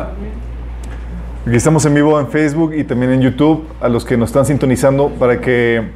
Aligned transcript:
Aquí 0.00 1.56
estamos 1.56 1.84
en 1.86 1.94
vivo 1.94 2.20
en 2.20 2.28
Facebook 2.28 2.74
y 2.74 2.84
también 2.84 3.12
en 3.12 3.20
YouTube. 3.20 3.64
A 3.80 3.88
los 3.88 4.04
que 4.04 4.16
nos 4.16 4.28
están 4.28 4.46
sintonizando, 4.46 5.08
para 5.10 5.40
que 5.40 5.88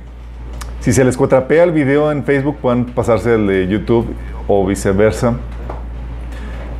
si 0.81 0.93
se 0.93 1.05
les 1.05 1.17
cuatrapea 1.17 1.65
el 1.65 1.73
video 1.73 2.11
en 2.11 2.25
Facebook, 2.25 2.57
puedan 2.61 2.87
pasarse 2.87 3.35
al 3.35 3.47
de 3.47 3.69
YouTube 3.69 4.07
o 4.49 4.67
viceversa. 4.67 5.37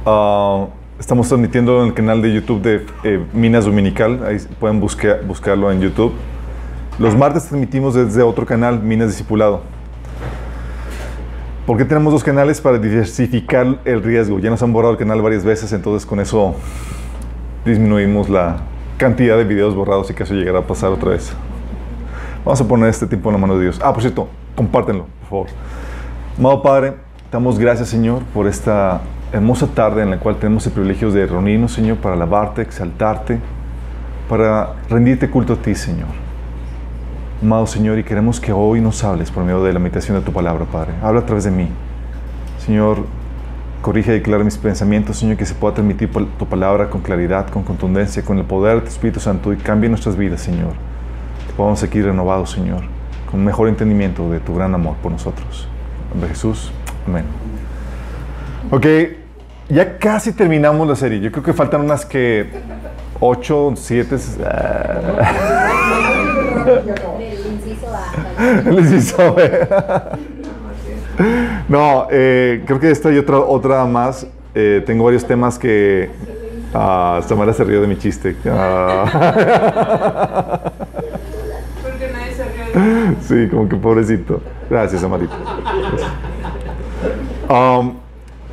Ah, 0.05 0.67
estamos 0.99 1.29
transmitiendo 1.29 1.83
en 1.83 1.89
el 1.89 1.95
canal 1.95 2.23
de 2.23 2.33
YouTube 2.33 2.63
de 2.63 2.87
eh, 3.05 3.25
Minas 3.33 3.67
Dominical. 3.67 4.25
Ahí 4.27 4.39
pueden 4.59 4.81
buscar, 4.81 5.25
buscarlo 5.25 5.71
en 5.71 5.81
YouTube. 5.81 6.13
Los 6.99 7.17
martes 7.17 7.45
transmitimos 7.45 7.95
desde 7.95 8.23
otro 8.23 8.47
canal, 8.47 8.83
Minas 8.83 9.09
Discipulado. 9.09 9.63
¿Por 11.67 11.79
qué 11.79 11.85
tenemos 11.85 12.13
dos 12.13 12.25
canales? 12.25 12.61
Para 12.61 12.79
diversificar 12.79 13.79
el 13.85 14.03
riesgo. 14.03 14.41
Ya 14.41 14.51
nos 14.51 14.63
han 14.63 14.73
borrado 14.73 14.93
el 14.93 14.99
canal 14.99 15.23
varias 15.23 15.45
veces, 15.45 15.73
entonces 15.73 16.05
con 16.05 16.19
eso 16.19 16.57
disminuimos 17.65 18.29
la 18.29 18.59
cantidad 18.97 19.37
de 19.37 19.45
videos 19.45 19.75
borrados 19.75 20.11
y 20.11 20.15
que 20.15 20.23
eso 20.23 20.35
llegará 20.35 20.61
a 20.61 20.67
pasar 20.67 20.91
otra 20.91 21.11
vez. 21.11 21.33
Vamos 22.45 22.61
a 22.61 22.67
poner 22.67 22.89
este 22.89 23.07
tiempo 23.07 23.29
en 23.31 23.35
la 23.35 23.41
mano 23.41 23.57
de 23.57 23.65
Dios. 23.65 23.81
Ah, 23.83 23.93
por 23.93 24.03
cierto, 24.03 24.29
compártenlo, 24.57 25.07
por 25.21 25.29
favor. 25.29 25.47
Amado 26.39 26.63
Padre, 26.63 26.95
damos 27.31 27.59
gracias, 27.59 27.89
Señor, 27.89 28.23
por 28.35 28.47
esta 28.47 29.01
hermosa 29.33 29.67
tarde 29.67 30.03
en 30.03 30.11
la 30.11 30.19
cual 30.19 30.37
tenemos 30.37 30.67
el 30.67 30.73
privilegio 30.73 31.11
de 31.11 31.27
reunirnos, 31.27 31.73
Señor, 31.73 31.99
para 31.99 32.15
alabarte, 32.15 32.63
exaltarte, 32.63 33.39
para 34.29 34.75
rendirte 34.89 35.31
culto 35.31 35.55
a 35.55 35.57
ti, 35.57 35.75
Señor. 35.75 36.09
Amado 37.43 37.67
Señor, 37.67 37.99
y 37.99 38.05
queremos 38.05 38.39
que 38.39 38.53
hoy 38.53 38.81
nos 38.81 39.03
hables 39.03 39.31
por 39.31 39.43
medio 39.43 39.63
de 39.65 39.73
la 39.73 39.79
meditación 39.79 40.17
de 40.17 40.25
tu 40.25 40.33
palabra, 40.33 40.65
Padre. 40.65 40.93
Habla 41.03 41.21
a 41.21 41.27
través 41.27 41.45
de 41.45 41.51
mí. 41.51 41.69
Señor, 42.65 43.05
corrige 43.83 44.13
y 44.13 44.15
declara 44.15 44.43
mis 44.45 44.57
pensamientos, 44.57 45.19
Señor, 45.19 45.37
que 45.37 45.45
se 45.45 45.55
pueda 45.55 45.75
transmitir 45.75 46.09
tu 46.11 46.47
palabra 46.47 46.89
con 46.89 47.03
claridad, 47.03 47.49
con 47.49 47.65
contundencia, 47.65 48.23
con 48.23 48.39
el 48.39 48.45
poder 48.45 48.77
de 48.77 48.83
tu 48.83 48.89
Espíritu 48.89 49.19
Santo 49.21 49.53
y 49.53 49.57
cambie 49.57 49.91
nuestras 49.91 50.17
vidas, 50.17 50.41
Señor. 50.41 50.73
Que 51.47 51.53
podamos 51.55 51.81
seguir 51.81 52.07
renovados, 52.07 52.53
Señor, 52.53 52.85
con 53.31 53.41
un 53.41 53.47
mejor 53.47 53.69
entendimiento 53.69 54.31
de 54.31 54.41
tu 54.41 54.55
gran 54.55 54.75
amor 54.75 54.97
por 55.03 55.13
nosotros. 55.13 55.69
En 56.05 56.11
nombre 56.11 56.29
de 56.29 56.35
Jesús. 56.35 56.73
Amén. 57.07 57.25
Ok, 58.71 58.87
ya 59.69 59.99
casi 59.99 60.33
terminamos 60.33 60.89
la 60.89 60.97
serie. 60.97 61.21
Yo 61.21 61.31
creo 61.31 61.45
que 61.45 61.53
faltan 61.53 61.83
unas 61.83 62.07
que 62.07 62.49
8, 63.21 63.75
7. 63.77 64.17
El 68.67 68.79
inciso 68.79 69.37
No, 71.69 72.07
eh, 72.11 72.63
creo 72.67 72.81
que 72.81 72.91
esta 72.91 73.11
y 73.13 73.19
otra, 73.19 73.39
otra 73.39 73.85
más. 73.85 74.27
Eh, 74.55 74.83
tengo 74.85 75.05
varios 75.05 75.25
temas 75.27 75.59
que. 75.59 76.11
Ah, 76.75 77.21
Samara 77.27 77.53
se 77.53 77.65
rió 77.65 77.81
de 77.81 77.87
mi 77.87 77.97
chiste. 77.99 78.37
Ah. 78.47 79.05
Porque 81.83 82.11
nadie 82.13 82.35
se 82.35 82.45
rió 82.45 83.17
Sí, 83.21 83.49
como 83.51 83.69
que 83.69 83.77
pobrecito. 83.77 84.41
Gracias, 84.71 85.03
Samarita. 85.03 85.35
Um, 87.49 87.95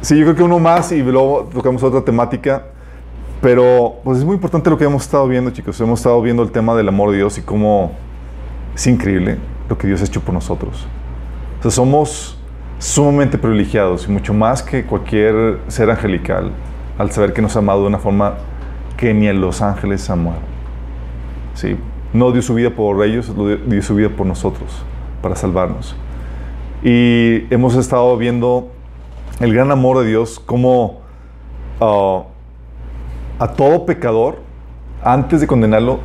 sí, 0.01 0.17
yo 0.17 0.25
creo 0.25 0.35
que 0.35 0.43
uno 0.43 0.59
más 0.59 0.91
y 0.91 1.01
luego 1.01 1.49
tocamos 1.53 1.81
otra 1.83 2.01
temática. 2.01 2.63
Pero 3.41 3.99
pues 4.03 4.19
es 4.19 4.25
muy 4.25 4.35
importante 4.35 4.69
lo 4.69 4.77
que 4.77 4.83
hemos 4.83 5.03
estado 5.03 5.27
viendo, 5.27 5.51
chicos. 5.51 5.79
Hemos 5.79 5.99
estado 5.99 6.21
viendo 6.21 6.43
el 6.43 6.51
tema 6.51 6.75
del 6.75 6.89
amor 6.89 7.11
de 7.11 7.17
Dios 7.17 7.37
y 7.37 7.41
cómo 7.41 7.93
es 8.75 8.85
increíble 8.87 9.37
lo 9.69 9.77
que 9.77 9.87
Dios 9.87 10.01
ha 10.01 10.05
hecho 10.05 10.19
por 10.21 10.33
nosotros. 10.33 10.87
O 11.59 11.61
sea, 11.61 11.71
somos 11.71 12.38
sumamente 12.79 13.37
privilegiados 13.37 14.07
y 14.07 14.11
mucho 14.11 14.33
más 14.33 14.63
que 14.63 14.85
cualquier 14.85 15.59
ser 15.67 15.91
angelical 15.91 16.51
al 16.97 17.11
saber 17.11 17.33
que 17.33 17.41
nos 17.41 17.55
ha 17.55 17.59
amado 17.59 17.81
de 17.81 17.87
una 17.87 17.99
forma 17.99 18.35
que 18.97 19.13
ni 19.13 19.27
a 19.27 19.33
los 19.33 19.61
ángeles 19.61 20.09
amado. 20.09 20.39
Sí, 21.53 21.77
no 22.13 22.31
dio 22.31 22.41
su 22.41 22.53
vida 22.53 22.69
por 22.69 23.03
ellos, 23.05 23.31
dio 23.67 23.81
su 23.83 23.95
vida 23.95 24.09
por 24.09 24.25
nosotros, 24.25 24.83
para 25.21 25.35
salvarnos. 25.35 25.95
Y 26.81 27.53
hemos 27.53 27.75
estado 27.75 28.17
viendo 28.17 28.71
el 29.41 29.53
gran 29.53 29.71
amor 29.71 29.99
de 29.99 30.07
Dios 30.07 30.39
como 30.39 31.01
uh, 31.81 32.23
a 33.39 33.47
todo 33.55 33.85
pecador, 33.85 34.39
antes 35.03 35.41
de 35.41 35.47
condenarlo, 35.47 35.99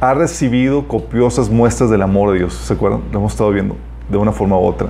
ha 0.00 0.14
recibido 0.14 0.88
copiosas 0.88 1.48
muestras 1.48 1.90
del 1.90 2.02
amor 2.02 2.32
de 2.32 2.38
Dios. 2.38 2.54
¿Se 2.54 2.74
acuerdan? 2.74 3.02
Lo 3.12 3.18
hemos 3.18 3.32
estado 3.32 3.50
viendo 3.50 3.76
de 4.08 4.16
una 4.16 4.32
forma 4.32 4.58
u 4.58 4.64
otra. 4.64 4.88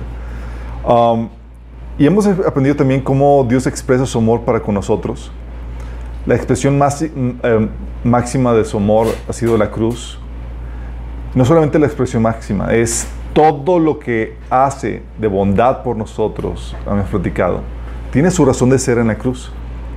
Um, 0.85 1.29
y 1.97 2.05
hemos 2.05 2.25
aprendido 2.25 2.75
también 2.75 3.01
cómo 3.01 3.45
Dios 3.47 3.67
expresa 3.67 4.05
su 4.05 4.17
amor 4.17 4.41
para 4.41 4.59
con 4.61 4.73
nosotros. 4.73 5.31
La 6.25 6.35
expresión 6.35 6.77
más, 6.77 7.01
eh, 7.01 7.69
máxima 8.03 8.53
de 8.53 8.65
su 8.65 8.77
amor 8.77 9.07
ha 9.27 9.33
sido 9.33 9.57
la 9.57 9.69
cruz. 9.69 10.19
No 11.35 11.45
solamente 11.45 11.77
la 11.77 11.85
expresión 11.85 12.23
máxima, 12.23 12.73
es 12.73 13.07
todo 13.33 13.79
lo 13.79 13.99
que 13.99 14.37
hace 14.49 15.03
de 15.19 15.27
bondad 15.27 15.83
por 15.83 15.97
nosotros, 15.97 16.75
hemos 16.87 17.09
platicado. 17.09 17.61
Tiene 18.11 18.31
su 18.31 18.45
razón 18.45 18.69
de 18.69 18.79
ser 18.79 18.97
en 18.99 19.07
la 19.07 19.15
cruz. 19.15 19.51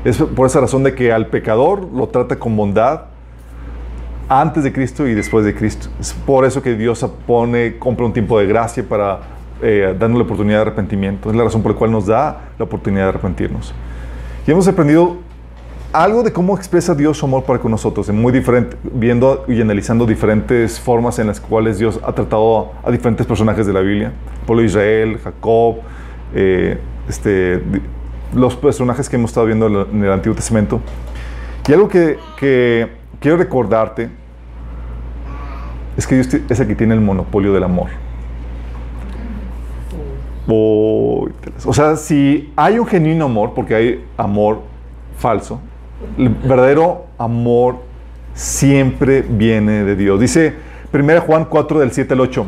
Es 0.05 0.17
por 0.19 0.47
esa 0.47 0.61
razón 0.61 0.83
de 0.83 0.95
que 0.95 1.13
al 1.13 1.27
pecador 1.29 1.89
lo 1.93 2.09
trata 2.09 2.39
con 2.39 2.57
bondad 2.57 3.03
antes 4.29 4.65
de 4.65 4.73
Cristo 4.73 5.07
y 5.07 5.15
después 5.15 5.45
de 5.45 5.55
Cristo. 5.55 5.89
Es 6.01 6.13
por 6.13 6.45
eso 6.45 6.63
que 6.63 6.75
Dios 6.75 7.05
pone, 7.27 7.79
compra 7.79 8.07
un 8.07 8.13
tiempo 8.13 8.39
de 8.39 8.47
gracia 8.47 8.87
para 8.87 9.36
eh, 9.63 9.95
darnos 9.99 10.19
la 10.19 10.25
oportunidad 10.25 10.59
de 10.59 10.63
arrepentimiento. 10.63 11.31
Es 11.31 11.37
la 11.37 11.45
razón 11.45 11.63
por 11.63 11.73
la 11.73 11.79
cual 11.79 11.93
nos 11.93 12.07
da 12.07 12.51
la 12.59 12.65
oportunidad 12.65 13.05
de 13.05 13.09
arrepentirnos. 13.11 13.75
Y 14.47 14.51
hemos 14.51 14.69
aprendido 14.69 15.17
algo 15.93 16.23
de 16.23 16.33
cómo 16.33 16.57
expresa 16.57 16.95
Dios 16.95 17.19
su 17.19 17.27
amor 17.27 17.45
para 17.45 17.59
con 17.59 17.71
nosotros, 17.71 18.09
en 18.09 18.21
muy 18.21 18.33
diferente, 18.33 18.77
viendo 18.83 19.45
y 19.49 19.61
analizando 19.61 20.05
diferentes 20.05 20.79
formas 20.79 21.19
en 21.19 21.27
las 21.27 21.41
cuales 21.41 21.79
Dios 21.79 21.99
ha 22.05 22.13
tratado 22.13 22.73
a 22.85 22.91
diferentes 22.91 23.27
personajes 23.27 23.67
de 23.67 23.73
la 23.73 23.81
Biblia, 23.81 24.13
pueblo 24.47 24.61
de 24.61 24.67
Israel, 24.67 25.19
Jacob, 25.23 25.77
eh, 26.35 26.79
este, 27.09 27.63
los 28.35 28.57
personajes 28.57 29.09
que 29.09 29.17
hemos 29.17 29.31
estado 29.31 29.47
viendo 29.47 29.89
en 29.91 30.05
el 30.05 30.13
Antiguo 30.13 30.37
Testamento. 30.37 30.81
Y 31.67 31.73
algo 31.73 31.89
que 31.89 32.19
quiero 33.21 33.37
recordarte 33.39 34.11
es 35.97 36.07
que 36.07 36.15
Dios 36.17 36.29
es 36.49 36.61
el 36.61 36.67
que 36.67 36.75
tiene 36.75 36.95
el 36.95 37.01
monopolio 37.01 37.53
del 37.53 37.65
amor. 37.65 37.89
O 40.49 41.29
sea, 41.73 41.97
si 41.97 42.53
hay 42.57 42.79
un 42.79 42.87
genuino 42.87 43.25
amor, 43.25 43.53
porque 43.55 43.75
hay 43.75 44.05
amor 44.17 44.61
falso, 45.19 45.61
el 46.19 46.29
verdadero 46.29 47.07
amor 47.19 47.77
siempre 48.35 49.23
viene 49.23 49.85
de 49.85 49.97
Dios. 49.97 50.21
Dice 50.21 50.55
1 50.93 51.21
Juan 51.23 51.47
4 51.47 51.81
del 51.81 51.93
7 51.93 52.15
al 52.15 52.21
8. 52.21 52.47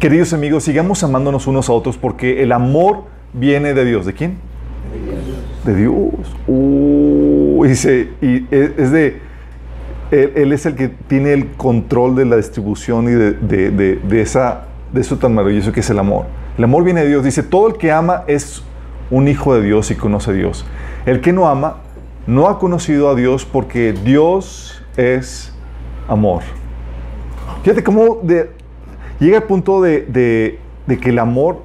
Queridos 0.00 0.32
amigos, 0.32 0.64
sigamos 0.64 1.02
amándonos 1.02 1.46
unos 1.46 1.68
a 1.68 1.72
otros 1.72 1.96
porque 1.96 2.42
el 2.42 2.52
amor 2.52 3.04
viene 3.32 3.74
de 3.74 3.84
Dios. 3.84 4.06
¿De 4.06 4.12
quién? 4.12 4.36
De 5.64 5.74
Dios. 5.74 6.04
dice, 7.68 8.10
y 8.20 8.46
es 8.50 8.90
de 8.90 9.20
él, 10.10 10.52
es 10.52 10.66
el 10.66 10.74
que 10.74 10.88
tiene 10.88 11.32
el 11.32 11.52
control 11.52 12.16
de 12.16 12.24
la 12.24 12.36
distribución 12.36 13.08
y 13.08 13.12
de, 13.12 14.20
esa, 14.20 14.64
de 14.92 15.00
eso 15.00 15.18
tan 15.18 15.34
maravilloso 15.34 15.72
que 15.72 15.80
es 15.80 15.90
el 15.90 15.98
amor. 15.98 16.26
El 16.56 16.64
amor 16.64 16.84
viene 16.84 17.02
de 17.02 17.08
Dios. 17.08 17.24
Dice, 17.24 17.42
todo 17.42 17.68
el 17.68 17.74
que 17.74 17.90
ama 17.90 18.24
es 18.26 18.62
un 19.10 19.28
hijo 19.28 19.54
de 19.54 19.62
Dios 19.62 19.90
y 19.90 19.94
conoce 19.94 20.30
a 20.30 20.34
Dios. 20.34 20.64
El 21.06 21.20
que 21.20 21.32
no 21.32 21.48
ama 21.48 21.78
no 22.26 22.48
ha 22.48 22.58
conocido 22.58 23.10
a 23.10 23.14
Dios 23.14 23.44
porque 23.44 23.92
Dios 23.92 24.82
es 24.96 25.52
amor. 26.08 26.42
Fíjate 27.62 27.82
cómo 27.82 28.20
llega 28.22 29.36
el 29.38 29.42
punto 29.44 29.82
de, 29.82 30.58
que 30.86 31.08
el 31.08 31.18
amor 31.18 31.62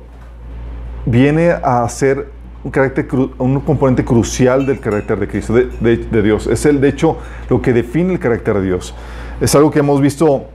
viene 1.05 1.51
a 1.51 1.87
ser 1.89 2.29
un, 2.63 2.71
carácter, 2.71 3.07
un 3.37 3.59
componente 3.61 4.03
crucial 4.03 4.65
del 4.65 4.79
carácter 4.79 5.19
de 5.19 5.27
Cristo, 5.27 5.53
de, 5.53 6.21
Dios. 6.21 6.47
Es 6.47 6.65
el, 6.65 6.81
de 6.81 6.89
hecho, 6.89 7.17
lo 7.49 7.61
que 7.61 7.73
define 7.73 8.13
el 8.13 8.19
carácter 8.19 8.55
de 8.55 8.63
Dios. 8.63 8.95
Es 9.39 9.55
algo 9.55 9.71
que 9.71 9.79
hemos 9.79 10.01
visto 10.01 10.45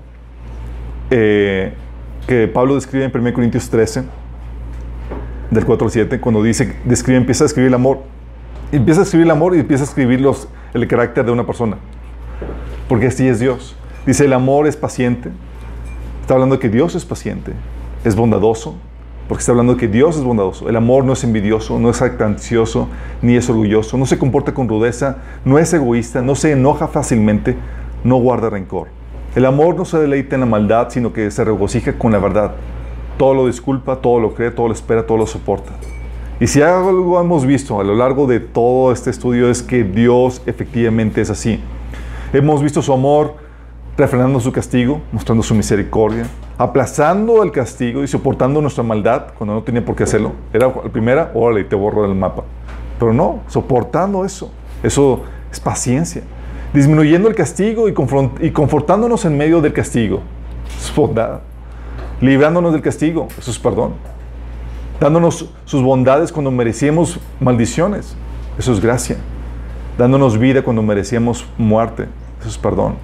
eh, 1.11 1.73
que 2.26 2.49
Pablo 2.49 2.75
describe 2.75 3.05
en 3.05 3.12
1 3.14 3.32
Corintios 3.32 3.69
13, 3.70 4.05
del 5.50 5.64
4 5.64 5.87
al 5.87 5.91
7, 5.91 6.20
cuando 6.20 6.43
dice, 6.43 6.76
describe, 6.85 7.19
empieza 7.19 7.44
a 7.44 7.46
escribir 7.46 7.69
el 7.69 7.75
amor. 7.75 8.00
Empieza 8.73 9.00
a 9.00 9.05
escribir 9.05 9.26
el 9.26 9.31
amor 9.31 9.55
y 9.56 9.61
empieza 9.61 9.85
a 9.85 9.87
escribir 9.87 10.20
los, 10.20 10.49
el 10.73 10.87
carácter 10.88 11.25
de 11.25 11.32
una 11.32 11.46
persona. 11.46 11.76
Porque 12.88 13.06
así 13.06 13.29
es 13.29 13.41
Dios. 13.41 13.76
Dice, 14.06 14.25
el 14.25 14.32
amor 14.32 14.67
es 14.67 14.76
paciente. 14.76 15.31
Está 16.20 16.35
hablando 16.35 16.56
de 16.56 16.61
que 16.61 16.70
Dios 16.70 16.94
es 16.94 17.05
paciente, 17.05 17.52
es 18.02 18.17
bondadoso, 18.17 18.76
porque 19.29 19.41
está 19.41 19.52
hablando 19.52 19.75
de 19.75 19.79
que 19.79 19.88
Dios 19.88 20.17
es 20.17 20.23
bondadoso. 20.23 20.70
El 20.70 20.76
amor 20.76 21.05
no 21.05 21.12
es 21.12 21.23
envidioso, 21.23 21.79
no 21.79 21.90
es 21.90 22.00
ansioso, 22.00 22.88
ni 23.20 23.37
es 23.37 23.50
orgulloso, 23.50 23.99
no 23.99 24.06
se 24.06 24.19
comporta 24.19 24.55
con 24.55 24.67
rudeza, 24.67 25.19
no 25.44 25.58
es 25.58 25.75
egoísta, 25.75 26.23
no 26.23 26.35
se 26.35 26.52
enoja 26.52 26.88
fácilmente, 26.88 27.56
no 28.05 28.17
guarda 28.17 28.49
rencor. 28.49 28.88
El 29.35 29.44
amor 29.47 29.76
no 29.76 29.85
se 29.85 29.99
deleita 29.99 30.37
en 30.37 30.40
la 30.40 30.47
maldad, 30.47 30.88
sino 30.90 31.12
que 31.12 31.31
se 31.31 31.44
regocija 31.44 31.93
con 31.99 32.12
la 32.12 32.19
verdad. 32.19 32.52
Todo 33.16 33.34
lo 33.34 33.46
disculpa, 33.46 33.96
todo 33.96 34.20
lo 34.20 34.34
cree, 34.34 34.50
todo 34.50 34.69
lo 34.69 34.75
espera, 34.75 35.06
todo 35.06 35.19
lo 35.19 35.26
soporta. 35.26 35.72
Y 36.40 36.49
si 36.49 36.62
algo 36.62 37.20
hemos 37.20 37.46
visto 37.46 37.81
a 37.81 37.84
lo 37.84 37.94
largo 37.94 38.26
de 38.26 38.40
todo 38.40 38.93
este 38.93 39.11
estudio 39.11 39.49
es 39.49 39.62
que 39.62 39.84
Dios 39.84 40.43
efectivamente 40.46 41.20
es 41.20 41.31
así. 41.31 41.61
Hemos 42.32 42.61
visto 42.61 42.82
su 42.82 42.93
amor 42.93 43.37
refrenando 43.96 44.40
su 44.40 44.50
castigo, 44.50 45.00
mostrando 45.12 45.44
su 45.44 45.55
misericordia, 45.55 46.26
aplazando 46.58 47.44
el 47.44 47.52
castigo 47.52 48.02
y 48.02 48.08
soportando 48.08 48.61
nuestra 48.61 48.82
maldad 48.82 49.26
cuando 49.38 49.55
no 49.55 49.62
tenía 49.62 49.84
por 49.84 49.94
qué 49.94 50.02
hacerlo. 50.02 50.32
Era 50.52 50.66
la 50.66 50.90
primera, 50.90 51.31
órale, 51.34 51.62
te 51.62 51.76
borro 51.76 52.02
del 52.02 52.16
mapa. 52.16 52.43
Pero 52.99 53.12
no, 53.12 53.40
soportando 53.46 54.25
eso. 54.25 54.50
Eso 54.82 55.22
es 55.52 55.61
paciencia. 55.61 56.22
Disminuyendo 56.72 57.28
el 57.28 57.37
castigo 57.37 57.88
y, 57.88 57.94
y 58.40 58.50
confortándonos 58.50 59.25
en 59.25 59.38
medio 59.38 59.61
del 59.61 59.72
castigo. 59.72 60.20
Es 60.76 60.93
bondad. 60.94 61.40
Librándonos 62.20 62.72
del 62.72 62.82
castigo. 62.82 63.28
Eso 63.38 63.50
es 63.50 63.58
perdón. 63.58 63.94
Dándonos 65.00 65.50
sus 65.64 65.82
bondades 65.82 66.32
cuando 66.32 66.50
merecíamos 66.50 67.19
maldiciones. 67.40 68.16
Eso 68.58 68.72
es 68.72 68.81
gracia. 68.81 69.16
Dándonos 69.99 70.38
vida 70.38 70.62
cuando 70.62 70.82
merecíamos 70.82 71.44
muerte. 71.58 72.08
Eso 72.40 72.49
es 72.49 72.58
perdón. 72.58 72.94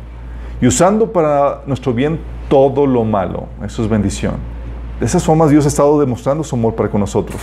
Y 0.61 0.67
usando 0.67 1.13
para 1.13 1.63
nuestro 1.67 1.93
bien 1.93 2.21
todo 2.49 2.87
lo 2.87 3.05
malo. 3.05 3.47
Eso 3.65 3.83
es 3.83 3.89
bendición. 3.89 4.35
De 4.99 5.07
esas 5.07 5.25
formas 5.25 5.51
Dios 5.51 5.65
ha 5.65 5.69
estado 5.69 5.99
demostrando 5.99 6.45
su 6.45 6.55
amor 6.55 6.75
para 6.75 6.91
con 6.91 7.01
nosotros. 7.01 7.41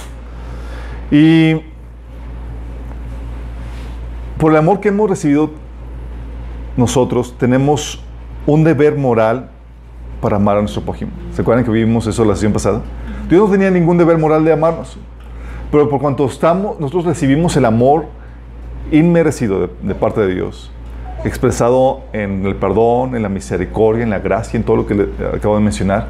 Y 1.09 1.61
por 4.37 4.51
el 4.51 4.57
amor 4.57 4.79
que 4.79 4.89
hemos 4.89 5.09
recibido 5.09 5.51
nosotros, 6.75 7.35
tenemos 7.39 8.03
un 8.45 8.63
deber 8.63 8.95
moral 8.97 9.49
para 10.21 10.37
amar 10.37 10.57
a 10.57 10.61
nuestro 10.61 10.81
prójimo. 10.81 11.11
¿Se 11.33 11.41
acuerdan 11.41 11.63
que 11.63 11.71
vivimos 11.71 12.07
eso 12.07 12.25
la 12.25 12.35
sesión 12.35 12.53
pasada? 12.53 12.81
Dios 13.29 13.45
no 13.45 13.51
tenía 13.51 13.69
ningún 13.69 13.97
deber 13.97 14.17
moral 14.17 14.43
de 14.43 14.53
amarnos. 14.53 14.97
Pero 15.71 15.89
por 15.89 15.99
cuanto 15.99 16.25
estamos, 16.25 16.79
nosotros 16.79 17.05
recibimos 17.05 17.55
el 17.57 17.65
amor 17.65 18.05
inmerecido 18.91 19.69
de, 19.81 19.95
parte 19.95 20.21
de 20.21 20.33
Dios, 20.33 20.71
expresado 21.25 22.03
en 22.13 22.45
el 22.45 22.55
perdón, 22.55 23.15
en 23.15 23.23
la 23.23 23.29
misericordia, 23.29 24.03
en 24.03 24.11
la 24.11 24.19
gracia, 24.19 24.57
en 24.57 24.63
todo 24.63 24.77
lo 24.77 24.87
que 24.87 24.95
le 24.95 25.07
acabo 25.33 25.55
de 25.57 25.61
mencionar, 25.61 26.07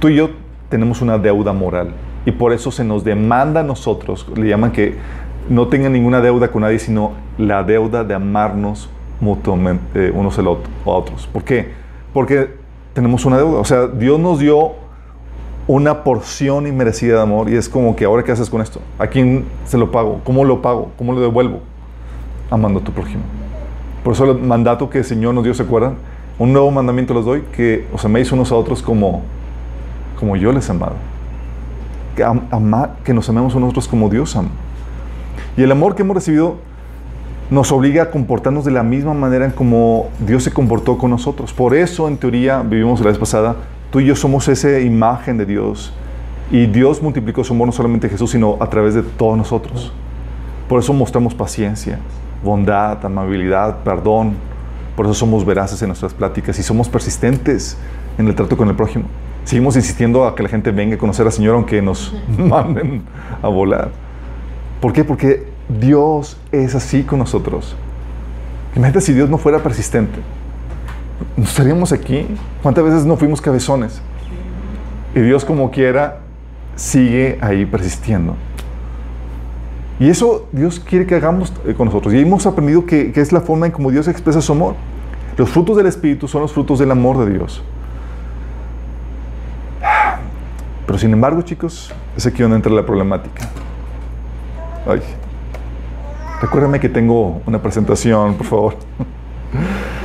tú 0.00 0.08
y 0.08 0.16
yo 0.16 0.30
tenemos 0.68 1.00
una 1.02 1.18
deuda 1.18 1.52
moral. 1.52 1.92
Y 2.26 2.32
por 2.32 2.52
eso 2.52 2.70
se 2.70 2.84
nos 2.84 3.04
demanda 3.04 3.60
a 3.60 3.62
nosotros, 3.62 4.26
le 4.34 4.48
llaman 4.48 4.72
que 4.72 4.96
no 5.48 5.68
tengan 5.68 5.92
ninguna 5.92 6.20
deuda 6.20 6.48
con 6.48 6.62
nadie, 6.62 6.78
sino 6.78 7.12
la 7.38 7.62
deuda 7.62 8.02
de 8.02 8.14
amarnos 8.14 8.88
mutuamente 9.20 10.08
eh, 10.08 10.10
unos 10.10 10.38
a 10.38 10.42
otros. 10.84 11.26
¿Por 11.26 11.44
qué? 11.44 11.72
Porque 12.12 12.63
tenemos 12.94 13.24
una 13.26 13.36
deuda. 13.36 13.58
O 13.58 13.64
sea, 13.64 13.86
Dios 13.88 14.18
nos 14.18 14.38
dio 14.38 14.72
una 15.66 16.04
porción 16.04 16.66
inmerecida 16.66 17.16
de 17.16 17.22
amor 17.22 17.50
y 17.50 17.56
es 17.56 17.68
como 17.68 17.96
que 17.96 18.04
ahora 18.04 18.22
qué 18.22 18.32
haces 18.32 18.50
con 18.50 18.60
esto? 18.60 18.80
¿A 18.98 19.06
quién 19.06 19.46
se 19.66 19.78
lo 19.78 19.90
pago? 19.90 20.20
¿Cómo 20.24 20.44
lo 20.44 20.62
pago? 20.62 20.90
¿Cómo 20.98 21.12
lo 21.12 21.20
devuelvo? 21.20 21.60
Amando 22.50 22.80
a 22.80 22.84
tu 22.84 22.92
prójimo. 22.92 23.22
Por 24.02 24.12
eso 24.12 24.30
el 24.30 24.38
mandato 24.38 24.90
que 24.90 24.98
el 24.98 25.04
Señor 25.04 25.34
nos 25.34 25.44
dio, 25.44 25.54
¿se 25.54 25.62
acuerdan? 25.62 25.96
Un 26.38 26.52
nuevo 26.52 26.70
mandamiento 26.70 27.14
les 27.14 27.24
doy, 27.24 27.42
que 27.52 27.86
os 27.92 28.04
améis 28.04 28.30
unos 28.32 28.52
a 28.52 28.56
otros 28.56 28.82
como, 28.82 29.22
como 30.18 30.36
yo 30.36 30.52
les 30.52 30.68
he 30.68 30.72
amado. 30.72 30.94
Que, 32.14 32.24
que 33.04 33.14
nos 33.14 33.28
amemos 33.28 33.54
unos 33.54 33.68
a 33.68 33.70
otros 33.70 33.88
como 33.88 34.10
Dios 34.10 34.36
ama. 34.36 34.50
Y 35.56 35.62
el 35.62 35.72
amor 35.72 35.94
que 35.94 36.02
hemos 36.02 36.14
recibido 36.14 36.56
nos 37.50 37.72
obliga 37.72 38.04
a 38.04 38.10
comportarnos 38.10 38.64
de 38.64 38.70
la 38.70 38.82
misma 38.82 39.14
manera 39.14 39.44
en 39.44 39.50
como 39.50 40.08
Dios 40.26 40.44
se 40.44 40.52
comportó 40.52 40.96
con 40.98 41.10
nosotros. 41.10 41.52
Por 41.52 41.74
eso, 41.74 42.08
en 42.08 42.16
teoría, 42.16 42.62
vivimos 42.62 43.00
la 43.00 43.08
vez 43.08 43.18
pasada, 43.18 43.56
tú 43.90 44.00
y 44.00 44.06
yo 44.06 44.16
somos 44.16 44.48
esa 44.48 44.80
imagen 44.80 45.36
de 45.36 45.46
Dios. 45.46 45.92
Y 46.50 46.66
Dios 46.66 47.02
multiplicó 47.02 47.42
su 47.44 47.52
amor 47.52 47.66
no 47.66 47.72
solamente 47.72 48.06
a 48.06 48.10
Jesús, 48.10 48.30
sino 48.30 48.56
a 48.60 48.68
través 48.68 48.94
de 48.94 49.02
todos 49.02 49.36
nosotros. 49.36 49.92
Por 50.68 50.80
eso 50.80 50.92
mostramos 50.92 51.34
paciencia, 51.34 51.98
bondad, 52.42 53.04
amabilidad, 53.04 53.78
perdón. 53.84 54.34
Por 54.96 55.06
eso 55.06 55.14
somos 55.14 55.44
veraces 55.44 55.80
en 55.82 55.88
nuestras 55.88 56.14
pláticas 56.14 56.58
y 56.58 56.62
somos 56.62 56.88
persistentes 56.88 57.76
en 58.16 58.28
el 58.28 58.34
trato 58.34 58.56
con 58.56 58.68
el 58.68 58.76
prójimo. 58.76 59.04
Seguimos 59.44 59.76
insistiendo 59.76 60.24
a 60.24 60.34
que 60.34 60.42
la 60.42 60.48
gente 60.48 60.70
venga 60.70 60.94
a 60.94 60.98
conocer 60.98 61.26
al 61.26 61.32
Señor 61.32 61.54
aunque 61.54 61.82
nos 61.82 62.14
manden 62.38 63.02
a 63.42 63.48
volar. 63.48 63.90
¿Por 64.80 64.92
qué? 64.92 65.04
Porque 65.04 65.53
Dios 65.68 66.36
es 66.52 66.74
así 66.74 67.02
con 67.02 67.18
nosotros. 67.18 67.76
Imagínate 68.76 69.00
si 69.00 69.12
Dios 69.12 69.30
no 69.30 69.38
fuera 69.38 69.62
persistente. 69.62 70.18
¿No 71.36 71.44
estaríamos 71.44 71.92
aquí? 71.92 72.26
¿Cuántas 72.62 72.84
veces 72.84 73.04
no 73.06 73.16
fuimos 73.16 73.40
cabezones? 73.40 74.00
Y 75.14 75.20
Dios 75.20 75.44
como 75.44 75.70
quiera 75.70 76.20
sigue 76.76 77.38
ahí 77.40 77.66
persistiendo. 77.66 78.34
Y 80.00 80.08
eso 80.08 80.48
Dios 80.50 80.80
quiere 80.80 81.06
que 81.06 81.14
hagamos 81.14 81.52
eh, 81.66 81.74
con 81.74 81.86
nosotros. 81.86 82.12
Y 82.14 82.18
hemos 82.18 82.46
aprendido 82.46 82.84
que, 82.84 83.12
que 83.12 83.20
es 83.20 83.32
la 83.32 83.40
forma 83.40 83.66
en 83.66 83.72
como 83.72 83.90
Dios 83.90 84.08
expresa 84.08 84.40
su 84.40 84.52
amor. 84.52 84.74
Los 85.36 85.50
frutos 85.50 85.76
del 85.76 85.86
Espíritu 85.86 86.26
son 86.26 86.42
los 86.42 86.52
frutos 86.52 86.78
del 86.80 86.90
amor 86.90 87.24
de 87.24 87.32
Dios. 87.32 87.62
Pero 90.86 90.98
sin 90.98 91.12
embargo, 91.12 91.42
chicos, 91.42 91.92
es 92.16 92.26
aquí 92.26 92.42
donde 92.42 92.56
entra 92.56 92.72
la 92.72 92.84
problemática. 92.84 93.48
Ay. 94.86 95.00
Recuérdame 96.40 96.80
que 96.80 96.88
tengo 96.88 97.40
una 97.46 97.60
presentación, 97.60 98.34
por 98.34 98.46
favor. 98.46 98.76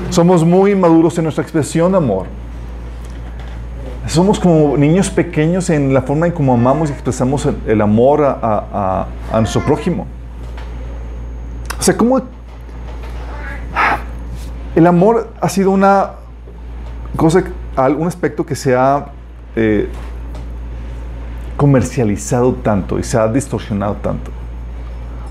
Somos 0.09 0.43
muy 0.43 0.75
maduros 0.75 1.17
en 1.17 1.23
nuestra 1.23 1.43
expresión 1.43 1.91
de 1.91 1.97
amor. 1.97 2.25
Somos 4.07 4.39
como 4.39 4.75
niños 4.75 5.09
pequeños 5.09 5.69
en 5.69 5.93
la 5.93 6.01
forma 6.01 6.25
en 6.25 6.31
cómo 6.31 6.53
amamos 6.53 6.89
y 6.89 6.93
expresamos 6.93 7.47
el, 7.67 7.81
amor 7.81 8.23
a, 8.23 9.07
nuestro 9.33 9.61
prójimo. 9.61 10.07
O 11.79 11.83
sea, 11.83 11.95
¿cómo 11.95 12.21
el 14.75 14.87
amor 14.87 15.31
ha 15.39 15.49
sido 15.49 15.71
una 15.71 16.11
cosa, 17.15 17.43
un 17.97 18.07
aspecto 18.07 18.45
que 18.45 18.55
se 18.55 18.75
ha 18.75 19.07
eh, 19.55 19.87
comercializado 21.55 22.53
tanto 22.53 22.97
y 22.97 23.03
se 23.03 23.17
ha 23.17 23.27
distorsionado 23.27 23.95
tanto? 23.95 24.38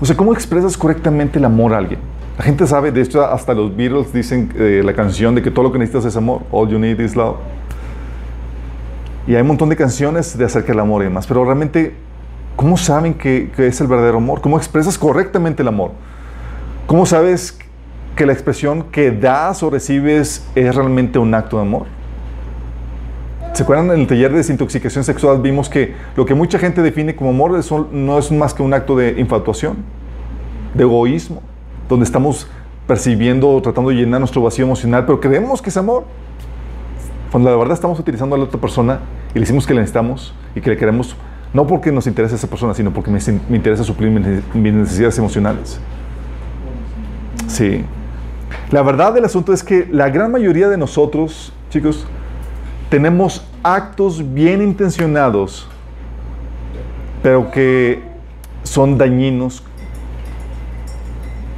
O 0.01 0.05
sea, 0.05 0.15
¿cómo 0.15 0.33
expresas 0.33 0.77
correctamente 0.77 1.39
el 1.39 1.45
amor 1.45 1.73
a 1.73 1.77
alguien? 1.77 1.99
La 2.37 2.45
gente 2.45 2.65
sabe, 2.65 2.91
de 2.91 3.01
hecho, 3.01 3.25
hasta 3.25 3.53
los 3.53 3.75
Beatles 3.75 4.13
dicen 4.13 4.53
eh, 4.55 4.81
la 4.83 4.93
canción 4.93 5.35
de 5.35 5.41
que 5.41 5.51
todo 5.51 5.63
lo 5.63 5.71
que 5.73 5.79
necesitas 5.79 6.05
es 6.05 6.15
amor. 6.15 6.43
All 6.51 6.69
you 6.69 6.79
need 6.79 6.99
is 6.99 7.17
love. 7.17 7.35
Y 9.27 9.35
hay 9.35 9.41
un 9.41 9.47
montón 9.47 9.67
de 9.67 9.75
canciones 9.75 10.37
de 10.37 10.45
acerca 10.45 10.69
del 10.69 10.79
amor 10.79 11.01
y 11.01 11.05
demás. 11.05 11.27
Pero 11.27 11.43
realmente, 11.43 11.93
¿cómo 12.55 12.77
saben 12.77 13.13
que, 13.13 13.51
que 13.53 13.67
es 13.67 13.81
el 13.81 13.87
verdadero 13.87 14.17
amor? 14.17 14.39
¿Cómo 14.39 14.57
expresas 14.57 14.97
correctamente 14.97 15.63
el 15.63 15.67
amor? 15.67 15.91
¿Cómo 16.87 17.05
sabes 17.05 17.59
que 18.15 18.25
la 18.25 18.31
expresión 18.31 18.83
que 18.83 19.11
das 19.11 19.61
o 19.61 19.69
recibes 19.69 20.47
es 20.55 20.73
realmente 20.73 21.19
un 21.19 21.33
acto 21.33 21.57
de 21.57 21.63
amor? 21.63 21.98
¿Se 23.59 23.63
acuerdan 23.63 23.91
en 23.91 23.99
el 23.99 24.07
taller 24.07 24.31
de 24.31 24.37
desintoxicación 24.37 25.03
sexual? 25.03 25.41
Vimos 25.41 25.67
que 25.67 25.93
lo 26.15 26.25
que 26.25 26.33
mucha 26.33 26.57
gente 26.57 26.81
define 26.81 27.13
como 27.13 27.31
amor 27.31 27.61
no 27.91 28.17
es 28.17 28.31
más 28.31 28.53
que 28.53 28.63
un 28.63 28.73
acto 28.73 28.95
de 28.95 29.19
infatuación, 29.19 29.79
de 30.73 30.83
egoísmo, 30.83 31.41
donde 31.89 32.05
estamos 32.05 32.47
percibiendo 32.87 33.49
o 33.49 33.61
tratando 33.61 33.89
de 33.89 33.97
llenar 33.97 34.21
nuestro 34.21 34.41
vacío 34.41 34.63
emocional, 34.63 35.05
pero 35.05 35.19
creemos 35.19 35.61
que 35.61 35.71
es 35.71 35.75
amor. 35.75 36.05
Cuando 37.31 37.49
la 37.49 37.57
verdad 37.57 37.73
estamos 37.73 37.99
utilizando 37.99 38.33
a 38.33 38.39
la 38.39 38.45
otra 38.45 38.61
persona 38.61 39.01
y 39.31 39.33
le 39.33 39.41
decimos 39.41 39.67
que 39.67 39.73
le 39.73 39.81
necesitamos 39.81 40.33
y 40.55 40.61
que 40.61 40.69
le 40.69 40.77
queremos, 40.77 41.17
no 41.53 41.67
porque 41.67 41.91
nos 41.91 42.07
interesa 42.07 42.35
esa 42.35 42.47
persona, 42.47 42.73
sino 42.73 42.93
porque 42.93 43.11
me, 43.11 43.19
me 43.49 43.57
interesa 43.57 43.83
suplir 43.83 44.09
mis 44.53 44.73
necesidades 44.73 45.17
emocionales. 45.17 45.81
Sí. 47.47 47.83
La 48.71 48.83
verdad 48.83 49.11
del 49.11 49.25
asunto 49.25 49.51
es 49.51 49.65
que 49.65 49.85
la 49.91 50.09
gran 50.09 50.31
mayoría 50.31 50.69
de 50.69 50.77
nosotros, 50.77 51.51
chicos, 51.69 52.07
tenemos 52.89 53.48
actos 53.63 54.33
bien 54.33 54.61
intencionados, 54.61 55.67
pero 57.21 57.51
que 57.51 58.01
son 58.63 58.97
dañinos 58.97 59.63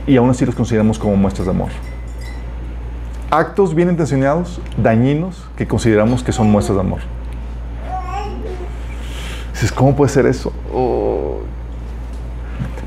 y 0.07 0.17
aún 0.17 0.29
así 0.29 0.45
los 0.45 0.55
consideramos 0.55 0.97
como 0.97 1.15
muestras 1.15 1.45
de 1.45 1.51
amor. 1.51 1.69
Actos 3.29 3.73
bien 3.73 3.89
intencionados, 3.89 4.59
dañinos, 4.77 5.47
que 5.55 5.67
consideramos 5.67 6.23
que 6.23 6.31
son 6.31 6.51
muestras 6.51 6.75
de 6.75 6.81
amor. 6.81 6.99
¿cómo 9.69 9.95
puede 9.95 10.11
ser 10.11 10.25
eso? 10.25 10.51
Oh. 10.73 11.41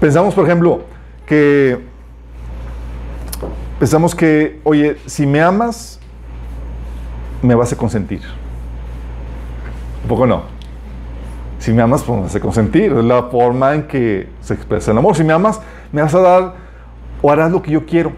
Pensamos, 0.00 0.34
por 0.34 0.44
ejemplo, 0.44 0.82
que 1.24 1.78
pensamos 3.78 4.14
que, 4.14 4.60
oye, 4.64 4.96
si 5.06 5.24
me 5.24 5.40
amas, 5.40 6.00
me 7.42 7.54
vas 7.54 7.72
a 7.72 7.76
consentir. 7.76 8.22
Un 10.04 10.08
poco 10.08 10.26
no. 10.26 10.42
Si 11.58 11.72
me 11.72 11.80
amas, 11.80 12.02
pues 12.02 12.16
me 12.16 12.24
vas 12.24 12.36
a 12.36 12.40
consentir. 12.40 12.92
Es 12.92 13.04
la 13.04 13.24
forma 13.24 13.74
en 13.74 13.84
que 13.84 14.28
se 14.40 14.54
expresa 14.54 14.92
el 14.92 14.98
amor. 14.98 15.16
Si 15.16 15.24
me 15.24 15.32
amas, 15.32 15.60
me 15.92 16.02
vas 16.02 16.14
a 16.14 16.20
dar 16.20 16.54
o 17.22 17.30
harás 17.30 17.50
lo 17.50 17.62
que 17.62 17.70
yo 17.70 17.86
quiero. 17.86 18.12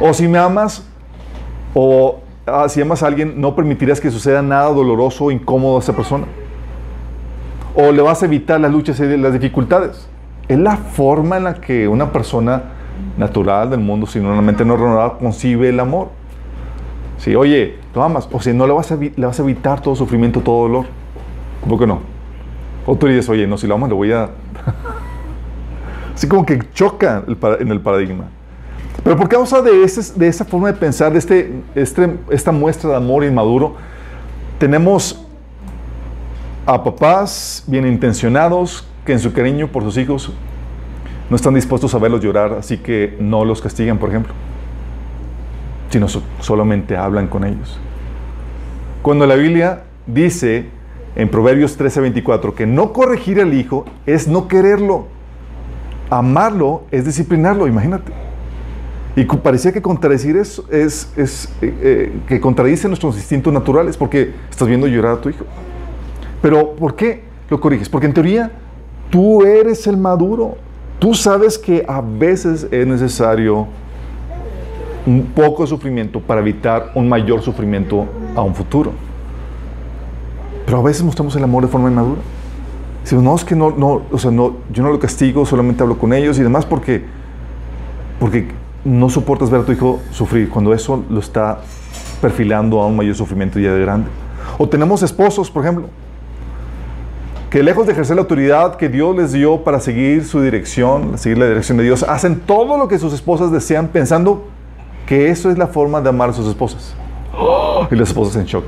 O 0.00 0.14
si 0.14 0.26
me 0.28 0.38
amas, 0.38 0.86
o 1.74 2.20
ah, 2.46 2.68
si 2.68 2.80
amas 2.80 3.02
a 3.02 3.06
alguien, 3.06 3.38
no 3.38 3.54
permitirás 3.54 4.00
que 4.00 4.10
suceda 4.10 4.40
nada 4.40 4.70
doloroso 4.70 5.26
o 5.26 5.30
incómodo 5.30 5.76
a 5.76 5.80
esa 5.80 5.94
persona. 5.94 6.26
o 7.74 7.92
le 7.92 8.00
vas 8.00 8.22
a 8.22 8.24
evitar 8.24 8.58
las 8.58 8.72
luchas 8.72 8.98
y 8.98 9.16
las 9.18 9.34
dificultades. 9.34 10.08
Es 10.48 10.58
la 10.58 10.78
forma 10.78 11.36
en 11.36 11.44
la 11.44 11.54
que 11.54 11.86
una 11.86 12.10
persona 12.10 12.62
natural 13.18 13.68
del 13.68 13.80
mundo, 13.80 14.06
si 14.06 14.20
no 14.20 14.40
mente 14.40 14.64
no 14.64 14.76
renovada, 14.78 15.18
concibe 15.18 15.68
el 15.68 15.78
amor. 15.80 16.08
Si, 17.18 17.34
oye, 17.34 17.76
lo 17.96 18.02
amas, 18.02 18.28
o 18.30 18.40
si 18.40 18.52
no 18.52 18.66
le 18.66 18.74
vas, 18.74 18.92
a, 18.92 18.96
le 18.96 19.26
vas 19.26 19.40
a 19.40 19.42
evitar 19.42 19.80
todo 19.80 19.96
sufrimiento, 19.96 20.40
todo 20.42 20.62
dolor. 20.64 20.86
¿Por 21.66 21.78
qué 21.78 21.86
no? 21.86 22.00
O 22.84 22.94
tú 22.94 23.06
dices, 23.06 23.26
oye, 23.30 23.46
no, 23.46 23.56
si 23.56 23.66
lo 23.66 23.74
amas, 23.74 23.88
le 23.88 23.94
voy 23.94 24.12
a. 24.12 24.28
Así 26.14 26.28
como 26.28 26.44
que 26.44 26.60
choca 26.74 27.24
en 27.58 27.70
el 27.70 27.80
paradigma. 27.80 28.26
Pero 29.02 29.16
por 29.16 29.28
causa 29.28 29.62
de, 29.62 29.82
ese, 29.82 30.18
de 30.18 30.28
esa 30.28 30.44
forma 30.44 30.68
de 30.68 30.74
pensar, 30.74 31.12
de 31.12 31.18
este, 31.18 31.52
este, 31.74 32.18
esta 32.30 32.52
muestra 32.52 32.90
de 32.90 32.96
amor 32.96 33.24
inmaduro, 33.24 33.76
tenemos 34.58 35.24
a 36.66 36.82
papás 36.82 37.64
bien 37.66 37.86
intencionados 37.86 38.86
que 39.06 39.12
en 39.12 39.20
su 39.20 39.32
cariño 39.32 39.68
por 39.68 39.82
sus 39.84 39.96
hijos 39.96 40.32
no 41.30 41.36
están 41.36 41.54
dispuestos 41.54 41.94
a 41.94 41.98
verlos 41.98 42.20
llorar, 42.20 42.54
así 42.58 42.76
que 42.78 43.16
no 43.20 43.44
los 43.44 43.62
castigan, 43.62 43.98
por 43.98 44.10
ejemplo, 44.10 44.32
sino 45.90 46.06
solamente 46.40 46.96
hablan 46.96 47.28
con 47.28 47.44
ellos. 47.44 47.78
Cuando 49.02 49.26
la 49.26 49.36
Biblia 49.36 49.84
dice 50.06 50.66
en 51.14 51.28
Proverbios 51.28 51.78
13:24 51.78 52.54
que 52.54 52.66
no 52.66 52.92
corregir 52.92 53.40
al 53.40 53.54
hijo 53.54 53.84
es 54.04 54.28
no 54.28 54.48
quererlo, 54.48 55.06
amarlo 56.10 56.84
es 56.90 57.04
disciplinarlo, 57.04 57.66
imagínate. 57.66 58.12
Y 59.16 59.24
parecía 59.24 59.72
que 59.72 59.80
contradecir 59.80 60.36
eso 60.36 60.66
es, 60.70 61.10
eh, 61.16 61.26
eh, 61.62 62.12
que 62.28 62.38
contradice 62.38 62.86
nuestros 62.86 63.16
instintos 63.16 63.50
naturales 63.50 63.96
porque 63.96 64.34
estás 64.50 64.68
viendo 64.68 64.86
llorar 64.86 65.12
a 65.12 65.20
tu 65.22 65.30
hijo. 65.30 65.46
Pero 66.42 66.76
¿por 66.76 66.94
qué 66.94 67.22
lo 67.48 67.58
corriges? 67.58 67.88
Porque 67.88 68.06
en 68.06 68.12
teoría 68.12 68.52
tú 69.08 69.42
eres 69.42 69.86
el 69.86 69.96
maduro. 69.96 70.56
Tú 70.98 71.14
sabes 71.14 71.56
que 71.56 71.82
a 71.88 72.02
veces 72.02 72.66
es 72.70 72.86
necesario 72.86 73.66
un 75.06 75.22
poco 75.34 75.62
de 75.62 75.68
sufrimiento 75.68 76.20
para 76.20 76.40
evitar 76.40 76.90
un 76.94 77.08
mayor 77.08 77.40
sufrimiento 77.40 78.06
a 78.34 78.42
un 78.42 78.54
futuro. 78.54 78.92
Pero 80.64 80.78
a 80.78 80.82
veces 80.82 81.04
mostramos 81.04 81.34
el 81.36 81.44
amor 81.44 81.62
de 81.62 81.68
forma 81.68 81.88
inmadura. 81.88 82.20
Decimos, 83.02 83.22
no, 83.22 83.36
es 83.36 83.44
que 83.44 83.54
no, 83.54 83.70
no, 83.70 84.02
o 84.10 84.18
sea, 84.18 84.32
no, 84.32 84.56
yo 84.72 84.82
no 84.82 84.90
lo 84.90 84.98
castigo, 84.98 85.46
solamente 85.46 85.80
hablo 85.82 85.96
con 85.96 86.12
ellos 86.12 86.38
y 86.40 86.42
demás 86.42 86.66
porque, 86.66 87.04
porque 88.18 88.48
no 88.84 89.08
soportas 89.08 89.48
ver 89.48 89.60
a 89.60 89.64
tu 89.64 89.70
hijo 89.70 90.00
sufrir 90.10 90.48
cuando 90.48 90.74
eso 90.74 91.04
lo 91.08 91.20
está 91.20 91.60
perfilando 92.20 92.80
a 92.80 92.86
un 92.86 92.96
mayor 92.96 93.14
sufrimiento 93.14 93.60
ya 93.60 93.72
de 93.72 93.80
grande. 93.80 94.08
O 94.58 94.68
tenemos 94.68 95.04
esposos, 95.04 95.52
por 95.52 95.62
ejemplo, 95.62 95.88
que 97.48 97.62
lejos 97.62 97.86
de 97.86 97.92
ejercer 97.92 98.16
la 98.16 98.22
autoridad 98.22 98.74
que 98.74 98.88
Dios 98.88 99.16
les 99.16 99.32
dio 99.32 99.62
para 99.62 99.78
seguir 99.78 100.24
su 100.24 100.40
dirección, 100.40 101.16
seguir 101.16 101.38
la 101.38 101.46
dirección 101.46 101.78
de 101.78 101.84
Dios, 101.84 102.02
hacen 102.02 102.40
todo 102.40 102.76
lo 102.76 102.88
que 102.88 102.98
sus 102.98 103.12
esposas 103.12 103.52
desean 103.52 103.86
pensando 103.88 104.48
que 105.06 105.30
eso 105.30 105.50
es 105.50 105.56
la 105.56 105.68
forma 105.68 106.00
de 106.00 106.08
amar 106.08 106.30
a 106.30 106.32
sus 106.32 106.46
esposas. 106.48 106.94
Y 107.90 107.94
las 107.94 108.08
esposas 108.08 108.36
en 108.36 108.44
shock. 108.44 108.64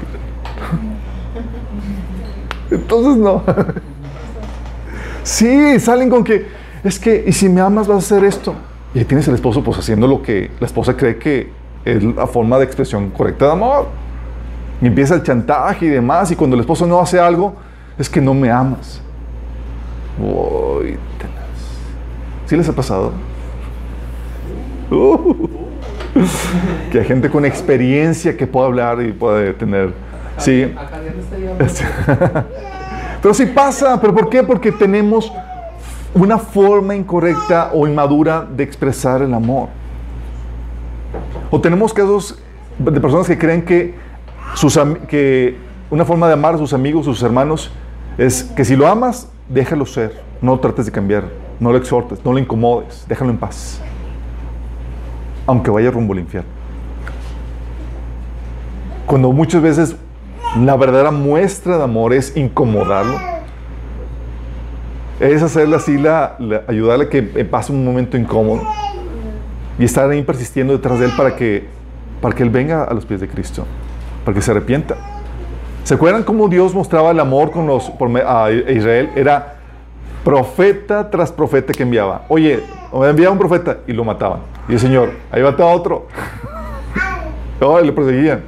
Entonces 2.70 3.16
no. 3.16 3.42
Sí, 5.22 5.78
salen 5.80 6.08
con 6.08 6.24
que, 6.24 6.46
es 6.82 6.98
que, 6.98 7.24
y 7.26 7.32
si 7.32 7.48
me 7.48 7.60
amas 7.60 7.86
vas 7.86 7.96
a 7.96 7.98
hacer 7.98 8.24
esto. 8.24 8.54
Y 8.94 9.00
ahí 9.00 9.04
tienes 9.04 9.28
el 9.28 9.34
esposo 9.34 9.62
pues 9.62 9.78
haciendo 9.78 10.06
lo 10.06 10.22
que 10.22 10.50
la 10.58 10.66
esposa 10.66 10.96
cree 10.96 11.18
que 11.18 11.52
es 11.84 12.02
la 12.02 12.26
forma 12.26 12.56
de 12.58 12.64
expresión 12.64 13.10
correcta 13.10 13.46
de 13.46 13.52
amor. 13.52 13.88
Y 14.80 14.86
empieza 14.86 15.14
el 15.14 15.22
chantaje 15.22 15.86
y 15.86 15.88
demás, 15.88 16.30
y 16.30 16.36
cuando 16.36 16.54
el 16.54 16.60
esposo 16.60 16.86
no 16.86 17.00
hace 17.00 17.18
algo, 17.18 17.56
es 17.98 18.08
que 18.08 18.20
no 18.20 18.32
me 18.32 18.50
amas. 18.50 19.02
Uy, 20.18 20.96
¿Sí 22.46 22.56
les 22.56 22.68
ha 22.68 22.72
pasado? 22.72 23.12
Uh. 24.90 25.67
que 26.90 27.00
hay 27.00 27.04
gente 27.04 27.30
con 27.30 27.44
experiencia 27.44 28.36
que 28.36 28.46
pueda 28.46 28.66
hablar 28.66 29.02
y 29.02 29.12
puede 29.12 29.52
tener. 29.54 29.92
Sí. 30.38 30.72
pero 33.22 33.34
sí 33.34 33.46
pasa, 33.46 34.00
pero 34.00 34.14
¿por 34.14 34.28
qué? 34.28 34.42
Porque 34.42 34.72
tenemos 34.72 35.32
una 36.14 36.38
forma 36.38 36.94
incorrecta 36.94 37.70
o 37.72 37.86
inmadura 37.86 38.46
de 38.48 38.64
expresar 38.64 39.22
el 39.22 39.34
amor. 39.34 39.68
O 41.50 41.60
tenemos 41.60 41.92
casos 41.92 42.38
de 42.78 43.00
personas 43.00 43.26
que 43.26 43.38
creen 43.38 43.62
que, 43.62 43.94
una 45.90 46.04
forma 46.04 46.26
de 46.26 46.34
amar 46.34 46.54
a 46.54 46.58
sus 46.58 46.72
amigos, 46.72 47.06
sus 47.06 47.22
hermanos, 47.22 47.70
es 48.16 48.42
que 48.42 48.64
si 48.64 48.76
lo 48.76 48.86
amas, 48.86 49.28
déjalo 49.48 49.86
ser. 49.86 50.20
No 50.40 50.58
trates 50.58 50.86
de 50.86 50.92
cambiar. 50.92 51.24
No 51.58 51.72
lo 51.72 51.78
exhortes, 51.78 52.24
no 52.24 52.32
lo 52.32 52.38
incomodes. 52.38 53.04
Déjalo 53.08 53.30
en 53.30 53.38
paz. 53.38 53.80
Aunque 55.48 55.70
vaya 55.70 55.90
rumbo 55.90 56.12
al 56.12 56.20
infierno. 56.20 56.48
Cuando 59.06 59.32
muchas 59.32 59.60
veces 59.60 59.96
la 60.56 60.76
verdadera 60.76 61.10
muestra 61.10 61.78
de 61.78 61.84
amor 61.84 62.12
es 62.12 62.36
incomodarlo. 62.36 63.18
Es 65.18 65.42
hacerle 65.42 65.76
así, 65.76 65.98
la, 65.98 66.36
ayudarle 66.68 67.06
a 67.06 67.08
que 67.08 67.22
pase 67.22 67.72
un 67.72 67.84
momento 67.84 68.16
incómodo. 68.16 68.62
Y 69.78 69.84
estar 69.84 70.08
ahí 70.08 70.22
persistiendo 70.22 70.74
detrás 70.74 71.00
de 71.00 71.06
él 71.06 71.12
para 71.16 71.34
que, 71.34 71.66
para 72.20 72.34
que 72.34 72.42
él 72.42 72.50
venga 72.50 72.84
a 72.84 72.94
los 72.94 73.04
pies 73.04 73.20
de 73.20 73.28
Cristo. 73.28 73.64
Para 74.24 74.34
que 74.34 74.42
se 74.42 74.50
arrepienta. 74.50 74.96
¿Se 75.84 75.94
acuerdan 75.94 76.22
cómo 76.22 76.48
Dios 76.48 76.74
mostraba 76.74 77.10
el 77.12 77.20
amor 77.20 77.50
con 77.50 77.66
los, 77.66 77.90
a 78.26 78.50
Israel? 78.50 79.10
Era 79.16 79.54
profeta 80.22 81.08
tras 81.10 81.32
profeta 81.32 81.72
que 81.72 81.82
enviaba. 81.82 82.26
Oye, 82.28 82.62
enviaba 82.92 83.32
un 83.32 83.38
profeta 83.38 83.78
y 83.86 83.92
lo 83.92 84.04
mataban. 84.04 84.40
Y 84.68 84.72
el 84.74 84.80
Señor, 84.80 85.10
ahí 85.30 85.42
va 85.42 85.54
otro. 85.66 86.06
oh, 87.60 87.80
le 87.80 87.92
perseguían. 87.92 88.42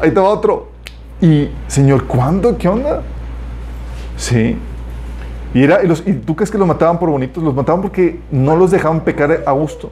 Ahí 0.00 0.08
está 0.08 0.22
otro. 0.22 0.68
Y, 1.20 1.50
Señor, 1.66 2.06
¿cuándo? 2.06 2.56
¿Qué 2.56 2.68
onda? 2.68 3.02
Sí. 4.16 4.56
Y, 5.54 5.64
era, 5.64 5.82
y, 5.82 5.90
y 6.06 6.12
tú 6.14 6.36
crees 6.36 6.50
que 6.50 6.58
los 6.58 6.68
mataban 6.68 6.98
por 6.98 7.10
bonitos, 7.10 7.42
los 7.42 7.54
mataban 7.54 7.80
porque 7.80 8.20
no 8.30 8.54
los 8.56 8.70
dejaban 8.70 9.00
pecar 9.00 9.42
a 9.46 9.52
gusto. 9.52 9.90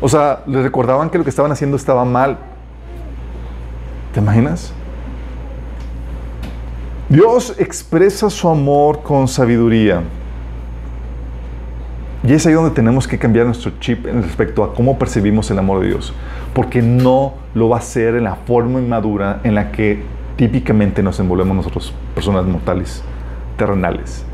O 0.00 0.08
sea, 0.08 0.42
les 0.46 0.62
recordaban 0.62 1.10
que 1.10 1.18
lo 1.18 1.24
que 1.24 1.30
estaban 1.30 1.50
haciendo 1.50 1.76
estaba 1.76 2.04
mal. 2.04 2.38
¿Te 4.14 4.20
imaginas? 4.20 4.72
Dios 7.08 7.54
expresa 7.58 8.30
su 8.30 8.48
amor 8.48 9.02
con 9.02 9.28
sabiduría. 9.28 10.02
Y 12.28 12.34
es 12.34 12.44
ahí 12.44 12.52
donde 12.52 12.72
tenemos 12.72 13.08
que 13.08 13.16
cambiar 13.16 13.46
nuestro 13.46 13.72
chip 13.80 14.04
respecto 14.04 14.62
a 14.62 14.74
cómo 14.74 14.98
percibimos 14.98 15.50
el 15.50 15.58
amor 15.58 15.80
de 15.80 15.86
Dios. 15.86 16.12
Porque 16.52 16.82
no 16.82 17.32
lo 17.54 17.70
va 17.70 17.76
a 17.76 17.78
hacer 17.78 18.16
en 18.16 18.24
la 18.24 18.34
forma 18.34 18.80
inmadura 18.80 19.40
en 19.44 19.54
la 19.54 19.72
que 19.72 20.02
típicamente 20.36 21.02
nos 21.02 21.18
envolvemos 21.20 21.56
nosotros, 21.56 21.94
personas 22.14 22.44
mortales, 22.44 23.02
terrenales. 23.56 24.26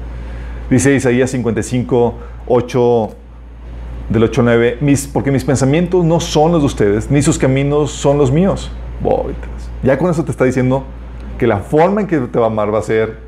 Dice 0.69 0.93
Isaías 0.93 1.31
55, 1.31 2.15
8, 2.49 3.11
del 4.09 4.25
8 4.25 4.43
9, 4.43 4.79
mis, 4.81 5.07
porque 5.07 5.31
mis 5.31 5.45
pensamientos 5.45 6.05
no 6.05 6.19
son 6.19 6.51
los 6.51 6.63
de 6.63 6.67
ustedes, 6.67 7.13
ni 7.13 7.23
sus 7.23 7.39
caminos 7.39 7.93
son 7.93 8.19
los 8.19 8.33
míos. 8.33 8.73
Ya 9.85 9.99
con 9.99 10.11
eso 10.11 10.25
te 10.25 10.33
está 10.33 10.45
diciendo 10.45 10.83
que 11.39 11.47
la 11.47 11.59
forma 11.59 12.01
en 12.01 12.09
que 12.09 12.19
te 12.19 12.41
va 12.41 12.47
a 12.47 12.49
amar 12.49 12.75
va 12.75 12.81
a 12.81 12.83
ser, 12.83 13.21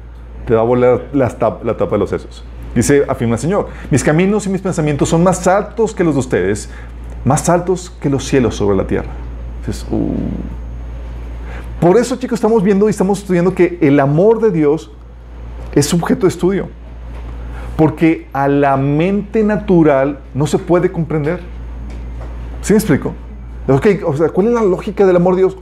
te 0.44 0.56
va 0.56 0.62
a 0.62 0.64
volar 0.64 1.04
la, 1.12 1.32
la 1.62 1.76
tapa 1.76 1.92
de 1.92 1.98
los 1.98 2.10
sesos. 2.10 2.44
Dice, 2.76 3.04
afirma 3.08 3.34
el 3.34 3.40
Señor, 3.40 3.68
mis 3.90 4.04
caminos 4.04 4.46
y 4.46 4.50
mis 4.50 4.60
pensamientos 4.60 5.08
son 5.08 5.24
más 5.24 5.44
altos 5.48 5.92
que 5.92 6.04
los 6.04 6.14
de 6.14 6.20
ustedes, 6.20 6.70
más 7.24 7.48
altos 7.48 7.90
que 8.00 8.08
los 8.08 8.24
cielos 8.24 8.54
sobre 8.54 8.76
la 8.76 8.86
tierra. 8.86 9.08
Uh. 9.90 10.14
Por 11.80 11.96
eso, 11.96 12.14
chicos, 12.16 12.36
estamos 12.36 12.62
viendo 12.62 12.86
y 12.86 12.90
estamos 12.90 13.18
estudiando 13.18 13.54
que 13.54 13.78
el 13.80 13.98
amor 13.98 14.40
de 14.40 14.52
Dios 14.52 14.92
es 15.74 15.92
objeto 15.92 16.22
de 16.22 16.28
estudio. 16.28 16.68
Porque 17.76 18.28
a 18.32 18.46
la 18.46 18.76
mente 18.76 19.42
natural 19.42 20.20
no 20.34 20.46
se 20.46 20.58
puede 20.58 20.92
comprender. 20.92 21.40
¿Sí 22.62 22.72
me 22.72 22.78
explico? 22.78 23.12
o 23.66 24.16
sea, 24.16 24.28
¿cuál 24.28 24.46
es 24.46 24.52
la 24.52 24.62
lógica 24.62 25.04
del 25.04 25.16
amor 25.16 25.34
de 25.34 25.42
Dios? 25.42 25.56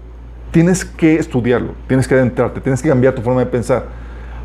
tienes 0.55 0.85
que 0.85 1.17
estudiarlo, 1.17 1.73
tienes 1.89 2.07
que 2.07 2.15
adentrarte, 2.15 2.61
tienes 2.61 2.81
que 2.81 2.89
cambiar 2.89 3.13
tu 3.13 3.23
forma 3.23 3.41
de 3.41 3.47
pensar, 3.47 3.87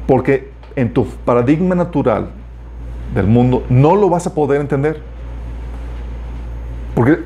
porque 0.07 0.49
en 0.75 0.91
tu 0.91 1.05
paradigma 1.05 1.75
natural 1.75 2.31
del 3.13 3.27
mundo 3.27 3.63
no 3.69 3.95
lo 3.95 4.09
vas 4.09 4.27
a 4.27 4.33
poder 4.33 4.61
entender. 4.61 5.01
Porque 6.95 7.19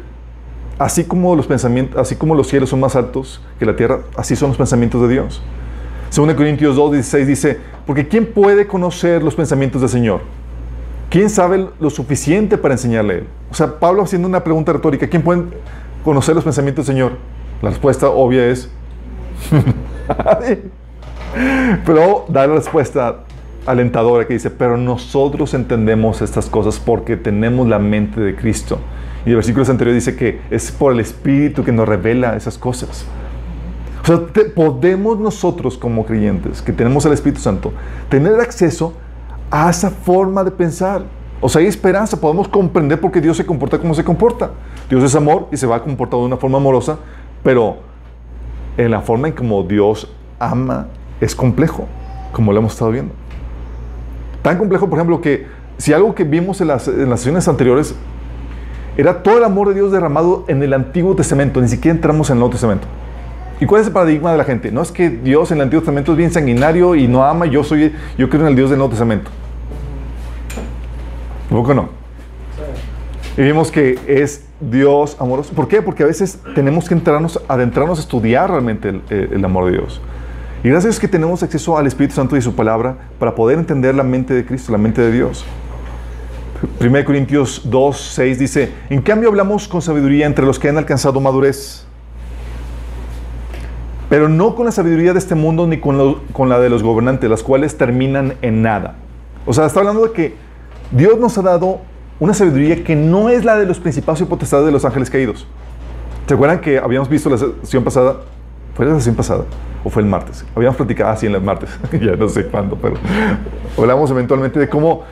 así 0.78 1.04
como 1.04 1.36
los 1.36 1.48
pensamientos, 1.48 2.00
así 2.00 2.16
como 2.16 2.36
los 2.36 2.48
cielos 2.48 2.70
son 2.70 2.80
más 2.80 2.96
altos 2.96 3.42
que 3.60 3.66
la 3.66 3.76
tierra, 3.76 4.02
así 4.16 4.36
son 4.36 4.50
los 4.50 4.58
pensamientos 4.58 5.02
de 5.02 5.08
Dios. 5.08 5.42
Según 6.10 6.34
Corintios 6.36 6.76
2, 6.76 6.92
16 6.92 7.28
dice, 7.28 7.60
porque 7.88 8.08
¿quién 8.08 8.28
puede 8.28 8.68
conocer 8.68 9.24
los 9.24 9.34
pensamientos 9.34 9.82
del 9.82 9.90
Señor? 9.90 10.22
¿Quién 11.10 11.30
sabe 11.30 11.68
lo 11.80 11.90
suficiente 11.90 12.58
para 12.58 12.76
enseñarle 12.76 13.14
a 13.14 13.18
Él? 13.18 13.28
O 13.52 13.56
sea, 13.56 13.80
Pablo 13.80 14.04
haciendo 14.04 14.28
una 14.28 14.44
pregunta 14.44 14.74
retórica, 14.74 15.08
¿quién 15.08 15.24
puede 15.24 15.44
conocer 16.04 16.36
los 16.36 16.44
pensamientos 16.44 16.86
del 16.86 16.96
Señor? 16.96 17.14
La 17.62 17.70
respuesta 17.70 18.10
obvia 18.10 18.46
es 18.46 18.70
Pero 21.86 22.26
da 22.28 22.48
la 22.48 22.56
respuesta, 22.56 23.23
alentadora 23.66 24.28
que 24.28 24.34
dice, 24.34 24.50
pero 24.50 24.78
nosotros 24.78 25.54
entendemos 25.54 26.22
estas 26.22 26.48
cosas 26.50 26.80
porque 26.80 27.18
tenemos 27.18 27.68
la 27.68 27.80
mente 27.80 28.20
de 28.20 28.36
Cristo. 28.36 28.80
Y 29.26 29.30
el 29.30 29.36
versículo 29.36 29.66
anterior 29.70 29.96
dice 29.96 30.16
que 30.16 30.42
es 30.50 30.72
por 30.72 30.92
el 30.94 31.00
Espíritu 31.00 31.64
que 31.64 31.72
nos 31.72 31.88
revela 31.88 32.36
esas 32.36 32.58
cosas. 32.58 33.06
O 34.04 34.06
sea, 34.06 34.20
podemos 34.54 35.18
nosotros 35.18 35.78
como 35.78 36.06
creyentes, 36.06 36.62
que 36.62 36.74
tenemos 36.74 37.06
el 37.06 37.14
Espíritu 37.14 37.40
Santo, 37.40 37.72
tener 38.10 38.38
acceso 38.40 38.94
a 39.50 39.70
esa 39.70 39.90
forma 39.90 40.44
de 40.44 40.52
pensar. 40.52 41.04
O 41.40 41.48
sea, 41.48 41.62
hay 41.62 41.68
esperanza, 41.68 42.20
podemos 42.20 42.50
comprender 42.50 43.00
por 43.00 43.12
qué 43.12 43.22
Dios 43.22 43.38
se 43.38 43.46
comporta 43.46 43.80
como 43.80 43.94
se 43.94 44.04
comporta. 44.04 44.52
Dios 44.90 45.04
es 45.04 45.16
amor 45.16 45.48
y 45.52 45.58
se 45.58 45.68
va 45.68 45.78
a 45.78 45.82
comportar 45.82 46.20
de 46.20 46.26
una 46.26 46.38
forma 46.38 46.58
amorosa, 46.58 46.98
pero 47.44 47.78
en 48.76 48.92
la 48.92 49.02
forma 49.02 49.30
en 49.30 49.34
como 49.34 49.64
Dios 49.64 50.12
ama 50.38 50.88
es 51.22 51.34
complejo, 51.34 51.88
como 52.34 52.52
lo 52.52 52.60
hemos 52.60 52.74
estado 52.74 52.92
viendo. 52.92 53.14
Tan 54.44 54.60
complejo, 54.60 54.88
por 54.88 55.00
ejemplo, 55.00 55.22
que 55.22 55.48
si 55.78 55.94
algo 55.94 56.14
que 56.14 56.26
vimos 56.26 56.62
en 56.62 56.68
las, 56.68 56.88
en 56.88 57.10
las 57.10 57.22
sesiones 57.22 57.48
anteriores 57.48 57.96
era 58.96 59.24
todo 59.24 59.40
el 59.40 59.44
amor 59.44 59.70
de 59.70 59.74
Dios 59.74 59.92
derramado 59.92 60.46
en 60.48 60.62
el 60.62 60.74
Antiguo 60.74 61.16
Testamento, 61.16 61.60
ni 61.60 61.68
siquiera 61.68 61.96
entramos 61.96 62.30
en 62.30 62.36
el 62.36 62.40
Nuevo 62.40 62.52
Testamento. 62.52 62.86
¿Y 63.60 63.66
cuál 63.66 63.82
es 63.82 63.88
el 63.88 63.94
paradigma 63.94 64.32
de 64.32 64.38
la 64.38 64.44
gente? 64.44 64.72
No 64.72 64.82
es 64.82 64.92
que 64.92 65.10
Dios 65.10 65.50
en 65.52 65.58
el 65.58 65.64
Antiguo 65.64 65.82
Testamento 65.82 66.12
es 66.12 66.18
bien 66.18 66.32
sanguinario 66.32 66.94
y 66.94 67.08
no 67.08 67.24
ama, 67.24 67.46
yo 67.46 67.64
soy, 67.64 67.94
yo 68.18 68.30
creo 68.30 68.42
en 68.42 68.50
el 68.50 68.56
Dios 68.56 68.70
del 68.70 68.78
Nuevo 68.78 68.92
Testamento. 68.92 69.32
¿Por 71.50 71.76
no? 71.76 71.90
Y 73.38 73.42
vimos 73.42 73.72
que 73.72 73.98
es 74.08 74.46
Dios 74.60 75.16
amoroso. 75.20 75.54
¿Por 75.54 75.68
qué? 75.68 75.82
Porque 75.82 76.04
a 76.04 76.06
veces 76.06 76.40
tenemos 76.54 76.88
que 76.88 76.94
entrarnos, 76.94 77.42
adentrarnos 77.48 78.00
a 78.00 78.02
estudiar 78.02 78.50
realmente 78.50 78.90
el, 78.90 79.02
el 79.10 79.46
amor 79.46 79.66
de 79.66 79.72
Dios. 79.78 80.02
Y 80.64 80.70
gracias 80.70 80.98
a 80.98 81.02
que 81.02 81.10
tenemos 81.10 81.44
acceso 81.44 81.78
al 81.78 81.88
Espíritu 81.88 82.16
Santo 82.16 82.38
y 82.38 82.42
su 82.42 82.56
palabra 82.56 82.96
para 83.20 83.36
poder 83.36 83.60
entender 83.60 83.94
la 83.96 84.04
mente 84.04 84.34
de 84.34 84.46
Cristo, 84.46 84.72
la 84.72 84.78
mente 84.78 85.02
de 85.02 85.12
Dios. 85.12 85.44
1 86.80 87.04
Corintios 87.04 87.64
2, 87.66 87.98
6 87.98 88.40
dice, 88.40 88.72
en 88.90 89.02
cambio 89.02 89.28
hablamos 89.28 89.68
con 89.68 89.82
sabiduría 89.82 90.26
entre 90.26 90.46
los 90.46 90.60
que 90.60 90.70
han 90.70 90.78
alcanzado 90.78 91.20
madurez, 91.20 91.86
pero 94.08 94.30
no 94.30 94.56
con 94.56 94.66
la 94.66 94.72
sabiduría 94.72 95.12
de 95.12 95.20
este 95.20 95.36
mundo 95.36 95.68
ni 95.68 95.80
con, 95.80 96.22
con 96.32 96.48
la 96.48 96.60
de 96.62 96.70
los 96.70 96.82
gobernantes, 96.82 97.30
las 97.30 97.44
cuales 97.44 97.78
terminan 97.78 98.36
en 98.42 98.62
nada. 98.62 98.96
O 99.46 99.52
sea, 99.52 99.66
está 99.66 99.82
hablando 99.82 100.08
de 100.08 100.14
que 100.14 100.36
Dios 100.92 101.20
nos 101.20 101.38
ha 101.38 101.42
dado 101.42 101.82
una 102.22 102.34
sabiduría 102.34 102.86
que 102.86 102.96
no 102.96 103.28
es 103.28 103.44
la 103.44 103.58
de 103.58 103.66
los 103.66 103.82
principados 103.82 104.22
y 104.22 104.26
potestades 104.26 104.66
de 104.66 104.72
los 104.72 104.86
ángeles 104.86 105.10
caídos. 105.10 105.46
¿Se 106.26 106.36
acuerdan 106.36 106.62
que 106.62 106.78
habíamos 106.78 107.10
visto 107.10 107.30
la 107.30 107.38
sesión 107.38 107.84
pasada? 107.84 108.18
¿Fue 108.76 108.86
la 108.86 108.96
sesión 108.96 109.16
pasada? 109.16 109.46
¿O 109.84 109.90
fue 109.90 110.02
el 110.02 110.08
martes? 110.08 110.46
Habíamos 110.56 110.78
platicado 110.78 111.12
así 111.12 111.26
en 111.28 111.36
el 111.36 111.42
martes, 111.42 111.70
ya 111.92 112.16
no 112.16 112.30
sé 112.30 112.46
cuándo, 112.48 112.78
pero 112.82 112.96
hablamos 113.78 114.10
eventualmente 114.12 114.60
de 114.60 114.70
cómo 114.70 115.04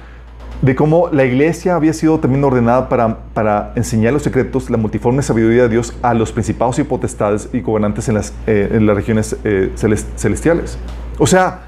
de 0.61 0.75
cómo 0.75 1.09
la 1.11 1.25
iglesia 1.25 1.75
había 1.75 1.91
sido 1.91 2.19
también 2.19 2.43
ordenada 2.43 2.87
para, 2.87 3.17
para 3.33 3.73
enseñar 3.75 4.13
los 4.13 4.21
secretos, 4.21 4.69
la 4.69 4.77
multiforme 4.77 5.23
sabiduría 5.23 5.63
de 5.63 5.69
Dios 5.69 5.93
a 6.03 6.13
los 6.13 6.31
principados 6.31 6.77
y 6.77 6.83
potestades 6.83 7.49
y 7.51 7.61
gobernantes 7.61 8.07
en 8.09 8.15
las, 8.15 8.33
eh, 8.45 8.69
en 8.71 8.85
las 8.85 8.95
regiones 8.95 9.35
eh, 9.43 9.71
celestiales. 9.75 10.77
O 11.17 11.25
sea, 11.25 11.61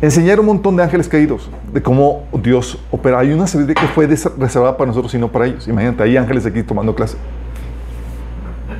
enseñar 0.00 0.38
un 0.38 0.46
montón 0.46 0.76
de 0.76 0.84
ángeles 0.84 1.08
caídos, 1.08 1.50
de 1.72 1.82
cómo 1.82 2.24
Dios 2.42 2.78
opera. 2.92 3.18
Hay 3.18 3.32
una 3.32 3.46
sabiduría 3.46 3.74
que 3.74 3.88
fue 3.88 4.06
reservada 4.06 4.76
para 4.76 4.88
nosotros 4.88 5.12
y 5.14 5.18
no 5.18 5.32
para 5.32 5.46
ellos. 5.46 5.66
Imagínate, 5.66 6.04
hay 6.04 6.16
ángeles 6.16 6.46
aquí 6.46 6.62
tomando 6.62 6.94
clase. 6.94 7.16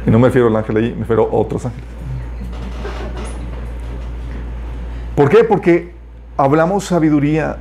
Y 0.06 0.10
no 0.10 0.20
me 0.20 0.28
refiero 0.28 0.46
al 0.46 0.56
ángel 0.56 0.76
allí, 0.76 0.92
me 0.92 1.00
refiero 1.00 1.24
a 1.24 1.34
otros 1.34 1.66
ángeles. 1.66 1.96
¿Por 5.16 5.28
qué? 5.28 5.42
Porque 5.42 5.92
hablamos 6.36 6.84
sabiduría 6.84 7.56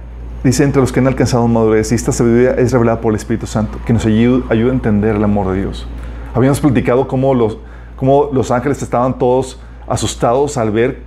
Dice, 0.45 0.63
entre 0.63 0.79
los 0.79 0.91
que 0.91 1.00
han 1.00 1.07
alcanzado 1.07 1.47
madurez, 1.47 1.91
y 1.91 1.95
esta 1.95 2.12
sabiduría 2.12 2.51
es 2.51 2.71
revelada 2.71 3.01
por 3.01 3.13
el 3.13 3.15
Espíritu 3.15 3.47
Santo, 3.47 3.79
que 3.83 3.93
nos 3.93 4.05
ayuda, 4.05 4.45
a 4.51 4.53
entender 4.53 5.15
el 5.15 5.24
amor 5.24 5.51
de 5.51 5.62
Dios. 5.62 5.88
Habíamos 6.35 6.59
platicado 6.59 7.07
cómo 7.07 7.33
los, 7.33 8.51
ángeles 8.51 8.79
estaban 8.83 9.17
todos 9.17 9.60
asustados 9.88 10.58
al 10.60 10.69
ver 10.69 11.01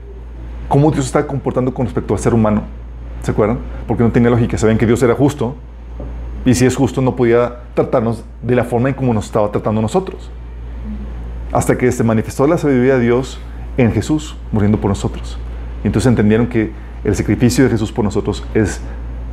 cómo 0.67 0.91
Dios 0.91 1.07
estaba 1.07 1.25
comportando 1.29 1.73
con 1.73 1.87
respecto 1.87 2.15
al 2.15 2.19
ser 2.19 2.35
humano. 2.35 2.63
¿Se 3.23 3.31
acuerdan? 3.31 3.61
Porque 3.87 4.03
no 4.03 4.11
tenía 4.11 4.29
lógica. 4.29 4.59
Sabían 4.59 4.77
que 4.77 4.87
Dios 4.87 5.01
era 5.05 5.15
justo. 5.15 5.55
Y 6.45 6.55
si 6.55 6.67
es 6.67 6.75
justo, 6.75 7.01
no 7.01 7.15
podía 7.15 7.61
tratarnos 7.75 8.25
de 8.43 8.57
la 8.57 8.65
forma 8.65 8.89
en 8.89 8.97
como 8.97 9.15
nos 9.15 9.27
estaba 9.27 9.53
tratando 9.53 9.81
nosotros. 9.81 10.33
Hasta 11.53 11.79
que 11.79 11.93
se 11.93 12.03
manifestó 12.03 12.45
la 12.49 12.59
sabiduría 12.59 12.95
de 12.95 13.05
Dios 13.05 13.39
en 13.77 13.93
Jesús, 13.93 14.37
muriendo 14.51 14.81
por 14.81 14.89
nosotros. 14.89 15.39
Y 15.85 15.87
entonces 15.87 16.09
entendieron 16.09 16.49
que 16.49 16.73
el 17.05 17.15
sacrificio 17.15 17.65
de 17.65 17.71
Jesús 17.71 17.93
por 17.93 18.05
nosotros 18.05 18.45
es 18.55 18.81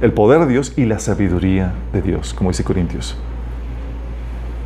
el 0.02 0.12
poder 0.12 0.42
de 0.42 0.48
Dios 0.48 0.74
y 0.76 0.86
la 0.86 1.00
sabiduría 1.00 1.74
de 1.94 2.02
Dios, 2.02 2.34
como 2.34 2.50
dice 2.50 2.64
Corintios. 2.64 3.18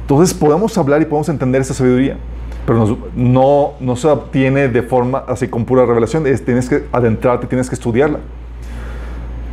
Entonces 0.02 0.34
podemos 0.34 0.78
hablar 0.78 1.02
y 1.02 1.06
podemos 1.06 1.30
entender 1.30 1.62
esa 1.62 1.74
sabiduría, 1.74 2.18
pero 2.66 2.98
no, 3.16 3.74
no 3.80 3.96
se 3.96 4.08
obtiene 4.08 4.68
de 4.68 4.82
forma 4.82 5.24
así 5.28 5.48
con 5.48 5.66
pura 5.66 5.86
revelación, 5.86 6.24
tienes 6.24 6.68
que 6.68 6.86
adentrarte, 6.92 7.48
tienes 7.48 7.70
que 7.70 7.76
estudiarla. 7.76 8.20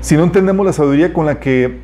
Si 0.01 0.17
no 0.17 0.25
entendemos 0.25 0.65
la 0.65 0.73
sabiduría 0.73 1.13
con 1.13 1.27
la 1.27 1.39
que, 1.39 1.81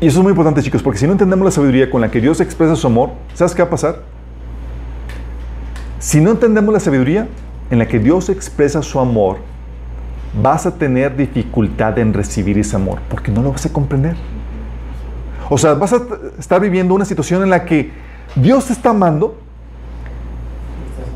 y 0.00 0.06
eso 0.06 0.18
es 0.18 0.22
muy 0.22 0.30
importante 0.30 0.62
chicos, 0.62 0.82
porque 0.82 0.98
si 0.98 1.06
no 1.06 1.12
entendemos 1.12 1.44
la 1.44 1.50
sabiduría 1.52 1.90
con 1.90 2.00
la 2.00 2.10
que 2.10 2.20
Dios 2.20 2.40
expresa 2.40 2.74
su 2.74 2.86
amor, 2.86 3.10
¿sabes 3.34 3.54
qué 3.54 3.62
va 3.62 3.68
a 3.68 3.70
pasar? 3.70 4.02
Si 6.00 6.20
no 6.20 6.32
entendemos 6.32 6.74
la 6.74 6.80
sabiduría 6.80 7.28
en 7.70 7.78
la 7.78 7.86
que 7.86 8.00
Dios 8.00 8.28
expresa 8.28 8.82
su 8.82 8.98
amor, 8.98 9.38
vas 10.40 10.66
a 10.66 10.74
tener 10.74 11.16
dificultad 11.16 11.98
en 11.98 12.14
recibir 12.14 12.58
ese 12.58 12.76
amor, 12.76 13.00
porque 13.08 13.30
no 13.30 13.42
lo 13.42 13.52
vas 13.52 13.66
a 13.66 13.72
comprender. 13.72 14.16
O 15.50 15.58
sea, 15.58 15.74
vas 15.74 15.92
a 15.92 16.02
estar 16.38 16.60
viviendo 16.60 16.94
una 16.94 17.04
situación 17.04 17.42
en 17.42 17.50
la 17.50 17.64
que 17.64 17.90
Dios 18.36 18.66
te 18.66 18.72
está 18.72 18.90
amando, 18.90 19.38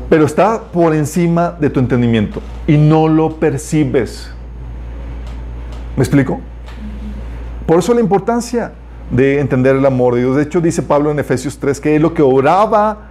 pero 0.09 0.25
está 0.25 0.61
por 0.61 0.93
encima 0.93 1.51
de 1.59 1.69
tu 1.69 1.79
entendimiento 1.79 2.41
y 2.67 2.77
no 2.77 3.07
lo 3.07 3.35
percibes. 3.37 4.31
¿Me 5.95 6.03
explico? 6.03 6.39
Por 7.65 7.79
eso 7.79 7.93
la 7.93 8.01
importancia 8.01 8.73
de 9.11 9.39
entender 9.39 9.75
el 9.75 9.85
amor 9.85 10.15
de 10.15 10.21
Dios. 10.21 10.35
De 10.35 10.43
hecho, 10.43 10.61
dice 10.61 10.81
Pablo 10.83 11.11
en 11.11 11.19
Efesios 11.19 11.57
3 11.57 11.79
que 11.79 11.99
lo 11.99 12.13
que 12.13 12.21
oraba 12.21 13.09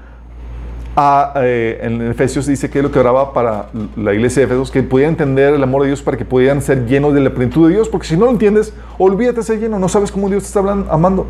eh, 0.99 1.79
en 1.83 2.01
Efesios 2.03 2.47
dice 2.47 2.71
que 2.71 2.79
es 2.79 2.85
lo 2.85 2.91
que 2.91 2.99
oraba 2.99 3.35
para 3.35 3.69
la 3.97 4.15
iglesia 4.15 4.41
de 4.41 4.47
Efesios, 4.47 4.71
que 4.71 4.83
pudieran 4.83 5.13
entender 5.13 5.53
el 5.55 5.63
amor 5.63 5.83
de 5.83 5.89
Dios 5.89 6.03
para 6.03 6.17
que 6.17 6.25
pudieran 6.25 6.63
ser 6.63 6.87
llenos 6.87 7.13
de 7.13 7.21
la 7.21 7.35
plenitud 7.35 7.69
de 7.69 7.75
Dios, 7.75 7.89
porque 7.89 8.07
si 8.07 8.17
no 8.17 8.25
lo 8.25 8.31
entiendes, 8.31 8.73
olvídate 8.99 9.39
de 9.39 9.43
ser 9.43 9.61
lleno, 9.61 9.79
no 9.79 9.89
sabes 9.89 10.11
cómo 10.11 10.29
Dios 10.31 10.45
te 10.45 10.47
está 10.47 10.61
hablando, 10.61 10.91
amando. 10.91 11.27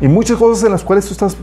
Y 0.00 0.08
muchas 0.08 0.38
cosas 0.38 0.64
en 0.64 0.72
las 0.72 0.82
cuales 0.82 1.04
tú 1.04 1.12
estás, 1.12 1.36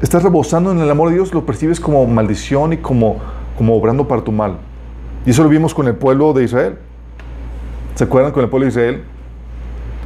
estás 0.00 0.22
rebosando 0.22 0.72
en 0.72 0.78
el 0.78 0.90
amor 0.90 1.10
de 1.10 1.16
Dios, 1.16 1.34
lo 1.34 1.44
percibes 1.44 1.78
como 1.78 2.06
maldición 2.06 2.72
y 2.72 2.78
como, 2.78 3.16
como 3.58 3.76
obrando 3.76 4.08
para 4.08 4.22
tu 4.22 4.32
mal. 4.32 4.56
Y 5.26 5.30
eso 5.30 5.42
lo 5.42 5.50
vimos 5.50 5.74
con 5.74 5.86
el 5.88 5.94
pueblo 5.94 6.32
de 6.32 6.44
Israel. 6.44 6.78
¿Se 7.96 8.04
acuerdan 8.04 8.32
con 8.32 8.44
el 8.44 8.48
pueblo 8.48 8.64
de 8.64 8.70
Israel? 8.70 9.02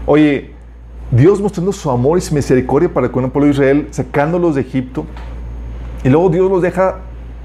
Oye, 0.05 0.51
Dios 1.13 1.41
mostrando 1.41 1.73
su 1.73 1.91
amor 1.91 2.19
y 2.19 2.23
su 2.23 2.35
misericordia 2.35 2.93
para 2.93 3.13
con 3.13 3.23
el 3.25 3.31
pueblo 3.31 3.47
de 3.47 3.53
Israel, 3.53 3.89
sacándolos 3.91 4.57
de 4.57 4.63
Egipto, 4.63 5.07
y 6.05 6.09
luego 6.09 6.29
Dios 6.31 6.51
los 6.51 6.63
deja 6.63 6.97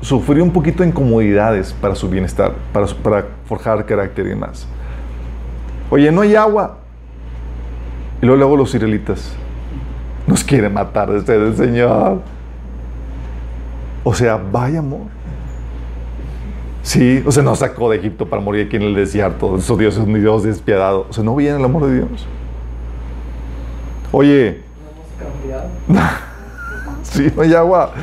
sufrir 0.02 0.42
un 0.42 0.52
poquito 0.52 0.84
de 0.84 0.90
incomodidades 0.90 1.74
para 1.74 1.96
su 1.96 2.10
bienestar, 2.10 2.54
para, 2.74 2.88
para 2.88 3.26
forjar 3.46 3.86
carácter 3.86 4.26
y 4.26 4.30
demás. 4.30 4.68
Oye, 5.90 6.12
no 6.12 6.22
hay 6.22 6.36
agua. 6.36 6.80
Y 8.22 8.26
luego, 8.26 8.38
luego 8.40 8.58
los 8.58 8.74
israelitas 8.74 9.34
nos 10.26 10.44
quieren 10.44 10.74
matar 10.74 11.12
desde 11.12 11.36
el 11.36 11.56
Señor. 11.56 12.22
O 14.04 14.14
sea, 14.14 14.38
vaya 14.38 14.80
amor. 14.80 15.08
Sí, 16.82 17.22
o 17.26 17.32
sea, 17.32 17.44
nos 17.44 17.60
sacó 17.60 17.90
de 17.90 17.98
Egipto 17.98 18.28
para 18.28 18.42
morir 18.42 18.68
aquí 18.68 18.78
en 18.78 18.84
el 18.84 18.96
desierto. 18.96 19.58
Eso 19.58 19.76
Dios 19.76 19.98
es 19.98 20.04
un 20.04 20.14
Dios 20.14 20.44
despiadado. 20.44 21.06
O 21.10 21.14
sea, 21.14 21.24
no 21.24 21.36
viene 21.36 21.58
el 21.58 21.66
amor 21.66 21.86
de 21.86 21.96
Dios. 21.96 22.28
Oye. 24.12 24.62
sí, 27.04 27.32
no 27.36 27.42
hay 27.42 27.54
agua 27.54 27.94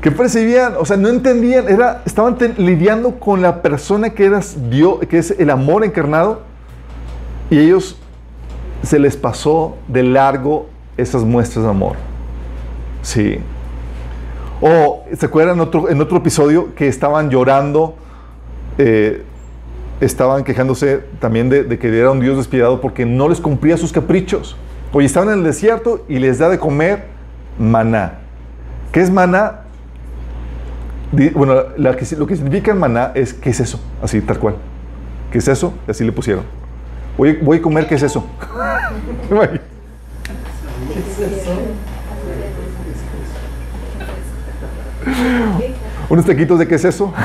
que 0.00 0.12
percibían, 0.12 0.74
o 0.78 0.84
sea, 0.84 0.96
no 0.96 1.08
entendían, 1.08 1.68
era, 1.68 2.02
estaban 2.06 2.36
lidiando 2.56 3.18
con 3.18 3.42
la 3.42 3.62
persona 3.62 4.10
que, 4.10 4.26
era 4.26 4.40
Dios, 4.70 5.00
que 5.08 5.18
es 5.18 5.34
el 5.38 5.50
amor 5.50 5.84
encarnado, 5.84 6.42
y 7.50 7.58
ellos 7.58 7.98
se 8.82 8.98
les 8.98 9.16
pasó 9.16 9.76
de 9.88 10.04
largo 10.04 10.68
esas 10.96 11.24
muestras 11.24 11.64
de 11.64 11.70
amor. 11.70 11.96
Sí. 13.02 13.38
O, 14.60 15.04
¿se 15.16 15.26
acuerdan 15.26 15.56
en 15.56 16.00
otro, 16.00 16.16
episodio 16.16 16.74
que 16.74 16.86
estaban 16.86 17.30
llorando, 17.30 17.96
eh, 18.76 19.24
estaban 20.00 20.44
quejándose 20.44 21.02
también 21.18 21.48
de, 21.48 21.64
de, 21.64 21.78
que 21.78 21.96
era 21.96 22.10
un 22.12 22.20
Dios 22.20 22.36
despiadado 22.36 22.80
porque 22.80 23.04
no 23.04 23.28
les 23.28 23.40
cumplía 23.40 23.76
sus 23.76 23.92
caprichos? 23.92 24.56
Oye, 24.92 25.06
estaban 25.06 25.28
en 25.30 25.38
el 25.38 25.44
desierto 25.44 26.04
y 26.08 26.18
les 26.18 26.38
da 26.38 26.48
de 26.48 26.58
comer 26.58 27.06
maná. 27.58 28.20
¿Qué 28.92 29.00
es 29.00 29.10
maná? 29.10 29.67
Bueno, 31.10 31.62
lo 31.76 31.96
que 31.96 32.04
significa 32.04 32.74
maná 32.74 33.12
es 33.14 33.32
¿qué 33.32 33.48
es 33.50 33.60
eso? 33.60 33.80
Así, 34.02 34.20
tal 34.20 34.38
cual. 34.38 34.56
¿Qué 35.32 35.38
es 35.38 35.48
eso? 35.48 35.72
Así 35.86 36.04
le 36.04 36.12
pusieron. 36.12 36.44
Voy, 37.16 37.36
voy 37.36 37.58
a 37.58 37.62
comer, 37.62 37.86
¿qué 37.86 37.94
es 37.94 38.02
eso? 38.02 38.26
Unos 46.08 46.24
taquitos 46.24 46.58
de 46.58 46.68
qué 46.68 46.74
es 46.74 46.84
eso. 46.84 47.12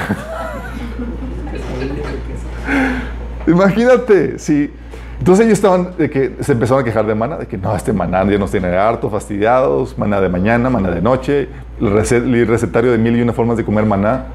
Imagínate, 3.48 4.40
sí. 4.40 4.72
Entonces 5.20 5.46
ellos 5.46 5.60
estaban, 5.60 5.96
de 5.98 6.10
que 6.10 6.36
se 6.42 6.52
empezaron 6.52 6.82
a 6.82 6.86
quejar 6.86 7.06
de 7.06 7.16
maná, 7.16 7.38
de 7.38 7.48
que 7.48 7.58
no, 7.58 7.76
este 7.76 7.94
maná 7.94 8.24
ya 8.26 8.38
nos 8.38 8.52
tiene 8.52 8.76
harto, 8.76 9.10
fastidiados, 9.10 9.98
maná 9.98 10.20
de 10.20 10.30
mañana, 10.30 10.70
maná 10.70 10.90
de 10.90 11.02
noche, 11.02 11.48
el, 11.80 12.48
recetario 12.48 12.92
de 12.92 12.98
mil 12.98 13.16
y 13.16 13.22
una 13.22 13.34
formas 13.34 13.58
de 13.58 13.64
comer 13.64 13.86
maná. 13.86 14.26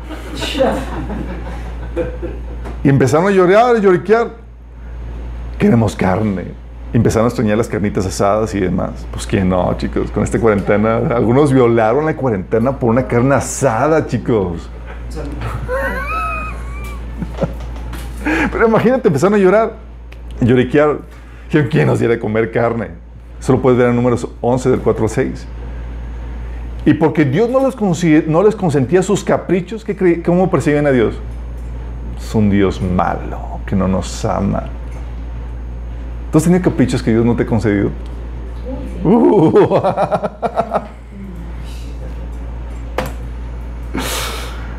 Y 2.85 2.89
empezaron 2.89 3.27
a 3.27 3.31
llorar, 3.31 3.77
a 3.77 3.79
lloriquear. 3.81 4.31
Queremos 5.59 5.97
carne. 5.97 6.53
empezaron 6.93 7.25
a 7.27 7.29
extrañar 7.29 7.59
las 7.59 7.69
carnitas 7.69 8.07
asadas 8.07 8.55
y 8.55 8.61
demás. 8.61 9.05
Pues 9.11 9.27
que 9.27 9.45
no, 9.45 9.77
chicos, 9.77 10.13
con 10.13 10.23
esta 10.23 10.39
cuarentena. 10.39 10.99
Algunos 11.15 11.53
violaron 11.53 12.07
la 12.07 12.15
cuarentena 12.15 12.79
por 12.79 12.91
una 12.91 13.07
carne 13.07 13.35
asada, 13.35 14.07
chicos. 14.07 14.71
Pero 18.53 18.69
imagínate, 18.69 19.09
empezaron 19.09 19.35
a 19.35 19.39
llorar, 19.39 19.73
lloriquear. 20.41 20.99
¿Quién 21.51 21.87
nos 21.87 21.99
diera 21.99 22.15
de 22.15 22.21
comer 22.21 22.51
carne? 22.51 22.89
Eso 23.41 23.61
puedes 23.61 23.79
ver 23.79 23.89
en 23.89 23.97
números 23.97 24.29
11 24.41 24.71
del 24.71 24.81
4 24.81 25.03
al 25.05 25.11
6. 25.11 25.47
Y 26.85 26.95
porque 26.95 27.25
Dios 27.25 27.51
no 27.51 27.61
les, 27.67 27.77
no 28.27 28.43
les 28.43 28.57
consentía 28.57 29.03
sus 29.03 29.23
caprichos, 29.25 29.85
¿qué 29.85 30.23
¿cómo 30.23 30.51
perciben 30.51 30.87
a 30.87 30.91
Dios? 30.91 31.17
Es 32.19 32.35
un 32.35 32.51
Dios 32.51 32.81
malo, 32.81 33.61
que 33.67 33.77
no 33.77 33.87
nos 33.89 34.25
ama. 34.25 34.65
¿Tú 36.33 36.39
has 36.39 36.45
tenido 36.45 36.63
caprichos 36.63 37.03
que 37.03 37.11
Dios 37.11 37.25
no 37.25 37.35
te 37.37 37.43
ha 37.45 37.47
concedido? 37.47 37.91
Uh. 39.05 39.81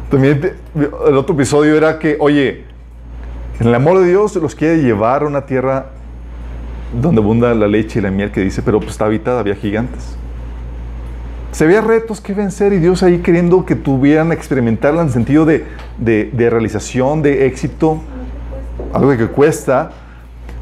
También 0.10 0.54
el 0.76 1.15
otro 1.15 1.36
episodio 1.36 1.76
era 1.76 2.00
que, 2.00 2.17
oye, 2.19 2.65
en 3.60 3.67
el 3.67 3.76
amor 3.76 4.00
de 4.00 4.08
Dios 4.08 4.36
los 4.38 4.56
quiere 4.56 4.82
llevar 4.82 5.24
a 5.24 5.28
una 5.28 5.45
tierra 5.45 5.88
donde 7.00 7.22
abunda 7.22 7.54
la 7.54 7.67
leche 7.67 8.00
y 8.00 8.02
la 8.02 8.10
miel 8.10 8.32
que 8.32 8.41
dice, 8.41 8.62
pero 8.62 8.80
pues 8.80 8.91
está 8.91 9.06
habitada, 9.06 9.41
había 9.41 9.56
gigantes. 9.56 10.15
Se 11.52 11.65
había 11.65 11.82
retos 11.82 12.22
que 12.22 12.34
vencer 12.34 12.74
y 12.74 12.78
Dios 12.78 13.04
ahí 13.04 13.19
queriendo 13.19 13.65
que 13.65 13.76
tuvieran 13.76 14.32
experimentarla 14.32 15.02
en 15.02 15.10
sentido 15.10 15.45
de, 15.45 15.65
de, 15.98 16.50
realización, 16.50 17.22
de 17.22 17.48
éxito, 17.48 18.00
algo 18.93 19.15
que 19.17 19.28
cuesta. 19.28 19.91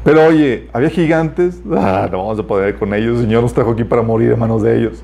Pero 0.02 0.26
oye, 0.26 0.68
había 0.72 0.90
gigantes, 0.90 1.60
ah, 1.76 2.08
no 2.10 2.18
vamos 2.18 2.38
a 2.38 2.42
poder 2.42 2.78
con 2.78 2.94
ellos, 2.94 3.18
el 3.18 3.24
Señor 3.24 3.42
nos 3.42 3.52
trajo 3.52 3.72
aquí 3.72 3.84
para 3.84 4.02
morir 4.02 4.32
en 4.32 4.38
manos 4.38 4.62
de 4.62 4.78
ellos. 4.78 5.02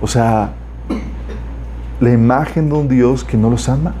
O 0.00 0.06
sea, 0.06 0.52
la 2.00 2.10
imagen 2.10 2.68
de 2.68 2.74
un 2.74 2.88
Dios 2.88 3.22
que 3.22 3.36
no 3.36 3.50
los 3.50 3.68
ama. 3.68 3.94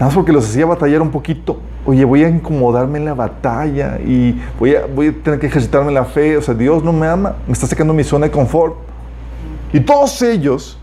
Nada 0.00 0.08
más 0.08 0.14
porque 0.14 0.32
los 0.32 0.48
hacía 0.48 0.64
batallar 0.64 1.02
un 1.02 1.10
poquito. 1.10 1.60
Oye, 1.84 2.06
voy 2.06 2.24
a 2.24 2.28
incomodarme 2.30 2.98
en 2.98 3.04
la 3.04 3.12
batalla 3.12 3.98
y 4.00 4.34
voy 4.58 4.74
a, 4.74 4.86
voy 4.86 5.08
a 5.08 5.12
tener 5.12 5.38
que 5.38 5.46
ejercitarme 5.46 5.92
la 5.92 6.06
fe. 6.06 6.38
O 6.38 6.42
sea, 6.42 6.54
Dios 6.54 6.82
no 6.82 6.90
me 6.90 7.06
ama, 7.06 7.36
me 7.46 7.52
está 7.52 7.66
sacando 7.66 7.92
mi 7.92 8.02
zona 8.02 8.24
de 8.24 8.32
confort. 8.32 8.76
Y 9.74 9.80
todos 9.80 10.22
ellos, 10.22 10.78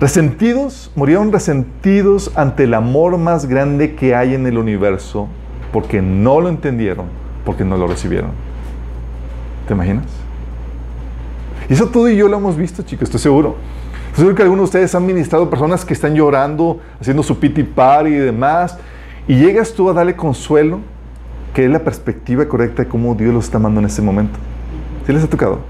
resentidos, 0.00 0.90
murieron 0.96 1.30
resentidos 1.30 2.32
ante 2.34 2.64
el 2.64 2.72
amor 2.72 3.18
más 3.18 3.44
grande 3.44 3.94
que 3.94 4.14
hay 4.14 4.34
en 4.34 4.46
el 4.46 4.56
universo, 4.56 5.28
porque 5.70 6.00
no 6.00 6.40
lo 6.40 6.48
entendieron, 6.48 7.04
porque 7.44 7.62
no 7.62 7.76
lo 7.76 7.86
recibieron. 7.86 8.30
¿Te 9.66 9.74
imaginas? 9.74 10.06
Y 11.68 11.74
eso 11.74 11.88
tú 11.88 12.08
y 12.08 12.16
yo 12.16 12.26
lo 12.26 12.38
hemos 12.38 12.56
visto, 12.56 12.82
chicos, 12.82 13.02
estoy 13.04 13.20
seguro. 13.20 13.56
Seguro 14.18 14.34
que 14.34 14.42
algunos 14.42 14.62
de 14.62 14.64
ustedes 14.64 14.92
han 14.96 15.06
ministrado 15.06 15.48
personas 15.48 15.84
que 15.84 15.94
están 15.94 16.12
llorando, 16.12 16.80
haciendo 17.00 17.22
su 17.22 17.38
piti 17.38 17.62
party 17.62 18.10
y 18.10 18.14
demás, 18.14 18.76
y 19.28 19.36
llegas 19.36 19.72
tú 19.72 19.88
a 19.88 19.92
darle 19.92 20.16
consuelo, 20.16 20.80
que 21.54 21.64
es 21.64 21.70
la 21.70 21.78
perspectiva 21.78 22.44
correcta 22.48 22.82
de 22.82 22.88
cómo 22.88 23.14
Dios 23.14 23.32
los 23.32 23.44
está 23.44 23.58
amando 23.58 23.78
en 23.78 23.86
ese 23.86 24.02
momento. 24.02 24.36
¿Sí 25.06 25.12
les 25.12 25.22
ha 25.22 25.28
tocado? 25.28 25.60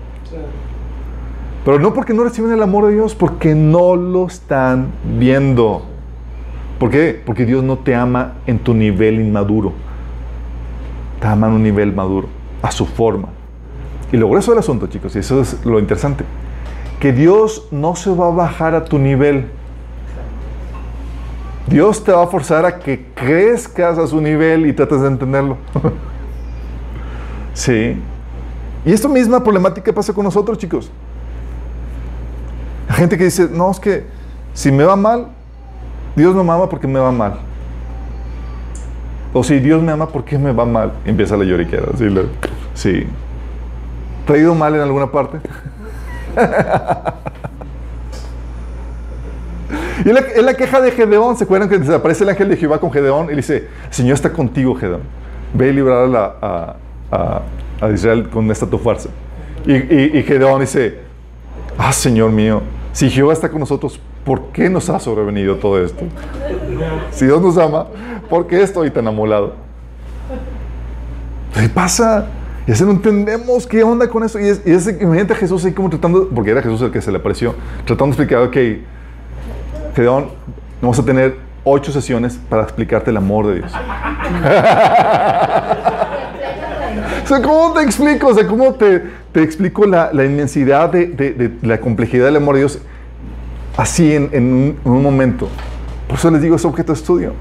Pero 1.63 1.79
no 1.79 1.93
porque 1.93 2.15
no 2.15 2.25
reciben 2.25 2.51
el 2.51 2.63
amor 2.63 2.87
de 2.87 2.95
Dios, 2.95 3.15
porque 3.15 3.55
no 3.55 3.97
lo 3.97 4.27
están 4.27 4.93
viendo. 5.19 5.83
¿Por 6.79 6.89
qué? 6.89 7.23
Porque 7.27 7.45
Dios 7.45 7.63
no 7.63 7.77
te 7.77 7.95
ama 7.95 8.37
en 8.47 8.61
tu 8.61 8.73
nivel 8.73 9.21
inmaduro. 9.21 9.75
Te 11.21 11.27
ama 11.27 11.49
en 11.49 11.53
un 11.53 11.63
nivel 11.63 11.95
maduro, 11.95 12.29
a 12.63 12.71
su 12.71 12.87
forma. 12.87 13.29
Y 14.11 14.17
lo 14.17 14.27
grueso 14.27 14.53
del 14.53 14.61
asunto, 14.61 14.87
chicos, 14.87 15.15
y 15.17 15.19
eso 15.19 15.43
es 15.43 15.67
lo 15.67 15.79
interesante 15.79 16.25
que 17.01 17.13
Dios 17.13 17.69
no 17.71 17.95
se 17.95 18.11
va 18.11 18.27
a 18.27 18.31
bajar 18.31 18.75
a 18.75 18.85
tu 18.85 18.99
nivel. 18.99 19.47
Dios 21.69 22.03
te 22.03 22.13
va 22.13 22.25
a 22.25 22.27
forzar 22.27 22.65
a 22.65 22.79
que 22.79 23.07
crezcas 23.15 23.99
a 23.99 24.07
su 24.07 24.21
nivel 24.21 24.67
y 24.67 24.73
trates 24.73 25.03
de 25.03 25.09
entenderlo. 25.09 25.59
sí. 27.55 28.01
Y 28.85 28.93
esta 28.93 29.09
misma 29.09 29.43
problemática 29.43 29.93
pasa 29.93 30.13
con 30.13 30.25
nosotros, 30.25 30.57
chicos. 30.59 30.91
La 32.89 32.95
gente 32.95 33.19
que 33.19 33.25
dice, 33.25 33.49
no, 33.53 33.71
es 33.71 33.79
que 33.79 34.07
si 34.55 34.73
me 34.73 34.83
va 34.83 34.97
mal, 34.97 35.29
Dios 36.17 36.35
no 36.35 36.43
me 36.43 36.53
ama 36.53 36.69
porque 36.69 36.87
me 36.87 36.99
va 36.99 37.13
mal. 37.13 37.39
O 39.35 39.45
si 39.45 39.61
Dios 39.61 39.83
me 39.83 39.93
ama, 39.93 40.09
¿por 40.09 40.25
qué 40.25 40.39
me 40.39 40.53
va 40.53 40.65
mal? 40.65 40.93
empieza 41.05 41.37
la 41.37 41.45
lloriquera. 41.45 41.89
Sí. 41.97 42.09
sí. 42.75 43.07
¿Te 44.27 44.33
ha 44.33 44.37
ido 44.39 44.55
mal 44.55 44.75
en 44.75 44.81
alguna 44.81 45.13
parte? 45.13 45.39
y 50.05 50.11
es 50.11 50.43
la, 50.43 50.55
queja 50.55 50.81
de 50.81 50.93
Gedeón. 50.93 51.37
¿Se 51.37 51.45
acuerdan 51.45 51.69
que 51.69 51.79
desaparece 51.79 52.25
el 52.25 52.31
ángel 52.31 52.49
de 52.49 52.57
Jehová 52.57 52.79
con 52.79 52.91
Gedeón? 52.93 53.31
Y 53.31 53.37
dice: 53.37 53.69
El 53.87 53.93
Señor 53.93 54.15
está 54.15 54.33
contigo, 54.33 54.75
Gedeón. 54.75 55.03
Ve 55.55 55.69
y 55.69 55.73
librar 55.73 56.37
a, 56.41 56.77
a, 57.11 57.43
Israel 57.93 58.29
con 58.29 58.51
esta 58.51 58.67
tu 58.67 58.79
fuerza. 58.79 59.09
Y, 59.67 60.19
y, 60.19 60.23
Gedeón 60.23 60.61
dice: 60.61 60.99
Ah, 61.77 61.93
Señor 61.93 62.31
mío, 62.31 62.63
si 62.93 63.11
Jehová 63.11 63.33
está 63.33 63.49
con 63.49 63.61
nosotros, 63.61 64.01
¿por 64.25 64.53
qué 64.53 64.69
nos 64.69 64.89
ha 64.91 65.01
sobrevenido 65.01 65.57
todo 65.57 65.83
esto? 65.83 66.05
Si 67.11 67.25
Dios 67.25 67.41
nos 67.41 67.57
ama, 67.59 67.87
¿por 68.29 68.47
qué 68.47 68.63
estoy 68.63 68.91
tan 68.91 69.07
amolado? 69.07 69.55
¿Qué 71.55 71.69
pasa? 71.69 72.27
Y 72.69 72.73
así 72.73 72.85
no 72.85 72.91
entendemos 72.91 73.67
qué 73.67 73.83
onda 73.83 74.07
con 74.09 74.23
eso. 74.23 74.39
Y 74.39 74.47
es, 74.47 74.61
y 74.67 74.73
es 74.73 74.87
imagínate 74.87 75.33
a 75.33 75.37
Jesús 75.37 75.65
ahí 75.65 75.73
como 75.73 75.89
tratando, 75.89 76.29
porque 76.29 76.51
era 76.51 76.61
Jesús 76.61 76.83
el 76.83 76.91
que 76.91 77.01
se 77.01 77.11
le 77.11 77.17
apareció, 77.17 77.55
tratando 77.87 78.15
de 78.15 78.23
explicar, 78.23 78.43
ok, 78.43 78.57
Gedeón, 79.97 80.29
vamos 80.83 80.99
a 80.99 81.03
tener 81.03 81.39
ocho 81.65 81.91
sesiones 81.91 82.39
para 82.51 82.65
explicarte 82.65 83.11
el 83.11 83.17
amor 83.17 83.47
de 83.47 83.55
Dios. 83.55 83.73
o 87.25 87.27
sea, 87.27 87.41
¿cómo 87.43 87.73
te 87.73 87.85
explico? 87.85 88.27
O 88.27 88.35
sea, 88.35 88.47
¿cómo 88.47 88.75
te, 88.75 89.03
te 89.33 89.43
explico 89.43 89.87
la, 89.87 90.11
la 90.13 90.27
inmensidad 90.27 90.91
de, 90.91 91.07
de, 91.07 91.51
la 91.63 91.81
complejidad 91.81 92.27
del 92.27 92.37
amor 92.37 92.57
de 92.57 92.61
Dios 92.61 92.81
así 93.79 94.15
en, 94.15 94.29
en, 94.31 94.45
un, 94.45 94.79
en, 94.85 94.93
un, 94.93 95.03
momento? 95.03 95.49
Por 96.07 96.19
eso 96.19 96.31
les 96.31 96.43
digo, 96.43 96.57
es 96.57 96.67
objeto 96.67 96.93
de 96.93 96.99
estudio. 96.99 97.33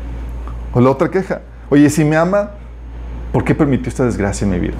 O 0.71 0.79
la 0.79 0.89
otra 0.89 1.11
queja. 1.11 1.41
Oye, 1.69 1.89
si 1.89 2.05
me 2.05 2.15
ama, 2.15 2.51
¿por 3.33 3.43
qué 3.43 3.53
permitió 3.53 3.89
esta 3.89 4.05
desgracia 4.05 4.45
en 4.45 4.51
mi 4.51 4.59
vida? 4.59 4.75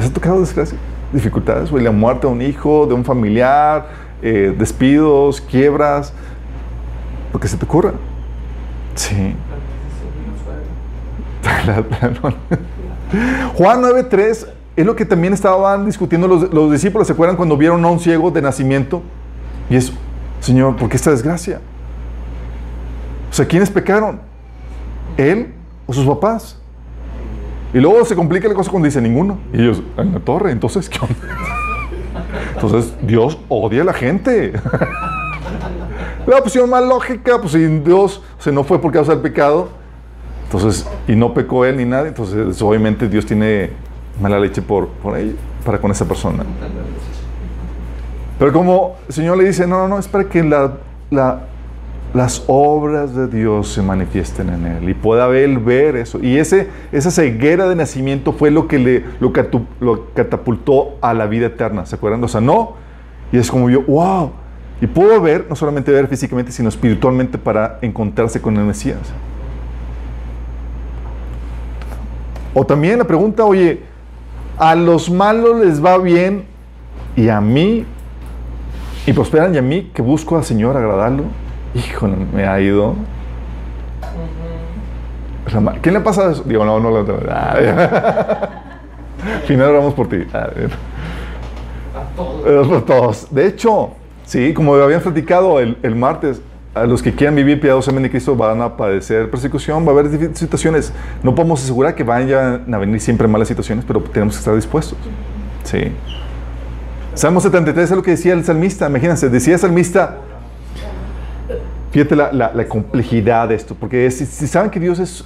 ¿Les 0.00 0.08
ha 0.08 0.12
tocado 0.14 0.40
desgracia? 0.40 0.78
Dificultades, 1.12 1.70
la 1.70 1.90
muerte 1.90 2.26
de 2.26 2.32
un 2.32 2.40
hijo, 2.40 2.86
de 2.86 2.94
un 2.94 3.04
familiar, 3.04 3.88
eh, 4.22 4.54
despidos, 4.58 5.42
quiebras, 5.42 6.14
lo 7.34 7.38
que 7.38 7.46
se 7.46 7.58
te 7.58 7.66
ocurra. 7.66 7.92
Sí. 8.94 9.36
Juan 13.56 13.82
9.3 13.82 14.46
es 14.76 14.86
lo 14.86 14.96
que 14.96 15.04
también 15.04 15.34
estaban 15.34 15.84
discutiendo 15.84 16.26
los, 16.26 16.50
los, 16.50 16.72
discípulos. 16.72 17.06
¿Se 17.06 17.12
acuerdan 17.12 17.36
cuando 17.36 17.58
vieron 17.58 17.84
a 17.84 17.88
un 17.88 18.00
ciego 18.00 18.30
de 18.30 18.40
nacimiento? 18.40 19.02
Y 19.68 19.76
es, 19.76 19.92
Señor, 20.40 20.76
¿por 20.76 20.88
qué 20.88 20.96
esta 20.96 21.10
desgracia? 21.10 21.60
O 23.30 23.34
sea, 23.34 23.46
¿quiénes 23.46 23.68
pecaron? 23.68 24.18
¿Él 25.18 25.52
o 25.86 25.92
sus 25.92 26.06
papás? 26.06 26.59
Y 27.72 27.78
luego 27.78 28.04
se 28.04 28.16
complica 28.16 28.48
la 28.48 28.54
cosa 28.54 28.70
cuando 28.70 28.86
dice 28.86 29.00
ninguno. 29.00 29.38
Y 29.52 29.62
ellos, 29.62 29.82
en 29.96 30.12
la 30.12 30.20
torre, 30.20 30.50
entonces, 30.50 30.88
¿qué 30.88 30.98
onda? 31.00 31.14
Entonces, 32.54 32.94
Dios 33.02 33.38
odia 33.48 33.82
a 33.82 33.84
la 33.84 33.92
gente. 33.92 34.52
La 36.26 36.36
opción 36.36 36.68
más 36.68 36.84
lógica, 36.84 37.40
pues 37.40 37.52
si 37.52 37.66
Dios 37.80 38.22
se 38.38 38.52
no 38.52 38.62
fue 38.62 38.78
por 38.78 38.92
causa 38.92 39.12
del 39.12 39.22
pecado, 39.22 39.70
entonces, 40.44 40.86
y 41.08 41.16
no 41.16 41.32
pecó 41.32 41.64
él 41.64 41.78
ni 41.78 41.84
nadie, 41.86 42.08
entonces 42.08 42.60
obviamente 42.60 43.08
Dios 43.08 43.24
tiene 43.24 43.70
mala 44.20 44.38
leche 44.38 44.60
por, 44.60 44.88
por 44.88 45.16
él, 45.16 45.36
para 45.64 45.80
con 45.80 45.90
esa 45.90 46.04
persona. 46.04 46.44
Pero 48.38 48.52
como 48.52 48.96
el 49.08 49.14
Señor 49.14 49.38
le 49.38 49.44
dice, 49.44 49.66
no, 49.66 49.78
no, 49.78 49.88
no, 49.88 49.98
es 49.98 50.08
para 50.08 50.24
que 50.24 50.42
la 50.42 51.40
las 52.12 52.42
obras 52.48 53.14
de 53.14 53.28
Dios 53.28 53.68
se 53.68 53.82
manifiesten 53.82 54.48
en 54.48 54.66
él 54.66 54.88
y 54.88 54.94
pueda 54.94 55.28
él 55.36 55.58
ver 55.58 55.94
eso. 55.96 56.18
Y 56.20 56.38
ese, 56.38 56.68
esa 56.90 57.10
ceguera 57.10 57.68
de 57.68 57.76
nacimiento 57.76 58.32
fue 58.32 58.50
lo 58.50 58.66
que 58.66 58.78
le, 58.78 59.04
lo, 59.20 59.32
catapultó 60.14 60.96
a 61.00 61.14
la 61.14 61.26
vida 61.26 61.46
eterna. 61.46 61.86
¿Se 61.86 61.94
acuerdan? 61.94 62.22
O 62.24 62.28
sea, 62.28 62.40
no. 62.40 62.74
Y 63.30 63.38
es 63.38 63.50
como 63.50 63.70
yo, 63.70 63.82
wow. 63.82 64.32
Y 64.80 64.86
puedo 64.88 65.20
ver, 65.20 65.46
no 65.48 65.54
solamente 65.54 65.92
ver 65.92 66.08
físicamente, 66.08 66.50
sino 66.50 66.68
espiritualmente 66.68 67.38
para 67.38 67.78
encontrarse 67.80 68.40
con 68.40 68.56
el 68.56 68.64
Mesías. 68.64 68.98
O 72.52 72.64
también 72.64 72.98
la 72.98 73.04
pregunta, 73.04 73.44
oye, 73.44 73.82
a 74.58 74.74
los 74.74 75.08
malos 75.10 75.64
les 75.64 75.84
va 75.84 75.96
bien 75.98 76.44
y 77.14 77.28
a 77.28 77.40
mí, 77.40 77.84
y 79.06 79.12
prosperan 79.12 79.54
y 79.54 79.58
a 79.58 79.62
mí 79.62 79.90
que 79.94 80.02
busco 80.02 80.36
al 80.36 80.44
Señor 80.44 80.76
agradarlo. 80.76 81.24
Híjole, 81.74 82.16
me 82.32 82.46
ha 82.46 82.60
ido. 82.60 82.94
¿Quién 85.82 85.94
le 85.94 86.00
pasa 86.00 86.30
eso? 86.30 86.42
Digo, 86.44 86.64
no, 86.64 86.78
no 86.80 86.90
lo 86.90 87.04
tengo. 87.04 87.20
Final 89.46 89.68
oramos 89.70 89.94
por 89.94 90.08
ti. 90.08 90.26
A, 90.32 90.50
todos. 92.16 92.68
Por 92.68 92.84
todos. 92.84 93.34
De 93.34 93.46
hecho, 93.46 93.90
sí, 94.24 94.54
como 94.54 94.74
habían 94.74 95.00
platicado 95.00 95.60
el, 95.60 95.76
el 95.82 95.96
martes, 95.96 96.40
a 96.74 96.84
los 96.84 97.02
que 97.02 97.12
quieran 97.12 97.34
vivir 97.34 97.60
piadosamente 97.60 98.06
en 98.06 98.10
Cristo 98.12 98.36
van 98.36 98.62
a 98.62 98.76
padecer 98.76 99.28
persecución, 99.28 99.84
va 99.84 99.88
a 99.92 99.98
haber 99.98 100.36
situaciones. 100.36 100.92
No 101.22 101.34
podemos 101.34 101.62
asegurar 101.62 101.94
que 101.94 102.04
vayan 102.04 102.72
a 102.72 102.78
venir 102.78 103.00
siempre 103.00 103.26
malas 103.26 103.48
situaciones, 103.48 103.84
pero 103.84 104.00
tenemos 104.00 104.34
que 104.34 104.38
estar 104.38 104.54
dispuestos. 104.54 104.96
Sí. 105.64 105.92
Salmo 107.14 107.40
73 107.40 107.90
es 107.90 107.96
lo 107.96 108.02
que 108.02 108.12
decía 108.12 108.34
el 108.34 108.44
salmista. 108.44 108.88
Imagínense, 108.88 109.28
decía 109.28 109.54
el 109.54 109.60
salmista, 109.60 110.18
Fíjate 111.90 112.14
la, 112.14 112.64
complejidad 112.68 113.48
de 113.48 113.56
esto, 113.56 113.74
porque 113.74 114.08
si, 114.10 114.24
saben 114.46 114.70
que 114.70 114.78
Dios 114.78 115.00
es 115.00 115.24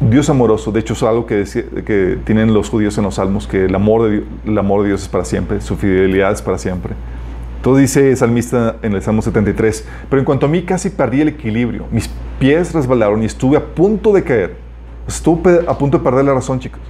Dios 0.00 0.28
amoroso, 0.28 0.70
de 0.70 0.80
hecho 0.80 0.92
es 0.92 1.02
algo 1.02 1.24
que, 1.26 1.44
que 1.86 2.18
tienen 2.24 2.52
los 2.52 2.68
judíos 2.68 2.96
en 2.98 3.04
los 3.04 3.14
salmos, 3.14 3.46
que 3.46 3.64
el 3.64 3.74
amor, 3.74 4.08
de, 4.08 4.24
el 4.46 4.58
amor 4.58 4.82
de 4.82 4.88
Dios 4.88 5.02
es 5.02 5.08
para 5.08 5.24
siempre, 5.24 5.60
su 5.60 5.76
fidelidad 5.76 6.32
es 6.32 6.42
para 6.42 6.58
siempre. 6.58 6.94
Todo 7.62 7.76
dice 7.76 8.10
el 8.10 8.16
salmista 8.16 8.76
en 8.82 8.94
el 8.94 9.02
Salmo 9.02 9.20
73, 9.20 9.86
pero 10.08 10.20
en 10.20 10.24
cuanto 10.24 10.46
a 10.46 10.48
mí 10.48 10.62
casi 10.62 10.88
perdí 10.90 11.20
el 11.20 11.28
equilibrio, 11.28 11.86
mis 11.90 12.08
pies 12.38 12.72
resbalaron 12.72 13.22
y 13.22 13.26
estuve 13.26 13.56
a 13.56 13.64
punto 13.64 14.12
de 14.12 14.24
caer. 14.24 14.56
Estuve 15.06 15.60
a 15.66 15.76
punto 15.76 15.98
de 15.98 16.04
perder 16.04 16.24
la 16.24 16.34
razón, 16.34 16.60
chicos, 16.60 16.80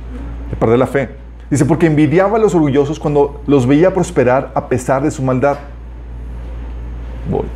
de 0.51 0.57
perder 0.57 0.79
la 0.79 0.87
fe. 0.87 1.09
Dice, 1.51 1.65
porque 1.65 1.87
envidiaba 1.87 2.37
a 2.37 2.41
los 2.41 2.55
orgullosos 2.55 3.01
cuando 3.01 3.43
los 3.47 3.67
veía 3.67 3.93
prosperar 3.93 4.53
a 4.55 4.69
pesar 4.69 5.03
de 5.03 5.11
su 5.11 5.23
maldad. 5.23 5.59
Voy. 7.29 7.47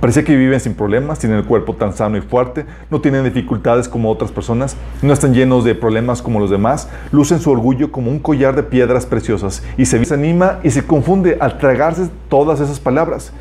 Parece 0.00 0.22
que 0.22 0.36
viven 0.36 0.60
sin 0.60 0.74
problemas, 0.74 1.18
tienen 1.18 1.38
el 1.38 1.44
cuerpo 1.44 1.74
tan 1.74 1.92
sano 1.92 2.16
y 2.16 2.20
fuerte, 2.20 2.64
no 2.88 3.00
tienen 3.00 3.24
dificultades 3.24 3.88
como 3.88 4.12
otras 4.12 4.30
personas, 4.30 4.76
no 5.02 5.12
están 5.12 5.34
llenos 5.34 5.64
de 5.64 5.74
problemas 5.74 6.22
como 6.22 6.38
los 6.38 6.50
demás, 6.50 6.88
lucen 7.10 7.40
su 7.40 7.50
orgullo 7.50 7.90
como 7.90 8.08
un 8.08 8.20
collar 8.20 8.54
de 8.54 8.62
piedras 8.62 9.06
preciosas 9.06 9.64
y 9.76 9.86
se 9.86 9.98
desanima 9.98 10.60
y 10.62 10.70
se 10.70 10.86
confunde 10.86 11.36
al 11.40 11.58
tragarse 11.58 12.08
todas 12.28 12.60
esas 12.60 12.78
palabras. 12.78 13.32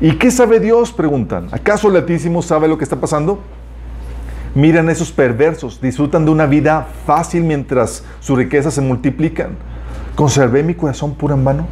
¿Y 0.00 0.12
qué 0.12 0.30
sabe 0.30 0.60
Dios? 0.60 0.92
Preguntan. 0.92 1.48
¿Acaso 1.50 1.88
el 1.88 1.96
Altísimo 1.96 2.40
sabe 2.40 2.68
lo 2.68 2.78
que 2.78 2.84
está 2.84 3.00
pasando? 3.00 3.40
Miran 4.54 4.88
esos 4.88 5.10
perversos, 5.10 5.80
disfrutan 5.80 6.24
de 6.24 6.30
una 6.30 6.46
vida 6.46 6.86
fácil 7.04 7.42
mientras 7.42 8.04
sus 8.20 8.38
riquezas 8.38 8.74
se 8.74 8.80
multiplican. 8.80 9.56
¿Conservé 10.14 10.62
mi 10.62 10.74
corazón 10.74 11.14
puro 11.14 11.34
en 11.34 11.44
vano? 11.44 11.66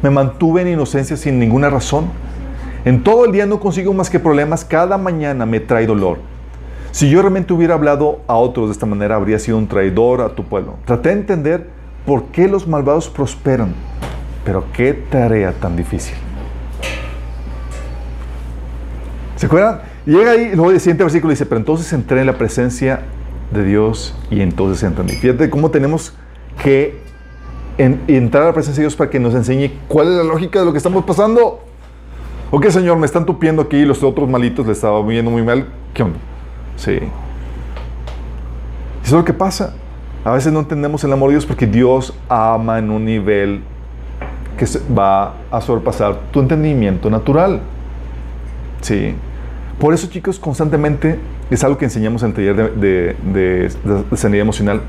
¿Me 0.00 0.10
mantuve 0.10 0.62
en 0.62 0.68
inocencia 0.68 1.16
sin 1.16 1.40
ninguna 1.40 1.70
razón? 1.70 2.29
En 2.84 3.02
todo 3.02 3.26
el 3.26 3.32
día 3.32 3.44
no 3.44 3.60
consigo 3.60 3.92
más 3.92 4.08
que 4.08 4.18
problemas, 4.18 4.64
cada 4.64 4.96
mañana 4.96 5.44
me 5.44 5.60
trae 5.60 5.86
dolor. 5.86 6.18
Si 6.92 7.10
yo 7.10 7.20
realmente 7.20 7.52
hubiera 7.52 7.74
hablado 7.74 8.20
a 8.26 8.34
otros 8.34 8.68
de 8.68 8.72
esta 8.72 8.86
manera, 8.86 9.16
habría 9.16 9.38
sido 9.38 9.58
un 9.58 9.68
traidor 9.68 10.22
a 10.22 10.30
tu 10.30 10.44
pueblo. 10.44 10.76
Traté 10.86 11.10
de 11.10 11.16
entender 11.16 11.66
por 12.06 12.24
qué 12.26 12.48
los 12.48 12.66
malvados 12.66 13.08
prosperan, 13.08 13.74
pero 14.44 14.64
qué 14.72 14.94
tarea 14.94 15.52
tan 15.52 15.76
difícil. 15.76 16.14
¿Se 19.36 19.46
acuerdan? 19.46 19.82
Llega 20.06 20.32
ahí, 20.32 20.52
luego 20.54 20.70
el 20.70 20.80
siguiente 20.80 21.04
versículo 21.04 21.30
dice, 21.30 21.46
pero 21.46 21.58
entonces 21.58 21.92
entré 21.92 22.20
en 22.20 22.26
la 22.26 22.38
presencia 22.38 23.02
de 23.52 23.62
Dios 23.62 24.16
y 24.30 24.40
entonces 24.40 24.82
entendí. 24.82 25.14
Fíjate 25.14 25.50
cómo 25.50 25.70
tenemos 25.70 26.14
que 26.62 26.98
entrar 27.78 28.44
a 28.44 28.46
la 28.46 28.52
presencia 28.52 28.80
de 28.80 28.84
Dios 28.86 28.96
para 28.96 29.10
que 29.10 29.20
nos 29.20 29.34
enseñe 29.34 29.70
cuál 29.86 30.08
es 30.08 30.14
la 30.14 30.24
lógica 30.24 30.60
de 30.60 30.64
lo 30.64 30.72
que 30.72 30.78
estamos 30.78 31.04
pasando. 31.04 31.60
Ok, 32.52 32.66
Señor, 32.70 32.98
me 32.98 33.06
están 33.06 33.24
tupiendo 33.24 33.62
aquí 33.62 33.76
y 33.76 33.84
los 33.84 34.02
otros 34.02 34.28
malitos 34.28 34.66
le 34.66 34.72
estaba 34.72 35.00
viendo 35.06 35.30
muy 35.30 35.42
mal. 35.42 35.66
¿Qué 35.94 36.02
onda? 36.02 36.18
Sí. 36.76 36.96
Eso 36.96 37.10
es 39.04 39.12
lo 39.12 39.24
que 39.24 39.32
pasa. 39.32 39.74
A 40.24 40.32
veces 40.32 40.52
no 40.52 40.58
entendemos 40.58 41.04
el 41.04 41.12
amor 41.12 41.30
de 41.30 41.34
Dios 41.34 41.46
porque 41.46 41.66
Dios 41.66 42.12
ama 42.28 42.78
en 42.78 42.90
un 42.90 43.04
nivel 43.04 43.62
que 44.58 44.66
va 44.92 45.34
a 45.50 45.60
sobrepasar 45.60 46.18
tu 46.32 46.40
entendimiento 46.40 47.08
natural. 47.08 47.60
Sí. 48.80 49.14
Por 49.78 49.94
eso, 49.94 50.08
chicos, 50.08 50.38
constantemente 50.38 51.18
es 51.50 51.62
algo 51.62 51.78
que 51.78 51.84
enseñamos 51.84 52.22
en 52.22 52.30
el 52.30 52.34
taller 52.34 52.74
de, 52.74 53.16
de, 53.32 54.16
sanidad 54.16 54.42
emocional. 54.42 54.82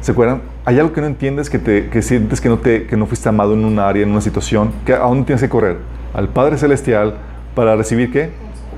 ¿Se 0.00 0.12
acuerdan? 0.12 0.42
Hay 0.64 0.78
algo 0.78 0.92
que 0.92 1.00
no 1.00 1.06
entiendes, 1.06 1.50
que, 1.50 1.58
te, 1.58 1.88
que 1.88 2.02
sientes 2.02 2.40
que 2.40 2.48
no, 2.48 2.58
te, 2.58 2.86
que 2.86 2.96
no 2.96 3.06
fuiste 3.06 3.28
amado 3.28 3.54
en 3.54 3.64
un 3.64 3.78
área, 3.78 4.02
en 4.02 4.10
una 4.10 4.20
situación, 4.20 4.72
que 4.84 4.94
aún 4.94 5.24
tienes 5.24 5.42
que 5.42 5.48
correr 5.48 5.78
al 6.14 6.28
Padre 6.28 6.58
Celestial 6.58 7.16
para 7.54 7.76
recibir 7.76 8.12
qué? 8.12 8.30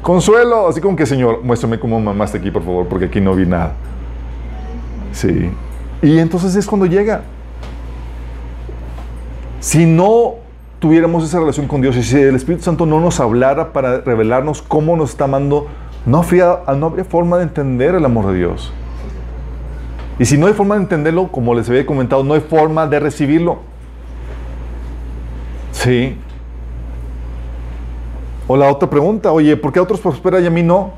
Consuelo. 0.02 0.68
Así 0.68 0.80
como 0.80 0.96
que, 0.96 1.06
Señor, 1.06 1.42
muéstrame 1.42 1.78
cómo 1.78 2.00
mamaste 2.00 2.38
aquí, 2.38 2.50
por 2.50 2.62
favor, 2.62 2.86
porque 2.88 3.06
aquí 3.06 3.20
no 3.20 3.34
vi 3.34 3.46
nada. 3.46 3.72
Sí. 5.12 5.50
Y 6.02 6.18
entonces 6.18 6.54
es 6.54 6.66
cuando 6.66 6.86
llega. 6.86 7.22
Si 9.60 9.84
no 9.86 10.34
tuviéramos 10.78 11.24
esa 11.24 11.40
relación 11.40 11.66
con 11.66 11.80
Dios 11.80 11.96
y 11.96 12.02
si 12.02 12.16
el 12.16 12.36
Espíritu 12.36 12.64
Santo 12.64 12.86
no 12.86 13.00
nos 13.00 13.18
hablara 13.18 13.72
para 13.72 14.00
revelarnos 14.00 14.62
cómo 14.62 14.96
nos 14.96 15.10
está 15.10 15.24
amando, 15.24 15.66
no 16.06 16.18
habría, 16.18 16.60
no 16.76 16.86
habría 16.86 17.04
forma 17.04 17.36
de 17.38 17.44
entender 17.44 17.94
el 17.96 18.04
amor 18.04 18.28
de 18.28 18.38
Dios. 18.38 18.72
Y 20.18 20.24
si 20.24 20.36
no 20.36 20.46
hay 20.46 20.52
forma 20.52 20.74
de 20.74 20.82
entenderlo, 20.82 21.28
como 21.28 21.54
les 21.54 21.68
había 21.68 21.86
comentado, 21.86 22.24
no 22.24 22.34
hay 22.34 22.40
forma 22.40 22.86
de 22.86 22.98
recibirlo. 22.98 23.60
Sí. 25.72 26.16
O 28.48 28.56
la 28.56 28.70
otra 28.70 28.90
pregunta, 28.90 29.30
oye, 29.30 29.56
¿por 29.56 29.72
qué 29.72 29.78
a 29.78 29.82
otros 29.82 30.00
prosperan 30.00 30.42
y 30.42 30.46
a 30.46 30.50
mí 30.50 30.62
no? 30.62 30.92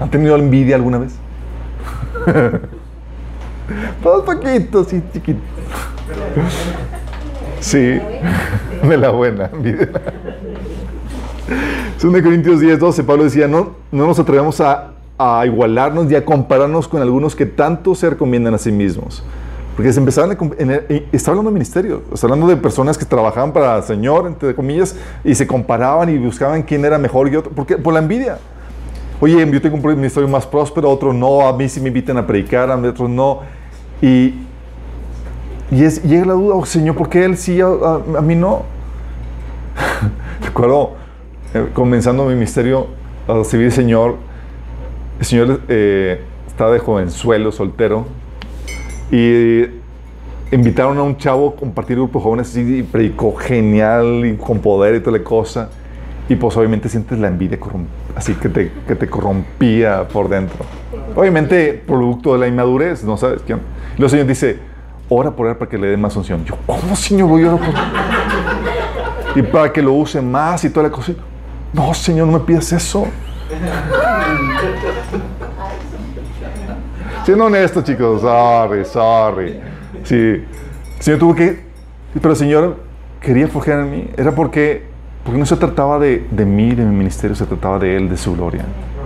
¿Han 0.00 0.10
tenido 0.10 0.36
envidia 0.36 0.76
alguna 0.76 0.98
vez? 0.98 1.16
Todos 4.02 4.24
poquito, 4.24 4.84
sí, 4.84 5.02
chiquito. 5.12 5.40
Sí, 7.60 7.78
de 8.82 8.96
la 8.96 9.10
buena 9.10 9.50
envidia. 9.52 9.90
De 12.02 12.22
Corintios 12.22 12.60
10, 12.60 12.78
12, 12.78 13.04
Pablo 13.04 13.24
decía, 13.24 13.48
no, 13.48 13.72
no 13.90 14.06
nos 14.06 14.18
atrevemos 14.18 14.60
a, 14.60 14.92
a 15.18 15.44
igualarnos 15.44 16.10
y 16.10 16.14
a 16.14 16.24
compararnos 16.24 16.86
con 16.86 17.02
algunos 17.02 17.34
que 17.34 17.44
tanto 17.44 17.94
se 17.94 18.10
recomiendan 18.10 18.54
a 18.54 18.58
sí 18.58 18.70
mismos. 18.70 19.24
Porque 19.74 19.92
se 19.92 20.00
empezaban 20.00 20.30
a, 20.30 20.34
está 21.12 21.30
hablando 21.30 21.50
de 21.50 21.54
ministerio, 21.54 22.02
está 22.12 22.26
hablando 22.26 22.46
de 22.46 22.56
personas 22.56 22.96
que 22.96 23.04
trabajaban 23.04 23.52
para 23.52 23.76
el 23.76 23.82
Señor, 23.82 24.26
entre 24.26 24.54
comillas, 24.54 24.96
y 25.24 25.34
se 25.34 25.46
comparaban 25.46 26.08
y 26.08 26.18
buscaban 26.18 26.62
quién 26.62 26.84
era 26.84 26.98
mejor 26.98 27.28
y 27.28 27.36
otro, 27.36 27.52
porque 27.54 27.76
por 27.76 27.92
la 27.92 28.00
envidia. 28.00 28.38
Oye, 29.20 29.48
yo 29.50 29.60
tengo 29.60 29.76
un 29.76 29.96
ministerio 29.96 30.28
más 30.28 30.46
próspero, 30.46 30.88
otro 30.88 31.12
no, 31.12 31.46
a 31.46 31.52
mí 31.52 31.68
sí 31.68 31.80
me 31.80 31.88
invitan 31.88 32.16
a 32.16 32.26
predicar, 32.26 32.70
a 32.70 32.76
otros 32.76 33.10
no. 33.10 33.40
Y, 34.00 34.34
y 35.70 35.84
es, 35.84 36.02
llega 36.04 36.26
la 36.26 36.34
duda, 36.34 36.54
oh, 36.54 36.64
Señor, 36.64 36.94
¿por 36.94 37.08
qué 37.08 37.24
él 37.24 37.36
sí, 37.36 37.60
a, 37.60 38.20
mí 38.20 38.36
no? 38.36 38.62
Recuerdo, 40.44 40.92
eh, 41.54 41.68
comenzando 41.72 42.24
mi 42.24 42.34
ministerio 42.34 42.88
a 43.26 43.34
recibir 43.34 43.72
Señor, 43.72 44.16
el 45.18 45.24
Señor 45.24 45.60
eh, 45.68 46.22
estaba 46.46 46.72
de 46.72 46.78
jovenzuelo, 46.78 47.52
soltero, 47.52 48.06
y 49.10 49.64
invitaron 50.50 50.98
a 50.98 51.02
un 51.02 51.16
chavo 51.16 51.50
a 51.50 51.56
compartir 51.56 51.96
grupo 51.96 52.18
de 52.18 52.22
jóvenes 52.22 52.56
y 52.56 52.82
predicó 52.82 53.34
genial 53.34 54.24
y 54.26 54.36
con 54.36 54.58
poder 54.58 54.96
y 54.96 55.00
toda 55.00 55.18
la 55.18 55.24
cosa. 55.24 55.70
Y 56.28 56.36
pues 56.36 56.54
obviamente 56.58 56.90
sientes 56.90 57.18
la 57.18 57.28
envidia 57.28 57.58
así 58.14 58.34
que 58.34 58.50
te, 58.50 58.70
que 58.86 58.94
te 58.94 59.08
corrompía 59.08 60.06
por 60.08 60.28
dentro. 60.28 60.58
Obviamente, 61.16 61.82
producto 61.86 62.34
de 62.34 62.40
la 62.40 62.48
inmadurez, 62.48 63.02
no 63.02 63.16
sabes 63.16 63.40
quién. 63.46 63.60
Y 63.96 64.02
el 64.02 64.10
Señor 64.10 64.26
dice, 64.26 64.58
ora 65.08 65.30
por 65.30 65.48
él 65.48 65.56
para 65.56 65.70
que 65.70 65.78
le 65.78 65.86
dé 65.86 65.96
más 65.96 66.14
unción. 66.16 66.44
Yo, 66.44 66.56
¿cómo 66.66 66.94
Señor 66.94 67.28
voy 67.28 67.44
a 67.44 67.54
orar 67.54 67.66
por 67.66 69.38
Y 69.38 69.42
para 69.42 69.72
que 69.72 69.80
lo 69.80 69.94
use 69.94 70.20
más 70.20 70.62
y 70.64 70.70
toda 70.70 70.88
la 70.88 70.92
cosa. 70.92 71.14
No, 71.78 71.94
Señor, 71.94 72.26
no 72.26 72.32
me 72.32 72.40
pidas 72.40 72.72
eso. 72.72 73.06
Siendo 77.24 77.44
honesto, 77.44 77.82
chicos, 77.82 78.20
sorry, 78.20 78.84
sorry. 78.84 79.60
Sí, 80.02 80.44
Señor 80.98 81.20
tuvo 81.20 81.36
que. 81.36 81.62
Pero 82.14 82.30
el 82.30 82.36
Señor 82.36 82.80
quería 83.20 83.46
forjar 83.46 83.78
en 83.78 83.90
mí? 83.92 84.10
Era 84.16 84.32
porque, 84.32 84.86
porque 85.22 85.38
no 85.38 85.46
se 85.46 85.54
trataba 85.54 86.00
de, 86.00 86.26
de 86.28 86.44
mí, 86.44 86.74
de 86.74 86.84
mi 86.84 86.96
ministerio, 86.96 87.36
se 87.36 87.46
trataba 87.46 87.78
de 87.78 87.96
Él, 87.96 88.08
de 88.08 88.16
su 88.16 88.34
gloria. 88.34 88.64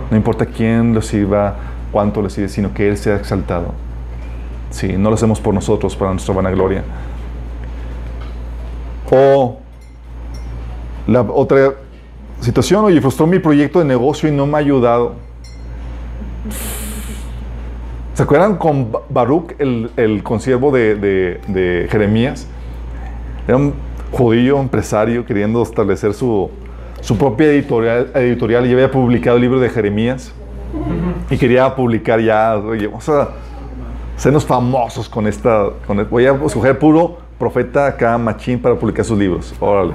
No 0.09 0.17
importa 0.17 0.47
quién 0.47 0.95
lo 0.95 1.03
sirva, 1.03 1.55
cuánto 1.91 2.23
lo 2.23 2.29
sirve, 2.31 2.49
sino 2.49 2.73
que 2.73 2.89
Él 2.89 2.97
sea 2.97 3.17
exaltado. 3.17 3.75
Sí, 4.71 4.97
no 4.97 5.09
lo 5.09 5.15
hacemos 5.15 5.39
por 5.39 5.53
nosotros, 5.53 5.95
para 5.95 6.09
nuestra 6.09 6.33
vanagloria. 6.33 6.83
O 9.11 9.59
la 11.05 11.21
otra 11.21 11.82
situación, 12.39 12.85
oye, 12.85 12.99
frustró 13.01 13.25
mi 13.27 13.39
proyecto 13.39 13.79
de 13.79 13.85
negocio 13.85 14.29
y 14.29 14.31
no 14.31 14.45
me 14.45 14.55
ha 14.55 14.57
ayudado. 14.59 15.15
¿Se 18.13 18.21
acuerdan 18.23 18.57
con 18.57 18.91
Ba- 18.91 19.01
Baruch, 19.09 19.53
el, 19.59 19.89
el 19.97 20.21
consiervo 20.23 20.71
de, 20.71 20.95
de- 20.95 21.39
Jeremías? 21.89 22.47
Era 23.47 23.57
un 23.57 23.73
judío 24.11 24.59
empresario 24.59 25.25
queriendo 25.25 25.63
establecer 25.63 26.13
su, 26.13 26.49
su 27.01 27.17
propia 27.17 27.47
editorial, 27.47 28.11
editorial 28.13 28.67
y 28.67 28.73
había 28.73 28.91
publicado 28.91 29.37
el 29.37 29.41
libro 29.41 29.59
de 29.59 29.69
Jeremías 29.69 30.31
y 31.29 31.37
quería 31.37 31.75
publicar 31.75 32.19
ya, 32.21 32.55
oye, 32.57 32.87
vamos 32.87 33.07
a 33.09 33.29
sernos 34.15 34.45
famosos 34.45 35.09
con 35.09 35.25
esta, 35.27 35.69
voy 36.09 36.25
a 36.27 36.33
escoger 36.45 36.77
puro 36.77 37.17
profeta 37.39 37.87
acá, 37.87 38.17
machín, 38.17 38.59
para 38.59 38.75
publicar 38.75 39.03
sus 39.03 39.17
libros. 39.17 39.53
Órale. 39.59 39.93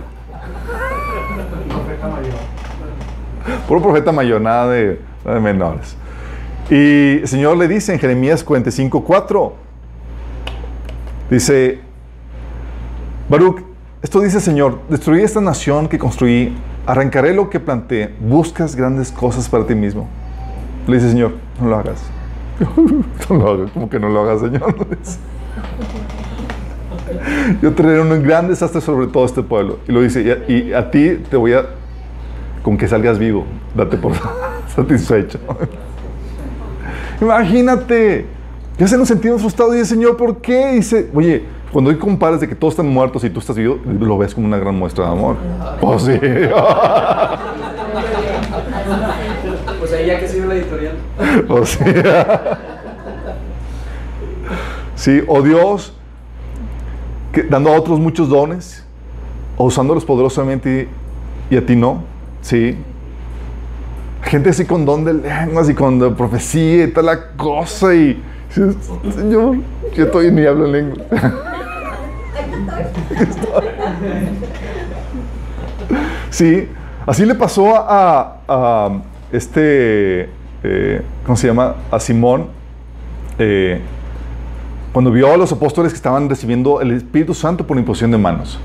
Puro 3.68 3.82
profeta 3.82 4.10
mayor, 4.12 4.40
nada 4.40 4.72
de, 4.72 4.98
menores. 5.42 5.94
Y 6.70 7.18
el 7.18 7.28
Señor 7.28 7.58
le 7.58 7.68
dice 7.68 7.92
en 7.92 7.98
Jeremías 7.98 8.42
45, 8.42 9.04
4, 9.04 9.52
dice, 11.30 11.80
Baruch, 13.28 13.62
esto 14.00 14.20
dice 14.20 14.40
Señor, 14.40 14.78
destruí 14.88 15.20
esta 15.22 15.42
nación 15.42 15.86
que 15.86 15.98
construí, 15.98 16.56
arrancaré 16.86 17.34
lo 17.34 17.50
que 17.50 17.60
planté, 17.60 18.14
buscas 18.20 18.74
grandes 18.74 19.12
cosas 19.12 19.50
para 19.50 19.66
ti 19.66 19.74
mismo. 19.74 20.08
Le 20.86 20.96
dice, 20.96 21.10
Señor, 21.10 21.32
no 21.60 21.68
lo 21.68 21.76
hagas. 21.76 22.02
no 23.28 23.36
lo 23.36 23.50
hagas, 23.50 23.70
¿cómo 23.72 23.90
que 23.90 24.00
no 24.00 24.08
lo 24.08 24.22
hagas, 24.22 24.40
Señor? 24.40 24.74
Yo 27.62 27.74
traeré 27.74 28.00
un 28.00 28.22
gran 28.22 28.48
desastre 28.48 28.80
sobre 28.80 29.08
todo 29.08 29.26
este 29.26 29.42
pueblo. 29.42 29.80
Y 29.86 29.92
lo 29.92 30.00
dice, 30.00 30.44
y 30.48 30.72
a 30.72 30.90
ti 30.90 31.22
te 31.28 31.36
voy 31.36 31.52
a, 31.52 31.66
con 32.68 32.76
que 32.76 32.86
salgas 32.86 33.18
vivo, 33.18 33.46
date 33.74 33.96
por 33.96 34.12
satisfecho. 34.76 35.38
Imagínate, 37.18 38.26
ya 38.76 38.86
se 38.86 38.98
nos 38.98 39.08
sentimos 39.08 39.40
frustrados 39.40 39.74
y 39.74 39.78
dice, 39.78 39.94
Señor, 39.94 40.18
¿por 40.18 40.42
qué? 40.42 40.72
Dice, 40.72 41.08
oye, 41.14 41.44
cuando 41.72 41.90
hay 41.90 41.96
compares 41.96 42.40
de 42.40 42.46
que 42.46 42.54
todos 42.54 42.74
están 42.74 42.86
muertos 42.86 43.24
y 43.24 43.30
tú 43.30 43.40
estás 43.40 43.56
vivo, 43.56 43.78
lo 43.86 44.18
ves 44.18 44.34
como 44.34 44.46
una 44.46 44.58
gran 44.58 44.74
muestra 44.74 45.06
de 45.06 45.12
amor. 45.12 45.36
Pues 45.80 46.02
sí. 46.02 46.12
Pues 49.78 49.92
ahí 49.92 50.06
ya 50.06 50.20
que 50.20 50.28
sirve 50.28 50.48
la 50.48 50.54
editorial. 50.56 50.96
O 51.48 51.64
sea, 51.64 52.58
sí, 54.94 55.22
o 55.26 55.40
Dios 55.40 55.94
que, 57.32 57.44
dando 57.44 57.70
a 57.70 57.78
otros 57.78 57.98
muchos 57.98 58.28
dones, 58.28 58.84
o 59.56 59.64
usándolos 59.64 60.04
poderosamente 60.04 60.90
y, 61.50 61.54
y 61.54 61.56
a 61.56 61.64
ti 61.64 61.76
no, 61.76 62.02
sí. 62.48 62.76
Gente 64.22 64.50
así 64.50 64.64
con 64.64 64.84
don 64.84 65.04
de 65.04 65.14
lenguas 65.14 65.68
y 65.68 65.74
con 65.74 66.14
profecía 66.16 66.84
y 66.84 66.90
tal 66.90 67.06
la 67.06 67.28
cosa 67.36 67.94
y 67.94 68.20
Señor, 68.50 69.58
yo 69.94 70.04
estoy 70.04 70.30
ni 70.32 70.44
hablo 70.46 70.66
en 70.66 70.72
lengua. 70.72 71.04
Sí, 76.30 76.68
así 77.06 77.24
le 77.24 77.34
pasó 77.34 77.74
a, 77.74 79.00
este, 79.32 80.28
eh, 80.62 81.02
¿cómo 81.24 81.36
se 81.36 81.46
llama? 81.46 81.74
A 81.90 81.98
Simón, 81.98 82.48
eh, 83.38 83.80
cuando 84.92 85.10
vio 85.10 85.32
a 85.32 85.36
los 85.36 85.50
apóstoles 85.50 85.92
que 85.92 85.96
estaban 85.96 86.28
recibiendo 86.28 86.80
el 86.80 86.92
Espíritu 86.92 87.32
Santo 87.34 87.66
por 87.66 87.78
imposición 87.78 88.10
de 88.10 88.18
manos. 88.18 88.60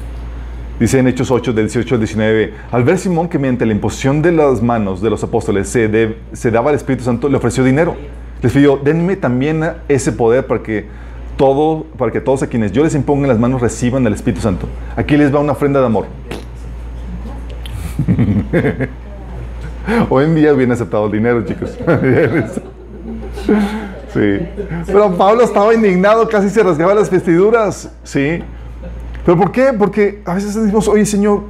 Dice 0.79 0.99
en 0.99 1.07
Hechos 1.07 1.29
8, 1.29 1.53
del 1.53 1.67
18 1.67 1.95
al 1.95 2.01
19, 2.01 2.53
al 2.71 2.83
ver 2.83 2.97
Simón 2.97 3.29
que 3.29 3.37
mediante 3.37 3.65
la 3.65 3.73
imposición 3.73 4.21
de 4.21 4.31
las 4.31 4.61
manos 4.61 5.01
de 5.01 5.09
los 5.09 5.23
apóstoles 5.23 5.69
se, 5.69 6.15
se 6.33 6.51
daba 6.51 6.71
el 6.71 6.75
Espíritu 6.75 7.03
Santo, 7.03 7.29
le 7.29 7.37
ofreció 7.37 7.63
dinero. 7.63 7.95
Les 8.41 8.51
pidió, 8.51 8.77
denme 8.77 9.15
también 9.15 9.63
ese 9.87 10.11
poder 10.11 10.47
para 10.47 10.63
que, 10.63 10.87
todo, 11.37 11.85
para 11.97 12.11
que 12.11 12.21
todos 12.21 12.43
a 12.43 12.47
quienes 12.47 12.71
yo 12.71 12.83
les 12.83 12.95
imponga 12.95 13.27
las 13.27 13.39
manos 13.39 13.61
reciban 13.61 14.05
el 14.07 14.13
Espíritu 14.13 14.41
Santo. 14.41 14.67
Aquí 14.95 15.15
les 15.15 15.33
va 15.33 15.39
una 15.39 15.53
ofrenda 15.53 15.79
de 15.79 15.85
amor. 15.85 16.05
Hoy 20.09 20.25
en 20.25 20.35
día 20.35 20.53
viene 20.53 20.73
aceptado 20.73 21.05
el 21.05 21.11
dinero, 21.11 21.45
chicos. 21.45 21.77
Sí. 24.13 24.39
Pero 24.85 25.17
Pablo 25.17 25.43
estaba 25.43 25.73
indignado, 25.73 26.29
casi 26.29 26.49
se 26.49 26.61
rasgaba 26.61 26.93
las 26.93 27.09
vestiduras. 27.09 27.89
Sí. 28.03 28.43
¿Pero 29.25 29.37
por 29.37 29.51
qué? 29.51 29.71
Porque 29.73 30.21
a 30.25 30.33
veces 30.33 30.53
decimos, 30.55 30.87
oye 30.87 31.05
Señor, 31.05 31.43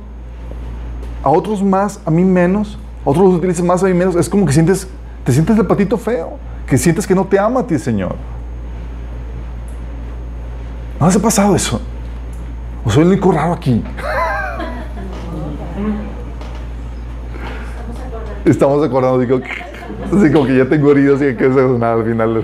a 1.24 1.30
otros 1.30 1.64
más, 1.64 2.00
a 2.06 2.12
mí 2.12 2.24
menos, 2.24 2.78
a 3.06 3.10
otros 3.10 3.26
los 3.26 3.36
utilizan 3.36 3.66
más, 3.66 3.84
a 3.84 3.88
mí 3.88 3.94
menos. 3.94 4.16
Es 4.16 4.30
como 4.30 4.46
que 4.46 4.54
sientes, 4.54 4.88
te 5.24 5.32
sientes 5.32 5.58
el 5.58 5.66
patito 5.66 5.98
feo, 5.98 6.38
que 6.68 6.78
sientes 6.78 7.08
que 7.08 7.16
no 7.16 7.26
te 7.26 7.40
ama 7.40 7.62
a 7.62 7.68
ti, 7.68 7.80
Señor. 7.80 8.16
¿No 11.00 11.08
les 11.08 11.16
ha 11.16 11.20
pasado 11.20 11.56
eso? 11.56 11.82
¿O 12.86 12.90
soy 12.90 13.04
el 13.04 13.10
único 13.10 13.32
raro 13.32 13.54
aquí? 13.54 13.84
Estamos 18.46 18.86
acordando, 18.86 19.20
digo, 19.20 19.40
así 20.06 20.32
como 20.32 20.46
que 20.46 20.58
ya 20.58 20.66
tengo 20.68 20.92
heridas 20.92 21.22
y 21.22 21.26
hay 21.26 21.36
que 21.36 21.46
hacer 21.46 21.64
nada 21.72 21.94
al 21.94 22.04
final. 22.04 22.44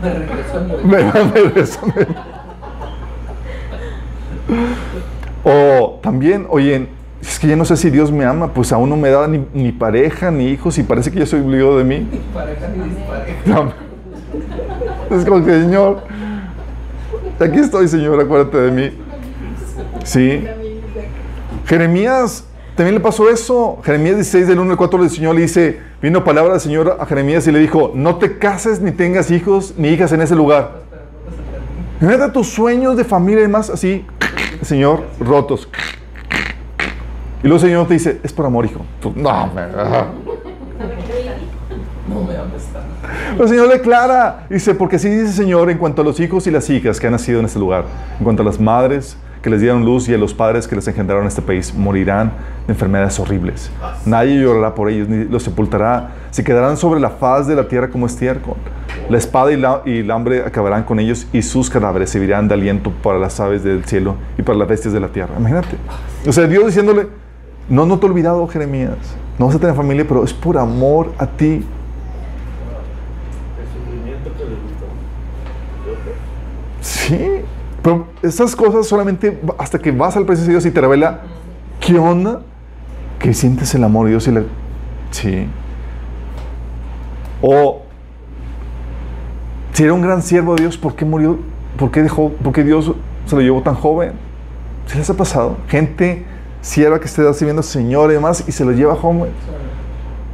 Me 0.00 0.14
regreso 0.14 0.56
a 0.56 0.60
mi 0.60 0.72
Me- 0.84 1.42
me 1.42 1.42
besan. 1.50 1.92
O 5.44 5.98
también, 6.02 6.46
oye, 6.48 6.88
es 7.20 7.38
que 7.38 7.48
ya 7.48 7.56
no 7.56 7.64
sé 7.64 7.76
si 7.76 7.90
Dios 7.90 8.12
me 8.12 8.24
ama, 8.24 8.52
pues 8.52 8.72
aún 8.72 8.88
no 8.88 8.96
me 8.96 9.10
da 9.10 9.26
ni, 9.26 9.44
ni 9.54 9.72
pareja 9.72 10.30
ni 10.30 10.46
hijos 10.48 10.78
y 10.78 10.82
parece 10.82 11.10
que 11.10 11.18
yo 11.18 11.26
soy 11.26 11.40
obligado 11.40 11.78
de 11.78 11.84
mí. 11.84 12.06
pareja 12.32 12.68
ni 12.68 12.88
dispareja. 12.90 13.38
No. 13.46 13.72
Es 15.16 15.24
como 15.24 15.44
que, 15.44 15.52
Señor, 15.52 16.02
aquí 17.40 17.58
estoy, 17.58 17.88
Señor, 17.88 18.20
acuérdate 18.20 18.58
de 18.58 18.70
mí. 18.70 18.98
Sí. 20.04 20.44
Jeremías 21.66 22.44
también 22.76 22.94
le 22.94 23.00
pasó 23.00 23.28
eso. 23.28 23.80
Jeremías 23.82 24.14
16, 24.14 24.46
del 24.46 24.60
1 24.60 24.70
al 24.70 24.76
4, 24.76 25.02
el 25.02 25.10
Señor 25.10 25.34
le 25.34 25.40
dice, 25.42 25.80
vino 26.00 26.22
palabra 26.22 26.52
del 26.52 26.60
Señor 26.60 26.96
a 27.00 27.06
Jeremías 27.06 27.46
y 27.46 27.52
le 27.52 27.58
dijo, 27.58 27.90
no 27.94 28.16
te 28.16 28.38
cases 28.38 28.80
ni 28.80 28.92
tengas 28.92 29.30
hijos 29.32 29.74
ni 29.76 29.88
hijas 29.88 30.12
en 30.12 30.20
ese 30.22 30.36
lugar. 30.36 30.82
Mira 32.00 32.32
tus 32.32 32.46
sueños 32.46 32.96
de 32.96 33.02
familia 33.02 33.40
y 33.40 33.42
demás, 33.42 33.70
así, 33.70 34.06
Señor, 34.62 35.04
rotos. 35.20 35.68
Y 37.42 37.46
luego 37.48 37.56
el 37.56 37.70
Señor 37.70 37.86
te 37.86 37.94
dice, 37.94 38.20
es 38.22 38.32
por 38.32 38.46
amor, 38.46 38.64
hijo. 38.66 38.80
Tú, 39.00 39.12
No, 39.14 39.46
me-. 39.54 39.66
No 42.08 42.22
me 42.22 42.34
tanto. 42.34 43.42
El 43.42 43.48
Señor 43.48 43.68
declara, 43.68 44.46
dice, 44.48 44.74
porque 44.74 44.96
así 44.96 45.08
dice 45.08 45.26
el 45.26 45.32
Señor 45.32 45.70
en 45.70 45.78
cuanto 45.78 46.02
a 46.02 46.04
los 46.04 46.18
hijos 46.20 46.46
y 46.46 46.50
las 46.50 46.68
hijas 46.70 46.98
que 46.98 47.06
han 47.06 47.12
nacido 47.12 47.38
en 47.40 47.46
este 47.46 47.58
lugar, 47.58 47.84
en 48.18 48.24
cuanto 48.24 48.42
a 48.42 48.44
las 48.44 48.58
madres 48.58 49.16
que 49.42 49.50
les 49.50 49.60
dieron 49.60 49.84
luz 49.84 50.08
y 50.08 50.14
a 50.14 50.18
los 50.18 50.34
padres 50.34 50.66
que 50.66 50.74
les 50.76 50.86
engendraron 50.88 51.24
en 51.24 51.28
este 51.28 51.42
país, 51.42 51.74
morirán 51.74 52.32
de 52.66 52.72
enfermedades 52.72 53.18
horribles. 53.20 53.70
Nadie 54.04 54.40
llorará 54.40 54.74
por 54.74 54.88
ellos, 54.88 55.08
ni 55.08 55.24
los 55.24 55.42
sepultará. 55.42 56.10
Se 56.30 56.42
quedarán 56.44 56.76
sobre 56.76 57.00
la 57.00 57.10
faz 57.10 57.46
de 57.46 57.54
la 57.54 57.68
tierra 57.68 57.88
como 57.88 58.06
estiércol. 58.06 58.56
La 59.08 59.18
espada 59.18 59.52
y, 59.52 59.56
la, 59.56 59.82
y 59.84 59.98
el 59.98 60.10
hambre 60.10 60.42
acabarán 60.42 60.84
con 60.84 60.98
ellos 60.98 61.26
y 61.32 61.42
sus 61.42 61.70
cadáveres 61.70 62.10
servirán 62.10 62.48
de 62.48 62.54
aliento 62.54 62.90
para 63.02 63.18
las 63.18 63.38
aves 63.40 63.62
del 63.62 63.84
cielo 63.84 64.16
y 64.36 64.42
para 64.42 64.58
las 64.58 64.68
bestias 64.68 64.92
de 64.92 65.00
la 65.00 65.08
tierra. 65.08 65.34
Imagínate. 65.38 65.76
O 66.26 66.32
sea, 66.32 66.46
Dios 66.46 66.66
diciéndole, 66.66 67.06
no, 67.68 67.86
no 67.86 67.98
te 67.98 68.06
he 68.06 68.10
olvidado, 68.10 68.46
Jeremías. 68.48 68.96
No 69.38 69.46
vas 69.46 69.54
a 69.54 69.58
tener 69.58 69.74
familia, 69.74 70.04
pero 70.06 70.24
es 70.24 70.32
por 70.32 70.58
amor 70.58 71.12
a 71.18 71.26
ti. 71.26 71.64
Sí, 76.80 77.42
pero 77.88 78.06
esas 78.20 78.54
cosas 78.54 78.86
solamente 78.86 79.40
hasta 79.56 79.78
que 79.78 79.92
vas 79.92 80.14
al 80.14 80.26
presencia 80.26 80.48
de 80.48 80.60
Dios 80.60 80.66
y 80.66 80.70
te 80.70 80.78
revela 80.78 81.20
qué 81.80 81.98
onda, 81.98 82.42
que 83.18 83.32
sientes 83.32 83.74
el 83.74 83.82
amor 83.82 84.04
de 84.04 84.10
Dios 84.10 84.28
y 84.28 84.32
le... 84.32 84.44
Sí. 85.10 85.46
O 87.40 87.80
si 89.72 89.84
era 89.84 89.94
un 89.94 90.02
gran 90.02 90.20
siervo 90.20 90.54
de 90.54 90.64
Dios, 90.64 90.76
¿por 90.76 90.96
qué 90.96 91.06
murió? 91.06 91.38
¿Por 91.78 91.90
qué 91.90 92.02
dejó? 92.02 92.30
¿Por 92.30 92.52
qué 92.52 92.62
Dios 92.62 92.92
se 93.24 93.34
lo 93.34 93.40
llevó 93.40 93.62
tan 93.62 93.74
joven? 93.74 94.12
¿Se 94.84 94.98
les 94.98 95.08
ha 95.08 95.14
pasado? 95.14 95.56
Gente 95.68 96.26
sierva 96.60 97.00
que 97.00 97.06
esté 97.06 97.22
sirviendo 97.32 97.60
al 97.60 97.64
Señor 97.64 98.10
y 98.10 98.14
demás 98.14 98.44
y 98.46 98.52
se 98.52 98.66
lo 98.66 98.72
lleva 98.72 98.96
joven. 98.96 99.30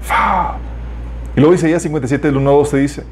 ¡Fa! 0.03 0.57
Y 1.37 1.41
luego 1.41 1.55
Isaías 1.55 1.83
57, 1.83 2.27
del 2.27 2.37
1 2.37 2.51
al 2.51 2.57
12 2.57 2.77
dice, 2.79 3.05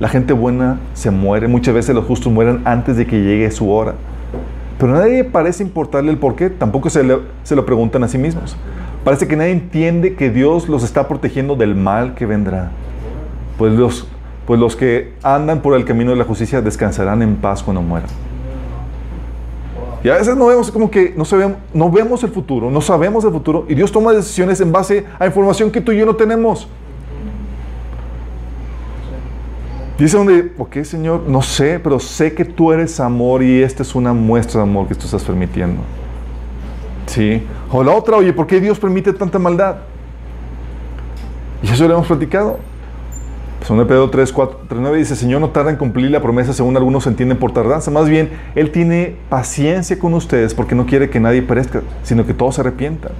la 0.00 0.08
gente 0.08 0.32
buena 0.32 0.80
se 0.94 1.10
muere, 1.10 1.46
muchas 1.46 1.74
veces 1.74 1.94
los 1.94 2.06
justos 2.06 2.32
mueren 2.32 2.62
antes 2.64 2.96
de 2.96 3.06
que 3.06 3.22
llegue 3.22 3.50
su 3.50 3.70
hora. 3.70 3.94
Pero 4.78 4.94
nadie 4.94 5.24
parece 5.24 5.62
importarle 5.62 6.10
el 6.10 6.16
por 6.16 6.36
qué, 6.36 6.48
tampoco 6.48 6.88
se, 6.88 7.04
lo 7.04 7.66
preguntan 7.66 8.02
a 8.02 8.08
sí 8.08 8.16
mismos. 8.16 8.56
Parece 9.04 9.28
que 9.28 9.36
nadie 9.36 9.52
entiende 9.52 10.14
que 10.14 10.30
Dios 10.30 10.70
los 10.70 10.84
está 10.84 11.06
protegiendo 11.06 11.54
del 11.54 11.74
mal 11.74 12.14
que 12.14 12.24
vendrá. 12.24 12.70
Pues 13.58 13.74
los, 13.74 14.08
pues 14.46 14.58
los 14.58 14.74
que 14.74 15.12
andan 15.22 15.60
por 15.60 15.76
el 15.76 15.84
camino 15.84 16.12
de 16.12 16.16
la 16.16 16.24
justicia 16.24 16.62
descansarán 16.62 17.20
en 17.20 17.36
paz 17.36 17.62
cuando 17.62 17.82
mueran. 17.82 18.08
Y 20.02 20.08
a 20.08 20.14
veces 20.14 20.34
no 20.34 20.46
vemos 20.46 20.70
como 20.70 20.90
que 20.90 21.12
no, 21.14 21.26
sabemos, 21.26 21.58
no 21.74 21.90
vemos 21.90 22.24
el 22.24 22.30
futuro, 22.30 22.70
no 22.70 22.80
sabemos 22.80 23.22
el 23.24 23.32
futuro 23.32 23.66
y 23.68 23.74
Dios 23.74 23.92
toma 23.92 24.14
decisiones 24.14 24.58
en 24.62 24.72
base 24.72 25.04
a 25.18 25.26
información 25.26 25.70
que 25.70 25.82
tú 25.82 25.92
y 25.92 25.98
yo 25.98 26.06
no 26.06 26.16
tenemos. 26.16 26.68
Dice 30.00 30.16
donde, 30.16 30.52
ok 30.56 30.82
Señor, 30.82 31.24
no 31.28 31.42
sé, 31.42 31.78
pero 31.78 31.98
sé 31.98 32.32
que 32.32 32.46
tú 32.46 32.72
eres 32.72 32.98
amor 33.00 33.42
y 33.42 33.62
esta 33.62 33.82
es 33.82 33.94
una 33.94 34.14
muestra 34.14 34.62
de 34.62 34.68
amor 34.68 34.88
que 34.88 34.94
tú 34.94 35.04
estás 35.04 35.22
permitiendo. 35.22 35.82
Sí. 37.04 37.46
O 37.70 37.84
la 37.84 37.92
otra, 37.92 38.16
oye, 38.16 38.32
¿por 38.32 38.46
qué 38.46 38.62
Dios 38.62 38.78
permite 38.78 39.12
tanta 39.12 39.38
maldad? 39.38 39.76
Y 41.62 41.68
eso 41.68 41.86
lo 41.86 41.92
hemos 41.92 42.06
platicado. 42.06 42.58
Según 43.66 43.86
Pedro 43.86 44.08
3, 44.08 44.32
4, 44.32 44.60
3, 44.68 44.80
9 44.80 44.96
dice, 44.96 45.14
Señor 45.14 45.42
no 45.42 45.50
tarda 45.50 45.68
en 45.70 45.76
cumplir 45.76 46.10
la 46.10 46.22
promesa 46.22 46.54
según 46.54 46.74
algunos 46.78 47.06
entienden 47.06 47.36
por 47.36 47.52
tardanza. 47.52 47.90
Más 47.90 48.08
bien, 48.08 48.30
Él 48.54 48.70
tiene 48.70 49.16
paciencia 49.28 49.98
con 49.98 50.14
ustedes 50.14 50.54
porque 50.54 50.74
no 50.74 50.86
quiere 50.86 51.10
que 51.10 51.20
nadie 51.20 51.42
perezca, 51.42 51.82
sino 52.04 52.24
que 52.24 52.32
todos 52.32 52.54
se 52.54 52.62
arrepientan. 52.62 53.12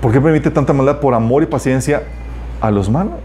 ¿Por 0.00 0.12
qué 0.12 0.20
permite 0.20 0.48
tanta 0.52 0.72
maldad? 0.72 1.00
Por 1.00 1.12
amor 1.14 1.42
y 1.42 1.46
paciencia 1.46 2.04
a 2.60 2.70
los 2.70 2.88
malos. 2.88 3.18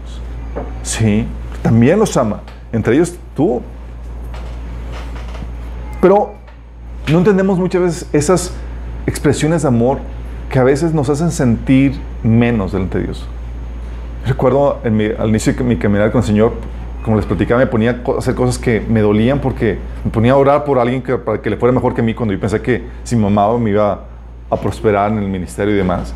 Sí, 0.82 1.24
también 1.62 1.98
los 1.98 2.16
ama. 2.16 2.40
Entre 2.72 2.94
ellos 2.94 3.14
tú. 3.36 3.62
Pero 6.00 6.32
no 7.10 7.18
entendemos 7.18 7.58
muchas 7.58 7.82
veces 7.82 8.08
esas 8.12 8.52
expresiones 9.06 9.62
de 9.62 9.68
amor 9.68 9.98
que 10.50 10.58
a 10.58 10.64
veces 10.64 10.92
nos 10.92 11.08
hacen 11.08 11.30
sentir 11.30 11.98
menos 12.22 12.72
delante 12.72 12.98
de 12.98 13.04
Dios. 13.04 13.26
Recuerdo 14.26 14.78
en 14.84 14.96
mi- 14.96 15.06
al 15.18 15.28
inicio 15.28 15.52
de 15.54 15.64
mi 15.64 15.76
caminar 15.76 16.10
con 16.12 16.20
el 16.20 16.26
Señor, 16.26 16.52
como 17.04 17.16
les 17.16 17.26
platicaba, 17.26 17.58
me 17.60 17.66
ponía 17.66 18.00
a 18.06 18.18
hacer 18.18 18.34
cosas 18.34 18.58
que 18.58 18.80
me 18.80 19.00
dolían 19.00 19.40
porque 19.40 19.78
me 20.04 20.10
ponía 20.10 20.32
a 20.32 20.36
orar 20.36 20.64
por 20.64 20.78
alguien 20.78 21.02
que, 21.02 21.16
para 21.18 21.40
que 21.42 21.50
le 21.50 21.56
fuera 21.56 21.72
mejor 21.72 21.94
que 21.94 22.00
a 22.00 22.04
mí 22.04 22.14
cuando 22.14 22.32
yo 22.32 22.38
pensé 22.40 22.60
que 22.60 22.84
si 23.02 23.16
me 23.16 23.26
amaba 23.26 23.58
me 23.58 23.70
iba 23.70 24.04
a 24.50 24.56
prosperar 24.56 25.10
en 25.10 25.18
el 25.18 25.28
ministerio 25.28 25.74
y 25.74 25.76
demás. 25.78 26.12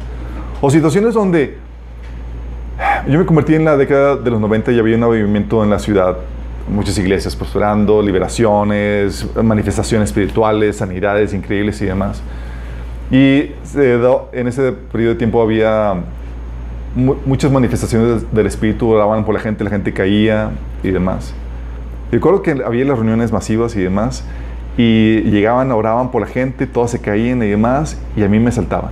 O 0.61 0.71
situaciones 0.71 1.15
donde 1.15 1.59
yo 3.09 3.19
me 3.19 3.27
convertí 3.27 3.55
en 3.55 3.65
la 3.65 3.77
década 3.77 4.17
de 4.17 4.31
los 4.31 4.41
90 4.41 4.73
y 4.73 4.79
había 4.79 4.95
un 4.97 5.03
movimiento 5.03 5.63
en 5.63 5.71
la 5.71 5.79
ciudad, 5.79 6.17
muchas 6.69 6.99
iglesias 6.99 7.37
prosperando, 7.37 8.03
liberaciones, 8.03 9.27
manifestaciones 9.43 10.09
espirituales, 10.11 10.77
sanidades 10.77 11.33
increíbles 11.33 11.81
y 11.83 11.87
demás. 11.87 12.23
Y 13.11 13.53
en 14.33 14.49
ese 14.49 14.73
periodo 14.73 15.13
de 15.13 15.19
tiempo 15.19 15.41
había 15.41 15.95
mu- 16.97 17.15
muchas 17.25 17.53
manifestaciones 17.53 18.33
del 18.33 18.47
Espíritu, 18.47 18.89
oraban 18.91 19.25
por 19.25 19.35
la 19.35 19.41
gente, 19.41 19.63
la 19.63 19.71
gente 19.71 19.93
caía 19.93 20.51
y 20.83 20.91
demás. 20.91 21.33
Recuerdo 22.11 22.43
que 22.43 22.51
había 22.65 22.85
las 22.85 22.97
reuniones 22.99 23.31
masivas 23.31 23.77
y 23.77 23.81
demás, 23.83 24.25
y 24.77 25.21
llegaban, 25.23 25.71
oraban 25.73 26.11
por 26.11 26.21
la 26.23 26.27
gente, 26.27 26.67
todos 26.67 26.91
se 26.91 27.01
caían 27.01 27.43
y 27.43 27.47
demás, 27.49 27.97
y 28.17 28.25
a 28.25 28.29
mí 28.29 28.39
me 28.41 28.51
saltaban. 28.51 28.91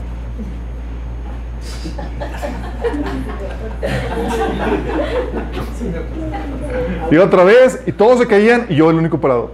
Y 7.10 7.16
otra 7.16 7.44
vez, 7.44 7.80
y 7.86 7.92
todos 7.92 8.18
se 8.18 8.26
caían, 8.26 8.66
y 8.68 8.76
yo 8.76 8.90
el 8.90 8.96
único 8.96 9.20
parado. 9.20 9.52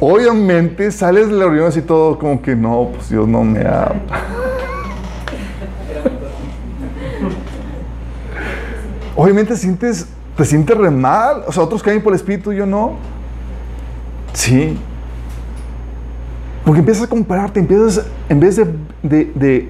Obviamente 0.00 0.90
sales 0.90 1.28
de 1.28 1.34
la 1.34 1.44
reunión 1.44 1.66
así 1.66 1.80
todo 1.80 2.18
como 2.18 2.42
que 2.42 2.54
no, 2.54 2.90
pues 2.94 3.08
Dios 3.08 3.26
no 3.26 3.42
me 3.42 3.60
ama. 3.60 3.94
Obviamente 9.16 9.56
sientes, 9.56 10.08
te 10.36 10.44
sientes 10.44 10.76
re 10.76 10.90
mal. 10.90 11.44
O 11.46 11.52
sea, 11.52 11.62
otros 11.62 11.82
caen 11.82 12.02
por 12.02 12.12
el 12.12 12.16
espíritu, 12.16 12.52
yo 12.52 12.66
no. 12.66 12.96
Sí. 14.32 14.76
Porque 16.64 16.80
empiezas 16.80 17.04
a 17.04 17.06
compararte, 17.08 17.60
empiezas, 17.60 18.06
en 18.28 18.40
vez 18.40 18.56
de- 19.02 19.68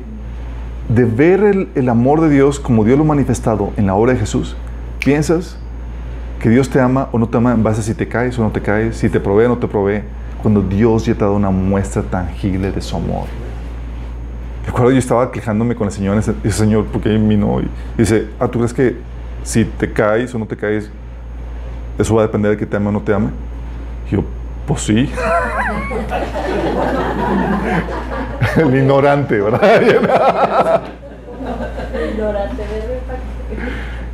de 0.88 1.04
ver 1.04 1.42
el, 1.42 1.68
el 1.74 1.88
amor 1.88 2.20
de 2.20 2.28
Dios 2.28 2.60
como 2.60 2.84
Dios 2.84 2.98
lo 2.98 3.04
manifestado 3.04 3.72
en 3.76 3.86
la 3.86 3.94
obra 3.94 4.12
de 4.12 4.18
Jesús, 4.18 4.56
piensas 4.98 5.56
que 6.40 6.50
Dios 6.50 6.68
te 6.68 6.80
ama 6.80 7.08
o 7.12 7.18
no 7.18 7.26
te 7.26 7.38
ama 7.38 7.52
en 7.52 7.62
base 7.62 7.80
a 7.80 7.82
si 7.82 7.94
te 7.94 8.06
caes 8.06 8.38
o 8.38 8.42
no 8.42 8.50
te 8.50 8.60
caes, 8.60 8.96
si 8.96 9.08
te 9.08 9.18
provee 9.18 9.46
o 9.46 9.48
no 9.48 9.58
te 9.58 9.66
provee, 9.66 10.02
cuando 10.42 10.60
Dios 10.60 11.06
ya 11.06 11.14
te 11.14 11.20
ha 11.20 11.26
dado 11.26 11.36
una 11.36 11.50
muestra 11.50 12.02
tangible 12.02 12.70
de 12.70 12.82
su 12.82 12.96
amor. 12.96 13.24
Recuerdo 14.66 14.92
yo 14.92 14.98
estaba 14.98 15.32
quejándome 15.32 15.74
con 15.74 15.86
el 15.86 15.92
Señor, 15.92 16.18
ese 16.18 16.34
ese 16.44 16.58
Señor, 16.58 16.86
porque 16.92 17.18
mí 17.18 17.36
no? 17.36 17.60
Y 17.60 17.68
dice, 17.96 18.28
ah, 18.38 18.48
¿tú 18.48 18.58
crees 18.58 18.74
que 18.74 18.96
si 19.42 19.64
te 19.64 19.90
caes 19.90 20.34
o 20.34 20.38
no 20.38 20.46
te 20.46 20.56
caes, 20.56 20.90
eso 21.98 22.14
va 22.14 22.22
a 22.22 22.26
depender 22.26 22.50
de 22.50 22.56
que 22.58 22.66
te 22.66 22.76
ame 22.76 22.88
o 22.88 22.92
no 22.92 23.00
te 23.00 23.14
ame? 23.14 23.28
Y 24.10 24.16
yo, 24.16 24.24
pues 24.66 24.82
sí. 24.82 25.10
el 28.56 28.74
ignorante, 28.76 29.40
¿verdad? 29.40 29.60
Ignorante, 32.12 32.62
¿verdad? 32.62 33.18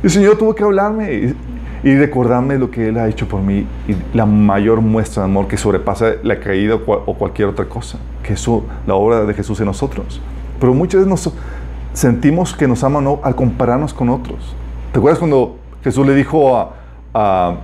Y 0.01 0.05
el 0.05 0.09
Señor 0.09 0.37
tuvo 0.37 0.55
que 0.55 0.63
hablarme 0.63 1.13
y, 1.13 1.35
y 1.83 1.95
recordarme 1.95 2.57
lo 2.57 2.69
que 2.71 2.89
Él 2.89 2.97
ha 2.97 3.07
hecho 3.07 3.27
por 3.27 3.41
mí 3.41 3.65
y 3.87 3.95
la 4.15 4.25
mayor 4.25 4.81
muestra 4.81 5.23
de 5.23 5.29
amor 5.29 5.47
que 5.47 5.57
sobrepasa 5.57 6.13
la 6.23 6.39
caída 6.39 6.75
o, 6.75 6.79
cual- 6.81 6.99
o 7.05 7.13
cualquier 7.15 7.47
otra 7.49 7.65
cosa, 7.65 7.97
que 8.23 8.33
es 8.33 8.47
la 8.87 8.95
obra 8.95 9.23
de 9.25 9.33
Jesús 9.33 9.59
en 9.59 9.65
nosotros. 9.67 10.19
Pero 10.59 10.73
muchas 10.73 11.01
veces 11.05 11.09
nos 11.09 11.33
sentimos 11.93 12.53
que 12.55 12.67
nos 12.67 12.83
ama 12.83 13.01
no 13.01 13.19
al 13.23 13.35
compararnos 13.35 13.93
con 13.93 14.09
otros. 14.09 14.55
¿Te 14.91 14.99
acuerdas 14.99 15.19
cuando 15.19 15.57
Jesús 15.83 16.05
le 16.05 16.13
dijo 16.15 16.55
a, 16.57 16.73
a, 17.13 17.55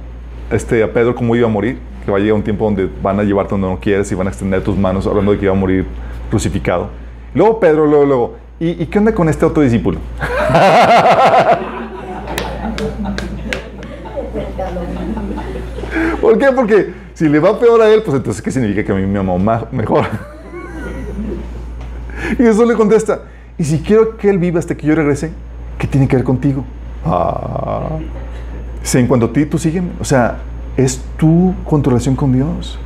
este, 0.51 0.83
a 0.83 0.91
Pedro 0.91 1.13
cómo 1.15 1.35
iba 1.35 1.47
a 1.47 1.51
morir? 1.51 1.79
Que 2.05 2.11
va 2.11 2.17
a 2.17 2.19
llegar 2.19 2.35
un 2.35 2.43
tiempo 2.43 2.65
donde 2.65 2.89
van 3.03 3.19
a 3.19 3.23
llevarte 3.23 3.51
donde 3.51 3.67
no 3.67 3.79
quieres 3.79 4.11
y 4.11 4.15
van 4.15 4.27
a 4.27 4.29
extender 4.29 4.63
tus 4.63 4.77
manos 4.77 5.05
hablando 5.05 5.31
de 5.33 5.37
que 5.39 5.45
iba 5.45 5.53
a 5.53 5.57
morir 5.57 5.85
crucificado. 6.29 6.89
Luego 7.33 7.59
Pedro, 7.59 7.85
luego, 7.85 8.05
luego, 8.05 8.37
¿y, 8.59 8.85
qué 8.85 8.99
onda 8.99 9.13
con 9.13 9.29
este 9.29 9.45
otro 9.45 9.63
discípulo? 9.63 9.99
¿Por 16.21 16.37
qué? 16.37 16.51
Porque 16.51 16.93
si 17.13 17.29
le 17.29 17.39
va 17.39 17.57
peor 17.59 17.81
a 17.81 17.89
él, 17.89 18.01
pues 18.03 18.17
entonces, 18.17 18.41
¿qué 18.41 18.51
significa 18.51 18.83
que 18.83 18.91
a 18.91 18.95
mí 18.95 19.05
me 19.05 19.19
amó 19.19 19.39
mejor? 19.71 20.05
y 22.33 22.43
Jesús 22.43 22.67
le 22.67 22.75
contesta, 22.75 23.21
y 23.57 23.63
si 23.63 23.79
quiero 23.79 24.17
que 24.17 24.29
él 24.29 24.37
viva 24.37 24.59
hasta 24.59 24.75
que 24.75 24.87
yo 24.87 24.95
regrese, 24.95 25.31
¿qué 25.77 25.87
tiene 25.87 26.07
que 26.07 26.15
ver 26.15 26.25
contigo? 26.25 26.63
Ah. 27.05 27.99
En 28.93 29.07
cuanto 29.07 29.27
a 29.27 29.33
ti, 29.33 29.45
tú 29.45 29.57
sígueme. 29.57 29.91
O 29.99 30.05
sea, 30.05 30.37
es 30.77 31.01
tu 31.17 31.53
relación 31.83 32.15
con 32.15 32.31
Dios. 32.31 32.79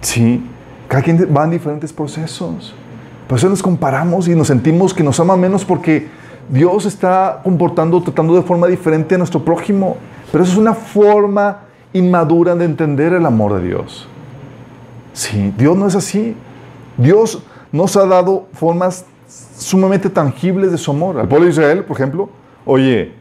Sí, 0.00 0.42
cada 0.88 1.02
quien 1.02 1.34
va 1.34 1.44
en 1.44 1.50
diferentes 1.50 1.92
procesos. 1.92 2.74
Por 3.28 3.38
eso 3.38 3.48
nos 3.48 3.62
comparamos 3.62 4.28
y 4.28 4.34
nos 4.34 4.48
sentimos 4.48 4.92
que 4.92 5.02
nos 5.02 5.18
ama 5.18 5.36
menos 5.36 5.64
porque 5.64 6.08
Dios 6.48 6.84
está 6.84 7.40
comportando, 7.42 8.02
tratando 8.02 8.34
de 8.34 8.42
forma 8.42 8.66
diferente 8.66 9.14
a 9.14 9.18
nuestro 9.18 9.44
prójimo. 9.44 9.96
Pero 10.30 10.44
eso 10.44 10.52
es 10.52 10.58
una 10.58 10.74
forma 10.74 11.60
inmadura 11.92 12.54
de 12.54 12.64
entender 12.64 13.12
el 13.12 13.24
amor 13.24 13.54
de 13.54 13.68
Dios. 13.68 14.08
Sí, 15.12 15.54
Dios 15.56 15.76
no 15.76 15.86
es 15.86 15.94
así. 15.94 16.36
Dios 16.96 17.42
nos 17.72 17.96
ha 17.96 18.04
dado 18.06 18.46
formas 18.52 19.06
sumamente 19.56 20.10
tangibles 20.10 20.70
de 20.70 20.78
su 20.78 20.90
amor. 20.90 21.18
Al 21.18 21.28
pueblo 21.28 21.46
de 21.46 21.52
Israel, 21.52 21.84
por 21.84 21.96
ejemplo, 21.96 22.28
oye, 22.66 23.12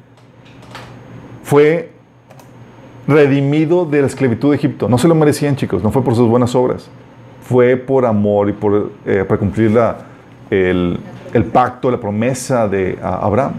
fue 1.43 1.91
redimido 3.07 3.86
de 3.86 4.01
la 4.01 4.07
esclavitud 4.07 4.49
de 4.49 4.57
Egipto. 4.57 4.89
No 4.89 4.97
se 4.97 5.07
lo 5.07 5.16
merecían, 5.16 5.55
chicos, 5.55 5.84
no 5.84 5.91
fue 5.91 6.03
por 6.03 6.16
sus 6.16 6.28
buenas 6.28 6.55
obras. 6.55 6.89
Fue 7.47 7.75
por 7.77 8.05
amor 8.05 8.49
y 8.49 8.53
por, 8.53 8.91
eh, 9.05 9.25
para 9.27 9.39
cumplir 9.39 9.71
la- 9.71 9.97
el, 10.49 10.99
pacto, 11.51 11.89
la 11.91 11.99
promesa 11.99 12.67
de 12.67 12.97
Abraham. 13.01 13.53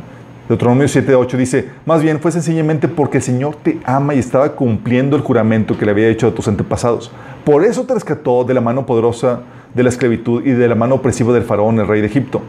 Deuteronomio 0.49 0.87
7.8 0.87 1.37
dice, 1.37 1.71
más 1.87 2.03
bien 2.03 2.21
fue 2.21 2.31
sencillamente 2.31 2.87
porque 2.87 3.17
el 3.19 3.23
Señor 3.23 3.57
te 3.63 3.81
ama 3.85 4.15
y 4.15 4.19
estaba 4.19 4.53
cumpliendo 4.53 5.17
el 5.17 5.23
juramento 5.23 5.77
que 5.77 5.85
le 5.85 5.91
había 5.91 6.09
hecho 6.09 6.29
a 6.29 6.35
tus 6.35 6.47
antepasados. 6.49 7.11
Por 7.45 7.65
eso 7.65 7.85
te 7.85 7.95
rescató 7.95 8.45
de 8.45 8.55
la 8.55 8.61
mano 8.61 8.87
poderosa 8.87 9.41
de 9.75 9.83
la 9.83 9.89
esclavitud 9.89 10.45
y 10.47 10.51
de 10.53 10.69
la 10.69 10.75
mano 10.75 10.97
opresiva 10.97 11.33
del 11.33 11.43
faraón, 11.45 11.81
el 11.81 11.89
rey 11.89 12.01
de 12.01 12.07
Egipto. 12.07 12.43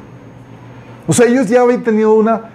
O 1.07 1.13
sea, 1.13 1.25
ellos 1.25 1.47
ya 1.47 1.61
habían 1.61 1.83
tenido 1.83 2.13
una 2.13 2.49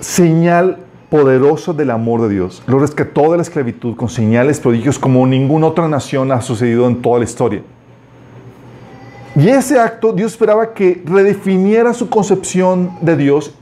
señal 0.00 0.78
poderosa 1.10 1.72
del 1.72 1.90
amor 1.90 2.22
de 2.22 2.30
Dios. 2.30 2.62
Lo 2.66 2.78
rescató 2.78 3.30
de 3.30 3.38
la 3.38 3.42
esclavitud 3.42 3.96
con 3.96 4.08
señales, 4.08 4.60
prodigios 4.60 4.98
como 4.98 5.26
ninguna 5.26 5.68
otra 5.68 5.88
nación 5.88 6.32
ha 6.32 6.40
sucedido 6.40 6.86
en 6.88 7.00
toda 7.00 7.18
la 7.18 7.24
historia. 7.24 7.62
Y 9.36 9.48
ese 9.48 9.78
acto 9.78 10.12
Dios 10.12 10.32
esperaba 10.32 10.72
que 10.72 11.02
redefiniera 11.04 11.92
su 11.92 12.08
concepción 12.08 12.92
de 13.02 13.16
Dios 13.16 13.54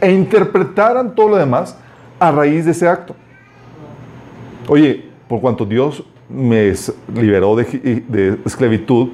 e 0.00 0.12
interpretaran 0.12 1.14
todo 1.14 1.30
lo 1.30 1.36
demás 1.36 1.76
a 2.18 2.30
raíz 2.30 2.64
de 2.64 2.70
ese 2.70 2.88
acto. 2.88 3.14
Oye, 4.68 5.04
por 5.28 5.40
cuanto 5.40 5.64
Dios 5.64 6.04
me 6.28 6.72
liberó 7.14 7.56
de, 7.56 7.64
de 8.08 8.38
esclavitud, 8.44 9.08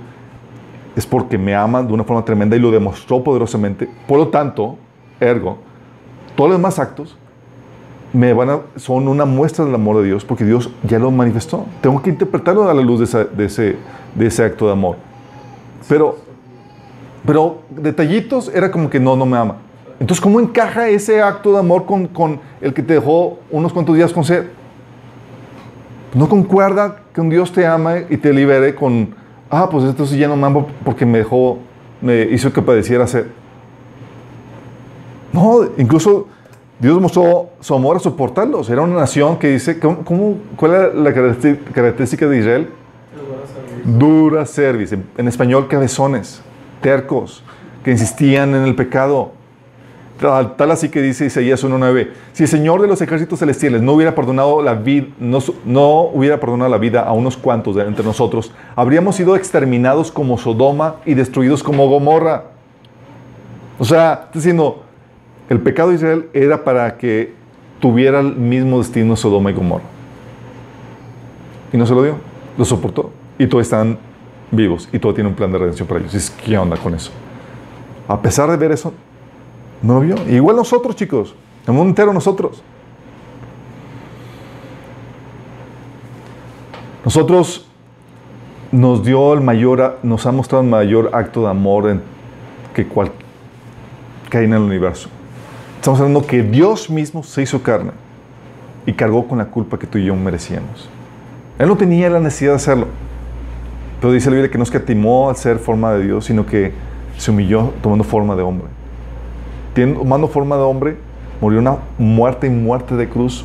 es 0.94 1.06
porque 1.06 1.38
me 1.38 1.54
ama 1.54 1.82
de 1.82 1.92
una 1.92 2.04
forma 2.04 2.24
tremenda 2.24 2.56
y 2.56 2.58
lo 2.58 2.70
demostró 2.70 3.24
poderosamente. 3.24 3.88
Por 4.06 4.18
lo 4.18 4.28
tanto, 4.28 4.76
ergo, 5.18 5.58
todos 6.36 6.50
los 6.50 6.58
demás 6.58 6.78
actos 6.78 7.16
me 8.12 8.32
van 8.34 8.50
a, 8.50 8.60
son 8.76 9.08
una 9.08 9.24
muestra 9.24 9.64
del 9.64 9.74
amor 9.74 9.96
de 9.98 10.04
Dios 10.04 10.24
porque 10.24 10.44
Dios 10.44 10.70
ya 10.82 10.98
lo 10.98 11.10
manifestó. 11.10 11.64
Tengo 11.80 12.02
que 12.02 12.10
interpretarlo 12.10 12.68
a 12.68 12.74
la 12.74 12.82
luz 12.82 12.98
de, 12.98 13.04
esa- 13.06 13.24
de 13.24 13.46
ese, 13.46 13.76
de 14.14 14.26
ese 14.26 14.44
acto 14.44 14.66
de 14.66 14.72
amor. 14.72 14.96
Pero, 15.88 16.18
pero 17.26 17.62
detallitos 17.70 18.50
era 18.54 18.70
como 18.70 18.90
que 18.90 19.00
no, 19.00 19.16
no 19.16 19.24
me 19.26 19.36
ama. 19.38 19.56
Entonces, 19.98 20.20
¿cómo 20.20 20.40
encaja 20.40 20.88
ese 20.88 21.22
acto 21.22 21.52
de 21.52 21.58
amor 21.60 21.86
con, 21.86 22.06
con 22.08 22.40
el 22.60 22.74
que 22.74 22.82
te 22.82 22.94
dejó 22.94 23.38
unos 23.50 23.72
cuantos 23.72 23.94
días 23.96 24.12
con 24.12 24.24
sed? 24.24 24.44
No 26.14 26.28
concuerda 26.28 26.96
que 27.14 27.20
un 27.20 27.30
Dios 27.30 27.52
te 27.52 27.64
ama 27.66 27.94
y 28.10 28.16
te 28.18 28.32
libere 28.32 28.74
con, 28.74 29.14
ah, 29.48 29.68
pues 29.70 29.84
entonces 29.84 30.18
ya 30.18 30.28
no 30.28 30.36
me 30.36 30.46
amo 30.46 30.66
porque 30.84 31.06
me 31.06 31.18
dejó, 31.18 31.58
me 32.02 32.22
hizo 32.22 32.52
que 32.52 32.60
padeciera 32.60 33.06
sed. 33.06 33.26
No, 35.32 35.60
incluso 35.78 36.26
Dios 36.82 37.00
mostró 37.00 37.50
su 37.60 37.76
amor 37.76 37.98
a 37.98 38.00
soportarlos. 38.00 38.68
Era 38.68 38.82
una 38.82 38.96
nación 38.96 39.38
que 39.38 39.50
dice, 39.50 39.78
¿cómo, 39.78 40.38
cuál 40.56 40.72
era 40.72 40.92
la 40.92 41.14
característica 41.14 42.26
de 42.26 42.38
Israel? 42.38 42.70
Dura 43.84 44.44
service. 44.44 44.92
En, 44.92 45.04
en 45.16 45.28
español, 45.28 45.68
cabezones, 45.68 46.42
tercos, 46.80 47.44
que 47.84 47.92
insistían 47.92 48.56
en 48.56 48.64
el 48.64 48.74
pecado. 48.74 49.30
Tal, 50.18 50.70
así 50.72 50.88
que 50.88 51.00
dice 51.00 51.26
Isaías 51.26 51.64
1.9, 51.64 52.08
si 52.32 52.42
el 52.42 52.48
Señor 52.48 52.82
de 52.82 52.88
los 52.88 53.00
ejércitos 53.00 53.38
celestiales 53.38 53.80
no 53.80 53.92
hubiera 53.92 54.16
perdonado 54.16 54.60
la 54.60 54.74
vida, 54.74 55.06
no, 55.20 55.38
no 55.64 56.00
hubiera 56.12 56.40
perdonado 56.40 56.68
la 56.68 56.78
vida 56.78 57.02
a 57.02 57.12
unos 57.12 57.36
cuantos 57.36 57.76
de 57.76 57.82
entre 57.82 58.04
nosotros, 58.04 58.52
habríamos 58.74 59.14
sido 59.14 59.36
exterminados 59.36 60.10
como 60.10 60.36
Sodoma 60.36 60.96
y 61.06 61.14
destruidos 61.14 61.62
como 61.62 61.88
Gomorra. 61.88 62.46
O 63.78 63.84
sea, 63.84 64.22
está 64.24 64.30
diciendo, 64.34 64.82
el 65.52 65.60
pecado 65.60 65.90
de 65.90 65.96
Israel 65.96 66.30
era 66.32 66.64
para 66.64 66.96
que 66.96 67.34
tuviera 67.78 68.20
el 68.20 68.36
mismo 68.36 68.78
destino 68.78 69.16
Sodoma 69.16 69.50
y 69.50 69.52
Gomorra. 69.52 69.84
Y 71.74 71.76
no 71.76 71.84
se 71.84 71.94
lo 71.94 72.02
dio, 72.02 72.16
lo 72.56 72.64
soportó. 72.64 73.10
Y 73.38 73.46
todos 73.46 73.66
están 73.66 73.98
vivos 74.50 74.88
y 74.92 74.98
todo 74.98 75.12
tiene 75.12 75.28
un 75.28 75.36
plan 75.36 75.52
de 75.52 75.58
redención 75.58 75.86
para 75.86 76.00
ellos. 76.00 76.14
Y 76.14 76.42
¿qué 76.42 76.56
onda 76.56 76.78
con 76.78 76.94
eso? 76.94 77.10
A 78.08 78.22
pesar 78.22 78.50
de 78.50 78.56
ver 78.56 78.72
eso, 78.72 78.94
no 79.82 79.94
lo 79.94 80.00
vio. 80.00 80.14
Igual 80.26 80.56
nosotros, 80.56 80.96
chicos, 80.96 81.34
el 81.66 81.74
mundo 81.74 81.90
entero 81.90 82.14
nosotros. 82.14 82.62
Nosotros 87.04 87.68
nos 88.70 89.04
dio 89.04 89.34
el 89.34 89.42
mayor, 89.42 89.98
nos 90.02 90.24
ha 90.24 90.32
mostrado 90.32 90.64
el 90.64 90.70
mayor 90.70 91.10
acto 91.12 91.42
de 91.42 91.50
amor 91.50 92.00
que, 92.72 92.86
cual, 92.86 93.12
que 94.30 94.38
hay 94.38 94.44
en 94.46 94.54
el 94.54 94.62
universo. 94.62 95.10
Estamos 95.82 95.98
hablando 95.98 96.24
que 96.24 96.44
Dios 96.44 96.88
mismo 96.88 97.24
se 97.24 97.42
hizo 97.42 97.60
carne 97.60 97.90
y 98.86 98.92
cargó 98.92 99.26
con 99.26 99.38
la 99.38 99.46
culpa 99.46 99.80
que 99.80 99.88
tú 99.88 99.98
y 99.98 100.04
yo 100.04 100.14
merecíamos. 100.14 100.88
Él 101.58 101.66
no 101.66 101.76
tenía 101.76 102.08
la 102.08 102.20
necesidad 102.20 102.52
de 102.52 102.56
hacerlo. 102.58 102.86
Pero 104.00 104.12
dice 104.12 104.30
la 104.30 104.36
Biblia 104.36 104.48
que 104.48 104.58
no 104.58 104.62
escatimó 104.62 105.28
al 105.28 105.34
ser 105.34 105.58
forma 105.58 105.92
de 105.94 106.04
Dios, 106.04 106.26
sino 106.26 106.46
que 106.46 106.72
se 107.18 107.32
humilló 107.32 107.72
tomando 107.82 108.04
forma 108.04 108.36
de 108.36 108.42
hombre. 108.42 108.68
Tomando 109.74 110.28
forma 110.28 110.54
de 110.54 110.62
hombre, 110.62 110.96
murió 111.40 111.58
una 111.58 111.78
muerte 111.98 112.46
y 112.46 112.50
muerte 112.50 112.94
de 112.94 113.08
cruz. 113.08 113.44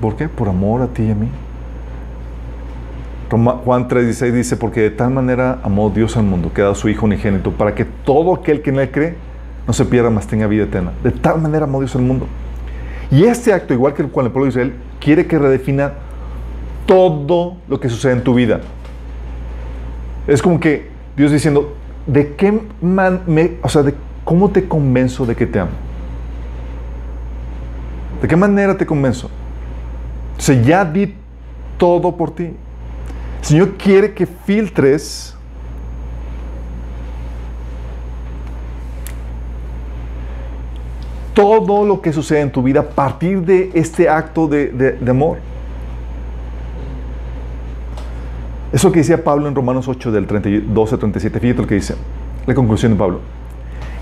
¿Por 0.00 0.16
qué? 0.16 0.28
Por 0.28 0.48
amor 0.48 0.82
a 0.82 0.88
ti 0.88 1.04
y 1.04 1.12
a 1.12 1.14
mí. 1.14 1.28
Juan 3.64 3.86
3:16 3.86 4.32
dice, 4.32 4.56
porque 4.56 4.80
de 4.80 4.90
tal 4.90 5.10
manera 5.10 5.60
amó 5.62 5.90
Dios 5.90 6.16
al 6.16 6.24
mundo, 6.24 6.50
que 6.52 6.62
ha 6.62 6.74
su 6.74 6.88
Hijo 6.88 7.06
unigénito, 7.06 7.52
para 7.52 7.76
que 7.76 7.84
todo 7.84 8.34
aquel 8.34 8.62
que 8.62 8.70
en 8.70 8.80
él 8.80 8.90
cree 8.90 9.29
no 9.70 9.74
se 9.74 9.84
pierda, 9.84 10.10
mas 10.10 10.26
tenga 10.26 10.48
vida 10.48 10.64
eterna. 10.64 10.90
De 11.04 11.12
tal 11.12 11.40
manera 11.40 11.62
amó 11.62 11.78
Dios 11.78 11.94
al 11.94 12.02
mundo. 12.02 12.26
Y 13.08 13.22
este 13.22 13.52
acto, 13.52 13.72
igual 13.72 13.94
que 13.94 14.02
con 14.08 14.26
el 14.26 14.32
pueblo 14.32 14.46
de 14.46 14.48
Israel, 14.48 14.74
quiere 14.98 15.28
que 15.28 15.38
redefina 15.38 15.92
todo 16.86 17.56
lo 17.68 17.78
que 17.78 17.88
sucede 17.88 18.14
en 18.14 18.24
tu 18.24 18.34
vida. 18.34 18.62
Es 20.26 20.42
como 20.42 20.58
que 20.58 20.90
Dios 21.16 21.30
diciendo, 21.30 21.76
¿de 22.04 22.34
qué 22.34 22.60
man 22.82 23.22
me, 23.28 23.58
o 23.62 23.68
sea, 23.68 23.84
de 23.84 23.94
cómo 24.24 24.50
te 24.50 24.66
convenzo 24.66 25.24
de 25.24 25.36
que 25.36 25.46
te 25.46 25.60
amo? 25.60 25.70
¿De 28.20 28.26
qué 28.26 28.34
manera 28.34 28.76
te 28.76 28.84
convenzo? 28.84 29.30
O 30.36 30.40
sea, 30.40 30.60
ya 30.60 30.84
di 30.84 31.14
todo 31.78 32.16
por 32.16 32.34
ti. 32.34 32.46
El 33.38 33.44
Señor 33.44 33.76
quiere 33.76 34.14
que 34.14 34.26
filtres 34.26 35.36
todo 41.34 41.84
lo 41.84 42.00
que 42.00 42.12
sucede 42.12 42.40
en 42.40 42.50
tu 42.50 42.62
vida 42.62 42.80
a 42.80 42.88
partir 42.88 43.42
de 43.42 43.70
este 43.74 44.08
acto 44.08 44.48
de, 44.48 44.98
amor. 45.08 45.38
Eso 48.72 48.92
que 48.92 49.00
decía 49.00 49.22
Pablo 49.24 49.48
en 49.48 49.54
Romanos 49.54 49.88
8 49.88 50.12
del 50.12 50.26
32 50.26 50.92
al 50.92 50.98
37, 50.98 51.40
fíjate 51.40 51.62
lo 51.62 51.66
que 51.66 51.74
dice, 51.74 51.96
la 52.46 52.54
conclusión 52.54 52.92
de 52.92 52.98
Pablo. 52.98 53.20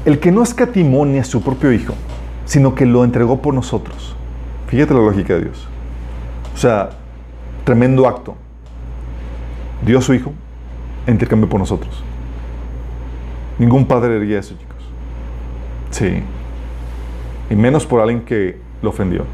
El 0.05 0.19
que 0.19 0.31
no 0.31 0.43
escatimó 0.43 1.05
ni 1.07 1.19
a 1.19 1.25
su 1.25 1.43
propio 1.43 1.73
Hijo, 1.73 1.95
sino 2.45 2.75
que 2.75 2.87
lo 2.87 3.05
entregó 3.05 3.41
por 3.41 3.55
nosotros. 3.55 4.15
Fíjate 4.69 4.93
la 4.95 5.01
lógica 5.01 5.35
de 5.35 5.45
Dios. 5.45 5.67
O 6.55 6.59
sea, 6.59 6.91
tremendo 7.65 8.07
acto. 8.07 8.35
Dio 9.85 10.01
su 10.01 10.13
Hijo 10.13 10.33
en 11.07 11.15
intercambio 11.15 11.49
por 11.49 11.61
nosotros. 11.61 12.03
Ningún 13.59 13.87
padre 13.87 14.17
haría 14.17 14.39
eso, 14.39 14.55
chicos. 14.55 14.77
Sí. 15.91 16.23
Y 17.51 17.57
menos 17.57 17.87
por 17.87 18.01
alguien 18.01 18.23
que 18.23 18.59
lo 18.83 18.91
ofendió. 18.91 19.25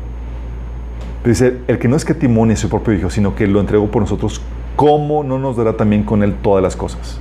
Dice, 1.25 1.59
el 1.69 1.79
que 1.79 1.89
no 1.89 1.97
escatimó 1.97 2.45
ni 2.45 2.55
su 2.55 2.69
propio 2.69 2.95
Hijo, 2.95 3.11
sino 3.11 3.35
que 3.35 3.47
lo 3.47 3.61
entregó 3.61 3.87
por 3.91 4.03
nosotros, 4.03 4.43
¿cómo 4.77 5.25
no 5.25 5.39
nos 5.39 5.57
dará 5.57 5.77
también 5.77 6.03
con 6.03 6.23
él 6.23 6.35
todas 6.43 6.62
las 6.62 6.77
cosas? 6.77 7.21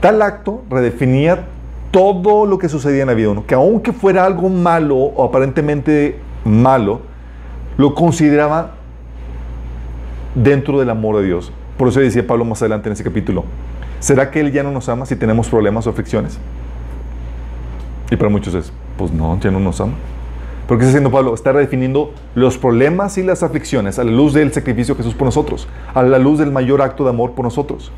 Tal 0.00 0.22
acto 0.22 0.62
redefinía 0.70 1.46
todo 1.90 2.46
lo 2.46 2.58
que 2.58 2.68
sucedía 2.68 3.02
en 3.02 3.08
la 3.08 3.14
vida 3.14 3.30
uno, 3.30 3.46
que 3.46 3.54
aunque 3.54 3.92
fuera 3.92 4.24
algo 4.24 4.48
malo 4.48 4.96
o 4.96 5.24
aparentemente 5.24 6.18
malo, 6.44 7.00
lo 7.76 7.94
consideraba 7.94 8.74
dentro 10.34 10.78
del 10.78 10.90
amor 10.90 11.16
de 11.16 11.24
Dios. 11.24 11.52
Por 11.76 11.88
eso 11.88 12.00
decía 12.00 12.26
Pablo 12.26 12.44
más 12.44 12.60
adelante 12.62 12.88
en 12.88 12.92
ese 12.92 13.04
capítulo, 13.04 13.44
¿será 14.00 14.30
que 14.30 14.40
Él 14.40 14.52
ya 14.52 14.62
no 14.62 14.70
nos 14.70 14.88
ama 14.88 15.06
si 15.06 15.16
tenemos 15.16 15.48
problemas 15.48 15.86
o 15.86 15.90
aflicciones? 15.90 16.38
Y 18.10 18.16
para 18.16 18.28
muchos 18.28 18.54
es, 18.54 18.72
pues 18.96 19.12
no, 19.12 19.38
ya 19.40 19.50
no 19.50 19.60
nos 19.60 19.80
ama. 19.80 19.94
¿Pero 20.66 20.78
qué 20.78 20.84
está 20.84 20.92
haciendo 20.92 21.10
Pablo? 21.10 21.34
Está 21.34 21.52
redefiniendo 21.52 22.12
los 22.34 22.56
problemas 22.56 23.18
y 23.18 23.22
las 23.22 23.42
aflicciones 23.42 23.98
a 23.98 24.04
la 24.04 24.10
luz 24.10 24.32
del 24.32 24.52
sacrificio 24.52 24.94
de 24.94 24.98
Jesús 25.02 25.14
por 25.14 25.26
nosotros, 25.26 25.68
a 25.92 26.02
la 26.02 26.18
luz 26.18 26.38
del 26.38 26.50
mayor 26.50 26.80
acto 26.80 27.04
de 27.04 27.10
amor 27.10 27.32
por 27.32 27.44
nosotros. 27.44 27.92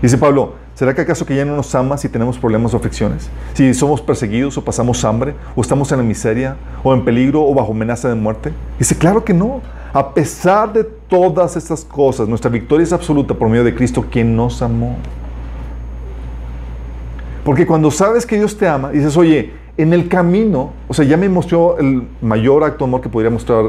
Dice 0.00 0.16
Pablo, 0.16 0.52
¿será 0.74 0.94
que 0.94 1.00
acaso 1.00 1.26
que 1.26 1.34
ya 1.34 1.44
no 1.44 1.56
nos 1.56 1.74
ama 1.74 1.98
si 1.98 2.08
tenemos 2.08 2.38
problemas 2.38 2.72
o 2.74 2.76
aflicciones? 2.76 3.28
Si 3.54 3.74
somos 3.74 4.00
perseguidos 4.00 4.56
o 4.56 4.64
pasamos 4.64 5.04
hambre, 5.04 5.34
o 5.56 5.60
estamos 5.60 5.90
en 5.90 5.98
la 5.98 6.04
miseria, 6.04 6.56
o 6.84 6.94
en 6.94 7.04
peligro, 7.04 7.44
o 7.44 7.52
bajo 7.52 7.72
amenaza 7.72 8.08
de 8.08 8.14
muerte? 8.14 8.52
Dice, 8.78 8.96
claro 8.96 9.24
que 9.24 9.34
no. 9.34 9.60
A 9.92 10.14
pesar 10.14 10.72
de 10.72 10.84
todas 10.84 11.56
estas 11.56 11.84
cosas, 11.84 12.28
nuestra 12.28 12.50
victoria 12.50 12.84
es 12.84 12.92
absoluta 12.92 13.34
por 13.34 13.48
medio 13.48 13.64
de 13.64 13.74
Cristo, 13.74 14.04
quien 14.08 14.36
nos 14.36 14.62
amó. 14.62 14.96
Porque 17.44 17.66
cuando 17.66 17.90
sabes 17.90 18.24
que 18.24 18.36
Dios 18.36 18.56
te 18.56 18.68
ama, 18.68 18.90
dices, 18.90 19.16
oye, 19.16 19.54
en 19.78 19.92
el 19.92 20.08
camino, 20.08 20.72
o 20.88 20.92
sea, 20.92 21.04
ya 21.04 21.16
me 21.16 21.28
mostró 21.28 21.78
el 21.78 22.02
mayor 22.20 22.64
acto 22.64 22.84
de 22.84 22.90
amor 22.90 23.00
que 23.00 23.08
podría 23.08 23.30
mostrar 23.30 23.66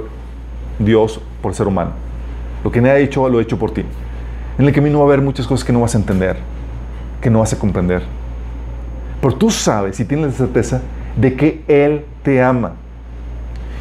Dios 0.79 1.21
por 1.41 1.51
el 1.51 1.55
ser 1.55 1.67
humano. 1.67 1.91
Lo 2.63 2.71
que 2.71 2.81
nadie 2.81 2.95
ha 2.95 2.99
hecho, 2.99 3.29
lo 3.29 3.39
he 3.39 3.43
hecho 3.43 3.59
por 3.59 3.71
ti. 3.71 3.85
En 4.57 4.65
el 4.65 4.73
camino 4.73 4.97
va 4.97 5.05
a 5.05 5.07
haber 5.07 5.21
muchas 5.21 5.45
cosas 5.45 5.63
que 5.63 5.71
no 5.71 5.81
vas 5.81 5.93
a 5.93 5.99
entender, 5.99 6.37
que 7.21 7.29
no 7.29 7.39
vas 7.39 7.53
a 7.53 7.59
comprender. 7.59 8.01
Pero 9.21 9.35
tú 9.35 9.51
sabes 9.51 9.99
y 9.99 10.05
tienes 10.05 10.31
la 10.31 10.31
certeza 10.33 10.81
de 11.15 11.35
que 11.35 11.63
Él 11.67 12.05
te 12.23 12.41
ama. 12.41 12.73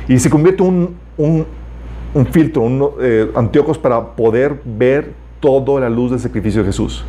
Y 0.06 0.18
se 0.18 0.28
convierte 0.28 0.62
un, 0.62 0.96
un 1.16 2.26
filtro, 2.26 2.62
un 2.62 2.90
eh, 3.00 3.30
anteojos 3.34 3.78
para 3.78 4.14
poder 4.14 4.60
ver 4.64 5.14
toda 5.40 5.80
la 5.80 5.88
luz 5.88 6.10
del 6.10 6.20
sacrificio 6.20 6.60
de 6.60 6.66
Jesús. 6.66 7.04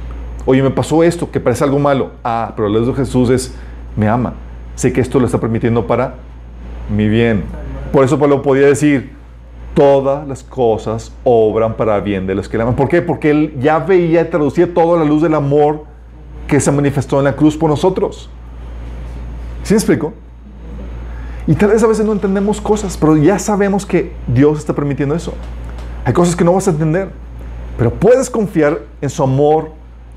Oye, 0.45 0.63
me 0.63 0.71
pasó 0.71 1.03
esto, 1.03 1.29
que 1.29 1.41
parece 1.41 1.65
algo 1.65 1.77
malo. 1.77 2.11
Ah, 2.23 2.53
pero 2.55 2.69
la 2.69 2.79
luz 2.79 2.87
de 2.87 2.93
Jesús 2.93 3.29
es, 3.29 3.53
me 3.97 4.07
ama. 4.07 4.33
Sé 4.79 4.93
que 4.93 5.01
esto 5.01 5.19
lo 5.19 5.25
está 5.25 5.41
permitiendo 5.41 5.85
para 5.87 6.15
mi 6.89 7.09
bien. 7.09 7.43
Por 7.91 8.05
eso 8.05 8.17
Pablo 8.17 8.41
podía 8.41 8.65
decir, 8.65 9.11
todas 9.73 10.25
las 10.25 10.41
cosas 10.41 11.11
obran 11.25 11.73
para 11.73 11.99
bien 11.99 12.25
de 12.25 12.33
los 12.33 12.47
que 12.47 12.55
le 12.55 12.63
aman. 12.63 12.77
¿Por 12.77 12.87
qué? 12.87 13.01
Porque 13.01 13.29
él 13.29 13.57
ya 13.59 13.79
veía 13.79 14.21
y 14.21 14.29
traducía 14.29 14.73
toda 14.73 14.97
la 14.97 15.03
luz 15.03 15.21
del 15.21 15.33
amor 15.33 15.83
que 16.47 16.61
se 16.61 16.71
manifestó 16.71 17.17
en 17.17 17.25
la 17.25 17.35
cruz 17.35 17.57
por 17.57 17.69
nosotros. 17.69 18.29
¿Sí 19.63 19.73
me 19.73 19.79
explico? 19.79 20.13
Y 21.45 21.55
tal 21.55 21.71
vez 21.71 21.83
a 21.83 21.87
veces 21.87 22.05
no 22.05 22.13
entendemos 22.13 22.61
cosas, 22.61 22.95
pero 22.95 23.17
ya 23.17 23.37
sabemos 23.37 23.85
que 23.85 24.13
Dios 24.27 24.59
está 24.59 24.71
permitiendo 24.71 25.13
eso. 25.13 25.33
Hay 26.05 26.13
cosas 26.13 26.37
que 26.37 26.45
no 26.45 26.53
vas 26.53 26.69
a 26.69 26.71
entender, 26.71 27.09
pero 27.77 27.93
puedes 27.93 28.29
confiar 28.29 28.79
en 29.01 29.09
su 29.09 29.23
amor 29.23 29.71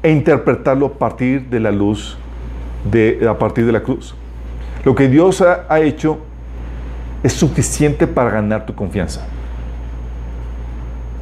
e 0.04 0.12
interpretarlo 0.12 0.86
a 0.86 0.92
partir 0.92 1.48
de 1.50 1.58
la 1.58 1.72
luz, 1.72 2.16
de, 2.88 3.26
a 3.28 3.36
partir 3.36 3.66
de 3.66 3.72
la 3.72 3.82
cruz. 3.82 4.14
Lo 4.84 4.94
que 4.94 5.08
Dios 5.08 5.42
ha, 5.42 5.80
hecho 5.80 6.18
es 7.22 7.32
suficiente 7.32 8.06
para 8.06 8.30
ganar 8.30 8.66
tu 8.66 8.74
confianza. 8.74 9.24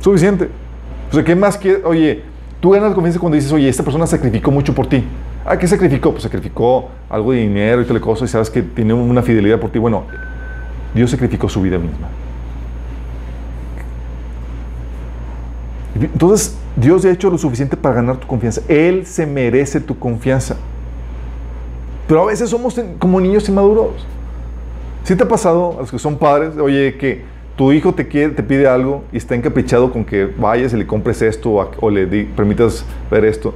Suficiente. 0.01 0.49
O 1.11 1.15
sea, 1.15 1.25
¿qué 1.25 1.35
más 1.35 1.59
que, 1.59 1.77
oye, 1.85 2.23
tú 2.61 2.71
ganas 2.71 2.95
confianza 2.95 3.19
cuando 3.19 3.37
dices, 3.37 3.53
oye, 3.53 3.69
esta 3.69 3.83
persona 3.83 4.07
sacrificó 4.07 4.51
mucho 4.51 4.75
por 4.75 4.87
ti. 4.87 5.05
Ah, 5.45 5.59
¿qué 5.59 5.67
sacrificó? 5.67 6.11
Pues 6.13 6.23
sacrificó 6.23 6.91
algo 7.09 7.33
de 7.33 7.39
dinero 7.39 7.83
y 7.83 7.85
tal 7.85 8.01
cosa 8.01 8.25
y 8.25 8.29
sabes 8.29 8.51
que 8.51 8.63
tiene 8.63 8.95
una 8.95 9.23
fidelidad 9.23 9.59
por 9.59 9.71
ti. 9.71 9.79
Bueno, 9.79 10.05
Dios 10.95 11.11
sacrificó 11.11 11.49
su 11.49 11.61
vida 11.63 11.79
misma. 11.79 12.09
Entonces, 15.95 16.57
Dios 16.77 17.05
ha 17.05 17.11
hecho 17.11 17.31
lo 17.31 17.39
suficiente 17.39 17.77
para 17.77 17.97
ganar 17.97 18.17
tu 18.19 18.27
confianza. 18.27 18.63
Él 18.69 19.05
se 19.07 19.27
merece 19.27 19.81
tu 19.81 19.99
confianza. 19.99 20.57
Pero 22.11 22.23
a 22.23 22.27
veces 22.27 22.51
somos 22.51 22.75
como 22.99 23.21
niños 23.21 23.49
inmaduros. 23.49 24.05
¿Sí 25.05 25.15
te 25.15 25.23
ha 25.23 25.29
pasado 25.29 25.77
a 25.77 25.83
los 25.83 25.93
que 25.93 25.99
son 26.01 26.17
padres? 26.17 26.57
Oye, 26.57 26.97
que 26.99 27.23
tu 27.55 27.71
hijo 27.71 27.95
te, 27.95 28.09
quiere, 28.09 28.33
te 28.33 28.43
pide 28.43 28.67
algo 28.67 29.05
y 29.13 29.19
está 29.19 29.37
encaprichado 29.37 29.93
con 29.93 30.05
que 30.05 30.25
vayas 30.25 30.73
y 30.73 30.77
le 30.77 30.89
compres 30.89 31.23
esto 31.23 31.51
o, 31.51 31.71
o 31.81 31.89
le 31.89 32.07
di, 32.07 32.25
permitas 32.25 32.85
ver 33.13 33.25
esto. 33.25 33.55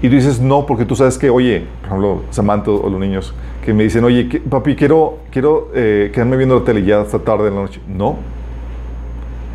Y 0.00 0.08
tú 0.08 0.14
dices 0.14 0.40
no 0.40 0.64
porque 0.64 0.84
tú 0.84 0.94
sabes 0.94 1.18
que, 1.18 1.28
oye, 1.28 1.64
por 1.80 1.88
ejemplo, 1.88 2.22
Samantha 2.30 2.70
o 2.70 2.88
los 2.88 3.00
niños 3.00 3.34
que 3.64 3.74
me 3.74 3.82
dicen, 3.82 4.04
oye, 4.04 4.40
papi, 4.48 4.76
quiero, 4.76 5.18
quiero 5.32 5.72
eh, 5.74 6.12
quedarme 6.14 6.36
viendo 6.36 6.56
la 6.56 6.64
tele 6.64 6.84
ya 6.84 7.00
hasta 7.00 7.18
tarde 7.18 7.48
en 7.48 7.56
la 7.56 7.62
noche. 7.62 7.80
No. 7.88 8.16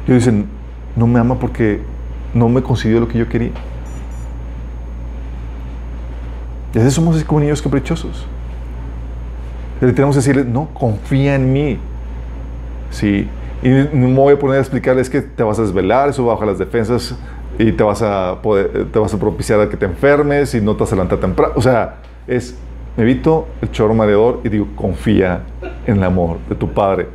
Y 0.05 0.11
dicen, 0.11 0.47
no 0.97 1.07
me 1.07 1.17
ama 1.17 1.39
porque 1.39 1.79
no 2.33 2.49
me 2.49 2.61
consiguió 2.61 2.99
lo 2.99 3.07
que 3.07 3.19
yo 3.19 3.29
quería. 3.29 3.51
Y 6.76 6.78
a 6.78 6.82
veces 6.82 6.93
somos 6.93 7.23
como 7.23 7.39
niños 7.39 7.61
caprichosos. 7.61 8.26
Le 9.80 9.93
tenemos 9.93 10.13
que 10.13 10.19
decirle, 10.19 10.43
no, 10.43 10.67
confía 10.73 11.36
en 11.36 11.53
mí. 11.53 11.80
Sí. 12.91 13.30
Y 13.63 13.69
no 13.69 14.09
me 14.09 14.15
voy 14.15 14.34
a 14.34 14.39
poner 14.39 14.57
a 14.57 14.59
explicarles 14.59 15.09
que 15.09 15.21
te 15.21 15.41
vas 15.41 15.57
a 15.57 15.61
desvelar, 15.61 16.09
eso 16.09 16.26
baja 16.26 16.45
las 16.45 16.59
defensas 16.59 17.15
y 17.57 17.71
te 17.71 17.82
vas 17.82 18.01
a 18.01 18.39
poder, 18.41 18.88
te 18.91 18.99
vas 18.99 19.13
a 19.13 19.17
propiciar 19.17 19.61
a 19.61 19.69
que 19.69 19.78
te 19.78 19.86
enfermes 19.86 20.53
y 20.53 20.59
no 20.59 20.76
te 20.76 20.82
vas 20.82 20.91
a 20.91 20.95
levantar 20.95 21.19
temprano. 21.19 21.53
O 21.55 21.61
sea, 21.61 21.95
es, 22.28 22.57
me 22.97 23.03
evito 23.03 23.47
el 23.61 23.71
chorro 23.71 23.93
mareador 23.93 24.41
y 24.43 24.49
digo, 24.49 24.67
confía 24.76 25.43
en 25.88 25.95
el 25.95 26.03
amor 26.03 26.39
de 26.49 26.55
tu 26.55 26.73
padre. 26.73 27.07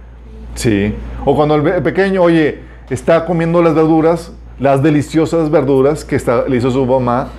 Sí. 0.55 0.95
O 1.27 1.37
cuando 1.37 1.57
el 1.57 1.83
pequeño, 1.83 2.23
oye, 2.23 2.61
está 2.89 3.27
comiendo 3.27 3.63
las 3.63 3.75
verduras, 3.75 4.33
las 4.59 4.83
deliciosas 4.83 5.51
verduras 5.51 6.03
que 6.03 6.17
está, 6.17 6.49
le 6.49 6.57
hizo 6.57 6.71
su 6.71 6.87
mamá. 6.87 7.29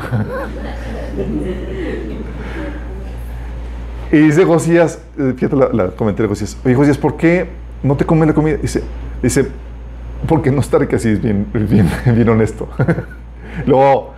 y 4.11 4.17
dice 4.17 4.45
Josías, 4.45 4.99
fíjate 5.15 5.55
la, 5.55 5.69
la 5.71 5.87
comentario 5.89 6.27
de 6.27 6.35
Josías, 6.35 6.57
oye 6.65 6.75
Josías, 6.75 6.97
¿por 6.97 7.17
qué 7.17 7.47
no 7.83 7.95
te 7.95 8.05
comes 8.05 8.27
la 8.27 8.33
comida? 8.33 8.57
Dice, 8.57 8.83
dice 9.21 9.47
porque 10.27 10.51
no 10.51 10.61
está 10.61 10.77
rica 10.77 10.95
así, 10.97 11.09
es 11.09 11.21
bien, 11.21 11.47
bien, 11.53 11.89
bien 12.05 12.29
honesto. 12.29 12.67
Luego, 13.65 14.13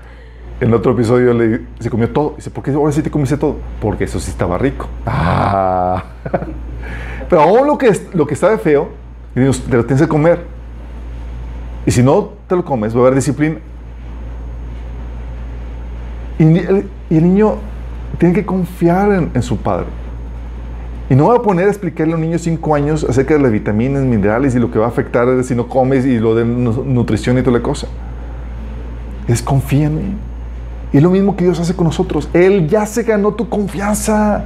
en 0.59 0.73
otro 0.73 0.93
episodio 0.93 1.33
le, 1.33 1.61
se 1.79 1.89
comió 1.89 2.09
todo. 2.09 2.33
Dice, 2.35 2.49
¿por 2.49 2.63
qué 2.63 2.71
ahora 2.71 2.91
sí 2.91 3.01
te 3.01 3.11
comiste 3.11 3.37
todo? 3.37 3.57
Porque 3.81 4.03
eso 4.05 4.19
sí 4.19 4.29
estaba 4.29 4.57
rico. 4.57 4.87
Ah. 5.05 6.03
Pero 7.29 7.41
aún 7.41 7.67
lo 7.67 7.77
que, 7.77 7.91
lo 8.13 8.25
que 8.25 8.33
está 8.33 8.57
feo, 8.57 8.89
te 9.33 9.41
lo 9.41 9.85
tienes 9.85 10.01
que 10.01 10.07
comer. 10.07 10.45
Y 11.85 11.91
si 11.91 12.03
no 12.03 12.33
te 12.47 12.55
lo 12.55 12.63
comes, 12.63 12.95
va 12.95 12.99
a 12.99 13.01
haber 13.03 13.15
disciplina. 13.15 13.57
Y 16.39 16.43
el 16.43 17.23
niño 17.23 17.55
tiene 18.23 18.35
que 18.35 18.45
confiar 18.45 19.11
en, 19.11 19.31
en, 19.33 19.41
su 19.41 19.57
padre. 19.57 19.87
Y 21.09 21.13
no 21.13 21.25
voy 21.25 21.37
a 21.37 21.41
poner 21.41 21.67
a 21.67 21.69
explicarle 21.69 22.13
a 22.13 22.15
un 22.15 22.21
niño 22.21 22.31
de 22.31 22.39
5 22.39 22.73
años 22.73 23.03
acerca 23.03 23.33
de 23.33 23.41
las 23.41 23.51
vitaminas, 23.51 24.01
minerales 24.03 24.55
y 24.55 24.59
lo 24.59 24.71
que 24.71 24.79
va 24.79 24.85
a 24.85 24.87
afectar 24.87 25.43
si 25.43 25.53
no 25.53 25.67
comes 25.67 26.05
y 26.05 26.19
lo 26.19 26.33
de 26.33 26.45
nutrición 26.45 27.37
y 27.37 27.41
toda 27.41 27.57
la 27.57 27.61
cosa. 27.61 27.87
Es 29.27 29.41
confía 29.41 29.87
en 29.87 29.95
mí. 29.97 30.17
Y 30.93 30.97
es 30.97 31.03
lo 31.03 31.09
mismo 31.09 31.35
que 31.35 31.43
Dios 31.43 31.59
hace 31.59 31.75
con 31.75 31.87
nosotros. 31.87 32.29
Él 32.31 32.69
ya 32.69 32.85
se 32.85 33.03
ganó 33.03 33.33
tu 33.33 33.49
confianza. 33.49 34.45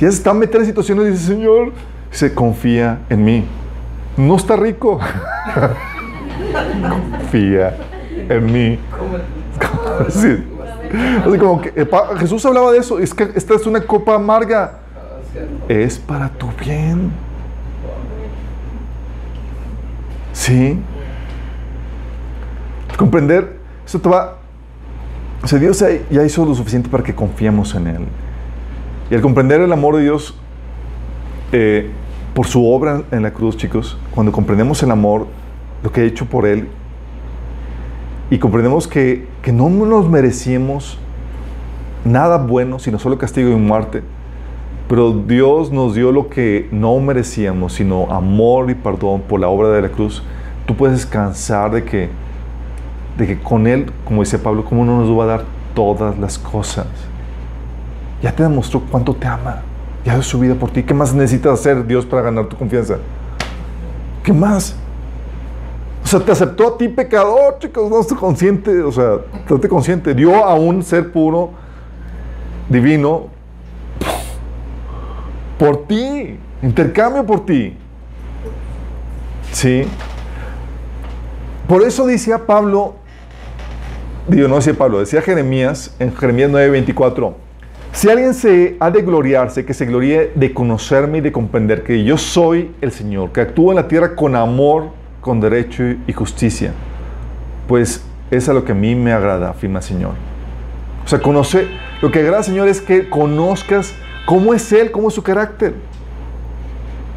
Ya 0.00 0.10
se 0.10 0.16
está 0.16 0.34
meter 0.34 0.62
en 0.62 0.66
situaciones 0.66 1.06
y 1.06 1.10
dice, 1.12 1.26
Señor, 1.26 1.70
se 2.10 2.34
confía 2.34 3.02
en 3.08 3.24
mí. 3.24 3.44
No 4.16 4.34
está 4.34 4.56
rico. 4.56 4.98
confía 7.20 7.76
en 8.28 8.52
mí. 8.52 8.78
Sí. 10.08 10.51
Como 11.38 11.60
que 11.60 11.72
Jesús 12.18 12.44
hablaba 12.44 12.72
de 12.72 12.78
eso. 12.78 12.98
Es 12.98 13.14
que 13.14 13.30
esta 13.34 13.54
es 13.54 13.66
una 13.66 13.80
copa 13.80 14.14
amarga. 14.14 14.78
Es 15.68 15.98
para 15.98 16.28
tu 16.28 16.48
bien. 16.52 17.10
Sí. 20.32 20.78
Comprender, 22.96 23.58
eso 23.84 23.98
te 24.00 24.08
va. 24.08 24.38
O 25.42 25.46
sea, 25.46 25.58
Dios 25.58 25.84
ya 26.10 26.24
hizo 26.24 26.44
lo 26.44 26.54
suficiente 26.54 26.88
para 26.88 27.02
que 27.02 27.14
confiemos 27.14 27.74
en 27.74 27.86
Él. 27.86 28.06
Y 29.10 29.14
al 29.14 29.20
comprender 29.20 29.60
el 29.60 29.72
amor 29.72 29.96
de 29.96 30.02
Dios 30.02 30.36
eh, 31.52 31.90
por 32.34 32.46
su 32.46 32.66
obra 32.66 33.02
en 33.10 33.22
la 33.22 33.32
cruz, 33.32 33.56
chicos, 33.56 33.98
cuando 34.14 34.32
comprendemos 34.32 34.82
el 34.82 34.90
amor, 34.90 35.26
lo 35.82 35.90
que 35.90 36.02
ha 36.02 36.04
hecho 36.04 36.26
por 36.26 36.46
Él, 36.46 36.68
y 38.32 38.38
comprendemos 38.38 38.88
que, 38.88 39.26
que 39.42 39.52
no 39.52 39.68
nos 39.68 40.08
merecíamos 40.08 40.98
nada 42.02 42.38
bueno, 42.38 42.78
sino 42.78 42.98
solo 42.98 43.18
castigo 43.18 43.50
y 43.50 43.56
muerte, 43.56 44.02
pero 44.88 45.12
Dios 45.12 45.70
nos 45.70 45.94
dio 45.94 46.12
lo 46.12 46.30
que 46.30 46.66
no 46.72 46.98
merecíamos, 46.98 47.74
sino 47.74 48.10
amor 48.10 48.70
y 48.70 48.74
perdón 48.74 49.20
por 49.28 49.38
la 49.38 49.48
obra 49.48 49.68
de 49.68 49.82
la 49.82 49.90
cruz, 49.90 50.22
tú 50.64 50.74
puedes 50.74 50.96
descansar 50.96 51.72
de 51.72 51.84
que, 51.84 52.08
de 53.18 53.26
que 53.26 53.38
con 53.38 53.66
Él, 53.66 53.92
como 54.06 54.22
dice 54.22 54.38
Pablo, 54.38 54.64
¿cómo 54.64 54.86
no 54.86 55.02
nos 55.02 55.10
va 55.10 55.24
a 55.24 55.26
dar 55.26 55.44
todas 55.74 56.18
las 56.18 56.38
cosas? 56.38 56.86
Ya 58.22 58.34
te 58.34 58.44
demostró 58.44 58.80
cuánto 58.90 59.12
te 59.12 59.26
ama, 59.26 59.60
ya 60.06 60.14
dio 60.14 60.22
su 60.22 60.40
vida 60.40 60.54
por 60.54 60.70
ti. 60.70 60.82
¿Qué 60.82 60.94
más 60.94 61.12
necesitas 61.12 61.60
hacer 61.60 61.86
Dios 61.86 62.06
para 62.06 62.22
ganar 62.22 62.46
tu 62.46 62.56
confianza? 62.56 62.96
¿Qué 64.22 64.32
más? 64.32 64.74
Sea, 66.12 66.20
te 66.20 66.30
aceptó 66.30 66.68
a 66.68 66.76
ti 66.76 66.88
pecador, 66.88 67.58
chicos, 67.58 67.90
no 67.90 67.98
estoy 67.98 68.18
consciente, 68.18 68.82
o 68.82 68.92
sea, 68.92 69.20
estate 69.34 69.66
consciente. 69.66 70.12
Dio 70.12 70.44
a 70.44 70.54
un 70.56 70.82
ser 70.82 71.10
puro, 71.10 71.52
divino, 72.68 73.28
por 75.58 75.86
ti, 75.86 76.38
intercambio 76.60 77.24
por 77.24 77.46
ti. 77.46 77.78
¿Sí? 79.52 79.84
Por 81.66 81.80
eso 81.82 82.06
decía 82.06 82.44
Pablo, 82.44 82.96
digo, 84.28 84.48
no 84.48 84.56
decía 84.56 84.74
Pablo, 84.74 85.00
decía 85.00 85.22
Jeremías, 85.22 85.96
en 85.98 86.14
Jeremías 86.14 86.50
9:24, 86.50 87.32
si 87.92 88.10
alguien 88.10 88.34
se 88.34 88.76
ha 88.80 88.90
de 88.90 89.00
gloriarse, 89.00 89.64
que 89.64 89.72
se 89.72 89.86
gloríe 89.86 90.32
de 90.34 90.52
conocerme 90.52 91.18
y 91.18 91.20
de 91.22 91.32
comprender 91.32 91.82
que 91.84 92.04
yo 92.04 92.18
soy 92.18 92.74
el 92.82 92.92
Señor, 92.92 93.32
que 93.32 93.40
actúo 93.40 93.70
en 93.72 93.76
la 93.76 93.88
tierra 93.88 94.14
con 94.14 94.36
amor, 94.36 95.00
con 95.22 95.40
derecho 95.40 95.84
y 96.06 96.12
justicia, 96.12 96.72
pues 97.68 98.04
es 98.30 98.48
a 98.48 98.52
lo 98.52 98.64
que 98.64 98.72
a 98.72 98.74
mí 98.74 98.94
me 98.94 99.12
agrada, 99.12 99.48
afirma 99.48 99.78
el 99.78 99.84
Señor. 99.84 100.12
O 101.04 101.08
sea, 101.08 101.20
conoce, 101.22 101.68
lo 102.02 102.10
que 102.10 102.18
agrada 102.18 102.42
Señor 102.42 102.68
es 102.68 102.80
que 102.80 103.08
conozcas 103.08 103.94
cómo 104.26 104.52
es 104.52 104.70
Él, 104.72 104.90
cómo 104.90 105.08
es 105.08 105.14
su 105.14 105.22
carácter. 105.22 105.74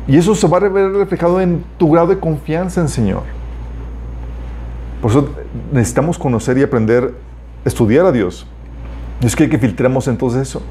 Y 0.07 0.17
eso 0.17 0.35
se 0.35 0.47
va 0.47 0.57
a 0.57 0.59
ver 0.61 0.91
reflejado 0.91 1.41
en 1.41 1.63
tu 1.77 1.91
grado 1.91 2.07
de 2.07 2.19
confianza 2.19 2.79
en 2.79 2.85
el 2.85 2.91
Señor. 2.91 3.23
Por 5.01 5.11
eso 5.11 5.29
necesitamos 5.71 6.17
conocer 6.17 6.57
y 6.57 6.63
aprender, 6.63 7.13
estudiar 7.65 8.05
a 8.05 8.11
Dios. 8.11 8.45
Y 9.21 9.25
es 9.25 9.35
que 9.35 9.43
hay 9.43 9.49
que 9.49 9.57
filtramos 9.57 10.07
entonces 10.07 10.43
eso. 10.43 10.61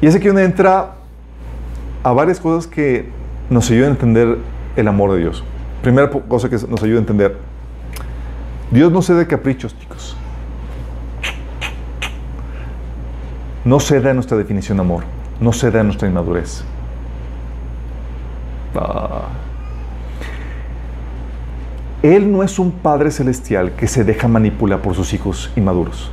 Y 0.00 0.06
es 0.06 0.16
aquí 0.16 0.26
donde 0.26 0.44
entra 0.44 0.96
a 2.02 2.12
varias 2.12 2.40
cosas 2.40 2.66
que 2.66 3.08
nos 3.50 3.70
ayudan 3.70 3.90
a 3.90 3.92
entender 3.92 4.38
el 4.76 4.88
amor 4.88 5.12
de 5.12 5.18
Dios. 5.18 5.44
Primera 5.82 6.10
cosa 6.10 6.48
que 6.48 6.56
nos 6.68 6.82
ayuda 6.82 6.96
a 6.96 7.00
entender. 7.00 7.36
Dios 8.70 8.92
no 8.92 9.02
cede 9.02 9.26
caprichos, 9.26 9.76
chicos. 9.78 10.16
No 13.64 13.80
cede 13.80 14.10
a 14.10 14.14
nuestra 14.14 14.36
definición 14.36 14.78
de 14.78 14.82
amor. 14.82 15.04
No 15.40 15.52
cede 15.52 15.80
a 15.80 15.82
nuestra 15.82 16.08
inmadurez. 16.08 16.64
Ah. 18.74 19.28
Él 22.02 22.30
no 22.30 22.42
es 22.42 22.58
un 22.58 22.70
Padre 22.70 23.10
celestial 23.10 23.72
que 23.72 23.86
se 23.86 24.04
deja 24.04 24.28
manipular 24.28 24.80
por 24.80 24.94
sus 24.94 25.12
hijos 25.12 25.52
inmaduros. 25.56 26.10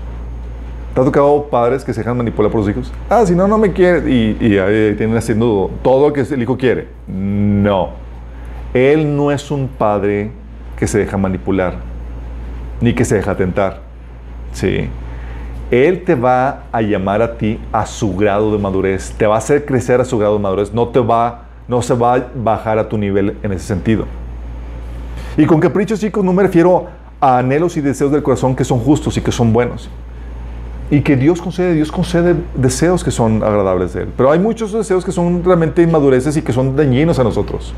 ¿Te 0.94 1.02
ha 1.02 1.06
tocado 1.06 1.48
padres 1.52 1.86
que 1.86 1.94
se 1.94 2.00
dejan 2.00 2.18
manipular 2.18 2.52
por 2.52 2.62
sus 2.62 2.72
hijos? 2.72 2.92
Ah, 3.08 3.24
si 3.24 3.36
no, 3.36 3.48
no 3.48 3.60
me 3.60 3.72
quiere. 3.72 4.10
Y, 4.10 4.36
y 4.42 4.58
ahí 4.58 4.96
tienen 4.96 5.16
haciendo 5.16 5.70
todo 5.84 6.08
lo 6.08 6.14
que 6.14 6.22
el 6.22 6.42
hijo 6.42 6.58
quiere. 6.58 6.88
No. 7.08 8.07
Él 8.74 9.16
no 9.16 9.32
es 9.32 9.50
un 9.52 9.68
padre 9.68 10.32
que 10.78 10.88
se 10.88 11.00
deja 11.00 11.18
manipular, 11.18 11.76
ni 12.82 12.94
que 12.94 13.06
se 13.06 13.16
deja 13.16 13.36
tentar. 13.36 13.82
Sí. 14.54 14.90
Él 15.72 16.04
te 16.04 16.16
va 16.16 16.64
a 16.72 16.82
llamar 16.82 17.22
a 17.22 17.38
ti 17.38 17.60
a 17.72 17.86
su 17.86 18.16
grado 18.16 18.52
de 18.52 18.58
madurez, 18.58 19.14
te 19.18 19.28
va 19.28 19.36
a 19.36 19.38
hacer 19.40 19.66
crecer 19.66 20.00
a 20.00 20.06
su 20.06 20.18
grado 20.18 20.36
de 20.36 20.40
madurez, 20.42 20.74
no 20.74 20.88
te 20.90 21.00
va, 21.00 21.46
no 21.68 21.82
se 21.82 21.94
va 21.94 22.16
a 22.16 22.28
bajar 22.36 22.80
a 22.80 22.88
tu 22.88 22.98
nivel 22.98 23.38
en 23.44 23.52
ese 23.52 23.66
sentido. 23.66 24.06
Y 25.36 25.46
con 25.46 25.60
caprichos, 25.60 26.00
chicos, 26.00 26.24
no 26.24 26.32
me 26.34 26.44
refiero 26.44 26.88
a 27.20 27.40
anhelos 27.40 27.76
y 27.78 27.82
deseos 27.82 28.12
del 28.12 28.24
corazón 28.24 28.56
que 28.56 28.64
son 28.64 28.80
justos 28.80 29.18
y 29.18 29.22
que 29.22 29.32
son 29.32 29.52
buenos. 29.52 29.90
Y 30.90 31.02
que 31.02 31.18
Dios 31.18 31.42
concede, 31.42 31.74
Dios 31.74 31.92
concede 31.92 32.36
deseos 32.56 33.04
que 33.04 33.12
son 33.12 33.44
agradables 33.44 33.94
de 33.94 34.04
Él. 34.04 34.10
Pero 34.16 34.32
hay 34.32 34.40
muchos 34.40 34.72
deseos 34.72 35.04
que 35.04 35.12
son 35.12 35.44
realmente 35.44 35.82
inmadureces 35.82 36.38
y 36.38 36.42
que 36.42 36.54
son 36.54 36.76
dañinos 36.78 37.20
a 37.20 37.24
nosotros. 37.24 37.74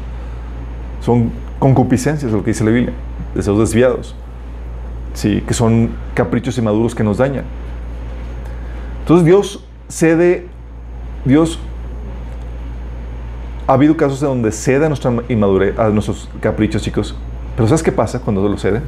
Son 1.10 1.32
concupiscencias, 1.58 2.32
lo 2.32 2.44
que 2.44 2.52
dice 2.52 2.64
la 2.64 2.70
Biblia, 2.70 2.94
deseos 3.34 3.58
desviados. 3.58 4.14
Sí, 5.16 5.42
que 5.42 5.56
son 5.56 5.90
caprichos 6.14 6.56
inmaduros 6.60 6.94
que 6.94 7.04
nos 7.04 7.18
dañan. 7.18 7.46
Entonces 9.00 9.26
Dios 9.26 9.66
cede, 9.88 10.46
Dios 11.26 11.58
ha 13.66 13.74
habido 13.74 13.98
casos 13.98 14.22
en 14.22 14.28
donde 14.28 14.52
cede 14.52 14.86
a 14.86 14.88
a 14.88 15.90
nuestros 15.90 16.30
caprichos, 16.42 16.84
chicos. 16.84 17.16
Pero 17.56 17.68
¿sabes 17.68 17.82
qué 17.82 17.92
pasa 17.92 18.20
cuando 18.20 18.48
lo 18.48 18.60
cede? 18.60 18.84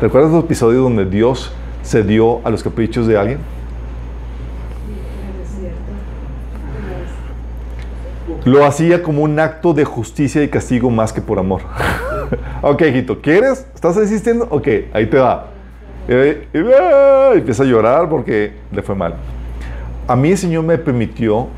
¿Recuerdas 0.00 0.32
los 0.32 0.44
episodios 0.44 0.82
donde 0.82 1.04
Dios 1.04 1.52
cedió 1.84 2.40
a 2.42 2.48
los 2.48 2.62
caprichos 2.62 3.06
de 3.06 3.18
alguien? 3.18 3.38
Lo 8.50 8.64
hacía 8.64 9.02
como 9.02 9.22
un 9.22 9.38
acto 9.40 9.74
de 9.74 9.84
justicia 9.84 10.42
y 10.42 10.48
castigo 10.48 10.90
más 10.90 11.12
que 11.12 11.20
por 11.20 11.38
amor. 11.38 11.60
ok, 12.62 12.82
hijito, 12.82 13.20
¿quieres? 13.20 13.66
¿Estás 13.74 13.96
insistiendo? 13.96 14.46
Ok, 14.50 14.68
ahí 14.92 15.06
te 15.06 15.18
va. 15.18 15.48
Y, 16.08 16.12
y- 16.12 16.38
y 16.54 17.38
empieza 17.38 17.62
a 17.62 17.66
llorar 17.66 18.08
porque 18.08 18.52
le 18.72 18.82
fue 18.82 18.94
mal. 18.94 19.14
A 20.06 20.16
mí 20.16 20.30
el 20.30 20.38
Señor 20.38 20.64
me 20.64 20.78
permitió, 20.78 21.48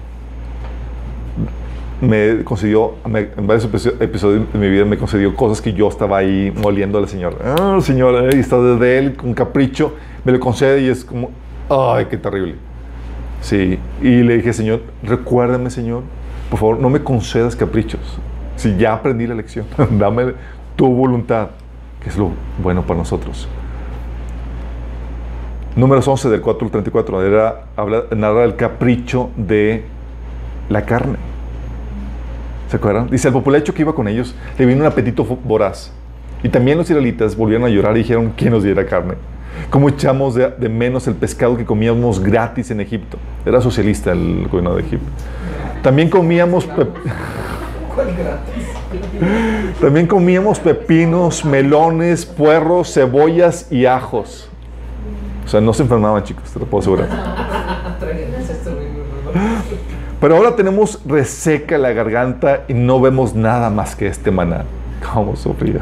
me 2.00 2.42
concedió, 2.44 2.94
me- 3.06 3.28
en 3.36 3.46
varios 3.46 3.66
episo- 3.70 3.94
episodios 4.00 4.52
de 4.52 4.58
mi 4.58 4.68
vida 4.70 4.84
me 4.84 4.96
concedió 4.96 5.36
cosas 5.36 5.60
que 5.60 5.72
yo 5.72 5.88
estaba 5.88 6.18
ahí 6.18 6.52
moliendo 6.56 6.98
al 6.98 7.08
Señor. 7.08 7.36
Ah, 7.44 7.74
el 7.76 7.82
Señor, 7.82 8.16
ahí 8.32 8.40
está 8.40 8.58
desde 8.60 8.98
Él 8.98 9.16
con 9.16 9.34
capricho, 9.34 9.94
me 10.24 10.32
lo 10.32 10.40
concede 10.40 10.80
y 10.82 10.88
es 10.88 11.04
como, 11.04 11.30
ay, 11.68 12.06
qué 12.06 12.16
terrible. 12.16 12.54
Sí, 13.42 13.78
y 14.02 14.22
le 14.22 14.38
dije, 14.38 14.52
Señor, 14.52 14.80
recuérdame, 15.02 15.70
Señor, 15.70 16.02
por 16.50 16.58
favor, 16.58 16.78
no 16.78 16.90
me 16.90 17.02
concedas 17.02 17.54
caprichos. 17.54 18.00
Si 18.56 18.76
ya 18.76 18.92
aprendí 18.92 19.26
la 19.26 19.34
lección, 19.34 19.64
dame 19.98 20.34
tu 20.76 20.88
voluntad, 20.88 21.50
que 22.02 22.10
es 22.10 22.18
lo 22.18 22.32
bueno 22.62 22.82
para 22.82 22.98
nosotros. 22.98 23.48
Números 25.76 26.06
11 26.08 26.28
del 26.28 26.40
4 26.40 26.66
al 26.66 26.70
34, 26.72 27.26
era, 27.26 27.66
narra 28.16 28.44
el 28.44 28.56
capricho 28.56 29.30
de 29.36 29.84
la 30.68 30.84
carne. 30.84 31.16
¿Se 32.68 32.76
acuerdan? 32.76 33.08
Dice, 33.08 33.28
al 33.28 33.34
popular 33.34 33.60
hecho 33.60 33.72
que 33.72 33.82
iba 33.82 33.94
con 33.94 34.08
ellos, 34.08 34.34
le 34.58 34.66
vino 34.66 34.80
un 34.80 34.86
apetito 34.86 35.24
voraz. 35.24 35.92
Y 36.42 36.48
también 36.48 36.76
los 36.76 36.90
israelitas 36.90 37.36
volvieron 37.36 37.66
a 37.66 37.68
llorar 37.68 37.96
y 37.96 38.00
dijeron, 38.00 38.32
¿quién 38.36 38.50
nos 38.52 38.64
diera 38.64 38.84
carne? 38.84 39.14
¿Cómo 39.70 39.88
echamos 39.88 40.34
de, 40.34 40.48
de 40.48 40.68
menos 40.68 41.06
el 41.06 41.14
pescado 41.14 41.56
que 41.56 41.64
comíamos 41.64 42.20
gratis 42.20 42.70
en 42.70 42.80
Egipto? 42.80 43.18
Era 43.44 43.60
socialista 43.60 44.12
el 44.12 44.48
gobierno 44.48 44.74
de 44.74 44.82
Egipto. 44.82 45.10
También 45.82 46.10
comíamos, 46.10 46.68
también 49.80 50.06
comíamos 50.06 50.58
pepinos, 50.60 51.44
melones, 51.44 52.26
puerros, 52.26 52.92
cebollas 52.92 53.70
y 53.70 53.86
ajos. 53.86 54.48
O 55.44 55.48
sea, 55.48 55.60
no 55.60 55.72
se 55.72 55.82
enfermaban, 55.82 56.22
chicos, 56.22 56.50
te 56.50 56.58
lo 56.60 56.66
puedo 56.66 56.80
asegurar. 56.80 57.08
Pero 60.20 60.36
ahora 60.36 60.54
tenemos 60.54 61.00
reseca 61.06 61.78
la 61.78 61.92
garganta 61.92 62.64
y 62.68 62.74
no 62.74 63.00
vemos 63.00 63.34
nada 63.34 63.70
más 63.70 63.96
que 63.96 64.06
este 64.06 64.30
maná. 64.30 64.64
¿Cómo 65.12 65.34
sufría? 65.34 65.80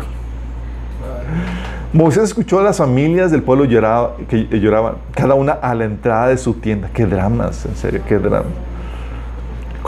Moisés 1.93 2.25
escuchó 2.25 2.61
a 2.61 2.63
las 2.63 2.79
familias 2.79 3.31
del 3.33 3.43
pueblo 3.43 3.65
lloraba- 3.65 4.13
que 4.29 4.47
lloraban, 4.61 4.95
cada 5.15 5.35
una 5.35 5.53
a 5.55 5.75
la 5.75 5.85
entrada 5.87 6.29
de 6.29 6.39
su 6.39 6.55
tienda. 6.55 6.89
Qué 6.93 7.05
dramas, 7.07 7.67
en 7.67 7.75
serio, 7.75 8.03
qué 8.07 8.19
dramas. 8.19 8.53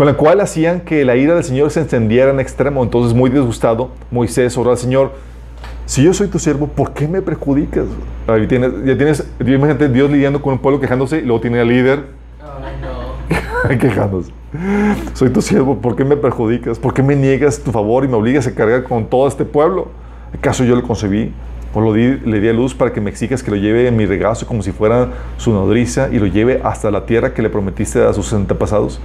Con 0.01 0.07
la 0.07 0.14
cual 0.14 0.40
hacían 0.40 0.80
que 0.80 1.05
la 1.05 1.14
ira 1.14 1.34
del 1.34 1.44
Señor 1.44 1.70
se 1.70 1.80
encendiera 1.80 2.30
en 2.30 2.40
extremo. 2.40 2.82
Entonces, 2.82 3.12
muy 3.12 3.28
disgustado, 3.28 3.90
Moisés 4.11 4.57
oró 4.57 4.70
al 4.70 4.78
Señor: 4.78 5.12
Si 5.84 6.03
yo 6.03 6.14
soy 6.14 6.28
tu 6.28 6.38
siervo, 6.38 6.68
¿por 6.68 6.94
qué 6.94 7.07
me 7.07 7.20
perjudicas? 7.20 7.84
Ahí 8.26 8.46
tienes, 8.46 8.72
ya 8.86 8.96
tienes, 8.96 9.30
imagínate 9.40 9.90
Dios 9.90 10.11
lidiando 10.11 10.40
con 10.40 10.55
un 10.55 10.59
pueblo 10.59 10.80
quejándose 10.80 11.18
y 11.18 11.24
luego 11.26 11.42
tiene 11.42 11.61
al 11.61 11.68
líder 11.68 12.07
Ay, 12.40 12.76
no. 12.80 13.78
quejándose. 13.78 14.32
Soy 15.12 15.28
tu 15.28 15.42
siervo, 15.42 15.76
¿por 15.82 15.96
qué 15.96 16.07
me 16.07 16.16
perjudicas? 16.16 16.78
¿Por 16.78 16.94
qué 16.94 17.03
me 17.03 17.14
niegas 17.14 17.59
tu 17.59 17.70
favor 17.70 18.03
y 18.03 18.09
me 18.09 18.14
obligas 18.14 18.46
a 18.46 18.55
cargar 18.55 18.84
con 18.84 19.05
todo 19.05 19.28
este 19.28 19.44
pueblo? 19.44 19.88
¿Acaso 20.34 20.64
yo 20.64 20.76
lo 20.76 20.82
concebí? 20.82 21.34
¿O 21.74 21.80
lo 21.82 21.92
di- 21.92 22.20
le 22.24 22.40
di 22.40 22.48
a 22.48 22.55
luz 22.55 22.74
para 22.74 22.90
que 22.94 23.03
me 23.03 23.11
exijas 23.11 23.42
que 23.42 23.51
lo 23.51 23.59
lleve 23.59 23.86
en 23.86 23.98
mi 23.98 24.07
regazo 24.07 24.46
como 24.46 24.62
si 24.62 24.72
fuera 24.72 25.09
su 25.36 25.53
nodriza 25.53 26.09
y 26.11 26.18
lo 26.18 26.26
lleve 26.26 26.62
hasta 26.64 26.90
la 26.90 27.05
tierra 27.05 27.34
que 27.34 27.42
le 27.42 27.51
prometiste 27.51 28.03
a 28.03 28.14
sus 28.14 28.32
antepasados? 28.32 28.98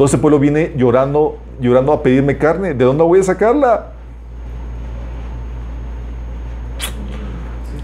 Todo 0.00 0.06
este 0.06 0.16
pueblo 0.16 0.38
viene 0.38 0.72
llorando, 0.76 1.36
llorando 1.60 1.92
a 1.92 2.02
pedirme 2.02 2.38
carne. 2.38 2.72
¿De 2.72 2.86
dónde 2.86 3.04
voy 3.04 3.20
a 3.20 3.22
sacarla? 3.22 3.88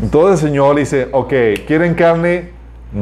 Entonces 0.01 0.43
el 0.43 0.49
Señor 0.49 0.77
le 0.77 0.81
dice, 0.81 1.11
ok, 1.13 1.35
¿quieren 1.67 1.93
carne? 1.93 2.53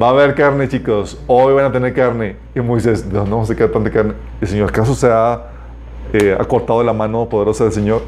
Va 0.03 0.09
a 0.09 0.11
haber 0.11 0.35
carne, 0.35 0.69
chicos. 0.69 1.23
Hoy 1.29 1.55
van 1.55 1.67
a 1.67 1.71
tener 1.71 1.95
carne. 1.95 2.35
Y 2.57 2.61
Moisés, 2.61 3.09
¿de 3.09 3.15
dónde 3.15 3.31
vamos 3.31 3.49
a 3.49 3.53
sacar 3.53 3.69
tanta 3.69 3.89
carne? 3.89 4.15
El 4.41 4.49
Señor, 4.49 4.71
¿acaso 4.71 4.97
se 4.97 5.07
ha 5.09 5.43
eh, 6.13 6.37
acortado 6.37 6.83
la 6.83 6.93
mano 6.93 7.29
poderosa 7.29 7.63
del 7.63 7.73
Señor? 7.73 8.03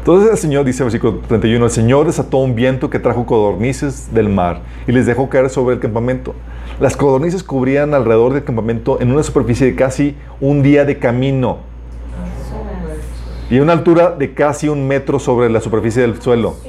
Entonces 0.00 0.30
el 0.30 0.38
Señor 0.38 0.64
dice, 0.64 0.82
versículo 0.82 1.20
31, 1.28 1.62
el 1.62 1.70
Señor 1.70 2.06
desató 2.06 2.38
un 2.38 2.54
viento 2.54 2.88
que 2.88 2.98
trajo 2.98 3.26
codornices 3.26 4.14
del 4.14 4.30
mar 4.30 4.62
y 4.86 4.92
les 4.92 5.04
dejó 5.04 5.28
caer 5.28 5.50
sobre 5.50 5.74
el 5.74 5.80
campamento. 5.80 6.34
Las 6.80 6.96
codornices 6.96 7.42
cubrían 7.42 7.92
alrededor 7.92 8.32
del 8.32 8.42
campamento 8.42 8.98
en 9.02 9.12
una 9.12 9.22
superficie 9.22 9.66
de 9.66 9.74
casi 9.74 10.16
un 10.40 10.62
día 10.62 10.86
de 10.86 10.98
camino 10.98 11.58
y 13.50 13.58
una 13.58 13.74
altura 13.74 14.12
de 14.12 14.32
casi 14.32 14.70
un 14.70 14.88
metro 14.88 15.18
sobre 15.18 15.50
la 15.50 15.60
superficie 15.60 16.00
del 16.00 16.18
suelo. 16.22 16.56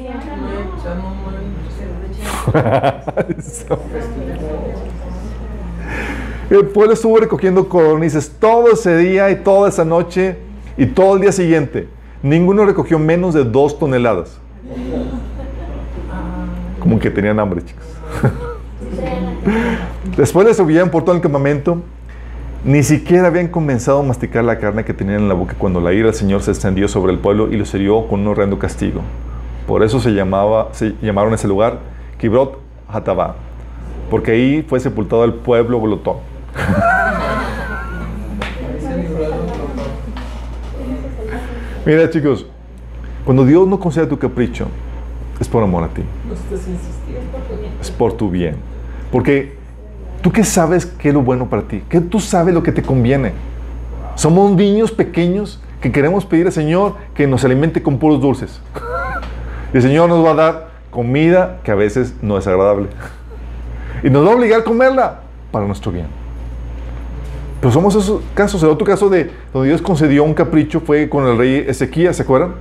El 6.50 6.66
pueblo 6.66 6.94
estuvo 6.94 7.18
recogiendo 7.18 7.70
codornices 7.70 8.30
todo 8.38 8.74
ese 8.74 8.98
día 8.98 9.32
y 9.32 9.38
toda 9.38 9.70
esa 9.70 9.86
noche 9.86 10.36
y 10.76 10.86
todo 10.88 11.16
el 11.16 11.22
día 11.22 11.32
siguiente. 11.32 11.88
Ninguno 12.24 12.66
recogió 12.66 13.00
menos 13.00 13.34
de 13.34 13.44
dos 13.44 13.80
toneladas. 13.80 14.40
Como 16.80 17.00
que 17.00 17.10
tenían 17.10 17.40
hambre, 17.40 17.64
chicos. 17.64 17.86
Después 20.18 20.46
les 20.46 20.58
subían 20.58 20.92
por 20.92 21.04
todo 21.04 21.16
el 21.16 21.22
campamento. 21.22 21.82
Ni 22.64 22.84
siquiera 22.84 23.28
habían 23.28 23.48
comenzado 23.48 24.02
a 24.02 24.04
masticar 24.04 24.44
la 24.44 24.60
carne 24.60 24.86
que 24.86 24.94
tenían 24.94 25.22
en 25.22 25.28
la 25.28 25.34
boca 25.34 25.56
cuando 25.58 25.82
la 25.82 25.94
ira 25.94 26.08
del 26.08 26.16
Señor 26.16 26.44
se 26.44 26.52
extendió 26.52 26.88
sobre 26.88 27.12
el 27.12 27.18
pueblo 27.18 27.52
y 27.52 27.58
los 27.58 27.74
hirió 27.74 28.08
con 28.08 28.20
un 28.20 28.28
horrendo 28.28 28.60
castigo. 28.60 29.02
Por 29.66 29.82
eso 29.82 30.00
se, 30.00 30.12
llamaba, 30.12 30.70
se 30.74 30.94
llamaron 31.02 31.34
ese 31.34 31.48
lugar 31.48 31.80
Kibrot 32.20 32.60
Hatavá, 32.88 33.36
porque 34.12 34.32
ahí 34.32 34.66
fue 34.68 34.80
sepultado 34.80 35.24
el 35.24 35.34
pueblo 35.34 35.82
glotón. 35.82 36.18
Mira, 41.86 42.10
chicos, 42.10 42.46
cuando 43.26 43.46
Dios 43.46 43.68
no 43.68 43.80
concede 43.80 44.06
tu 44.08 44.18
capricho, 44.20 44.68
es 45.40 45.48
por 45.48 45.64
amor 45.64 45.84
a 45.84 45.88
ti, 45.88 46.04
No 46.28 46.34
estés 46.34 46.68
insistiendo. 46.68 47.38
es 47.82 47.90
por 47.92 48.14
tu 48.14 48.30
bien. 48.30 48.56
Porque 49.12 49.56
tú 50.22 50.32
qué 50.32 50.44
sabes 50.44 50.86
qué 50.86 51.10
es 51.10 51.14
lo 51.14 51.22
bueno 51.22 51.50
para 51.50 51.64
ti, 51.64 51.82
que 51.90 52.00
tú 52.00 52.20
sabes 52.20 52.54
lo 52.54 52.62
que 52.64 52.72
te 52.72 52.84
conviene. 52.84 53.34
Somos 54.16 54.52
niños 54.52 54.92
pequeños 54.92 55.62
que 55.82 55.92
queremos 55.92 56.26
pedir 56.26 56.46
al 56.46 56.52
Señor 56.52 56.96
que 57.16 57.26
nos 57.26 57.44
alimente 57.44 57.82
con 57.82 57.98
puros 57.98 58.22
dulces. 58.22 58.62
Y 59.74 59.78
el 59.78 59.82
Señor 59.84 60.10
nos 60.10 60.24
va 60.24 60.32
a 60.32 60.36
dar 60.36 60.68
comida 60.92 61.60
que 61.64 61.72
a 61.72 61.76
veces 61.76 62.14
no 62.22 62.38
es 62.38 62.46
agradable. 62.46 62.88
Y 64.04 64.10
nos 64.10 64.26
va 64.28 64.32
a 64.32 64.36
obligar 64.36 64.62
a 64.62 64.64
comerla 64.64 65.22
para 65.52 65.66
nuestro 65.66 65.92
bien. 65.92 66.08
Pero 67.62 67.72
somos 67.72 67.96
esos 67.96 68.22
casos. 68.34 68.62
El 68.64 68.70
otro 68.70 68.86
caso 68.86 69.10
de 69.10 69.30
donde 69.54 69.70
Dios 69.70 69.82
concedió 69.82 70.24
un 70.24 70.34
capricho 70.34 70.82
fue 70.82 71.08
con 71.08 71.26
el 71.28 71.38
rey 71.38 71.64
Ezequías, 71.68 72.18
¿se 72.18 72.24
acuerdan? 72.24 72.56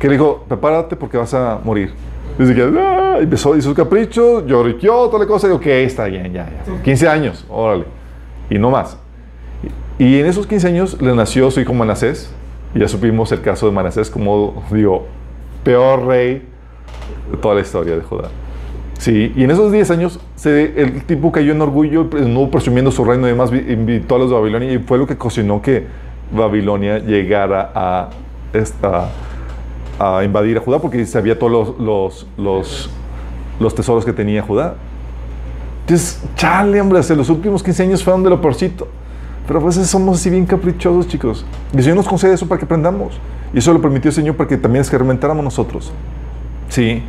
Que 0.00 0.08
le 0.08 0.14
dijo, 0.14 0.44
prepárate 0.48 0.96
porque 0.96 1.16
vas 1.16 1.32
a 1.32 1.60
morir. 1.64 1.92
Dice 2.38 2.52
que 2.54 2.62
"Ah", 2.78 3.18
empezó, 3.20 3.56
hizo 3.56 3.68
su 3.70 3.74
capricho, 3.74 4.44
lloriqueó, 4.44 5.06
toda 5.08 5.20
la 5.20 5.26
cosa, 5.26 5.46
y 5.46 5.50
digo, 5.50 5.58
ok, 5.60 5.66
está 5.66 6.06
bien, 6.06 6.32
ya, 6.32 6.50
ya. 6.66 6.82
15 6.82 7.08
años, 7.08 7.46
órale. 7.48 7.84
Y 8.50 8.58
no 8.58 8.70
más. 8.70 8.98
Y 9.98 10.18
en 10.18 10.26
esos 10.26 10.46
15 10.48 10.66
años 10.66 11.00
le 11.00 11.14
nació 11.14 11.50
su 11.52 11.60
hijo 11.60 11.72
Manasés. 11.72 12.30
Y 12.74 12.80
ya 12.80 12.88
supimos 12.88 13.30
el 13.30 13.40
caso 13.40 13.66
de 13.66 13.72
Manasés 13.72 14.10
como, 14.10 14.64
digo, 14.72 15.06
peor 15.62 16.06
rey 16.06 16.42
de 17.30 17.36
toda 17.36 17.54
la 17.54 17.60
historia 17.60 17.94
de 17.94 18.02
Judá. 18.02 18.30
Sí, 19.04 19.34
y 19.36 19.44
en 19.44 19.50
esos 19.50 19.70
10 19.70 19.90
años 19.90 20.18
se, 20.34 20.80
el 20.80 21.02
tipo 21.02 21.30
cayó 21.30 21.52
en 21.52 21.60
orgullo, 21.60 22.08
no 22.26 22.50
presumiendo 22.50 22.90
su 22.90 23.04
reino 23.04 23.26
y 23.26 23.32
demás, 23.32 23.50
vi- 23.50 23.70
invitó 23.70 24.14
a 24.14 24.18
los 24.18 24.30
de 24.30 24.34
Babilonia 24.36 24.72
y 24.72 24.78
fue 24.78 24.96
lo 24.96 25.06
que 25.06 25.12
ocasionó 25.12 25.60
que 25.60 25.86
Babilonia 26.34 27.00
llegara 27.00 27.70
a, 27.74 28.08
esta, 28.54 29.10
a 29.98 30.24
invadir 30.24 30.56
a 30.56 30.60
Judá 30.60 30.78
porque 30.78 31.04
sabía 31.04 31.38
todos 31.38 31.52
los, 31.52 31.78
los, 31.78 32.26
los, 32.38 32.90
los 33.60 33.74
tesoros 33.74 34.06
que 34.06 34.14
tenía 34.14 34.40
Judá. 34.40 34.76
Entonces, 35.82 36.22
chale, 36.36 36.80
hombre, 36.80 36.98
hasta 36.98 37.14
los 37.14 37.28
últimos 37.28 37.62
15 37.62 37.82
años 37.82 38.02
fueron 38.02 38.22
de 38.22 38.30
lo 38.30 38.40
peorcito. 38.40 38.88
Pero 39.46 39.60
a 39.60 39.64
veces 39.64 39.86
somos 39.86 40.18
así 40.18 40.30
bien 40.30 40.46
caprichosos, 40.46 41.06
chicos. 41.08 41.44
Y 41.74 41.76
el 41.76 41.82
Señor 41.82 41.98
nos 41.98 42.08
concede 42.08 42.32
eso 42.32 42.48
para 42.48 42.58
que 42.58 42.64
aprendamos. 42.64 43.20
Y 43.52 43.58
eso 43.58 43.70
lo 43.74 43.82
permitió 43.82 44.08
el 44.08 44.14
Señor 44.14 44.34
para 44.34 44.48
que 44.48 44.56
también 44.56 44.80
experimentáramos 44.80 45.44
nosotros. 45.44 45.92
Sí. 46.70 47.02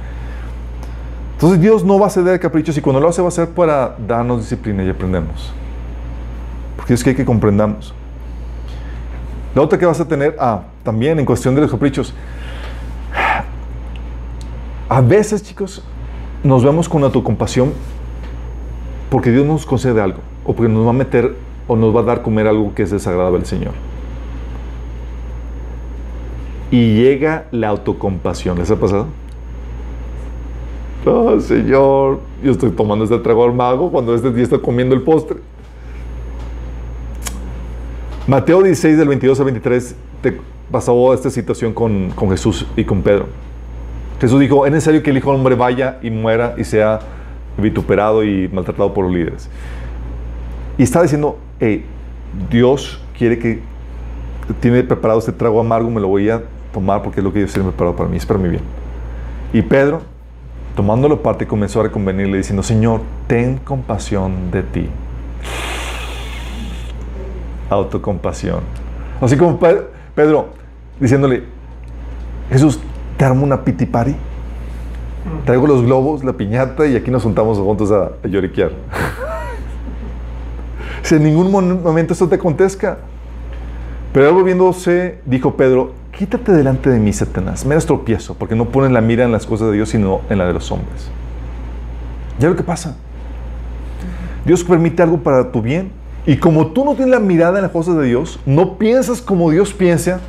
Entonces 1.36 1.60
Dios 1.60 1.84
no 1.84 2.00
va 2.00 2.08
a 2.08 2.10
ceder 2.10 2.40
caprichos 2.40 2.78
y 2.78 2.82
cuando 2.82 3.02
lo 3.02 3.10
hace 3.10 3.22
va 3.22 3.28
a 3.28 3.32
ser 3.32 3.50
para 3.50 3.96
darnos 4.08 4.40
disciplina 4.40 4.84
y 4.84 4.90
aprendemos. 4.90 5.54
Porque 6.78 6.94
es 6.94 7.04
que 7.04 7.10
hay 7.10 7.16
que 7.16 7.26
comprendamos. 7.26 7.94
La 9.54 9.62
otra 9.62 9.78
que 9.78 9.86
vas 9.86 10.00
a 10.00 10.08
tener, 10.08 10.38
ah, 10.40 10.64
también 10.84 11.20
en 11.20 11.26
cuestión 11.26 11.54
de 11.54 11.62
los 11.62 11.72
caprichos. 11.72 12.14
A 14.88 15.02
veces, 15.02 15.44
chicos, 15.44 15.84
nos 16.42 16.64
vemos 16.64 16.88
con 16.88 17.04
autocompasión 17.04 17.74
porque 19.10 19.32
Dios 19.32 19.46
nos 19.46 19.66
concede 19.66 20.00
algo 20.00 20.20
o 20.46 20.54
porque 20.54 20.72
nos 20.72 20.86
va 20.86 20.92
a 20.92 20.94
meter 20.94 21.36
o 21.68 21.76
nos 21.76 21.94
va 21.94 22.00
a 22.00 22.04
dar 22.04 22.22
comer 22.22 22.48
algo 22.48 22.74
que 22.74 22.84
es 22.84 22.92
desagradable 22.92 23.40
al 23.40 23.46
Señor. 23.46 23.74
Y 26.72 26.96
llega 26.96 27.46
la 27.52 27.70
autocompasión. 27.70 28.58
¿Les 28.58 28.72
ha 28.72 28.80
pasado? 28.80 29.08
Oh, 31.08 31.39
Señor, 31.39 32.20
yo 32.43 32.51
estoy 32.51 32.72
tomando 32.72 33.03
este 33.03 33.20
trago 33.20 33.43
al 33.43 33.53
mago 33.53 33.91
cuando 33.91 34.16
este 34.16 34.32
día 34.32 34.43
está 34.43 34.58
comiendo 34.58 34.95
el 34.95 35.03
postre. 35.03 35.38
Mateo 38.26 38.64
16, 38.64 38.97
del 38.97 39.08
22 39.10 39.39
al 39.39 39.45
23, 39.45 39.95
te 40.24 40.39
pasó 40.72 41.14
esta 41.14 41.30
situación 41.30 41.74
con, 41.74 42.10
con 42.16 42.32
Jesús 42.32 42.66
y 42.76 42.84
con 42.84 43.03
Pedro. 43.03 43.28
Jesús 44.20 44.39
dijo, 44.39 44.66
es 44.66 44.72
necesario 44.72 45.03
que 45.03 45.12
el 45.12 45.18
Hijo 45.18 45.30
del 45.30 45.39
Hombre 45.39 45.53
vaya 45.53 45.99
y 46.01 46.10
muera 46.10 46.56
y 46.58 46.64
sea 46.64 46.99
vituperado 47.58 48.24
y 48.24 48.47
maltratado 48.47 48.91
por 48.91 49.06
los 49.06 49.14
líderes. 49.14 49.47
Y 50.80 50.84
estaba 50.84 51.03
diciendo, 51.03 51.38
Dios 52.49 52.99
quiere 53.16 53.38
que 53.38 53.60
tiene 54.60 54.82
preparado 54.84 55.20
este 55.20 55.32
trago 55.32 55.60
amargo, 55.60 55.91
me 55.91 56.01
lo 56.01 56.08
voy 56.08 56.32
a 56.32 56.41
tomar 56.74 57.03
porque 57.03 57.20
es 57.20 57.24
lo 57.24 57.32
que 57.32 57.39
Dios 57.39 57.53
tiene 57.53 57.70
preparado 57.70 57.95
para 57.95 58.10
mí, 58.10 58.18
es 58.18 58.26
para 58.26 58.39
mi 58.39 58.49
bien. 58.49 58.64
Y 59.53 59.62
Pedro, 59.62 60.01
tomándolo 60.76 61.22
parte, 61.24 61.48
comenzó 61.48 61.80
a 61.80 61.84
reconvenirle 61.84 62.38
diciendo, 62.38 62.62
Señor, 62.62 63.02
ten 63.28 63.58
compasión 63.58 64.52
de 64.52 64.64
ti. 64.64 64.90
Autocompasión. 67.70 68.60
Así 69.22 69.38
como 69.38 69.58
Pe- 69.60 69.82
Pedro 70.14 70.50
diciéndole, 71.00 71.44
Jesús, 72.50 72.80
te 73.18 73.26
armo 73.26 73.44
una 73.44 73.64
piti 73.64 73.86
party. 73.86 74.16
Traigo 75.46 75.66
los 75.66 75.82
globos, 75.84 76.24
la 76.24 76.34
piñata 76.34 76.86
y 76.86 76.96
aquí 76.96 77.10
nos 77.10 77.24
juntamos 77.24 77.58
juntos 77.58 77.92
a, 77.92 78.12
lloriquear. 78.28 78.72
si 81.02 81.16
en 81.16 81.24
ningún 81.24 81.52
momento 81.52 82.14
esto 82.14 82.28
te 82.28 82.36
acontezca. 82.36 83.00
Pero 84.14 84.34
volviéndose, 84.34 85.20
dijo 85.26 85.56
Pedro, 85.56 85.94
quítate 86.18 86.53
delante 86.53 86.89
de 86.89 86.99
mí, 86.99 87.11
Satanás. 87.11 87.66
Me 87.66 87.76
tropiezo, 87.78 88.36
porque 88.36 88.55
no 88.55 88.66
ponen 88.66 88.93
la 88.93 89.01
mira 89.01 89.26
en 89.26 89.32
las 89.32 89.45
cosas 89.45 89.68
de 89.68 89.74
Dios, 89.74 89.89
sino 89.89 90.22
en 90.30 90.38
la 90.38 90.47
de 90.47 90.53
los 90.53 90.72
hombres. 90.72 91.09
Ya 92.39 92.49
lo 92.49 92.55
que 92.55 92.63
pasa. 92.63 92.97
Dios 94.45 94.63
permite 94.63 95.03
algo 95.03 95.20
para 95.20 95.51
tu 95.51 95.61
bien. 95.61 95.91
Y 96.26 96.38
como 96.38 96.68
tú 96.68 96.86
no 96.86 96.95
tienes 96.95 97.11
la 97.11 97.20
mirada 97.20 97.57
en 97.57 97.63
las 97.63 97.72
cosas 97.72 97.97
de 97.97 98.05
Dios, 98.05 98.39
no 98.45 98.78
piensas 98.78 99.22
como 99.22 99.51
Dios 99.51 99.74
piensa, 99.74 100.20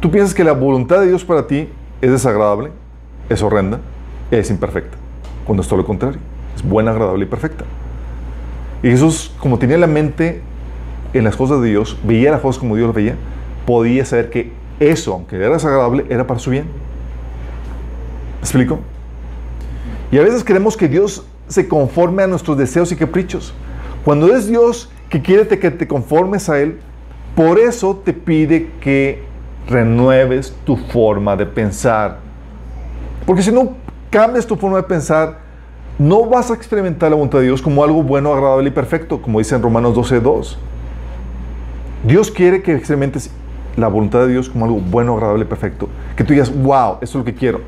tú 0.00 0.10
piensas 0.10 0.34
que 0.34 0.44
la 0.44 0.52
voluntad 0.52 1.00
de 1.00 1.08
Dios 1.08 1.24
para 1.24 1.46
ti 1.46 1.68
es 2.00 2.10
desagradable, 2.10 2.70
es 3.28 3.42
horrenda, 3.42 3.80
es 4.30 4.50
imperfecta. 4.50 4.96
Cuando 5.44 5.62
es 5.62 5.68
todo 5.68 5.78
lo 5.78 5.86
contrario. 5.86 6.20
Es 6.54 6.62
buena, 6.62 6.90
agradable 6.92 7.24
y 7.24 7.28
perfecta. 7.28 7.64
Y 8.82 8.90
Jesús, 8.90 9.32
como 9.38 9.58
tenía 9.58 9.78
la 9.78 9.86
mente 9.86 10.42
en 11.12 11.24
las 11.24 11.34
cosas 11.34 11.60
de 11.62 11.68
Dios, 11.68 11.98
veía 12.04 12.30
las 12.30 12.40
cosas 12.40 12.60
como 12.60 12.76
Dios 12.76 12.88
las 12.88 12.94
veía, 12.94 13.16
podía 13.66 14.04
saber 14.04 14.30
que 14.30 14.52
eso, 14.80 15.12
aunque 15.12 15.36
era 15.36 15.50
desagradable, 15.50 16.06
era 16.08 16.26
para 16.26 16.40
su 16.40 16.50
bien. 16.50 16.64
¿Me 16.64 18.40
explico? 18.40 18.78
Y 20.10 20.18
a 20.18 20.22
veces 20.22 20.44
queremos 20.44 20.76
que 20.76 20.88
Dios 20.88 21.24
se 21.48 21.68
conforme 21.68 22.22
a 22.22 22.26
nuestros 22.26 22.56
deseos 22.56 22.92
y 22.92 22.96
caprichos. 22.96 23.52
Cuando 24.04 24.34
es 24.34 24.46
Dios 24.46 24.90
que 25.08 25.20
quiere 25.20 25.46
que 25.46 25.70
te 25.70 25.88
conformes 25.88 26.48
a 26.48 26.60
Él, 26.60 26.78
por 27.34 27.58
eso 27.58 28.00
te 28.04 28.12
pide 28.12 28.70
que 28.80 29.22
renueves 29.68 30.54
tu 30.64 30.76
forma 30.76 31.36
de 31.36 31.46
pensar. 31.46 32.18
Porque 33.26 33.42
si 33.42 33.52
no 33.52 33.74
cambias 34.10 34.46
tu 34.46 34.56
forma 34.56 34.78
de 34.78 34.84
pensar, 34.84 35.38
no 35.98 36.26
vas 36.26 36.50
a 36.50 36.54
experimentar 36.54 37.10
la 37.10 37.16
voluntad 37.16 37.40
de 37.40 37.46
Dios 37.46 37.60
como 37.60 37.82
algo 37.82 38.02
bueno, 38.02 38.32
agradable 38.32 38.68
y 38.68 38.72
perfecto, 38.72 39.20
como 39.20 39.40
dice 39.40 39.54
en 39.56 39.62
Romanos 39.62 39.94
12:2. 39.94 40.56
Dios 42.04 42.30
quiere 42.30 42.62
que 42.62 42.74
experimentes 42.74 43.30
la 43.80 43.88
voluntad 43.88 44.20
de 44.20 44.28
Dios 44.28 44.48
como 44.48 44.64
algo 44.64 44.78
bueno, 44.78 45.14
agradable 45.14 45.44
perfecto. 45.44 45.88
Que 46.16 46.24
tú 46.24 46.32
digas, 46.32 46.52
wow, 46.54 46.96
eso 47.00 47.02
es 47.02 47.14
lo 47.14 47.24
que 47.24 47.34
quiero. 47.34 47.60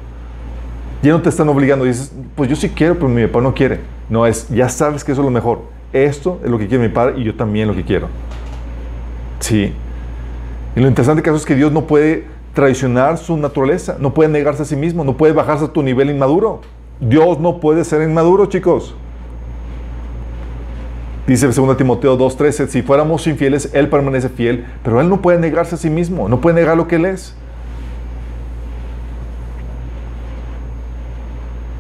Ya 1.03 1.13
no 1.13 1.23
te 1.23 1.29
están 1.29 1.49
obligando. 1.49 1.85
Dices, 1.85 2.13
pues 2.35 2.49
yo 2.51 2.57
sí 2.57 2.69
quiero, 2.69 2.95
pero 2.95 3.09
mi 3.09 3.27
papá 3.27 3.41
no 3.41 3.55
quiere. 3.55 3.81
No 4.09 4.27
es, 4.27 4.49
ya 4.49 4.69
sabes 4.69 5.05
que 5.05 5.13
eso 5.13 5.21
es 5.23 5.25
lo 5.25 5.31
mejor. 5.31 5.63
Esto 5.93 6.41
es 6.45 6.51
lo 6.51 6.59
que 6.59 6.69
quiere 6.69 6.87
mi 6.87 6.93
padre 6.93 7.19
y 7.19 7.25
yo 7.25 7.35
también 7.35 7.69
lo 7.69 7.75
que 7.75 7.85
quiero. 7.85 8.09
Sí. 9.41 9.73
Y 10.77 10.81
lo 10.81 10.89
interesante 10.89 11.23
caso 11.23 11.37
es 11.37 11.45
que 11.45 11.57
Dios 11.57 11.73
no 11.73 11.87
puede 11.87 12.27
traicionar 12.55 13.19
su 13.19 13.37
naturaleza, 13.37 13.97
no 13.99 14.13
puede 14.13 14.29
negarse 14.29 14.63
a 14.63 14.65
sí 14.65 14.77
mismo, 14.77 15.05
no 15.05 15.17
puede 15.17 15.33
bajarse 15.33 15.65
a 15.65 15.69
tu 15.69 15.83
nivel 15.83 16.11
inmaduro. 16.11 16.61
Dios 17.01 17.41
no 17.41 17.61
puede 17.61 17.85
ser 17.85 18.03
inmaduro, 18.03 18.47
chicos. 18.47 18.95
Dice 21.31 21.47
2 21.47 21.77
Timoteo 21.77 22.19
2:13, 22.19 22.67
si 22.67 22.83
fuéramos 22.83 23.25
infieles, 23.29 23.71
Él 23.73 23.89
permanece 23.89 24.29
fiel, 24.29 24.67
pero 24.83 25.01
Él 25.01 25.09
no 25.09 25.23
puede 25.23 25.39
negarse 25.39 25.77
a 25.77 25.79
sí 25.79 25.89
mismo, 25.89 26.29
no 26.29 26.41
puede 26.41 26.57
negar 26.57 26.77
lo 26.77 26.89
que 26.89 26.97
Él 26.97 27.05
es. 27.05 27.37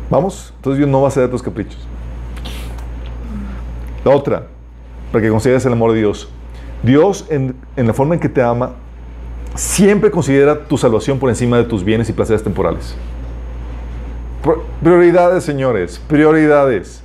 ¿Vamos? 0.08 0.52
Entonces 0.54 0.78
Dios 0.78 0.88
no 0.88 1.02
va 1.02 1.08
a 1.08 1.10
ceder 1.10 1.28
tus 1.32 1.42
caprichos. 1.42 1.84
La 4.04 4.12
otra, 4.12 4.46
para 5.10 5.20
que 5.20 5.30
consideres 5.30 5.66
el 5.66 5.72
amor 5.72 5.94
de 5.94 5.98
Dios. 5.98 6.30
Dios, 6.84 7.26
en, 7.28 7.56
en 7.74 7.88
la 7.88 7.92
forma 7.92 8.14
en 8.14 8.20
que 8.20 8.28
te 8.28 8.40
ama, 8.40 8.74
siempre 9.56 10.12
considera 10.12 10.60
tu 10.60 10.78
salvación 10.78 11.18
por 11.18 11.28
encima 11.28 11.56
de 11.56 11.64
tus 11.64 11.82
bienes 11.82 12.08
y 12.08 12.12
placeres 12.12 12.44
temporales. 12.44 12.94
Prioridades, 14.80 15.42
señores, 15.42 16.00
prioridades. 16.06 17.02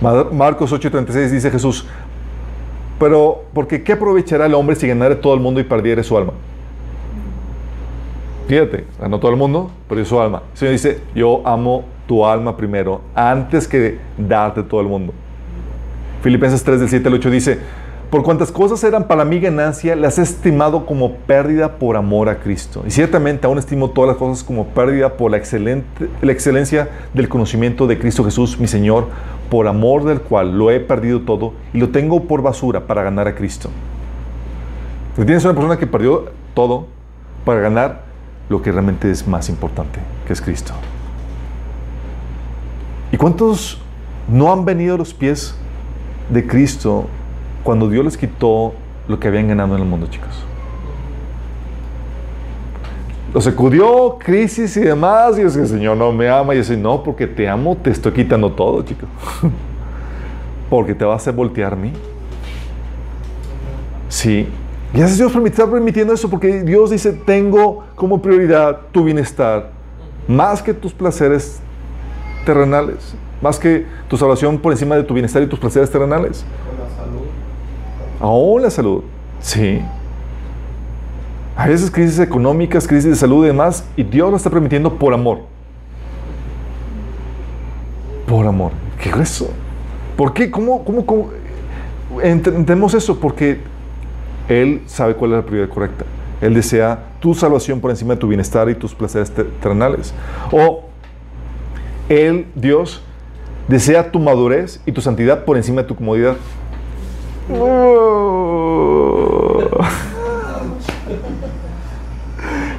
Ma- 0.00 0.24
Marcos 0.32 0.72
8:36 0.72 1.30
dice 1.30 1.50
Jesús, 1.50 1.86
pero 2.98 3.44
porque 3.52 3.82
¿qué 3.82 3.92
aprovechará 3.92 4.46
el 4.46 4.54
hombre 4.54 4.76
si 4.76 4.86
ganare 4.86 5.14
todo 5.16 5.34
el 5.34 5.40
mundo 5.40 5.60
y 5.60 5.64
perdiere 5.64 6.02
su 6.02 6.16
alma? 6.16 6.32
Fíjate, 8.48 8.84
ganó 9.00 9.20
todo 9.20 9.30
el 9.30 9.36
mundo, 9.36 9.70
perdió 9.88 10.04
su 10.04 10.20
alma. 10.20 10.42
El 10.52 10.58
Señor 10.58 10.72
dice, 10.72 11.00
yo 11.14 11.42
amo 11.46 11.84
tu 12.08 12.26
alma 12.26 12.56
primero, 12.56 13.00
antes 13.14 13.68
que 13.68 13.98
darte 14.18 14.62
todo 14.64 14.80
el 14.80 14.88
mundo. 14.88 15.12
Filipenses 16.22 16.62
3 16.64 16.80
del 16.80 16.88
7 16.88 17.08
al 17.08 17.14
8 17.14 17.30
dice, 17.30 17.58
por 18.10 18.24
cuantas 18.24 18.50
cosas 18.50 18.82
eran 18.82 19.04
para 19.04 19.24
mí 19.24 19.38
ganancia, 19.38 19.94
las 19.94 20.18
he 20.18 20.22
estimado 20.22 20.84
como 20.84 21.14
pérdida 21.14 21.78
por 21.78 21.96
amor 21.96 22.28
a 22.28 22.40
Cristo. 22.40 22.82
Y 22.84 22.90
ciertamente 22.90 23.46
aún 23.46 23.58
estimo 23.58 23.90
todas 23.90 24.08
las 24.08 24.16
cosas 24.16 24.42
como 24.42 24.66
pérdida 24.66 25.16
por 25.16 25.30
la, 25.30 25.36
excelente, 25.36 26.08
la 26.20 26.32
excelencia 26.32 26.88
del 27.14 27.28
conocimiento 27.28 27.86
de 27.86 28.00
Cristo 28.00 28.24
Jesús, 28.24 28.58
mi 28.58 28.66
Señor, 28.66 29.06
por 29.48 29.68
amor 29.68 30.04
del 30.04 30.22
cual 30.22 30.58
lo 30.58 30.72
he 30.72 30.80
perdido 30.80 31.20
todo 31.20 31.52
y 31.72 31.78
lo 31.78 31.90
tengo 31.90 32.24
por 32.24 32.42
basura 32.42 32.88
para 32.88 33.04
ganar 33.04 33.28
a 33.28 33.36
Cristo. 33.36 33.70
Tienes 35.14 35.44
una 35.44 35.54
persona 35.54 35.76
que 35.76 35.86
perdió 35.86 36.32
todo 36.54 36.86
para 37.44 37.60
ganar 37.60 38.02
lo 38.48 38.60
que 38.60 38.72
realmente 38.72 39.08
es 39.08 39.28
más 39.28 39.48
importante, 39.48 40.00
que 40.26 40.32
es 40.32 40.40
Cristo. 40.40 40.72
¿Y 43.12 43.16
cuántos 43.16 43.80
no 44.28 44.52
han 44.52 44.64
venido 44.64 44.96
a 44.96 44.98
los 44.98 45.14
pies 45.14 45.54
de 46.28 46.46
Cristo 46.46 47.06
cuando 47.62 47.88
Dios 47.88 48.04
les 48.04 48.16
quitó 48.16 48.74
lo 49.08 49.18
que 49.18 49.28
habían 49.28 49.48
ganado 49.48 49.76
en 49.76 49.82
el 49.82 49.88
mundo, 49.88 50.06
chicos? 50.08 50.46
Los 53.32 53.44
sacudió, 53.44 54.16
crisis 54.18 54.76
y 54.76 54.80
demás, 54.80 55.38
y 55.38 55.42
es 55.42 55.54
que 55.54 55.62
el 55.62 55.68
Señor 55.68 55.96
no 55.96 56.10
me 56.10 56.28
ama, 56.28 56.54
y 56.54 56.62
yo 56.62 56.76
no, 56.76 57.02
porque 57.02 57.28
te 57.28 57.48
amo, 57.48 57.76
te 57.76 57.90
estoy 57.90 58.12
quitando 58.12 58.50
todo, 58.50 58.82
chicos. 58.82 59.08
porque 60.70 60.94
te 60.94 61.04
vas 61.04 61.26
a 61.28 61.32
voltear 61.32 61.72
a 61.72 61.76
mí. 61.76 61.92
Sí. 64.08 64.48
Y 64.92 64.98
a 64.98 65.02
veces 65.02 65.18
Dios 65.18 65.32
está 65.44 65.70
permitiendo 65.70 66.12
eso 66.12 66.28
porque 66.28 66.62
Dios 66.64 66.90
dice, 66.90 67.12
tengo 67.12 67.84
como 67.94 68.20
prioridad 68.20 68.80
tu 68.90 69.04
bienestar, 69.04 69.70
más 70.26 70.60
que 70.60 70.74
tus 70.74 70.92
placeres 70.92 71.60
terrenales, 72.44 73.14
más 73.40 73.58
que 73.60 73.86
tu 74.08 74.16
salvación 74.16 74.58
por 74.58 74.72
encima 74.72 74.96
de 74.96 75.04
tu 75.04 75.14
bienestar 75.14 75.42
y 75.42 75.46
tus 75.46 75.60
placeres 75.60 75.90
terrenales. 75.90 76.44
Aún 78.20 78.62
la 78.62 78.70
salud, 78.70 79.02
sí. 79.40 79.80
A 81.56 81.66
veces 81.66 81.90
crisis 81.90 82.18
económicas, 82.18 82.86
crisis 82.86 83.10
de 83.10 83.16
salud 83.16 83.44
y 83.44 83.48
demás, 83.48 83.84
y 83.96 84.02
Dios 84.02 84.30
lo 84.30 84.36
está 84.36 84.50
permitiendo 84.50 84.94
por 84.98 85.12
amor. 85.14 85.40
Por 88.26 88.46
amor. 88.46 88.72
¿Qué 89.02 89.10
grueso? 89.10 89.50
¿Por 90.16 90.32
qué? 90.32 90.50
¿Cómo, 90.50 90.84
cómo, 90.84 91.04
cómo? 91.04 91.30
Ent- 92.18 92.46
Entendemos 92.48 92.94
eso 92.94 93.18
porque 93.18 93.60
Él 94.48 94.82
sabe 94.86 95.14
cuál 95.14 95.32
es 95.32 95.36
la 95.38 95.44
prioridad 95.46 95.72
correcta. 95.72 96.04
Él 96.40 96.54
desea 96.54 96.98
tu 97.20 97.34
salvación 97.34 97.80
por 97.80 97.90
encima 97.90 98.14
de 98.14 98.20
tu 98.20 98.28
bienestar 98.28 98.68
y 98.70 98.74
tus 98.74 98.94
placeres 98.94 99.30
te- 99.30 99.44
terrenales. 99.44 100.14
O 100.52 100.84
Él, 102.08 102.46
Dios, 102.54 103.02
desea 103.68 104.10
tu 104.10 104.18
madurez 104.18 104.80
y 104.86 104.92
tu 104.92 105.00
santidad 105.00 105.44
por 105.44 105.56
encima 105.56 105.82
de 105.82 105.88
tu 105.88 105.96
comodidad. 105.96 106.36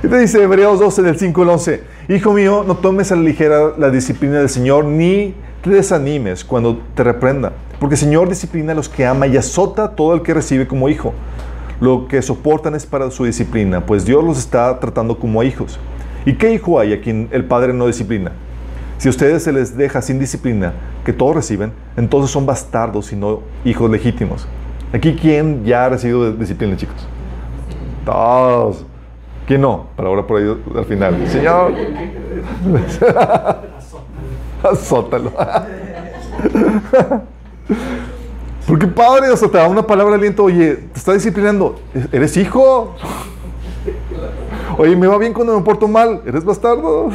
Y 0.03 0.07
te 0.07 0.17
dice 0.17 0.41
Hebreos 0.41 0.80
12 0.80 1.01
del 1.01 1.19
5 1.19 1.41
al 1.43 1.49
11, 1.49 1.84
Hijo 2.09 2.34
mío, 2.34 2.63
no 2.65 2.76
tomes 2.76 3.11
a 3.11 3.15
la 3.15 3.22
ligera 3.22 3.74
la 3.78 3.89
disciplina 3.89 4.39
del 4.39 4.49
Señor, 4.49 4.86
ni 4.86 5.36
te 5.61 5.69
desanimes 5.69 6.43
cuando 6.43 6.80
te 6.95 7.03
reprenda, 7.03 7.53
porque 7.80 7.95
el 7.95 7.99
Señor 7.99 8.30
disciplina 8.30 8.72
a 8.72 8.76
los 8.76 8.89
que 8.89 9.05
ama 9.05 9.28
y 9.28 9.38
azota 9.38 9.84
a 9.84 9.91
todo 9.91 10.13
el 10.15 10.22
que 10.22 10.34
recibe 10.34 10.67
como 10.67 10.89
hijo. 10.89 11.13
Lo 11.80 12.07
que 12.07 12.22
soportan 12.22 12.74
es 12.76 12.86
para 12.86 13.11
su 13.11 13.26
disciplina, 13.26 13.86
pues 13.86 14.05
Dios 14.05 14.24
los 14.24 14.39
está 14.39 14.80
tratando 14.80 15.19
como 15.19 15.43
hijos. 15.43 15.80
¿Y 16.26 16.34
qué 16.34 16.53
hijo 16.53 16.80
hay 16.80 16.93
a 16.93 17.01
quien 17.01 17.28
el 17.32 17.45
Padre 17.45 17.74
no 17.74 17.88
disciplina? 17.88 18.32
Si 18.97 19.07
a 19.07 19.11
ustedes 19.11 19.43
se 19.43 19.51
les 19.51 19.76
deja 19.76 20.01
sin 20.01 20.19
disciplina, 20.19 20.74
que 21.03 21.13
todos 21.13 21.36
reciben, 21.36 21.74
entonces 21.97 22.32
son 22.32 22.45
bastardos 22.45 23.11
y 23.11 23.15
no 23.15 23.41
hijos 23.65 23.89
legítimos. 23.89 24.47
Aquí, 24.94 25.16
¿quién 25.16 25.64
ya 25.64 25.86
ha 25.86 25.89
recibido 25.89 26.34
disciplina, 26.34 26.76
chicos? 26.76 27.08
Todos. 28.06 28.84
¿Quién 29.48 29.62
no? 29.62 29.86
Para 29.96 30.10
ahora 30.10 30.28
por 30.28 30.42
ahí 30.42 30.54
al 30.76 30.86
final. 30.86 31.28
Señor. 31.28 31.74
Azótalo. 34.64 35.32
Porque 38.68 38.88
padre, 38.88 39.30
o 39.30 39.38
sea, 39.38 39.50
te 39.50 39.58
da 39.58 39.68
una 39.68 39.86
palabra 39.86 40.14
de 40.14 40.20
aliento, 40.20 40.44
oye, 40.44 40.76
te 40.76 41.00
está 41.00 41.14
disciplinando, 41.14 41.80
¿eres 42.12 42.38
hijo? 42.38 42.96
Oye, 44.78 44.96
me 44.96 45.08
va 45.08 45.18
bien 45.18 45.34
cuando 45.34 45.58
me 45.58 45.66
porto 45.66 45.88
mal, 45.88 46.22
¿eres 46.26 46.46
bastardo? 46.46 47.10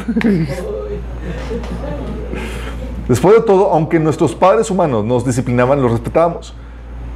Después 3.07 3.35
de 3.35 3.41
todo, 3.41 3.71
aunque 3.71 3.99
nuestros 3.99 4.35
padres 4.35 4.69
humanos 4.69 5.03
nos 5.03 5.25
disciplinaban, 5.25 5.81
los 5.81 5.91
respetábamos. 5.91 6.53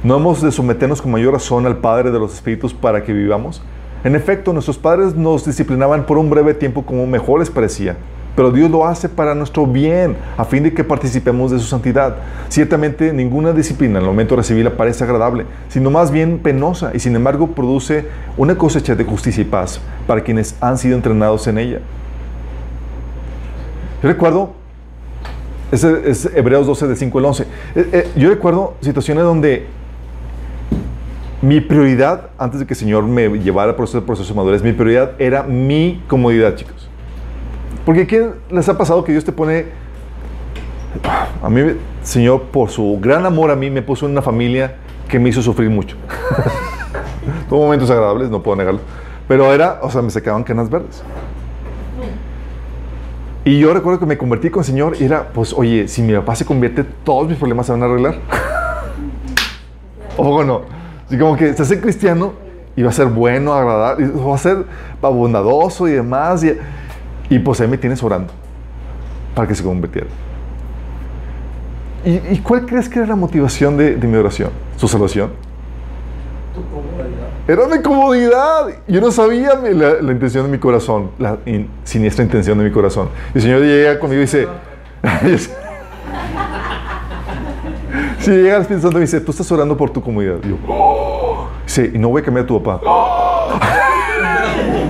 ¿No 0.04 0.16
hemos 0.16 0.42
de 0.42 0.50
someternos 0.50 1.00
con 1.00 1.12
mayor 1.12 1.32
razón 1.32 1.64
al 1.64 1.76
Padre 1.76 2.10
de 2.10 2.18
los 2.18 2.34
Espíritus 2.34 2.74
para 2.74 3.04
que 3.04 3.12
vivamos? 3.12 3.62
En 4.02 4.16
efecto, 4.16 4.52
nuestros 4.52 4.76
padres 4.76 5.14
nos 5.14 5.46
disciplinaban 5.46 6.06
por 6.06 6.18
un 6.18 6.28
breve 6.28 6.54
tiempo 6.54 6.84
como 6.84 7.06
mejor 7.06 7.38
les 7.38 7.50
parecía, 7.50 7.96
pero 8.34 8.50
Dios 8.50 8.68
lo 8.68 8.84
hace 8.84 9.08
para 9.08 9.32
nuestro 9.36 9.64
bien, 9.64 10.16
a 10.36 10.44
fin 10.44 10.64
de 10.64 10.74
que 10.74 10.82
participemos 10.82 11.52
de 11.52 11.60
su 11.60 11.66
santidad. 11.66 12.16
Ciertamente, 12.48 13.12
ninguna 13.12 13.52
disciplina 13.52 14.00
en 14.00 14.04
el 14.04 14.10
momento 14.10 14.34
de 14.34 14.42
recibirla 14.42 14.76
parece 14.76 15.04
agradable, 15.04 15.46
sino 15.68 15.88
más 15.88 16.10
bien 16.10 16.40
penosa, 16.40 16.90
y 16.92 16.98
sin 16.98 17.14
embargo 17.14 17.52
produce 17.52 18.08
una 18.36 18.58
cosecha 18.58 18.96
de 18.96 19.04
justicia 19.04 19.42
y 19.42 19.44
paz 19.44 19.80
para 20.08 20.24
quienes 20.24 20.56
han 20.60 20.78
sido 20.78 20.96
entrenados 20.96 21.46
en 21.46 21.58
ella. 21.58 21.78
Yo 24.02 24.08
recuerdo 24.08 24.62
ese 25.70 26.10
es 26.10 26.28
Hebreos 26.34 26.66
12, 26.66 26.86
de 26.86 26.96
5 26.96 27.18
al 27.18 27.24
11. 27.24 27.42
Eh, 27.44 27.46
eh, 27.92 28.08
yo 28.14 28.28
recuerdo 28.28 28.74
situaciones 28.82 29.24
donde 29.24 29.66
mi 31.42 31.60
prioridad, 31.60 32.30
antes 32.38 32.60
de 32.60 32.66
que 32.66 32.72
el 32.72 32.78
Señor 32.78 33.02
me 33.02 33.28
llevara 33.40 33.74
por 33.74 33.86
ese 33.86 34.00
proceso 34.00 34.32
de 34.32 34.36
madurez, 34.36 34.62
mi 34.62 34.72
prioridad 34.72 35.12
era 35.18 35.42
mi 35.42 36.00
comodidad, 36.06 36.54
chicos. 36.54 36.88
Porque 37.84 38.06
¿quién 38.06 38.34
les 38.48 38.68
ha 38.68 38.78
pasado 38.78 39.02
que 39.02 39.10
Dios 39.10 39.24
te 39.24 39.32
pone... 39.32 39.66
A 41.42 41.50
mí, 41.50 41.76
Señor, 42.04 42.42
por 42.44 42.70
su 42.70 42.98
gran 43.00 43.26
amor 43.26 43.50
a 43.50 43.56
mí, 43.56 43.70
me 43.70 43.82
puso 43.82 44.06
en 44.06 44.12
una 44.12 44.22
familia 44.22 44.76
que 45.08 45.18
me 45.18 45.30
hizo 45.30 45.42
sufrir 45.42 45.68
mucho. 45.68 45.96
Tuvo 47.48 47.64
momentos 47.64 47.90
agradables, 47.90 48.30
no 48.30 48.40
puedo 48.40 48.56
negarlo. 48.56 48.80
Pero 49.26 49.52
era, 49.52 49.80
o 49.82 49.90
sea, 49.90 50.00
me 50.00 50.10
sacaban 50.10 50.44
canas 50.44 50.70
verdes. 50.70 51.02
Y 53.44 53.58
yo 53.58 53.74
recuerdo 53.74 53.98
que 53.98 54.06
me 54.06 54.16
convertí 54.16 54.48
con 54.50 54.60
el 54.60 54.66
Señor 54.66 54.96
y 55.00 55.04
era, 55.04 55.30
pues, 55.30 55.52
oye, 55.52 55.88
si 55.88 56.02
mi 56.02 56.14
papá 56.14 56.36
se 56.36 56.44
convierte, 56.44 56.84
todos 56.84 57.26
mis 57.26 57.36
problemas 57.36 57.66
se 57.66 57.72
van 57.72 57.82
a 57.82 57.86
arreglar. 57.86 58.14
¿O 60.16 60.44
no? 60.44 60.81
Así 61.12 61.18
como 61.18 61.36
que 61.36 61.52
se 61.52 61.60
hace 61.60 61.78
cristiano 61.78 62.32
y 62.74 62.82
va 62.82 62.88
a 62.88 62.92
ser 62.94 63.04
bueno, 63.08 63.52
agradable, 63.52 64.06
va 64.08 64.34
a 64.34 64.38
ser 64.38 64.64
bondadoso 65.02 65.86
y 65.86 65.92
demás. 65.92 66.42
Y, 66.42 66.56
y 67.28 67.38
pues 67.38 67.60
ahí 67.60 67.68
me 67.68 67.76
tienes 67.76 68.02
orando 68.02 68.32
para 69.34 69.46
que 69.46 69.54
se 69.54 69.62
convirtiera. 69.62 70.06
¿Y, 72.02 72.12
y 72.32 72.40
cuál 72.42 72.64
crees 72.64 72.88
que 72.88 72.98
era 73.00 73.08
la 73.08 73.14
motivación 73.16 73.76
de, 73.76 73.96
de 73.96 74.08
mi 74.08 74.16
oración? 74.16 74.48
¿Su 74.78 74.88
salvación? 74.88 75.32
Tu 76.54 76.62
comodidad. 76.64 77.28
Era 77.46 77.76
mi 77.76 77.82
comodidad. 77.82 78.66
Yo 78.88 79.02
no 79.02 79.10
sabía 79.12 79.54
mi- 79.56 79.74
la, 79.74 80.00
la 80.00 80.12
intención 80.12 80.46
de 80.46 80.50
mi 80.52 80.56
corazón, 80.58 81.10
la 81.18 81.36
in- 81.44 81.68
siniestra 81.84 82.24
intención 82.24 82.56
de 82.56 82.64
mi 82.64 82.70
corazón. 82.70 83.10
Y 83.34 83.36
el 83.36 83.42
Señor 83.42 83.60
llega 83.60 83.98
conmigo 83.98 84.20
y 84.22 84.24
dice, 84.24 84.48
si 88.22 88.30
llega 88.30 88.56
al 88.56 88.62
Espíritu 88.62 88.82
Santo 88.86 88.98
y 88.98 89.00
me 89.00 89.06
dice, 89.06 89.20
tú 89.20 89.30
estás 89.32 89.50
orando 89.52 89.76
por 89.76 89.90
tu 89.90 90.02
comodidad. 90.02 90.36
Y 90.44 90.48
yo, 90.50 90.56
"Oh". 90.68 91.46
Dice, 91.66 91.90
y 91.94 91.98
no 91.98 92.08
voy 92.08 92.22
a 92.22 92.24
cambiar 92.24 92.44
a 92.44 92.46
tu 92.46 92.62
papá. 92.62 92.80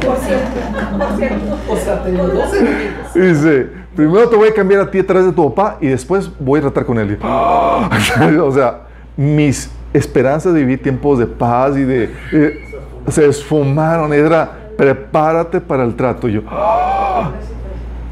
Por 0.05 0.17
cierto, 0.19 0.99
por 0.99 1.17
cierto. 1.19 1.57
O 1.71 1.77
sea, 1.77 2.03
tengo 2.03 2.27
dos 2.29 2.53
enemigos. 2.55 3.15
Dice, 3.15 3.69
primero 3.95 4.29
te 4.29 4.37
voy 4.37 4.49
a 4.49 4.55
cambiar 4.55 4.81
a 4.83 4.91
ti 4.91 4.99
a 4.99 5.07
través 5.07 5.27
de 5.27 5.33
tu 5.33 5.53
papá 5.55 5.79
y 5.81 5.89
después 5.89 6.31
voy 6.39 6.59
a 6.59 6.63
tratar 6.63 6.85
con 6.87 6.99
él. 6.99 7.19
Y, 7.21 8.37
o 8.39 8.53
sea, 8.53 8.83
mis 9.17 9.71
esperanzas 9.93 10.53
de 10.55 10.61
vivir 10.61 10.83
tiempos 10.83 11.19
de 11.19 11.27
paz 11.27 11.77
y 11.77 11.83
de... 11.85 12.11
eh, 12.33 12.65
se 13.09 13.27
esfumaron. 13.27 14.13
Era, 14.13 14.51
prepárate 14.77 15.61
para 15.61 15.85
el 15.85 15.95
trato. 15.95 16.29
Y 16.29 16.33
yo, 16.35 16.43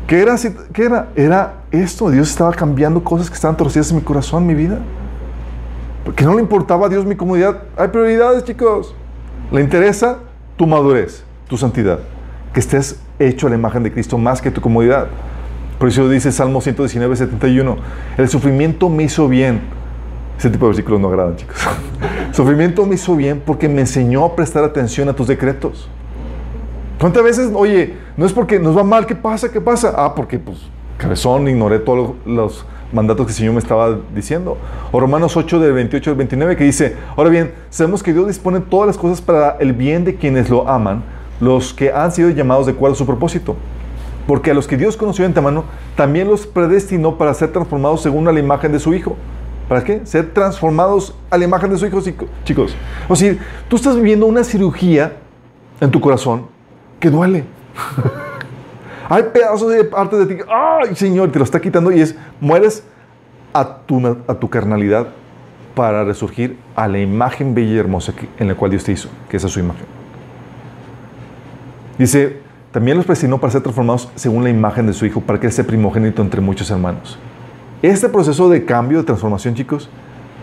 ¿qué 0.07 0.21
era, 0.23 0.35
así- 0.35 0.55
¿qué 0.73 0.85
era? 0.85 1.09
Era 1.17 1.55
esto. 1.71 2.11
Dios 2.11 2.29
estaba 2.31 2.53
cambiando 2.53 3.03
cosas 3.03 3.29
que 3.29 3.35
estaban 3.35 3.57
torcidas 3.57 3.91
en 3.91 3.97
mi 3.97 4.03
corazón, 4.03 4.43
en 4.43 4.47
mi 4.49 4.55
vida. 4.55 4.79
Porque 6.05 6.25
no 6.25 6.35
le 6.35 6.41
importaba 6.41 6.87
a 6.87 6.89
Dios 6.89 7.05
mi 7.05 7.15
comodidad. 7.15 7.63
Hay 7.77 7.89
prioridades, 7.89 8.45
chicos. 8.45 8.95
Le 9.51 9.61
interesa 9.61 10.19
tu 10.57 10.67
madurez, 10.67 11.25
tu 11.49 11.57
santidad. 11.57 12.01
Que 12.53 12.61
estés 12.61 13.01
hecho 13.19 13.47
a 13.47 13.51
la 13.51 13.57
imagen 13.57 13.83
de 13.83 13.93
Cristo 13.93 14.19
más 14.19 14.41
que 14.41 14.51
tu 14.51 14.61
comodidad. 14.61 15.09
Por 15.79 15.89
eso 15.89 16.09
dice 16.09 16.33
Salmo 16.33 16.61
119, 16.61 17.17
71. 17.17 17.77
El 18.17 18.29
sufrimiento 18.29 18.89
me 18.89 19.05
hizo 19.05 19.29
bien. 19.29 19.61
Ese 20.39 20.51
tipo 20.51 20.67
de 20.67 20.71
versículos 20.71 21.01
no 21.01 21.09
agradan, 21.09 21.37
chicos. 21.37 21.57
sufrimiento 22.33 22.87
me 22.87 22.95
hizo 22.95 23.15
bien 23.15 23.43
porque 23.45 23.69
me 23.69 23.83
enseñó 23.83 24.25
a 24.25 24.37
prestar 24.37 24.65
atención 24.65 25.09
a 25.09 25.13
tus 25.15 25.27
decretos. 25.27 25.89
¿Cuántas 26.99 27.23
veces, 27.25 27.51
oye, 27.55 27.95
no 28.17 28.27
es 28.27 28.33
porque 28.33 28.59
nos 28.59 28.77
va 28.77 28.85
mal, 28.85 29.07
¿qué 29.07 29.15
pasa? 29.15 29.51
¿Qué 29.51 29.61
pasa? 29.61 29.95
Ah, 29.97 30.15
porque 30.15 30.39
pues 30.39 30.59
cabezón, 31.01 31.49
ignoré 31.49 31.79
todos 31.79 32.15
los, 32.27 32.65
mandatos 32.93 33.27
que 33.27 33.33
el 33.33 33.37
Señor 33.37 33.53
me 33.55 33.59
estaba 33.61 33.97
diciendo. 34.15 34.57
O 34.93 35.01
Romanos 35.01 35.37
8 35.37 35.61
del 35.61 35.73
28 35.73 36.11
al 36.11 36.17
29 36.17 36.57
que 36.57 36.65
dice, 36.65 36.97
ahora 37.17 37.31
bien, 37.31 37.53
sabemos 37.71 38.03
que 38.03 38.13
Dios 38.13 38.27
dispone 38.27 38.61
todas 38.61 38.87
las 38.87 38.99
cosas 38.99 39.21
para 39.21 39.57
el 39.61 39.73
bien 39.73 40.05
de 40.05 40.17
quienes 40.17 40.51
lo 40.51 40.69
aman, 40.69 41.03
los 41.41 41.73
que 41.73 41.93
han 41.93 42.13
sido 42.13 42.31
llamados 42.31 42.67
de 42.67 42.73
acuerdo 42.73 42.95
a 42.95 42.99
su 42.99 43.07
propósito. 43.07 43.57
Porque 44.27 44.51
a 44.51 44.55
los 44.55 44.67
que 44.69 44.77
Dios 44.77 44.97
conoció 44.97 45.23
de 45.23 45.27
antemano, 45.29 45.65
también 45.97 46.29
los 46.29 46.47
predestinó 46.47 47.17
para 47.17 47.33
ser 47.35 47.53
transformados 47.53 48.03
según 48.03 48.29
a 48.29 48.33
la 48.33 48.41
imagen 48.41 48.71
de 48.73 48.79
su 48.79 48.95
Hijo. 48.95 49.17
¿Para 49.69 49.83
qué? 49.85 50.01
Ser 50.05 50.33
transformados 50.35 51.15
a 51.31 51.39
la 51.39 51.45
imagen 51.45 51.71
de 51.71 51.79
su 51.79 51.87
Hijo, 51.87 52.01
chico- 52.01 52.27
chicos. 52.45 52.77
O 53.09 53.17
sea, 53.17 53.37
tú 53.69 53.77
estás 53.77 53.97
viviendo 53.97 54.27
una 54.27 54.45
cirugía 54.45 55.15
en 55.81 55.91
tu 55.91 56.01
corazón 56.01 56.47
que 56.99 57.09
duele. 57.11 57.45
Hay 59.11 59.25
pedazos 59.25 59.73
de 59.73 59.83
parte 59.83 60.17
de 60.17 60.37
ti 60.37 60.43
¡ay, 60.49 60.95
Señor! 60.95 61.33
Te 61.33 61.39
lo 61.41 61.45
está 61.45 61.61
quitando 61.61 61.91
y 61.91 62.01
es, 62.01 62.15
mueres 62.41 62.85
a 63.53 63.79
tu, 63.79 64.01
a 64.07 64.35
tu 64.35 64.49
carnalidad 64.49 65.09
para 65.75 66.05
resurgir 66.05 66.57
a 66.77 66.87
la 66.87 67.01
imagen 67.01 67.53
bella 67.53 67.73
y 67.73 67.79
hermosa 67.79 68.15
en 68.39 68.47
la 68.47 68.55
cual 68.55 68.71
Dios 68.71 68.85
te 68.85 68.93
hizo, 68.93 69.09
que 69.29 69.37
esa 69.37 69.49
es 69.49 69.53
su 69.53 69.59
imagen. 69.59 69.85
Dice, 71.99 72.37
también 72.71 72.97
los 72.97 73.05
predestinó 73.05 73.39
para 73.39 73.51
ser 73.51 73.63
transformados 73.63 74.09
según 74.15 74.45
la 74.45 74.51
imagen 74.51 74.87
de 74.87 74.93
su 74.93 75.05
Hijo, 75.05 75.21
para 75.21 75.41
que 75.41 75.49
Él 75.49 75.53
sea 75.53 75.67
primogénito 75.67 76.23
entre 76.23 76.41
muchos 76.41 76.71
hermanos. 76.71 77.19
Este 77.83 78.09
proceso 78.09 78.49
de 78.49 78.65
cambio, 78.65 78.99
de 78.99 79.05
transformación, 79.05 79.57
chicos, 79.57 79.91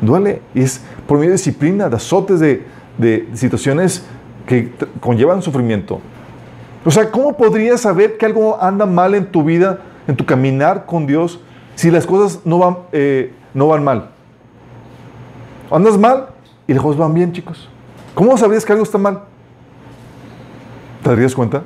duele. 0.02 0.42
Y 0.54 0.64
es 0.64 0.82
por 1.08 1.20
medio 1.20 1.30
de 1.30 1.38
disciplina, 1.38 1.88
de 1.88 1.96
azotes, 1.96 2.42
de, 2.42 2.64
de 2.98 3.30
situaciones 3.34 4.06
que 4.46 4.74
conllevan 5.00 5.42
sufrimiento. 5.42 6.02
O 6.88 6.92
sea, 6.92 7.12
¿cómo 7.12 7.36
podrías 7.36 7.82
saber 7.82 8.18
que 8.18 8.26
algo 8.26 8.58
anda 8.64 8.86
mal 8.86 9.14
en 9.14 9.26
tu 9.30 9.44
vida, 9.44 9.80
en 10.08 10.16
tu 10.16 10.26
caminar 10.26 10.86
con 10.86 11.06
Dios, 11.06 11.38
si 11.76 11.92
las 11.92 12.06
cosas 12.06 12.40
no 12.46 12.60
van, 12.60 12.78
eh, 12.94 13.34
no 13.54 13.68
van 13.68 13.84
mal? 13.84 14.12
Andas 15.70 15.98
mal 15.98 16.28
y 16.66 16.74
las 16.74 16.82
cosas 16.82 16.98
van 16.98 17.14
bien, 17.14 17.34
chicos. 17.34 17.68
¿Cómo 18.16 18.38
sabrías 18.38 18.64
que 18.64 18.72
algo 18.72 18.86
está 18.86 18.98
mal? 18.98 19.24
¿Te 21.04 21.10
darías 21.10 21.36
cuenta? 21.36 21.64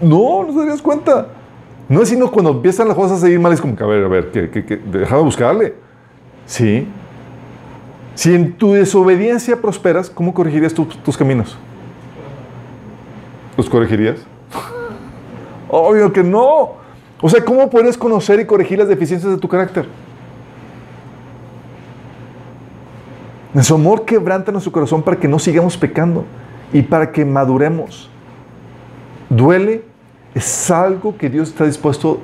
No, 0.00 0.42
no 0.42 0.52
te 0.52 0.58
darías 0.58 0.82
cuenta. 0.82 1.28
No 1.88 2.02
es 2.02 2.08
sino 2.08 2.28
cuando 2.28 2.50
empiezan 2.50 2.88
las 2.88 2.96
cosas 2.96 3.18
a 3.18 3.20
seguir 3.20 3.38
mal, 3.38 3.52
es 3.52 3.60
como 3.60 3.76
que, 3.76 3.84
a 3.84 3.86
ver, 3.86 4.04
a 4.04 4.08
ver, 4.08 4.32
que, 4.32 4.50
que, 4.50 4.76
deja 4.78 5.16
de 5.16 5.22
buscarle. 5.22 5.74
Sí. 6.46 6.88
Si 8.16 8.34
en 8.34 8.54
tu 8.54 8.72
desobediencia 8.72 9.60
prosperas, 9.60 10.10
¿cómo 10.10 10.34
corregirías 10.34 10.74
tu- 10.74 10.86
tus 10.86 11.16
caminos? 11.16 11.56
¿Los 13.56 13.68
corregirías? 13.68 14.16
Obvio 15.68 16.12
que 16.12 16.22
no. 16.22 16.72
O 17.20 17.28
sea, 17.28 17.44
¿cómo 17.44 17.70
puedes 17.70 17.96
conocer 17.96 18.40
y 18.40 18.46
corregir 18.46 18.78
las 18.78 18.88
deficiencias 18.88 19.32
de 19.32 19.38
tu 19.38 19.48
carácter? 19.48 19.86
Nuestro 23.54 23.76
amor 23.76 24.04
quebranta 24.04 24.50
nuestro 24.50 24.72
corazón 24.72 25.02
para 25.02 25.18
que 25.18 25.28
no 25.28 25.38
sigamos 25.38 25.76
pecando 25.76 26.24
y 26.72 26.82
para 26.82 27.12
que 27.12 27.24
maduremos. 27.24 28.10
Duele, 29.28 29.84
es 30.34 30.70
algo 30.70 31.16
que 31.16 31.28
Dios 31.28 31.50
está 31.50 31.64
dispuesto 31.64 32.20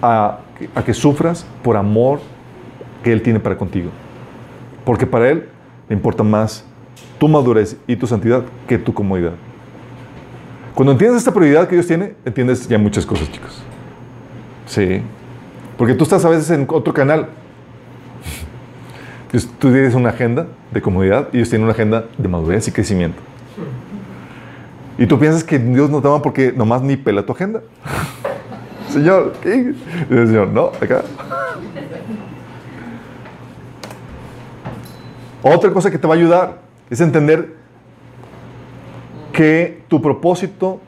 a, 0.00 0.38
a 0.74 0.82
que 0.82 0.94
sufras 0.94 1.46
por 1.62 1.76
amor 1.76 2.20
que 3.04 3.12
Él 3.12 3.22
tiene 3.22 3.38
para 3.38 3.56
contigo. 3.56 3.90
Porque 4.84 5.06
para 5.06 5.28
Él 5.28 5.48
le 5.88 5.94
importa 5.94 6.22
más 6.22 6.64
tu 7.18 7.28
madurez 7.28 7.76
y 7.86 7.96
tu 7.96 8.06
santidad 8.06 8.42
que 8.66 8.78
tu 8.78 8.94
comodidad. 8.94 9.34
Cuando 10.74 10.92
entiendes 10.92 11.18
esta 11.18 11.32
prioridad 11.32 11.68
que 11.68 11.74
Dios 11.74 11.86
tiene, 11.86 12.14
entiendes 12.24 12.66
ya 12.66 12.78
muchas 12.78 13.04
cosas, 13.04 13.30
chicos. 13.30 13.62
Sí. 14.66 15.02
Porque 15.76 15.94
tú 15.94 16.04
estás 16.04 16.24
a 16.24 16.28
veces 16.28 16.50
en 16.50 16.66
otro 16.68 16.94
canal. 16.94 17.28
Tú 19.58 19.70
tienes 19.70 19.94
una 19.94 20.10
agenda 20.10 20.46
de 20.70 20.82
comodidad 20.82 21.28
y 21.32 21.38
ellos 21.38 21.48
tienen 21.48 21.64
una 21.64 21.72
agenda 21.72 22.04
de 22.18 22.28
madurez 22.28 22.68
y 22.68 22.72
crecimiento. 22.72 23.18
Y 24.98 25.06
tú 25.06 25.18
piensas 25.18 25.42
que 25.42 25.58
Dios 25.58 25.88
no 25.88 26.02
te 26.02 26.08
ama 26.08 26.20
porque 26.20 26.52
nomás 26.52 26.82
ni 26.82 26.96
pela 26.96 27.24
tu 27.24 27.32
agenda. 27.32 27.62
Señor, 28.90 29.32
¿qué? 29.42 29.74
Y 30.10 30.14
el 30.14 30.26
Señor, 30.26 30.48
no, 30.48 30.66
acá. 30.80 31.02
Otra 35.42 35.70
cosa 35.70 35.90
que 35.90 35.98
te 35.98 36.06
va 36.06 36.14
a 36.14 36.16
ayudar 36.18 36.58
es 36.90 37.00
entender 37.00 37.61
que 39.32 39.82
tu 39.88 40.00
propósito 40.00 40.80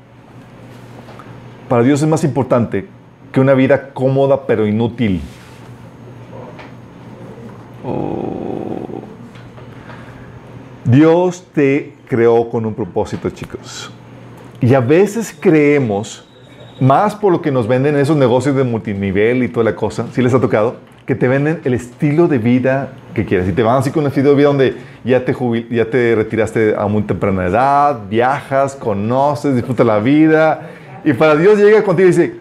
para 1.69 1.83
Dios 1.83 2.03
es 2.03 2.09
más 2.09 2.23
importante 2.25 2.87
que 3.33 3.41
una 3.41 3.55
vida 3.55 3.93
cómoda 3.93 4.47
pero 4.47 4.67
inútil. 4.67 5.21
Oh. 7.85 9.01
Dios 10.85 11.47
te 11.53 11.95
creó 12.07 12.49
con 12.51 12.67
un 12.67 12.75
propósito, 12.75 13.31
chicos. 13.31 13.91
Y 14.61 14.75
a 14.75 14.81
veces 14.81 15.37
creemos, 15.39 16.27
más 16.81 17.15
por 17.15 17.33
lo 17.33 17.43
que 17.43 17.51
nos 17.51 17.67
venden 17.67 17.97
esos 17.97 18.17
negocios 18.17 18.55
de 18.55 18.65
multinivel 18.65 19.43
y 19.43 19.49
toda 19.49 19.65
la 19.65 19.75
cosa, 19.75 20.07
si 20.13 20.23
les 20.23 20.33
ha 20.35 20.41
tocado, 20.41 20.77
que 21.07 21.15
te 21.15 21.29
venden 21.29 21.61
el 21.65 21.75
estilo 21.75 22.29
de 22.29 22.39
vida 22.39 22.93
que 23.15 23.25
quieres. 23.25 23.49
Y 23.49 23.53
te 23.53 23.63
van 23.63 23.79
así 23.79 23.91
con 23.91 24.03
un 24.03 24.09
estilo 24.09 24.31
de 24.31 24.37
vida 24.37 24.49
donde 24.49 24.77
ya 25.05 25.25
te, 25.25 25.35
jubil- 25.35 25.69
ya 25.71 25.89
te 25.89 26.15
retiraste 26.15 26.75
a 26.77 26.87
muy 26.87 27.03
temprana 27.03 27.47
edad, 27.47 28.01
viajas, 28.09 28.75
conoces, 28.75 29.55
disfrutas 29.55 29.87
la 29.87 29.99
vida. 30.01 30.71
Y 31.05 31.13
para 31.13 31.37
Dios 31.37 31.59
llega 31.59 31.83
contigo 31.83 32.09
y 32.09 32.13
dice, 32.13 32.35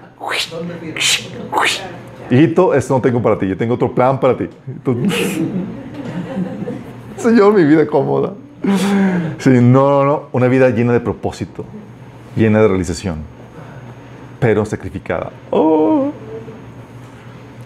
hijito, 2.31 2.73
esto 2.73 2.95
no 2.95 3.01
tengo 3.01 3.21
para 3.21 3.37
ti, 3.37 3.47
yo 3.47 3.57
tengo 3.57 3.75
otro 3.75 3.93
plan 3.93 4.19
para 4.19 4.35
ti. 4.35 4.49
Señor, 7.17 7.53
mi 7.53 7.63
vida 7.63 7.85
cómoda. 7.85 8.33
Sí, 9.39 9.49
no, 9.49 9.89
no, 9.89 10.05
no, 10.05 10.23
una 10.31 10.47
vida 10.47 10.69
llena 10.69 10.93
de 10.93 11.01
propósito, 11.01 11.65
llena 12.35 12.61
de 12.61 12.67
realización, 12.69 13.17
pero 14.39 14.65
sacrificada. 14.65 15.31
Oh. 15.51 16.11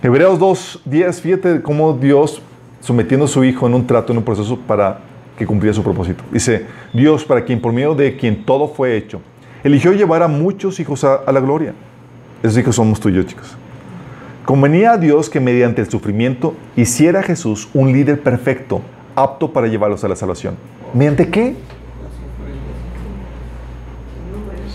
Hebreos 0.01 0.39
2, 0.39 0.81
10, 0.85 1.21
fíjate 1.21 1.61
cómo 1.61 1.93
Dios, 1.93 2.41
sometiendo 2.87 3.25
a 3.25 3.27
su 3.27 3.43
Hijo 3.43 3.67
en 3.67 3.73
un 3.73 3.85
trato, 3.85 4.13
en 4.13 4.19
un 4.19 4.23
proceso 4.23 4.57
para 4.65 4.99
que 5.37 5.45
cumpliera 5.45 5.75
su 5.75 5.83
propósito. 5.83 6.23
Dice, 6.31 6.65
Dios, 6.93 7.25
para 7.25 7.43
quien 7.43 7.59
por 7.59 7.73
medio 7.73 7.93
de 7.93 8.15
quien 8.15 8.45
todo 8.45 8.69
fue 8.69 8.95
hecho, 8.95 9.19
eligió 9.61 9.91
llevar 9.91 10.23
a 10.23 10.29
muchos 10.29 10.79
hijos 10.79 11.03
a, 11.03 11.29
la 11.29 11.41
gloria. 11.41 11.73
Esos 12.41 12.57
hijos 12.57 12.77
somos 12.77 13.01
yo, 13.01 13.23
chicos. 13.23 13.57
Convenía 14.45 14.93
a 14.93 14.97
Dios 14.97 15.29
que 15.29 15.41
mediante 15.41 15.81
el 15.81 15.89
sufrimiento 15.89 16.53
hiciera 16.77 17.19
a 17.19 17.23
Jesús 17.23 17.67
un 17.73 17.91
líder 17.91 18.21
perfecto, 18.21 18.81
apto 19.15 19.51
para 19.51 19.67
llevarlos 19.67 20.05
a 20.05 20.07
la 20.07 20.15
salvación. 20.15 20.55
¿Mediante 20.93 21.29
qué? 21.29 21.55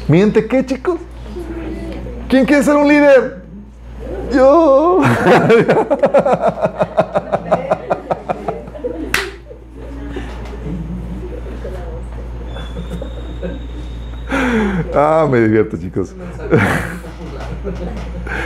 ¿Mediante 0.07 0.47
qué, 0.47 0.67
chicos? 0.67 0.99
¿Quién 2.29 2.45
quiere 2.45 2.63
ser 2.63 2.77
un 2.77 2.89
líder? 2.89 3.43
Yo. 4.35 5.01
Ah, 14.95 15.27
me 15.31 15.41
divierto, 15.41 15.77
chicos. 15.77 16.15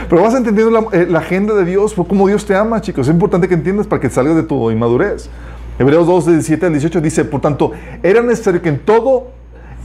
Pero 0.09 0.21
vas 0.21 0.33
entendiendo 0.35 0.71
la, 0.71 0.85
eh, 0.97 1.07
agenda 1.15 1.53
de 1.53 1.65
Dios, 1.65 1.93
cómo 2.07 2.27
Dios 2.27 2.45
te 2.45 2.55
ama, 2.55 2.81
chicos. 2.81 3.07
Es 3.07 3.13
importante 3.13 3.47
que 3.47 3.53
entiendas 3.53 3.87
para 3.87 3.99
que 3.99 4.09
salgas 4.09 4.35
de 4.35 4.43
tu 4.43 4.69
inmadurez. 4.71 5.29
Hebreos 5.79 6.07
2, 6.07 6.25
17 6.27 6.65
al 6.65 6.71
18 6.73 7.01
dice, 7.01 7.25
por 7.25 7.41
tanto, 7.41 7.71
era 8.01 8.21
necesario 8.21 8.61
que 8.61 8.69
en 8.69 8.79
todo 8.79 9.27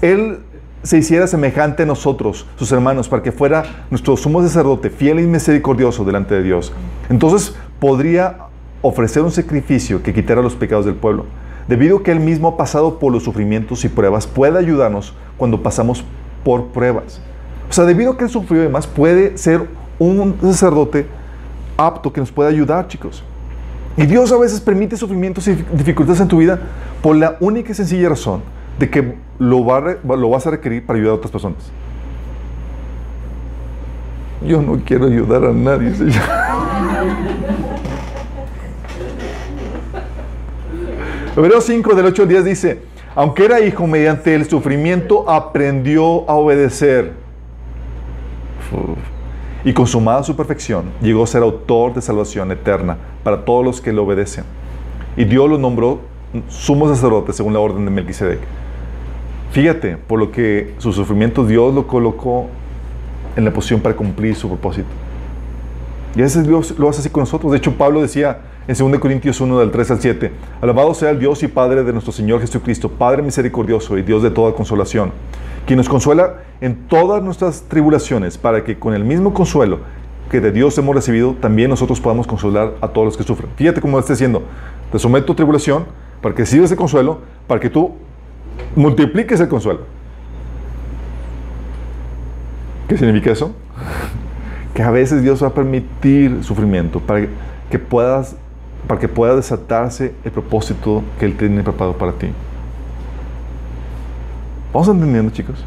Él 0.01 0.39
se 0.83 0.99
hiciera 0.99 1.27
semejante 1.27 1.85
a 1.85 1.87
nosotros, 1.87 2.47
sus 2.57 2.73
hermanos, 2.73 3.09
para 3.09 3.23
que 3.23 3.31
fuera 3.31 3.85
nuestro 3.91 4.17
sumo 4.17 4.43
sacerdote, 4.43 4.91
fiel 4.91 5.21
y 5.21 5.27
misericordioso 5.27 6.05
delante 6.05 6.35
de 6.35 6.43
Dios. 6.43 6.73
Entonces 7.09 7.55
podría 7.79 8.39
ofrecer 8.81 9.23
un 9.23 9.31
sacrificio 9.31 10.03
que 10.03 10.13
quitara 10.13 10.43
los 10.43 10.55
pecados 10.55 10.85
del 10.87 10.97
pueblo. 10.97 11.27
Debido 11.69 11.99
a 11.99 12.03
que 12.03 12.11
Él 12.11 12.21
mismo 12.21 12.49
ha 12.49 12.57
pasado 12.57 12.99
por 12.99 13.13
los 13.13 13.23
sufrimientos 13.23 13.85
y 13.85 13.89
pruebas, 13.89 14.27
puede 14.27 14.59
ayudarnos 14.59 15.15
cuando 15.37 15.63
pasamos 15.63 16.05
por 16.45 16.67
pruebas. 16.67 17.21
O 17.69 17.73
sea, 17.73 17.85
debido 17.85 18.13
a 18.13 18.17
que 18.17 18.25
Él 18.25 18.31
sufrió 18.31 18.63
demás, 18.63 18.87
puede 18.87 19.39
ser 19.39 19.67
un 19.99 20.37
sacerdote 20.43 21.07
apto 21.77 22.13
que 22.13 22.21
nos 22.21 22.31
pueda 22.31 22.49
ayudar, 22.51 22.89
chicos. 22.89 23.25
Y 23.97 24.07
Dios 24.07 24.33
a 24.33 24.39
veces 24.39 24.61
permite 24.61 24.97
sufrimientos 24.97 25.47
y 25.49 25.55
dificultades 25.73 26.21
en 26.21 26.29
tu 26.29 26.39
vida 26.39 26.59
por 27.03 27.17
la 27.17 27.37
única 27.41 27.73
y 27.73 27.75
sencilla 27.75 28.09
razón 28.09 28.43
de 28.79 28.89
que 28.89 29.17
lo, 29.39 29.65
va 29.65 29.97
lo 30.03 30.31
vas 30.31 30.47
a 30.47 30.51
requerir 30.51 30.87
para 30.87 30.99
ayudar 30.99 31.13
a 31.13 31.17
otras 31.17 31.31
personas. 31.31 31.71
Yo 34.47 34.61
no 34.63 34.81
quiero 34.85 35.07
ayudar 35.07 35.45
a 35.45 35.53
nadie, 35.53 35.95
Señor. 35.95 36.23
Hebreos 41.37 41.65
5 41.65 41.95
del 41.95 42.07
8 42.07 42.23
al 42.23 42.29
10 42.29 42.45
dice, 42.45 42.83
aunque 43.15 43.45
era 43.45 43.61
hijo 43.61 43.87
mediante 43.87 44.35
el 44.35 44.49
sufrimiento 44.49 45.29
aprendió 45.29 46.29
a 46.29 46.35
obedecer. 46.35 47.13
Y 49.65 49.73
consumada 49.73 50.23
su 50.23 50.35
perfección, 50.35 50.87
llegó 51.01 51.23
a 51.23 51.27
ser 51.27 51.43
autor 51.43 51.95
de 51.95 52.01
salvación 52.01 52.51
eterna 52.51 52.97
para 53.23 53.45
todos 53.45 53.65
los 53.65 53.81
que 53.81 53.93
le 53.93 54.01
obedecen. 54.01 54.45
Y 55.17 55.25
Dios 55.25 55.49
lo 55.49 55.59
nombró 55.59 56.01
sumo 56.49 56.89
sacerdote 56.89 57.33
según 57.33 57.53
la 57.53 57.61
orden 57.61 57.85
de 57.85 57.91
Melquisedec. 57.91 58.41
Fíjate, 59.51 59.99
por 59.99 60.19
lo 60.19 60.33
que 60.33 60.75
su 60.79 60.93
sufrimiento 60.93 61.45
Dios 61.45 61.75
lo 61.75 61.87
colocó 61.87 62.47
en 63.37 63.45
la 63.45 63.53
posición 63.53 63.81
para 63.81 63.95
cumplir 63.95 64.35
su 64.35 64.49
propósito. 64.49 64.89
Y 66.17 66.21
a 66.21 66.25
veces 66.25 66.47
Dios 66.47 66.79
lo 66.79 66.89
hace 66.89 67.01
así 67.01 67.11
con 67.11 67.23
nosotros. 67.23 67.53
De 67.53 67.59
hecho, 67.59 67.73
Pablo 67.73 68.01
decía 68.01 68.41
en 68.69 68.77
2 68.77 69.01
Corintios 69.01 69.41
1, 69.41 69.59
del 69.59 69.71
3 69.73 69.91
al 69.91 70.01
7, 70.01 70.33
Alabado 70.61 70.95
sea 70.95 71.11
el 71.11 71.19
Dios 71.19 71.43
y 71.43 71.49
Padre 71.49 71.83
de 71.83 71.93
nuestro 71.93 72.13
Señor 72.13 72.41
Jesucristo, 72.41 72.89
Padre 72.89 73.23
misericordioso 73.23 73.99
y 73.99 74.03
Dios 74.03 74.23
de 74.23 74.31
toda 74.31 74.55
consolación, 74.55 75.11
quien 75.67 75.79
nos 75.79 75.89
consuela 75.89 76.43
en 76.61 76.87
todas 76.87 77.23
nuestras 77.23 77.63
tribulaciones, 77.63 78.39
para 78.39 78.63
que 78.63 78.79
con 78.79 78.95
el 78.95 79.05
mismo 79.05 79.35
consuelo 79.35 79.81
que 80.31 80.41
de 80.41 80.53
Dios 80.53 80.79
hemos 80.79 80.95
recibido, 80.95 81.35
también 81.41 81.71
nosotros 81.71 82.01
podamos 82.01 82.27
consolar 82.27 82.75
a 82.81 82.89
todos 82.89 83.05
los 83.05 83.17
que 83.17 83.25
sufren. 83.25 83.51
Fíjate 83.57 83.81
cómo 83.81 83.99
está 83.99 84.13
diciendo, 84.13 84.43
te 84.93 84.99
someto 84.99 85.33
a 85.33 85.37
tribulación 85.37 85.85
para 86.21 86.35
que 86.35 86.43
recibas 86.43 86.71
el 86.71 86.77
consuelo, 86.77 87.19
para 87.49 87.61
que 87.61 87.69
tú 87.69 87.93
multipliques 88.77 89.41
el 89.41 89.49
consuelo. 89.49 89.81
¿Qué 92.89 92.97
significa 92.97 93.33
eso? 93.33 93.53
que 94.75 94.83
a 94.83 94.91
veces 94.91 95.23
Dios 95.23 95.43
va 95.43 95.49
a 95.49 95.55
permitir 95.55 96.45
sufrimiento 96.45 97.01
para 97.01 97.27
que 97.69 97.79
puedas 97.79 98.37
para 98.87 99.01
que 99.01 99.09
pueda 99.09 99.37
desatarse 99.37 100.15
el 100.25 100.33
propósito 100.33 101.03
que 101.19 101.27
Él 101.27 101.37
tiene 101.37 101.63
preparado 101.63 101.97
para 101.97 102.13
ti. 102.13 102.29
¿Vamos 104.73 104.89
entendiendo, 104.89 105.31
chicos? 105.31 105.65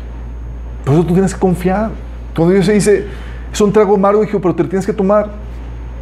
Por 0.84 0.94
eso 0.96 1.06
tú 1.06 1.14
tienes 1.14 1.34
que 1.34 1.40
confiar. 1.40 1.92
Cuando 2.36 2.54
Dios 2.54 2.66
se 2.66 2.74
dice, 2.74 3.06
es 3.52 3.62
un 3.62 3.72
trago 3.72 3.96
amargo, 3.96 4.24
hijo, 4.24 4.40
pero 4.40 4.54
te 4.54 4.64
lo 4.64 4.70
tienes 4.70 4.86
que 4.86 4.94
tomar. 4.94 5.30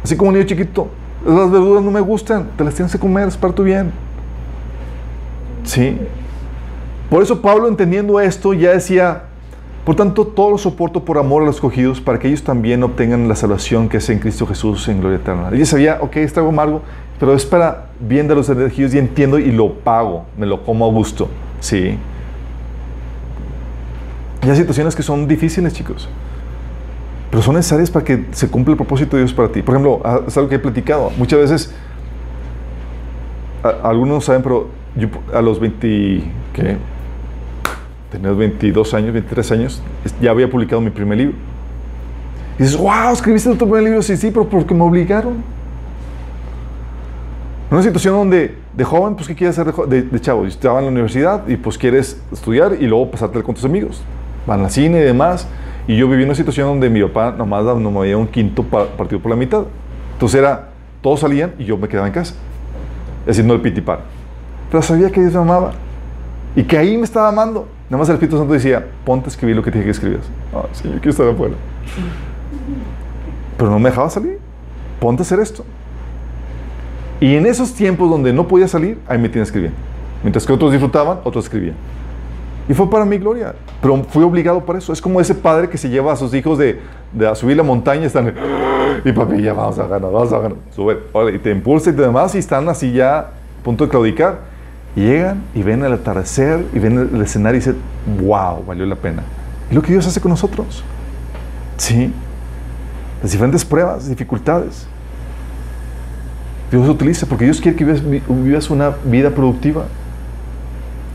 Así 0.02 0.16
como 0.16 0.28
un 0.28 0.34
niño 0.34 0.46
chiquito, 0.46 0.88
las 1.24 1.50
verduras 1.50 1.82
no 1.82 1.90
me 1.90 2.00
gustan, 2.00 2.48
te 2.56 2.64
las 2.64 2.74
tienes 2.74 2.92
que 2.92 2.98
comer, 2.98 3.28
es 3.28 3.36
para 3.36 3.54
tu 3.54 3.62
bien. 3.62 3.92
¿Sí? 5.62 5.98
Por 7.08 7.22
eso 7.22 7.40
Pablo, 7.40 7.68
entendiendo 7.68 8.20
esto, 8.20 8.52
ya 8.52 8.72
decía, 8.72 9.24
por 9.84 9.94
tanto, 9.96 10.26
todo 10.26 10.50
lo 10.50 10.58
soporto 10.58 11.04
por 11.04 11.18
amor 11.18 11.42
a 11.42 11.46
los 11.46 11.56
escogidos, 11.56 12.00
para 12.00 12.18
que 12.18 12.28
ellos 12.28 12.42
también 12.42 12.82
obtengan 12.82 13.28
la 13.28 13.36
salvación 13.36 13.88
que 13.88 13.98
es 13.98 14.10
en 14.10 14.18
Cristo 14.18 14.46
Jesús 14.46 14.88
en 14.88 15.00
gloria 15.00 15.18
eterna. 15.18 15.50
Ella 15.52 15.66
sabía, 15.66 15.98
ok, 16.00 16.16
es 16.16 16.32
trago 16.32 16.48
amargo, 16.48 16.82
pero 17.18 17.34
es 17.34 17.44
para 17.46 17.86
bien 18.00 18.26
de 18.28 18.34
los 18.34 18.48
elegidos 18.48 18.94
y 18.94 18.98
entiendo 18.98 19.38
y 19.38 19.50
lo 19.52 19.72
pago, 19.74 20.26
me 20.36 20.46
lo 20.46 20.62
como 20.64 20.84
a 20.84 20.88
gusto. 20.90 21.28
¿Sí? 21.60 21.98
Y 24.44 24.50
hay 24.50 24.56
situaciones 24.56 24.94
que 24.94 25.02
son 25.02 25.26
difíciles, 25.26 25.72
chicos. 25.72 26.08
Pero 27.30 27.42
son 27.42 27.54
necesarias 27.56 27.90
para 27.90 28.04
que 28.04 28.26
se 28.32 28.48
cumpla 28.48 28.72
el 28.72 28.76
propósito 28.76 29.16
de 29.16 29.22
Dios 29.22 29.32
para 29.32 29.48
ti. 29.48 29.62
Por 29.62 29.74
ejemplo, 29.74 30.00
ah, 30.04 30.20
es 30.26 30.36
algo 30.36 30.48
que 30.48 30.56
he 30.56 30.58
platicado. 30.58 31.10
Muchas 31.16 31.38
veces, 31.40 31.74
a- 33.62 33.88
algunos 33.88 34.14
no 34.16 34.20
saben, 34.20 34.42
pero 34.42 34.68
yo 34.96 35.08
a 35.32 35.40
los 35.40 35.58
20, 35.58 36.22
¿qué? 36.52 36.76
Tenía 38.12 38.30
22 38.30 38.94
años, 38.94 39.12
23 39.12 39.50
años, 39.52 39.82
ya 40.20 40.30
había 40.30 40.48
publicado 40.48 40.80
mi 40.80 40.90
primer 40.90 41.18
libro. 41.18 41.34
Y 42.58 42.62
dices, 42.62 42.76
wow, 42.76 43.12
escribiste 43.12 43.50
tu 43.50 43.56
primer 43.66 43.82
libro. 43.82 44.02
Sí, 44.02 44.16
sí, 44.16 44.30
pero 44.30 44.48
porque 44.48 44.74
me 44.74 44.82
obligaron. 44.82 45.42
Una 47.74 47.82
situación 47.82 48.14
donde 48.14 48.54
de 48.72 48.84
joven, 48.84 49.16
pues, 49.16 49.26
¿qué 49.26 49.34
quieres 49.34 49.58
hacer 49.58 49.74
de, 49.74 49.86
de, 49.88 50.02
de 50.02 50.20
chavo? 50.20 50.46
Estaba 50.46 50.78
en 50.78 50.84
la 50.84 50.90
universidad 50.92 51.44
y 51.48 51.56
pues 51.56 51.76
quieres 51.76 52.22
estudiar 52.30 52.76
y 52.78 52.86
luego 52.86 53.10
pasarte 53.10 53.42
con 53.42 53.52
tus 53.52 53.64
amigos. 53.64 54.00
Van 54.46 54.60
al 54.60 54.70
cine 54.70 55.00
y 55.00 55.02
demás. 55.02 55.48
Y 55.88 55.96
yo 55.96 56.08
viví 56.08 56.22
una 56.22 56.36
situación 56.36 56.68
donde 56.68 56.88
mi 56.88 57.02
papá 57.02 57.34
nomás 57.36 57.64
daba- 57.64 57.80
nomás 57.80 58.02
había 58.02 58.16
un 58.16 58.28
quinto 58.28 58.62
pa- 58.62 58.86
partido 58.86 59.20
por 59.20 59.30
la 59.30 59.36
mitad. 59.36 59.64
Entonces 60.12 60.38
era, 60.38 60.68
todos 61.02 61.18
salían 61.18 61.52
y 61.58 61.64
yo 61.64 61.76
me 61.76 61.88
quedaba 61.88 62.06
en 62.06 62.12
casa, 62.12 62.36
haciendo 63.28 63.54
el 63.54 63.60
pitipar. 63.60 64.02
Pero 64.70 64.80
sabía 64.80 65.10
que 65.10 65.20
Dios 65.20 65.32
me 65.34 65.40
amaba 65.40 65.72
y 66.54 66.62
que 66.62 66.78
ahí 66.78 66.96
me 66.96 67.02
estaba 67.02 67.28
amando. 67.28 67.66
Nada 67.90 67.98
más 67.98 68.08
el 68.08 68.14
Espíritu 68.14 68.38
Santo 68.38 68.52
decía, 68.52 68.86
ponte 69.04 69.26
a 69.26 69.30
escribir 69.30 69.56
lo 69.56 69.64
que 69.64 69.72
dije 69.72 69.82
que 69.84 69.90
escribías. 69.90 70.22
Ah, 70.54 70.66
sí, 70.70 70.84
yo 70.84 70.92
quiero 71.00 71.10
estar 71.10 71.26
afuera. 71.28 71.54
Pero 73.58 73.68
no 73.68 73.80
me 73.80 73.88
dejaba 73.90 74.08
salir. 74.10 74.38
Ponte 75.00 75.22
a 75.22 75.24
hacer 75.24 75.40
esto. 75.40 75.64
Y 77.24 77.36
en 77.36 77.46
esos 77.46 77.72
tiempos 77.72 78.10
donde 78.10 78.34
no 78.34 78.46
podía 78.46 78.68
salir, 78.68 78.98
ahí 79.08 79.16
me 79.16 79.30
tenía 79.30 79.44
escribiendo. 79.44 79.78
Mientras 80.22 80.44
que 80.44 80.52
otros 80.52 80.72
disfrutaban, 80.72 81.20
otros 81.24 81.46
escribían. 81.46 81.74
Y 82.68 82.74
fue 82.74 82.90
para 82.90 83.06
mi 83.06 83.16
gloria. 83.16 83.54
Pero 83.80 84.04
fui 84.04 84.22
obligado 84.22 84.62
por 84.62 84.76
eso. 84.76 84.92
Es 84.92 85.00
como 85.00 85.18
ese 85.22 85.34
padre 85.34 85.70
que 85.70 85.78
se 85.78 85.88
lleva 85.88 86.12
a 86.12 86.16
sus 86.16 86.34
hijos 86.34 86.58
de, 86.58 86.82
de 87.14 87.26
a 87.26 87.34
subir 87.34 87.56
la 87.56 87.62
montaña 87.62 88.02
y 88.02 88.04
están. 88.04 88.34
Y 89.06 89.12
papi, 89.12 89.40
ya 89.40 89.54
vamos 89.54 89.78
a 89.78 89.86
ganar, 89.86 90.12
vamos 90.12 90.34
a 90.34 90.38
ganar. 90.38 90.58
Sube. 90.76 90.98
órale, 91.12 91.36
y 91.36 91.38
te 91.38 91.50
impulsa 91.50 91.88
y 91.88 91.94
demás. 91.94 92.34
Y 92.34 92.38
están 92.38 92.68
así 92.68 92.92
ya 92.92 93.20
a 93.20 93.30
punto 93.62 93.84
de 93.84 93.90
claudicar. 93.90 94.40
Y 94.94 95.00
llegan 95.00 95.44
y 95.54 95.62
ven 95.62 95.82
el 95.82 95.94
atardecer 95.94 96.66
y 96.74 96.78
ven 96.78 97.08
el 97.10 97.22
escenario 97.22 97.56
y 97.56 97.60
dicen, 97.60 97.76
wow, 98.20 98.62
valió 98.66 98.84
la 98.84 98.96
pena. 98.96 99.22
Es 99.70 99.74
lo 99.74 99.80
que 99.80 99.92
Dios 99.92 100.06
hace 100.06 100.20
con 100.20 100.30
nosotros. 100.30 100.84
Sí. 101.78 102.12
Las 103.22 103.32
diferentes 103.32 103.64
pruebas, 103.64 104.10
dificultades. 104.10 104.88
Dios 106.78 106.88
utiliza 106.88 107.26
porque 107.26 107.44
Dios 107.44 107.60
quiere 107.60 107.76
que 107.76 107.84
vivas, 107.84 108.02
vivas 108.28 108.70
una 108.70 108.90
vida 109.04 109.30
productiva. 109.30 109.84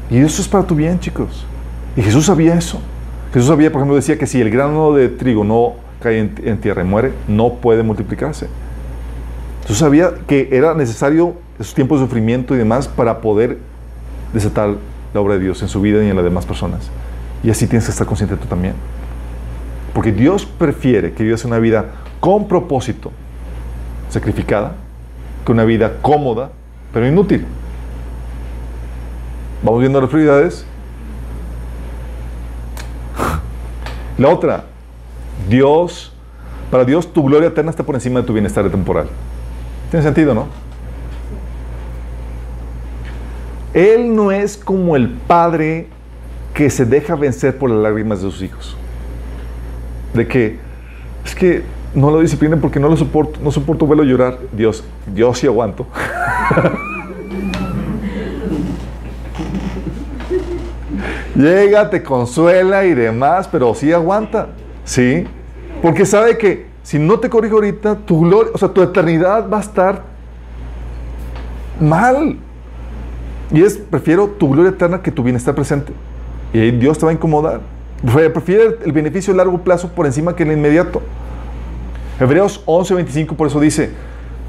Y 0.10 0.18
eso 0.18 0.42
es 0.42 0.48
para 0.48 0.66
tu 0.66 0.74
bien, 0.74 1.00
chicos. 1.00 1.46
Y 1.98 2.02
Jesús 2.02 2.28
sabía 2.28 2.56
eso. 2.56 2.80
Jesús 3.34 3.50
sabía, 3.50 3.70
por 3.70 3.82
ejemplo, 3.82 3.96
decía 3.96 4.18
que 4.18 4.26
si 4.26 4.40
el 4.40 4.50
grano 4.50 4.94
de 4.94 5.10
trigo 5.10 5.44
no 5.44 5.74
cae 6.00 6.20
en, 6.20 6.36
en 6.44 6.60
tierra 6.60 6.82
y 6.82 6.86
muere, 6.86 7.12
no 7.28 7.56
puede 7.56 7.84
multiplicarse. 7.84 8.48
Jesús 9.64 9.80
sabía 9.80 10.12
que 10.28 10.48
era 10.52 10.74
necesario 10.76 11.36
esos 11.60 11.74
tiempos 11.74 12.00
de 12.00 12.06
sufrimiento 12.06 12.56
y 12.56 12.58
demás 12.58 12.88
para 12.88 13.20
poder 13.20 13.58
desatar 14.34 14.76
la 15.14 15.20
obra 15.20 15.34
de 15.34 15.42
Dios 15.42 15.62
en 15.62 15.68
su 15.68 15.82
vida 15.82 16.02
y 16.04 16.10
en 16.10 16.16
las 16.16 16.24
demás 16.24 16.46
personas. 16.46 16.90
Y 17.44 17.50
así 17.50 17.68
tienes 17.68 17.84
que 17.84 17.92
estar 17.92 18.08
consciente 18.08 18.38
tú 18.38 18.48
también. 18.48 18.76
Porque 19.94 20.14
Dios 20.14 20.46
prefiere 20.46 21.12
que 21.12 21.24
vivas 21.24 21.44
una 21.44 21.60
vida 21.60 21.86
con 22.22 22.48
propósito, 22.48 23.12
sacrificada, 24.10 24.76
una 25.52 25.66
vida 25.66 25.98
cómoda, 26.02 26.52
pero 26.94 27.08
inútil. 27.08 27.46
Vamos 29.64 29.82
viendo 29.82 30.00
las 30.00 30.10
prioridades. 30.10 30.66
La 34.18 34.30
otra, 34.30 34.66
Dios, 35.50 36.14
para 36.72 36.84
Dios 36.86 37.12
tu 37.14 37.24
gloria 37.24 37.48
eterna 37.48 37.72
está 37.72 37.84
por 37.84 37.96
encima 37.96 38.22
de 38.22 38.28
tu 38.28 38.34
bienestar 38.34 38.70
temporal. 38.70 39.08
¿Tiene 39.90 40.04
sentido, 40.04 40.34
no? 40.34 40.48
Él 43.74 44.16
no 44.16 44.32
es 44.32 44.58
como 44.58 44.96
el 44.96 45.10
padre 45.10 45.88
que 46.54 46.70
se 46.70 46.86
deja 46.86 47.16
vencer 47.16 47.58
por 47.58 47.70
las 47.70 47.80
lágrimas 47.80 48.22
de 48.22 48.30
sus 48.30 48.42
hijos. 48.42 48.76
De 50.14 50.28
que, 50.28 50.60
es 51.24 51.36
que 51.36 51.64
no 51.94 52.12
lo 52.12 52.20
disciplinen 52.20 52.62
porque 52.62 52.80
no 52.80 52.88
lo 52.90 52.98
soporto, 52.98 53.40
no 53.42 53.52
soporto 53.52 53.88
verlo 53.88 54.04
llorar. 54.04 54.38
Dios, 54.52 54.84
Dios 55.08 55.40
sí 55.40 55.48
aguanto. 55.48 55.88
Llega, 61.36 61.90
te 61.90 62.04
consuela 62.04 62.86
y 62.86 62.94
demás, 62.94 63.48
pero 63.48 63.74
sí 63.74 63.92
aguanta. 63.94 64.50
¿Sí? 64.84 65.26
Porque 65.82 66.06
sabe 66.06 66.38
que 66.38 66.68
si 66.84 67.00
no 67.00 67.20
te 67.20 67.30
corrijo 67.30 67.56
ahorita, 67.56 67.96
tu 67.96 68.22
gloria, 68.22 68.52
o 68.54 68.58
sea, 68.58 68.70
tu 68.70 68.82
eternidad 68.82 69.50
va 69.50 69.58
a 69.58 69.62
estar 69.62 70.04
mal. 71.80 72.38
Y 73.52 73.64
es, 73.64 73.78
prefiero 73.78 74.28
tu 74.28 74.50
gloria 74.50 74.72
eterna 74.72 75.02
que 75.02 75.12
tu 75.12 75.24
bienestar 75.24 75.56
presente. 75.56 75.94
Y 76.54 76.60
ahí 76.60 76.72
Dios 76.72 76.98
te 76.98 77.06
va 77.06 77.12
a 77.12 77.14
incomodar. 77.14 77.62
Prefiere 78.34 78.78
el 78.86 78.92
beneficio 78.92 79.34
a 79.34 79.38
largo 79.38 79.60
plazo 79.60 79.90
por 79.90 80.06
encima 80.06 80.36
que 80.36 80.44
el 80.44 80.52
inmediato. 80.52 81.02
Hebreos 82.20 82.64
11:25 82.66 83.36
por 83.36 83.48
eso 83.48 83.60
dice 83.60 83.92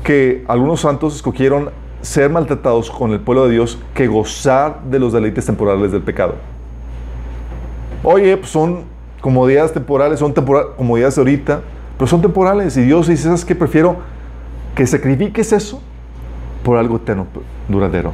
que 0.02 0.44
algunos 0.48 0.80
santos 0.80 1.14
escogieron 1.16 1.70
ser 2.02 2.30
maltratados 2.30 2.90
con 2.90 3.12
el 3.12 3.20
pueblo 3.20 3.46
de 3.46 3.52
Dios 3.52 3.78
que 3.94 4.06
gozar 4.06 4.82
de 4.84 4.98
los 4.98 5.12
deleites 5.12 5.44
temporales 5.46 5.92
del 5.92 6.02
pecado. 6.02 6.34
Oye, 8.02 8.36
pues 8.36 8.50
son 8.50 8.84
comodidades 9.20 9.72
temporales, 9.72 10.18
son 10.18 10.32
tempora- 10.32 10.74
comodidades 10.76 11.16
de 11.16 11.20
ahorita, 11.20 11.60
pero 11.98 12.08
son 12.08 12.22
temporales. 12.22 12.76
Y 12.78 12.82
Dios 12.82 13.06
dice, 13.08 13.24
¿sabes 13.24 13.44
qué? 13.44 13.54
Prefiero 13.54 13.96
que 14.74 14.86
sacrifiques 14.86 15.52
eso 15.52 15.82
por 16.64 16.78
algo 16.78 16.96
eterno, 16.96 17.26
duradero. 17.68 18.12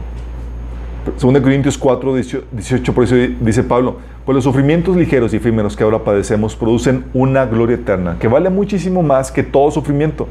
2 1.21 1.41
Corintios 1.41 1.79
4, 1.79 2.15
18, 2.17 2.93
por 2.93 3.05
eso 3.05 3.15
dice 3.15 3.63
Pablo, 3.63 3.99
pues 4.27 4.35
los 4.35 4.45
sufrimientos 4.45 4.97
ligeros 4.97 5.33
y 5.33 5.37
efímeros 5.37 5.77
que 5.77 5.85
ahora 5.85 6.03
padecemos 6.03 6.57
producen 6.57 7.05
una 7.15 7.47
gloria 7.47 7.77
eterna, 7.77 8.17
que 8.19 8.27
vale 8.27 8.51
muchísimo 8.51 9.03
más 9.03 9.31
que 9.31 9.45
todo 9.45 9.71
sufrimiento. 9.71 10.27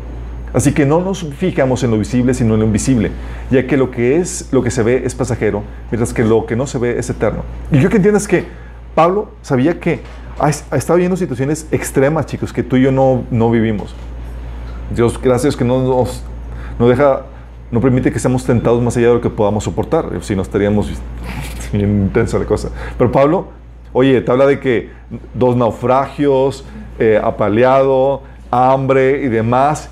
Así 0.53 0.73
que 0.73 0.85
no 0.85 0.99
nos 0.99 1.23
fijamos 1.23 1.83
en 1.83 1.91
lo 1.91 1.97
visible, 1.97 2.33
sino 2.33 2.53
en 2.53 2.59
lo 2.59 2.65
invisible, 2.65 3.11
ya 3.49 3.65
que 3.65 3.77
lo 3.77 3.91
que 3.91 4.17
es, 4.17 4.49
lo 4.51 4.61
que 4.61 4.69
se 4.69 4.83
ve 4.83 5.01
es 5.05 5.15
pasajero, 5.15 5.63
mientras 5.89 6.13
que 6.13 6.23
lo 6.23 6.45
que 6.45 6.55
no 6.55 6.67
se 6.67 6.77
ve 6.77 6.99
es 6.99 7.09
eterno. 7.09 7.43
Y 7.71 7.79
yo 7.79 7.89
que 7.89 7.95
entiendas 7.95 8.27
que 8.27 8.45
Pablo 8.95 9.31
sabía 9.41 9.79
que 9.79 10.01
ha, 10.39 10.47
ha 10.47 10.77
estado 10.77 10.99
viendo 10.99 11.15
situaciones 11.15 11.67
extremas, 11.71 12.25
chicos, 12.25 12.51
que 12.51 12.63
tú 12.63 12.75
y 12.75 12.83
yo 12.83 12.91
no, 12.91 13.23
no 13.31 13.49
vivimos. 13.49 13.95
Dios, 14.93 15.19
gracias 15.21 15.55
que 15.55 15.63
no 15.63 15.81
nos 15.81 16.23
no 16.79 16.89
deja, 16.89 17.21
no 17.71 17.79
permite 17.79 18.11
que 18.11 18.19
seamos 18.19 18.43
tentados 18.43 18.81
más 18.81 18.97
allá 18.97 19.07
de 19.07 19.13
lo 19.15 19.21
que 19.21 19.29
podamos 19.29 19.63
soportar, 19.63 20.09
si 20.21 20.35
no 20.35 20.41
estaríamos 20.41 20.89
bien 21.71 22.03
intensa 22.03 22.37
la 22.37 22.45
cosa. 22.45 22.69
Pero 22.97 23.11
Pablo, 23.11 23.47
oye, 23.95 24.19
te 24.19 24.29
habla 24.29 24.45
de 24.45 24.59
que 24.59 24.89
dos 25.33 25.55
naufragios, 25.55 26.65
eh, 26.99 27.19
apaleado, 27.23 28.23
hambre 28.51 29.23
y 29.23 29.29
demás. 29.29 29.89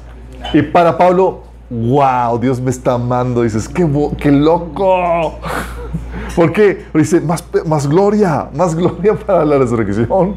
Y 0.54 0.62
para 0.62 0.98
Pablo, 0.98 1.44
wow, 1.70 2.38
Dios 2.38 2.60
me 2.60 2.70
está 2.70 2.96
amando. 2.96 3.44
Dices, 3.44 3.70
qué, 3.70 3.88
qué 4.18 4.30
loco. 4.30 5.40
¿Por 6.36 6.52
qué? 6.52 6.86
Dice, 6.94 7.22
más, 7.22 7.46
más 7.66 7.88
gloria, 7.88 8.50
más 8.54 8.76
gloria 8.76 9.14
para 9.26 9.46
la 9.46 9.58
resurrección. 9.58 10.36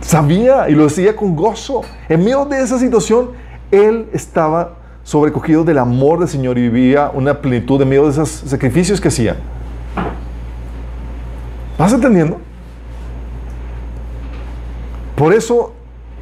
Sabía 0.00 0.70
y 0.70 0.74
lo 0.74 0.84
decía 0.84 1.14
con 1.14 1.36
gozo. 1.36 1.82
En 2.08 2.20
medio 2.20 2.46
de 2.46 2.62
esa 2.62 2.78
situación, 2.78 3.32
él 3.70 4.08
estaba 4.14 4.76
sobrecogido 5.04 5.64
del 5.64 5.76
amor 5.76 6.20
del 6.20 6.28
Señor 6.28 6.56
y 6.56 6.62
vivía 6.62 7.10
una 7.12 7.42
plenitud 7.42 7.80
en 7.82 7.90
medio 7.90 8.04
de 8.04 8.12
esos 8.12 8.30
sacrificios 8.30 9.02
que 9.02 9.08
hacía. 9.08 9.36
¿Vas 11.78 11.92
entendiendo? 11.92 12.40
Por 15.16 15.32
eso 15.32 15.72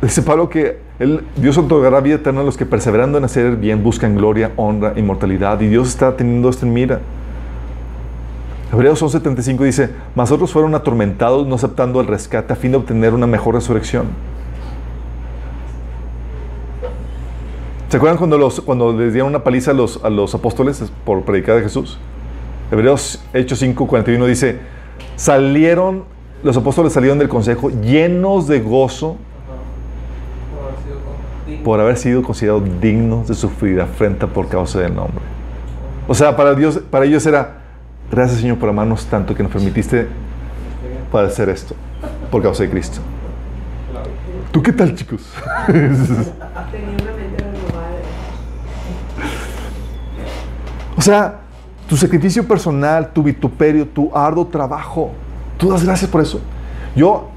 dice 0.00 0.22
Pablo 0.22 0.48
que 0.48 0.78
Él, 1.00 1.24
Dios 1.36 1.58
otorgará 1.58 2.00
vida 2.00 2.14
eterna 2.14 2.40
a 2.40 2.44
los 2.44 2.56
que 2.56 2.64
perseverando 2.64 3.18
en 3.18 3.24
hacer 3.24 3.56
bien 3.56 3.82
buscan 3.82 4.16
gloria, 4.16 4.52
honra, 4.56 4.94
inmortalidad. 4.96 5.60
Y 5.60 5.66
Dios 5.66 5.88
está 5.88 6.16
teniendo 6.16 6.48
esto 6.48 6.64
en 6.64 6.72
mira. 6.72 7.00
Hebreos 8.72 9.02
11:35 9.02 9.64
dice, 9.64 9.90
mas 10.14 10.30
otros 10.30 10.52
fueron 10.52 10.74
atormentados 10.74 11.46
no 11.46 11.56
aceptando 11.56 12.00
el 12.00 12.06
rescate 12.06 12.52
a 12.52 12.56
fin 12.56 12.72
de 12.72 12.78
obtener 12.78 13.14
una 13.14 13.26
mejor 13.26 13.54
resurrección. 13.54 14.06
¿Se 17.88 17.98
acuerdan 17.98 18.18
cuando, 18.18 18.38
los, 18.38 18.60
cuando 18.60 18.92
les 18.92 19.12
dieron 19.12 19.28
una 19.28 19.44
paliza 19.44 19.70
a 19.70 19.74
los, 19.74 20.02
a 20.02 20.10
los 20.10 20.34
apóstoles 20.34 20.82
por 21.04 21.22
predicar 21.22 21.56
de 21.56 21.62
Jesús? 21.62 21.98
Hebreos 22.72 23.24
Hechos 23.32 23.62
5:41 23.62 24.26
dice, 24.26 24.58
salieron, 25.14 26.02
los 26.44 26.56
apóstoles 26.56 26.92
salieron 26.92 27.18
del 27.18 27.28
consejo 27.28 27.70
llenos 27.70 28.46
de 28.46 28.60
gozo 28.60 29.16
Por 31.64 31.80
haber 31.80 31.96
sido 31.96 32.22
considerados 32.22 32.62
dignos 32.80 33.26
de 33.26 33.34
sufrir 33.34 33.80
afrenta 33.80 34.26
por 34.26 34.48
causa 34.48 34.80
del 34.80 34.94
nombre. 34.94 35.24
O 36.06 36.14
sea, 36.14 36.36
para 36.36 36.54
Dios, 36.54 36.80
para 36.90 37.06
ellos 37.06 37.24
era, 37.24 37.62
gracias 38.10 38.40
Señor 38.40 38.58
por 38.58 38.68
amarnos 38.68 39.06
tanto 39.06 39.34
que 39.34 39.42
nos 39.42 39.50
permitiste 39.50 40.06
padecer 41.10 41.48
esto 41.48 41.74
por 42.30 42.42
causa 42.42 42.62
de 42.62 42.70
Cristo. 42.70 43.00
¿Tú 44.52 44.62
qué 44.62 44.72
tal, 44.72 44.94
chicos? 44.94 45.22
O 50.96 51.02
sea, 51.02 51.40
tu 51.88 51.96
sacrificio 51.96 52.46
personal, 52.46 53.12
tu 53.12 53.22
vituperio, 53.22 53.86
tu 53.86 54.10
arduo 54.16 54.46
trabajo, 54.46 55.10
tú 55.58 55.70
das 55.70 55.84
gracias 55.84 56.10
por 56.10 56.20
eso. 56.20 56.40
Yo, 56.96 57.28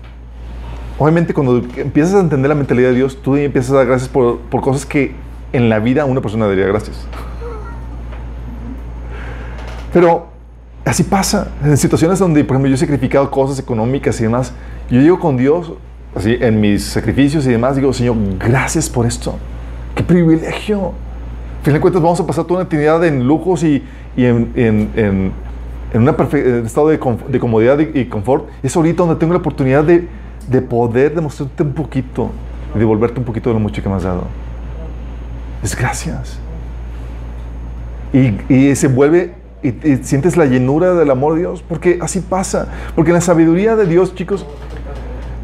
obviamente, 0.98 1.34
cuando 1.34 1.57
empiezas 1.77 2.15
a 2.15 2.19
entender 2.19 2.49
la 2.49 2.56
mentalidad 2.56 2.89
de 2.89 2.95
Dios, 2.95 3.22
tú 3.22 3.35
empiezas 3.35 3.72
a 3.72 3.76
dar 3.77 3.88
gracias 3.88 4.10
por, 4.10 4.39
por 4.39 4.61
cosas 4.61 4.85
que 4.85 5.15
en 5.53 5.69
la 5.69 5.80
vida 5.80 6.06
una 6.06 6.22
persona 6.22 6.48
daría 6.48 6.68
gracias. 6.68 6.98
Pero 9.94 10.27
así 10.85 11.03
pasa. 11.03 11.49
En 11.64 11.77
situaciones 11.77 12.19
donde, 12.19 12.44
por 12.44 12.56
ejemplo, 12.56 12.69
yo 12.69 12.76
he 12.76 12.77
sacrificado 12.77 13.30
cosas 13.31 13.60
económicas 13.60 14.19
y 14.19 14.23
demás, 14.23 14.53
yo 14.89 15.02
llego 15.02 15.19
con 15.19 15.38
Dios, 15.38 15.73
así, 16.15 16.38
en 16.39 16.61
mis 16.61 16.84
sacrificios 16.84 17.45
y 17.45 17.52
demás, 17.52 17.76
digo, 17.76 17.91
Señor, 17.94 18.15
gracias 18.39 18.89
por 18.89 19.06
esto. 19.06 19.35
¡Qué 19.95 20.03
privilegio! 20.03 20.94
Al 21.57 21.64
final 21.64 21.73
de 21.73 21.81
cuentas, 21.81 22.02
vamos 22.02 22.19
a 22.19 22.27
pasar 22.27 22.45
toda 22.45 22.61
una 22.61 22.68
eternidad 22.68 23.03
en 23.06 23.26
lujos 23.27 23.64
y, 23.64 23.84
y 24.15 24.26
en, 24.26 24.52
en, 24.56 24.89
en, 24.95 25.31
en 25.97 26.07
en 26.07 26.65
estado 26.65 26.89
de, 26.89 26.99
de 27.29 27.39
comodidad 27.39 27.79
y, 27.79 28.05
confort. 28.05 28.47
Es 28.63 28.75
ahorita 28.75 29.03
donde 29.03 29.15
tengo 29.15 29.33
la 29.33 29.39
oportunidad 29.39 29.83
de, 29.83 30.07
de 30.49 30.61
poder 30.61 31.15
demostrarte 31.15 31.63
un 31.63 31.73
poquito 31.73 32.29
y 32.75 32.79
devolverte 32.79 33.19
un 33.19 33.25
poquito 33.25 33.49
de 33.49 33.55
lo 33.55 33.59
mucho 33.59 33.81
que 33.81 33.89
me 33.89 33.95
has 33.95 34.03
dado. 34.03 34.23
Es 35.63 35.75
gracias. 35.75 36.39
Y, 38.13 38.53
y 38.53 38.75
se 38.75 38.87
vuelve, 38.87 39.33
y, 39.63 39.69
y 39.69 39.97
sientes 40.03 40.37
la 40.37 40.45
llenura 40.45 40.93
del 40.93 41.11
amor 41.11 41.33
de 41.33 41.39
Dios, 41.41 41.63
porque 41.67 41.99
así 42.01 42.21
pasa. 42.21 42.69
Porque 42.95 43.11
en 43.11 43.15
la 43.15 43.21
sabiduría 43.21 43.75
de 43.75 43.85
Dios, 43.85 44.15
chicos, 44.15 44.45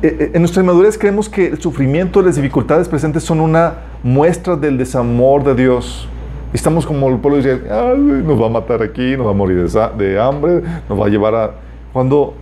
eh, 0.03 0.17
eh, 0.19 0.31
en 0.33 0.41
nuestra 0.41 0.61
inmadurez 0.61 0.97
creemos 0.97 1.29
que 1.29 1.47
el 1.47 1.61
sufrimiento 1.61 2.21
las 2.21 2.35
dificultades 2.35 2.89
presentes 2.89 3.23
son 3.23 3.39
una 3.39 3.75
muestra 4.03 4.57
del 4.57 4.77
desamor 4.77 5.45
de 5.45 5.55
Dios. 5.55 6.09
Estamos 6.53 6.85
como 6.85 7.09
el 7.09 7.17
pueblo 7.17 7.41
"Ay, 7.41 7.97
nos 7.97 8.39
va 8.39 8.45
a 8.45 8.49
matar 8.49 8.83
aquí, 8.83 9.17
nos 9.17 9.25
va 9.25 9.31
a 9.31 9.33
morir 9.33 9.67
de, 9.67 9.89
de 9.97 10.21
hambre, 10.21 10.61
nos 10.87 10.99
va 10.99 11.07
a 11.07 11.09
llevar 11.09 11.35
a... 11.35 11.51
Cuando, 11.91 12.35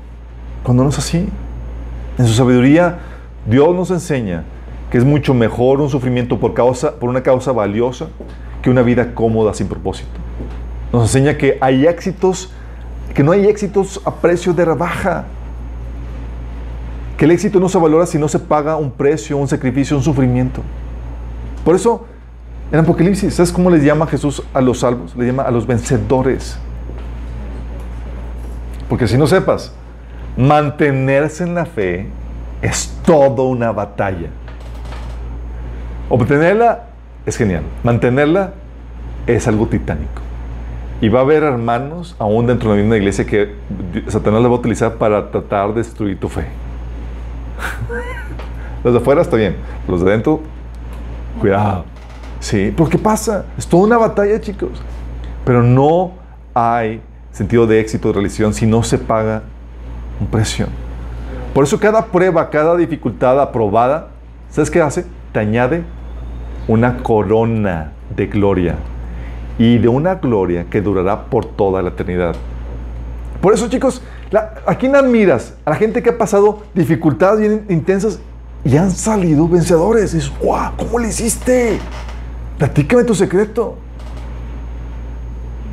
cuando 0.63 0.83
no 0.83 0.89
es 0.89 0.97
así. 0.97 1.29
En 2.17 2.27
su 2.27 2.33
sabiduría, 2.33 2.99
Dios 3.45 3.73
nos 3.73 3.89
enseña 3.89 4.43
que 4.89 4.97
es 4.97 5.05
mucho 5.05 5.33
mejor 5.33 5.79
un 5.79 5.89
sufrimiento 5.89 6.38
por, 6.38 6.53
causa, 6.53 6.91
por 6.95 7.09
una 7.09 7.23
causa 7.23 7.53
valiosa 7.53 8.07
que 8.61 8.69
una 8.69 8.81
vida 8.81 9.15
cómoda 9.15 9.53
sin 9.53 9.67
propósito. 9.67 10.09
Nos 10.91 11.03
enseña 11.03 11.38
que 11.38 11.57
hay 11.61 11.88
éxitos, 11.88 12.51
que 13.13 13.23
no 13.23 13.31
hay 13.31 13.47
éxitos 13.47 14.01
a 14.03 14.15
precio 14.15 14.53
de 14.53 14.65
rebaja. 14.65 15.23
Que 17.17 17.23
el 17.23 17.31
éxito 17.31 17.61
no 17.61 17.69
se 17.69 17.77
valora 17.77 18.05
si 18.05 18.17
no 18.17 18.27
se 18.27 18.39
paga 18.39 18.75
un 18.75 18.91
precio, 18.91 19.38
un 19.38 19.47
sacrificio, 19.47 19.95
un 19.95 20.03
sufrimiento. 20.03 20.61
Por 21.63 21.75
eso, 21.75 22.05
en 22.72 22.80
Apocalipsis, 22.80 23.34
¿sabes 23.34 23.52
cómo 23.52 23.69
les 23.69 23.84
llama 23.84 24.07
Jesús 24.07 24.41
a 24.53 24.61
los 24.61 24.80
salvos? 24.80 25.15
Le 25.15 25.26
llama 25.26 25.43
a 25.43 25.52
los 25.52 25.68
vencedores. 25.68 26.57
Porque 28.88 29.07
si 29.07 29.18
no 29.18 29.27
sepas, 29.27 29.73
mantenerse 30.38 31.43
en 31.43 31.56
la 31.56 31.65
fe 31.65 32.07
es 32.61 32.98
toda 33.06 33.43
una 33.43 33.72
batalla. 33.72 34.30
Obtenerla 36.10 36.88
es 37.26 37.38
genial. 37.38 37.64
Mantenerla 37.84 38.53
es 39.27 39.48
algo 39.48 39.68
titánico. 39.68 40.22
Y 41.02 41.10
va 41.10 41.19
a 41.19 41.23
haber 41.23 41.43
hermanos, 41.43 42.15
aún 42.19 42.48
dentro 42.48 42.69
de 42.69 42.77
la 42.77 42.84
misma 42.84 42.98
iglesia, 42.98 43.26
que 43.26 43.56
Satanás 44.07 44.41
la 44.41 44.48
va 44.48 44.56
a 44.56 44.60
utilizar 44.60 44.95
para 44.95 45.31
tratar 45.31 45.69
de 45.69 45.76
destruir 45.76 46.19
tu 46.19 46.30
fe. 46.30 46.45
Los 48.84 48.93
de 48.93 48.99
afuera 48.99 49.22
está 49.22 49.38
bien, 49.38 49.57
los 49.88 50.02
de 50.02 50.10
adentro, 50.10 50.41
cuidado. 51.39 51.85
Sí, 52.41 52.73
porque 52.76 52.97
pasa, 52.97 53.45
es 53.57 53.65
toda 53.65 53.84
una 53.84 53.97
batalla, 53.97 54.41
chicos. 54.41 54.81
Pero 55.45 55.63
no 55.63 56.11
hay 56.53 57.01
sentido 57.31 57.65
de 57.68 57.80
éxito 57.80 58.09
de 58.09 58.15
realización 58.15 58.53
si 58.53 58.65
no 58.65 58.84
se 58.84 58.97
paga 58.97 59.43
un 60.19 60.27
precio. 60.27 60.68
Por 61.53 61.63
eso 61.63 61.80
cada 61.80 62.05
prueba, 62.07 62.49
cada 62.49 62.76
dificultad 62.76 63.39
aprobada, 63.39 64.07
¿sabes 64.49 64.69
qué 64.69 64.81
hace? 64.81 65.05
Te 65.31 65.39
añade 65.39 65.84
una 66.68 66.97
corona 67.03 67.93
de 68.15 68.27
gloria. 68.27 68.76
Y 69.57 69.77
de 69.77 69.88
una 69.88 70.15
gloria 70.15 70.65
que 70.69 70.81
durará 70.81 71.26
por 71.26 71.45
toda 71.45 71.81
la 71.81 71.89
eternidad. 71.89 72.35
Por 73.41 73.53
eso, 73.53 73.69
chicos, 73.69 74.01
la- 74.31 74.55
¿a 74.65 74.76
quién? 74.76 74.95
A 74.95 75.01
la 75.69 75.76
gente 75.76 76.01
que 76.01 76.09
ha 76.09 76.18
pasado 76.18 76.63
dificultades 76.73 77.39
bien 77.39 77.65
intensas 77.69 78.19
y 78.63 78.77
han 78.77 78.91
salido 78.91 79.47
vencedores. 79.47 80.13
Es, 80.13 80.31
¡guau! 80.39 80.72
¿Cómo 80.77 80.99
le 80.99 81.09
hiciste? 81.09 81.80
Platícame 82.61 83.03
tu 83.03 83.15
secreto. 83.15 83.75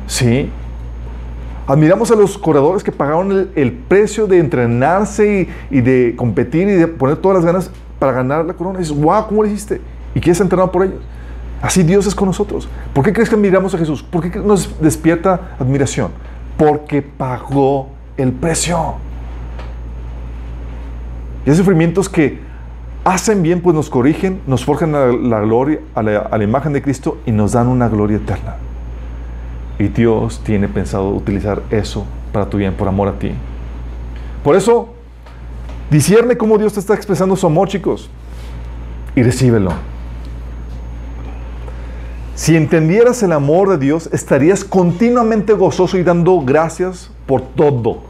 Sí. 0.07 0.49
Admiramos 1.67 2.09
a 2.09 2.15
los 2.15 2.35
corredores 2.35 2.83
que 2.83 2.91
pagaron 2.91 3.51
el, 3.53 3.73
precio 3.73 4.25
de 4.25 4.39
entrenarse 4.39 5.47
y, 5.69 5.81
de 5.81 6.15
competir 6.17 6.67
y 6.67 6.71
de 6.71 6.87
poner 6.87 7.17
todas 7.17 7.35
las 7.35 7.45
ganas 7.45 7.71
para 7.99 8.11
ganar 8.11 8.43
la 8.43 8.55
corona. 8.55 8.79
Y 8.79 8.81
dices, 8.81 8.97
¡guau! 8.97 9.27
¿Cómo 9.27 9.43
le 9.43 9.51
hiciste? 9.51 9.79
Y 10.15 10.19
quieres 10.19 10.41
entrenar 10.41 10.71
por 10.71 10.83
ellos. 10.83 10.99
Así 11.61 11.83
Dios 11.83 12.07
es 12.07 12.15
con 12.15 12.25
nosotros. 12.25 12.67
¿Por 12.91 13.05
qué 13.05 13.13
crees 13.13 13.29
que 13.29 13.35
admiramos 13.35 13.75
a 13.75 13.77
Jesús? 13.77 14.01
¿Por 14.01 14.27
qué 14.27 14.39
nos 14.39 14.81
despierta 14.81 15.57
admiración? 15.59 16.09
Porque 16.57 17.03
pagó 17.03 17.89
el 18.17 18.31
precio. 18.31 18.95
Y 21.45 21.51
hay 21.51 21.55
sufrimientos 21.55 22.09
que 22.09 22.48
hacen 23.09 23.41
bien, 23.41 23.61
pues 23.61 23.75
nos 23.75 23.89
corrigen, 23.89 24.41
nos 24.47 24.63
forjan 24.63 24.91
la 25.29 25.39
gloria, 25.41 25.79
a 25.95 26.03
la, 26.03 26.19
a 26.19 26.37
la 26.37 26.43
imagen 26.43 26.73
de 26.73 26.81
Cristo 26.81 27.17
y 27.25 27.31
nos 27.31 27.53
dan 27.53 27.67
una 27.67 27.89
gloria 27.89 28.17
eterna. 28.17 28.55
Y 29.77 29.87
Dios 29.87 30.41
tiene 30.43 30.67
pensado 30.67 31.09
utilizar 31.09 31.61
eso 31.71 32.05
para 32.31 32.49
tu 32.49 32.57
bien, 32.57 32.73
por 32.73 32.87
amor 32.87 33.07
a 33.07 33.19
ti. 33.19 33.31
Por 34.43 34.55
eso, 34.55 34.89
discierne 35.89 36.37
cómo 36.37 36.57
Dios 36.57 36.73
te 36.73 36.79
está 36.79 36.93
expresando 36.93 37.35
su 37.35 37.47
amor, 37.47 37.67
chicos. 37.67 38.09
Y 39.15 39.23
recíbelo. 39.23 39.71
Si 42.35 42.55
entendieras 42.55 43.21
el 43.23 43.33
amor 43.33 43.69
de 43.69 43.77
Dios, 43.77 44.09
estarías 44.13 44.63
continuamente 44.63 45.53
gozoso 45.53 45.97
y 45.97 46.03
dando 46.03 46.39
gracias 46.41 47.11
por 47.25 47.41
todo. 47.41 48.03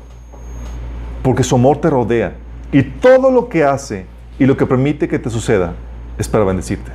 Porque 1.23 1.43
su 1.43 1.55
amor 1.55 1.77
te 1.77 1.89
rodea. 1.89 2.35
Y 2.71 2.83
todo 2.83 3.31
lo 3.31 3.49
que 3.49 3.63
hace 3.63 4.05
y 4.39 4.45
lo 4.45 4.57
que 4.57 4.65
permite 4.65 5.07
que 5.07 5.19
te 5.19 5.29
suceda 5.29 5.73
es 6.17 6.27
para 6.27 6.45
bendecirte. 6.45 6.91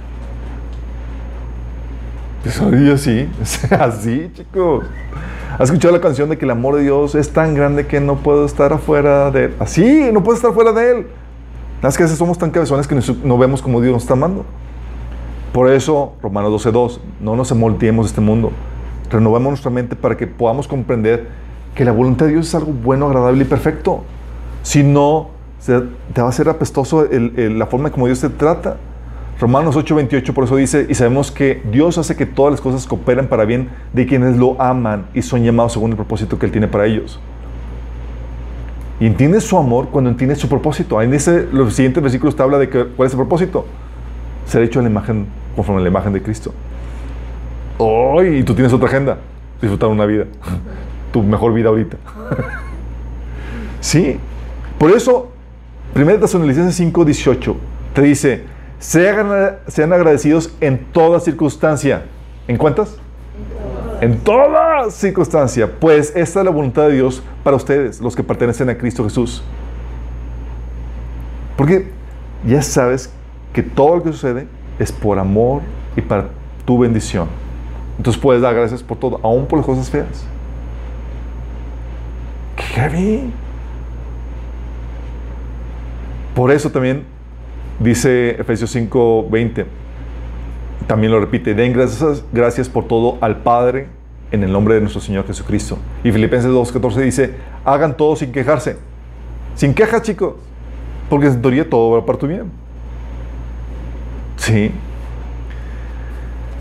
Soy 2.51 2.91
así, 2.91 3.29
así, 3.71 4.31
chicos. 4.35 4.85
¿Has 5.59 5.71
escuchado 5.71 5.95
la 5.95 6.01
canción 6.01 6.29
de 6.29 6.37
que 6.37 6.45
el 6.45 6.51
amor 6.51 6.77
de 6.77 6.83
Dios 6.83 7.15
es 7.15 7.33
tan 7.33 7.55
grande 7.55 7.87
que 7.87 8.01
no 8.01 8.17
puedo 8.17 8.45
estar 8.45 8.73
afuera 8.73 9.31
de 9.31 9.45
él? 9.45 9.55
Así, 9.61 10.11
no 10.13 10.23
puedo 10.23 10.37
estar 10.37 10.53
fuera 10.53 10.73
de 10.73 10.91
él. 10.91 11.07
Las 11.81 11.97
que 11.97 12.03
a 12.03 12.07
veces 12.07 12.19
somos 12.19 12.39
tan 12.39 12.51
cabezones 12.51 12.89
que 12.89 12.99
no 13.23 13.39
vemos 13.39 13.63
como 13.63 13.81
Dios 13.81 13.93
nos 13.93 14.03
está 14.03 14.15
amando. 14.15 14.45
Por 15.53 15.71
eso, 15.71 16.15
Romanos 16.23 16.67
12.2, 16.67 16.99
no 17.21 17.37
nos 17.37 17.53
amoldeemos 17.53 18.07
de 18.07 18.09
este 18.09 18.21
mundo. 18.21 18.51
Renovemos 19.11 19.51
nuestra 19.51 19.71
mente 19.71 19.95
para 19.95 20.17
que 20.17 20.27
podamos 20.27 20.67
comprender 20.67 21.29
que 21.75 21.85
la 21.85 21.93
voluntad 21.93 22.27
de 22.27 22.33
Dios 22.33 22.49
es 22.49 22.55
algo 22.55 22.73
bueno, 22.73 23.07
agradable 23.07 23.43
y 23.43 23.47
perfecto. 23.47 24.03
Si 24.63 24.83
no, 24.83 25.31
te 25.65 26.21
va 26.21 26.29
a 26.29 26.33
ser 26.33 26.49
apestoso 26.49 27.09
la 27.11 27.67
forma 27.67 27.91
como 27.91 28.07
Dios 28.07 28.21
te 28.21 28.29
trata. 28.29 28.77
Romanos 29.41 29.77
8:28 29.77 30.33
por 30.33 30.45
eso 30.45 30.57
dice, 30.57 30.87
y 30.89 30.95
sabemos 30.95 31.33
que 31.33 31.61
Dios 31.71 31.99
hace 31.99 32.17
que 32.17 32.27
todas 32.27 32.53
las 32.53 32.61
cosas 32.61 32.87
cooperen 32.87 33.27
para 33.27 33.45
bien 33.45 33.69
de 33.93 34.07
quienes 34.07 34.37
lo 34.37 34.61
aman 34.61 35.07
y 35.13 35.23
son 35.23 35.43
llamados 35.43 35.73
según 35.73 35.91
el 35.91 35.97
propósito 35.97 36.39
que 36.39 36.47
Él 36.47 36.53
tiene 36.53 36.69
para 36.69 36.87
ellos. 36.87 37.19
Y 39.01 39.07
entiendes 39.07 39.45
su 39.45 39.59
amor 39.59 39.89
cuando 39.89 40.11
entiendes 40.11 40.39
su 40.39 40.49
propósito. 40.49 40.99
Ahí 40.99 41.11
dice, 41.11 41.49
los 41.53 41.75
siguientes 41.75 42.03
versículos 42.03 42.37
te 42.37 42.43
habla 42.43 42.59
de 42.59 42.69
que, 42.69 42.85
cuál 42.85 43.07
es 43.07 43.13
el 43.13 43.19
propósito. 43.19 43.67
ser 44.47 44.63
hecho 44.63 44.79
a 44.79 44.83
la 44.83 44.89
imagen, 44.89 45.27
conforme 45.57 45.81
a 45.81 45.83
la 45.83 45.91
imagen 45.91 46.13
de 46.13 46.23
Cristo. 46.23 46.53
Hoy, 47.79 48.39
y 48.39 48.43
tú 48.45 48.55
tienes 48.55 48.73
otra 48.73 48.87
agenda, 48.87 49.19
disfrutar 49.61 49.89
una 49.89 50.07
vida, 50.07 50.27
tu 51.13 51.23
mejor 51.23 51.53
vida 51.53 51.71
ahorita. 51.71 51.97
sí, 53.81 54.19
por 54.79 54.93
eso, 54.93 55.34
1 55.95 56.19
Tesalonicenses 56.19 56.75
5, 56.75 57.05
18, 57.05 57.57
te 57.95 58.03
dice, 58.03 58.43
sean, 58.81 59.59
sean 59.69 59.93
agradecidos 59.93 60.53
en 60.61 60.87
toda 60.87 61.21
circunstancia. 61.21 62.07
¿En 62.49 62.57
cuántas? 62.57 62.97
En 64.01 64.19
toda 64.19 64.91
circunstancia, 64.91 65.71
pues 65.79 66.13
esta 66.17 66.41
es 66.41 66.45
la 66.45 66.51
voluntad 66.51 66.89
de 66.89 66.95
Dios 66.95 67.23
para 67.45 67.57
ustedes, 67.57 68.01
los 68.01 68.17
que 68.17 68.25
pertenecen 68.25 68.69
a 68.71 68.77
Cristo 68.77 69.05
Jesús. 69.05 69.45
Porque 71.57 71.89
ya 72.45 72.61
sabes 72.61 73.13
que 73.53 73.63
todo 73.63 73.97
lo 73.97 74.03
que 74.03 74.11
sucede 74.11 74.49
es 74.81 74.91
por 74.91 75.21
amor 75.21 75.63
y 75.97 76.01
para 76.01 76.31
tu 76.65 76.77
bendición. 76.77 77.29
Entonces 77.97 78.21
puedes 78.21 78.43
dar 78.43 78.53
gracias 78.53 78.83
por 78.83 78.99
todo, 78.99 79.21
aún 79.23 79.47
por 79.47 79.61
las 79.61 79.67
cosas 79.67 79.89
feas. 79.89 80.27
¡Qué 82.57 82.63
heavy! 82.65 83.33
Por 86.35 86.51
eso 86.51 86.71
también 86.71 87.05
dice 87.79 88.31
Efesios 88.41 88.75
5:20, 88.75 89.67
también 90.87 91.13
lo 91.13 91.21
repite, 91.21 91.55
den 91.55 91.73
gracias, 91.73 92.25
gracias 92.33 92.69
por 92.69 92.87
todo 92.87 93.19
al 93.21 93.39
Padre 93.39 93.87
en 94.33 94.43
el 94.43 94.53
nombre 94.53 94.75
de 94.75 94.81
nuestro 94.81 95.01
Señor 95.01 95.27
Jesucristo. 95.27 95.79
Y 96.03 96.11
Filipenses 96.11 96.51
2:14 96.51 96.97
dice, 97.03 97.35
hagan 97.65 97.97
todo 97.97 98.17
sin 98.17 98.33
quejarse. 98.33 98.77
Sin 99.55 99.73
quejas, 99.73 100.03
chicos, 100.03 100.35
porque 101.09 101.29
en 101.29 101.41
teoría 101.41 101.69
todo 101.69 101.93
va 101.93 102.05
para 102.05 102.19
tu 102.19 102.27
bien. 102.27 102.51
Sí. 104.37 104.73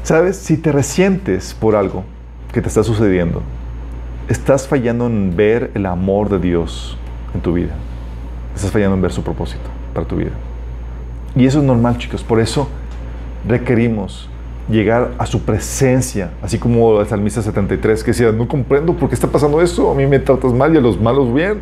¿Sabes? 0.03 0.37
Si 0.37 0.57
te 0.57 0.71
resientes 0.71 1.53
por 1.53 1.75
algo 1.75 2.03
que 2.51 2.61
te 2.61 2.67
está 2.67 2.83
sucediendo, 2.83 3.41
estás 4.27 4.67
fallando 4.67 5.07
en 5.07 5.35
ver 5.35 5.71
el 5.73 5.85
amor 5.85 6.29
de 6.29 6.39
Dios 6.39 6.97
en 7.33 7.41
tu 7.41 7.53
vida. 7.53 7.73
Estás 8.55 8.71
fallando 8.71 8.95
en 8.95 9.01
ver 9.01 9.11
su 9.11 9.23
propósito 9.23 9.69
para 9.93 10.05
tu 10.07 10.15
vida. 10.15 10.31
Y 11.35 11.45
eso 11.45 11.59
es 11.59 11.65
normal, 11.65 11.97
chicos. 11.97 12.23
Por 12.23 12.39
eso 12.39 12.67
requerimos 13.47 14.30
llegar 14.69 15.11
a 15.17 15.25
su 15.25 15.41
presencia, 15.41 16.31
así 16.41 16.57
como 16.57 17.01
el 17.01 17.07
salmista 17.07 17.41
73 17.41 18.03
que 18.03 18.11
decía, 18.11 18.31
no 18.31 18.47
comprendo 18.47 18.93
por 18.93 19.09
qué 19.09 19.15
está 19.15 19.27
pasando 19.27 19.61
eso, 19.61 19.91
a 19.91 19.95
mí 19.95 20.05
me 20.05 20.19
tratas 20.19 20.53
mal 20.53 20.73
y 20.73 20.77
a 20.77 20.81
los 20.81 20.99
malos 20.99 21.34
bien. 21.34 21.59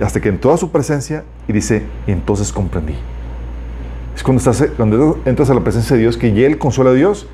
Hasta 0.00 0.20
que 0.20 0.30
entró 0.30 0.52
a 0.52 0.56
su 0.56 0.70
presencia 0.70 1.24
y 1.46 1.52
dice, 1.52 1.82
y 2.06 2.12
entonces 2.12 2.52
comprendí. 2.52 2.94
Es 4.14 4.22
cuando, 4.22 4.38
estás, 4.38 4.70
cuando 4.76 5.20
entras 5.24 5.50
a 5.50 5.54
la 5.54 5.60
presencia 5.60 5.94
de 5.94 6.02
Dios 6.02 6.16
que 6.16 6.32
ya 6.32 6.46
el 6.46 6.58
consuelo 6.58 6.90
de 6.92 6.98
Dios 6.98 7.26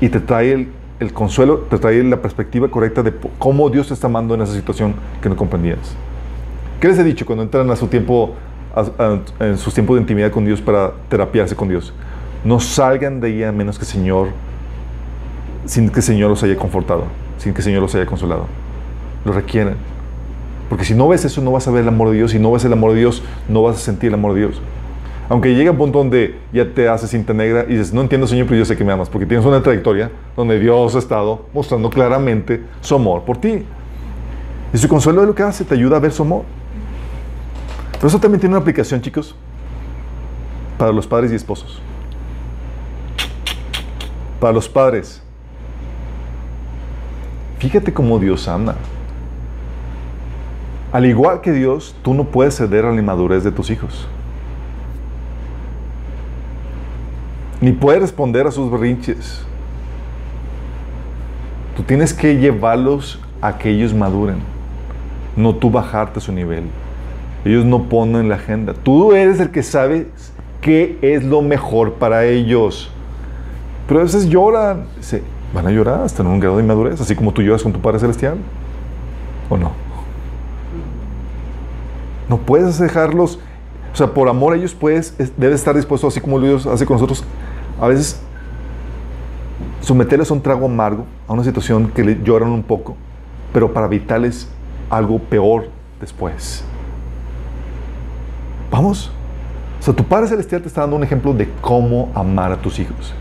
y 0.00 0.08
te 0.08 0.18
trae 0.18 0.52
el, 0.52 0.68
el 0.98 1.12
consuelo, 1.12 1.58
te 1.70 1.78
trae 1.78 2.02
la 2.02 2.20
perspectiva 2.20 2.68
correcta 2.68 3.02
de 3.02 3.12
cómo 3.38 3.68
Dios 3.70 3.88
te 3.88 3.94
está 3.94 4.06
amando 4.06 4.34
en 4.34 4.42
esa 4.42 4.54
situación 4.54 4.94
que 5.22 5.28
no 5.28 5.36
comprendías. 5.36 5.96
¿Qué 6.84 6.88
les 6.88 6.98
he 6.98 7.04
dicho 7.04 7.24
cuando 7.24 7.42
entran 7.42 7.70
a 7.70 7.76
su 7.76 7.86
tiempo, 7.86 8.34
a, 8.74 8.80
a, 9.02 9.46
en 9.46 9.56
sus 9.56 9.72
tiempos 9.72 9.96
de 9.96 10.02
intimidad 10.02 10.30
con 10.30 10.44
Dios 10.44 10.60
para 10.60 10.92
terapiarse 11.08 11.56
con 11.56 11.66
Dios? 11.66 11.94
No 12.44 12.60
salgan 12.60 13.22
de 13.22 13.28
ahí 13.28 13.42
a 13.42 13.52
menos 13.52 13.78
que 13.78 13.86
el 13.86 13.90
Señor, 13.90 14.28
sin 15.64 15.88
que 15.88 16.00
el 16.00 16.02
Señor 16.02 16.28
los 16.28 16.42
haya 16.42 16.56
confortado, 16.56 17.04
sin 17.38 17.54
que 17.54 17.60
el 17.60 17.64
Señor 17.64 17.80
los 17.80 17.94
haya 17.94 18.04
consolado. 18.04 18.44
Lo 19.24 19.32
requieren. 19.32 19.76
Porque 20.68 20.84
si 20.84 20.92
no 20.92 21.08
ves 21.08 21.24
eso, 21.24 21.40
no 21.40 21.52
vas 21.52 21.66
a 21.66 21.70
ver 21.70 21.84
el 21.84 21.88
amor 21.88 22.10
de 22.10 22.16
Dios. 22.16 22.32
Si 22.32 22.38
no 22.38 22.52
ves 22.52 22.66
el 22.66 22.74
amor 22.74 22.92
de 22.92 22.98
Dios, 22.98 23.22
no 23.48 23.62
vas 23.62 23.76
a 23.76 23.78
sentir 23.78 24.08
el 24.08 24.14
amor 24.16 24.34
de 24.34 24.40
Dios. 24.40 24.60
Aunque 25.30 25.54
llegue 25.54 25.68
a 25.68 25.72
un 25.72 25.78
punto 25.78 26.00
donde 26.00 26.38
ya 26.52 26.66
te 26.66 26.86
haces 26.86 27.08
cinta 27.08 27.32
negra 27.32 27.64
y 27.66 27.76
dices, 27.76 27.94
no 27.94 28.02
entiendo, 28.02 28.26
Señor, 28.26 28.44
pero 28.46 28.58
yo 28.58 28.66
sé 28.66 28.76
que 28.76 28.84
me 28.84 28.92
amas, 28.92 29.08
porque 29.08 29.24
tienes 29.24 29.46
una 29.46 29.62
trayectoria 29.62 30.10
donde 30.36 30.60
Dios 30.60 30.94
ha 30.94 30.98
estado 30.98 31.46
mostrando 31.54 31.88
claramente 31.88 32.62
su 32.82 32.94
amor 32.94 33.22
por 33.22 33.38
ti. 33.38 33.64
Y 34.74 34.76
su 34.76 34.86
consuelo 34.86 35.22
es 35.22 35.28
lo 35.28 35.34
que 35.34 35.44
hace, 35.44 35.64
te 35.64 35.72
ayuda 35.72 35.96
a 35.96 36.00
ver 36.00 36.12
su 36.12 36.24
amor. 36.24 36.42
Pero 37.94 38.08
eso 38.08 38.18
también 38.18 38.40
tiene 38.40 38.54
una 38.54 38.60
aplicación, 38.62 39.00
chicos, 39.00 39.34
para 40.78 40.92
los 40.92 41.06
padres 41.06 41.32
y 41.32 41.34
esposos. 41.34 41.80
Para 44.40 44.52
los 44.52 44.68
padres. 44.68 45.22
Fíjate 47.58 47.92
cómo 47.92 48.18
Dios 48.18 48.46
ama. 48.46 48.74
Al 50.92 51.06
igual 51.06 51.40
que 51.40 51.50
Dios, 51.50 51.94
tú 52.02 52.14
no 52.14 52.24
puedes 52.24 52.56
ceder 52.56 52.84
a 52.84 52.92
la 52.92 53.00
inmadurez 53.00 53.42
de 53.42 53.50
tus 53.50 53.70
hijos. 53.70 54.06
Ni 57.60 57.72
puedes 57.72 58.02
responder 58.02 58.46
a 58.46 58.50
sus 58.50 58.70
berrinches. 58.70 59.44
Tú 61.76 61.82
tienes 61.82 62.12
que 62.12 62.36
llevarlos 62.36 63.18
a 63.40 63.58
que 63.58 63.70
ellos 63.70 63.94
maduren, 63.94 64.38
no 65.34 65.54
tú 65.54 65.70
bajarte 65.70 66.20
su 66.20 66.30
nivel. 66.30 66.64
Ellos 67.44 67.64
no 67.64 67.84
ponen 67.84 68.28
la 68.28 68.36
agenda. 68.36 68.72
Tú 68.72 69.12
eres 69.12 69.40
el 69.40 69.50
que 69.50 69.62
sabe 69.62 70.08
qué 70.60 70.98
es 71.02 71.22
lo 71.24 71.42
mejor 71.42 71.94
para 71.94 72.24
ellos. 72.24 72.90
Pero 73.86 74.00
a 74.00 74.02
veces 74.04 74.28
lloran. 74.28 74.86
Se, 75.00 75.22
van 75.54 75.66
a 75.66 75.70
llorar 75.70 76.02
hasta 76.02 76.22
en 76.22 76.28
un 76.28 76.40
grado 76.40 76.56
de 76.56 76.62
inmadurez, 76.62 77.00
así 77.00 77.14
como 77.14 77.32
tú 77.32 77.42
lloras 77.42 77.62
con 77.62 77.72
tu 77.72 77.80
Padre 77.80 78.00
Celestial. 78.00 78.38
¿O 79.48 79.56
no? 79.56 79.72
No 82.28 82.38
puedes 82.38 82.78
dejarlos, 82.78 83.38
o 83.92 83.96
sea, 83.96 84.08
por 84.08 84.28
amor 84.28 84.54
a 84.54 84.56
ellos 84.56 84.74
puedes, 84.74 85.14
debes 85.36 85.56
estar 85.56 85.76
dispuesto, 85.76 86.06
así 86.06 86.20
como 86.20 86.40
Dios 86.40 86.66
hace 86.66 86.86
con 86.86 86.94
nosotros, 86.94 87.22
a 87.78 87.86
veces 87.86 88.20
someterles 89.82 90.30
a 90.30 90.34
un 90.34 90.40
trago 90.40 90.64
amargo, 90.64 91.04
a 91.28 91.34
una 91.34 91.44
situación 91.44 91.88
que 91.88 92.18
lloran 92.24 92.50
un 92.50 92.62
poco, 92.62 92.96
pero 93.52 93.72
para 93.72 93.86
evitarles 93.86 94.48
algo 94.88 95.18
peor 95.18 95.68
después. 96.00 96.64
Vamos. 98.74 99.08
O 99.78 99.82
sea, 99.84 99.94
tu 99.94 100.02
Padre 100.02 100.26
Celestial 100.26 100.60
te 100.60 100.66
está 100.66 100.80
dando 100.80 100.96
un 100.96 101.04
ejemplo 101.04 101.32
de 101.32 101.48
cómo 101.60 102.10
amar 102.12 102.50
a 102.50 102.56
tus 102.56 102.80
hijos. 102.80 103.14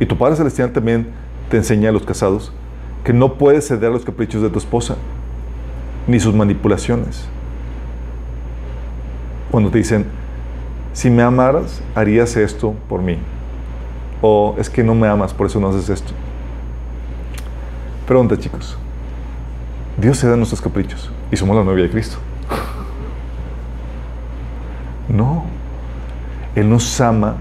Y 0.00 0.06
tu 0.06 0.16
Padre 0.16 0.34
Celestial 0.34 0.72
también 0.72 1.08
te 1.50 1.58
enseña 1.58 1.90
a 1.90 1.92
los 1.92 2.06
casados 2.06 2.52
que 3.04 3.12
no 3.12 3.34
puedes 3.34 3.68
ceder 3.68 3.90
a 3.90 3.92
los 3.92 4.06
caprichos 4.06 4.40
de 4.40 4.48
tu 4.48 4.58
esposa, 4.58 4.96
ni 6.06 6.18
sus 6.18 6.34
manipulaciones. 6.34 7.28
Cuando 9.50 9.68
te 9.68 9.76
dicen, 9.76 10.06
si 10.94 11.10
me 11.10 11.22
amaras, 11.22 11.82
harías 11.94 12.34
esto 12.34 12.74
por 12.88 13.02
mí. 13.02 13.18
O 14.22 14.54
es 14.56 14.70
que 14.70 14.82
no 14.82 14.94
me 14.94 15.06
amas, 15.06 15.34
por 15.34 15.48
eso 15.48 15.60
no 15.60 15.68
haces 15.68 15.90
esto. 15.90 16.14
Pregunta, 18.06 18.38
chicos. 18.38 18.78
Dios 19.98 20.16
se 20.16 20.26
da 20.26 20.34
nuestros 20.34 20.62
caprichos 20.62 21.10
y 21.30 21.36
somos 21.36 21.54
la 21.54 21.62
novia 21.62 21.82
de 21.82 21.90
Cristo. 21.90 22.16
No. 25.16 25.44
Él 26.54 26.68
nos 26.68 27.00
ama 27.00 27.36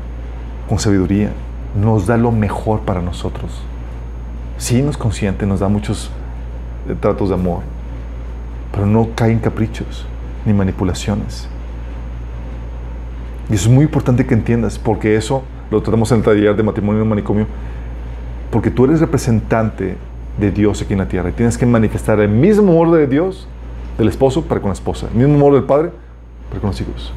con 0.67 0.79
sabiduría, 0.79 1.31
nos 1.75 2.07
da 2.07 2.17
lo 2.17 2.31
mejor 2.31 2.81
para 2.81 3.01
nosotros. 3.01 3.61
Sí 4.57 4.81
nos 4.81 4.97
consiente, 4.97 5.45
nos 5.45 5.59
da 5.59 5.67
muchos 5.67 6.09
eh, 6.87 6.95
tratos 6.99 7.29
de 7.29 7.35
amor, 7.35 7.61
pero 8.71 8.85
no 8.85 9.09
cae 9.15 9.31
en 9.31 9.39
caprichos 9.39 10.05
ni 10.45 10.53
manipulaciones. 10.53 11.47
Y 13.49 13.53
es 13.53 13.67
muy 13.67 13.83
importante 13.83 14.25
que 14.25 14.33
entiendas, 14.33 14.79
porque 14.79 15.15
eso 15.15 15.43
lo 15.69 15.81
tratamos 15.81 16.11
en 16.11 16.19
el 16.19 16.23
taller 16.23 16.55
de 16.55 16.63
matrimonio 16.63 17.03
y 17.03 17.07
manicomio, 17.07 17.47
porque 18.51 18.71
tú 18.71 18.85
eres 18.85 18.99
representante 19.01 19.97
de 20.37 20.51
Dios 20.51 20.81
aquí 20.81 20.93
en 20.93 20.99
la 20.99 21.07
tierra 21.07 21.29
y 21.29 21.33
tienes 21.33 21.57
que 21.57 21.65
manifestar 21.65 22.19
el 22.19 22.29
mismo 22.29 22.71
amor 22.71 22.91
de 22.91 23.07
Dios, 23.07 23.47
del 23.97 24.09
esposo 24.09 24.43
para 24.43 24.59
con 24.59 24.69
la 24.69 24.73
esposa, 24.73 25.07
el 25.11 25.17
mismo 25.17 25.35
amor 25.35 25.53
del 25.53 25.63
padre 25.63 25.91
para 26.49 26.59
con 26.59 26.71
los 26.71 26.81
hijos. 26.81 27.13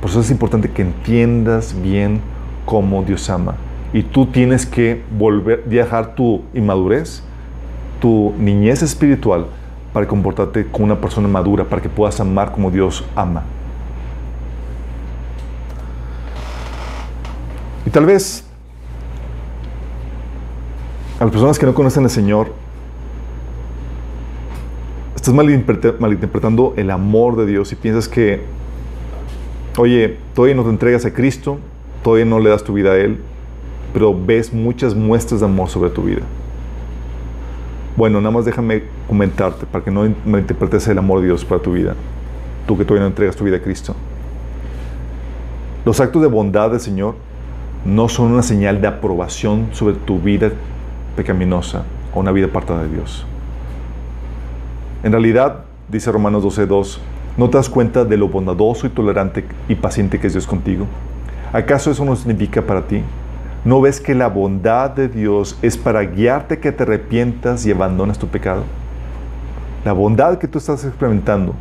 Por 0.00 0.10
eso 0.10 0.20
es 0.20 0.30
importante 0.30 0.70
que 0.70 0.82
entiendas 0.82 1.74
bien 1.80 2.20
cómo 2.64 3.02
Dios 3.02 3.28
ama. 3.30 3.56
Y 3.92 4.02
tú 4.02 4.26
tienes 4.26 4.66
que 4.66 5.02
volver, 5.16 5.64
viajar 5.66 6.14
tu 6.14 6.42
inmadurez, 6.52 7.22
tu 8.00 8.34
niñez 8.38 8.82
espiritual, 8.82 9.46
para 9.92 10.06
comportarte 10.06 10.66
como 10.66 10.84
una 10.84 11.00
persona 11.00 11.28
madura, 11.28 11.64
para 11.64 11.80
que 11.80 11.88
puedas 11.88 12.20
amar 12.20 12.52
como 12.52 12.70
Dios 12.70 13.04
ama. 13.14 13.44
Y 17.86 17.90
tal 17.90 18.04
vez 18.04 18.44
a 21.18 21.24
las 21.24 21.32
personas 21.32 21.58
que 21.58 21.64
no 21.64 21.72
conocen 21.72 22.04
al 22.04 22.10
Señor, 22.10 22.52
estás 25.14 25.32
malinterpretando 25.32 26.74
el 26.76 26.90
amor 26.90 27.36
de 27.36 27.46
Dios 27.46 27.72
y 27.72 27.76
piensas 27.76 28.06
que, 28.06 28.42
oye, 29.76 30.18
todavía 30.34 30.54
no 30.54 30.62
te 30.62 30.70
entregas 30.70 31.04
a 31.04 31.12
Cristo, 31.12 31.58
todavía 32.02 32.24
no 32.24 32.38
le 32.38 32.50
das 32.50 32.64
tu 32.64 32.72
vida 32.72 32.92
a 32.92 32.96
Él, 32.96 33.18
pero 33.92 34.14
ves 34.14 34.52
muchas 34.52 34.94
muestras 34.94 35.40
de 35.40 35.46
amor 35.46 35.68
sobre 35.68 35.90
tu 35.90 36.02
vida. 36.02 36.22
Bueno, 37.96 38.20
nada 38.20 38.30
más 38.30 38.44
déjame 38.44 38.82
comentarte 39.08 39.64
para 39.66 39.82
que 39.84 39.90
no 39.90 40.06
malinterpretes 40.24 40.86
el 40.88 40.98
amor 40.98 41.20
de 41.20 41.26
Dios 41.28 41.44
para 41.44 41.62
tu 41.62 41.72
vida, 41.72 41.94
tú 42.66 42.76
que 42.76 42.84
todavía 42.84 43.02
no 43.02 43.08
entregas 43.08 43.36
tu 43.36 43.44
vida 43.44 43.56
a 43.56 43.62
Cristo. 43.62 43.94
Los 45.84 46.00
actos 46.00 46.20
de 46.20 46.28
bondad 46.28 46.70
del 46.70 46.80
Señor 46.80 47.14
no 47.84 48.08
son 48.08 48.32
una 48.32 48.42
señal 48.42 48.80
de 48.80 48.88
aprobación 48.88 49.68
sobre 49.72 49.94
tu 49.94 50.18
vida 50.18 50.50
pecaminosa 51.14 51.84
o 52.14 52.20
una 52.20 52.32
vida 52.32 52.46
apartada 52.46 52.82
de 52.82 52.88
Dios. 52.88 53.24
En 55.02 55.12
realidad, 55.12 55.64
dice 55.88 56.10
Romanos 56.10 56.42
12:2, 56.42 56.98
¿no 57.36 57.50
te 57.50 57.56
das 57.56 57.68
cuenta 57.68 58.04
de 58.04 58.16
lo 58.16 58.28
bondadoso 58.28 58.86
y 58.86 58.90
tolerante 58.90 59.44
y 59.68 59.74
paciente 59.74 60.18
que 60.18 60.26
es 60.26 60.32
Dios 60.32 60.46
contigo? 60.46 60.86
¿Acaso 61.52 61.90
eso 61.90 62.04
no 62.04 62.16
significa 62.16 62.62
para 62.62 62.86
ti? 62.86 63.02
¿No 63.64 63.80
ves 63.80 64.00
que 64.00 64.14
la 64.14 64.28
bondad 64.28 64.90
de 64.90 65.08
Dios 65.08 65.58
es 65.62 65.76
para 65.76 66.02
guiarte 66.02 66.58
que 66.58 66.72
te 66.72 66.84
arrepientas 66.84 67.66
y 67.66 67.72
abandones 67.72 68.18
tu 68.18 68.28
pecado? 68.28 68.62
La 69.84 69.92
bondad 69.92 70.38
que 70.38 70.48
tú 70.48 70.58
estás 70.58 70.84
experimentando 70.84 71.54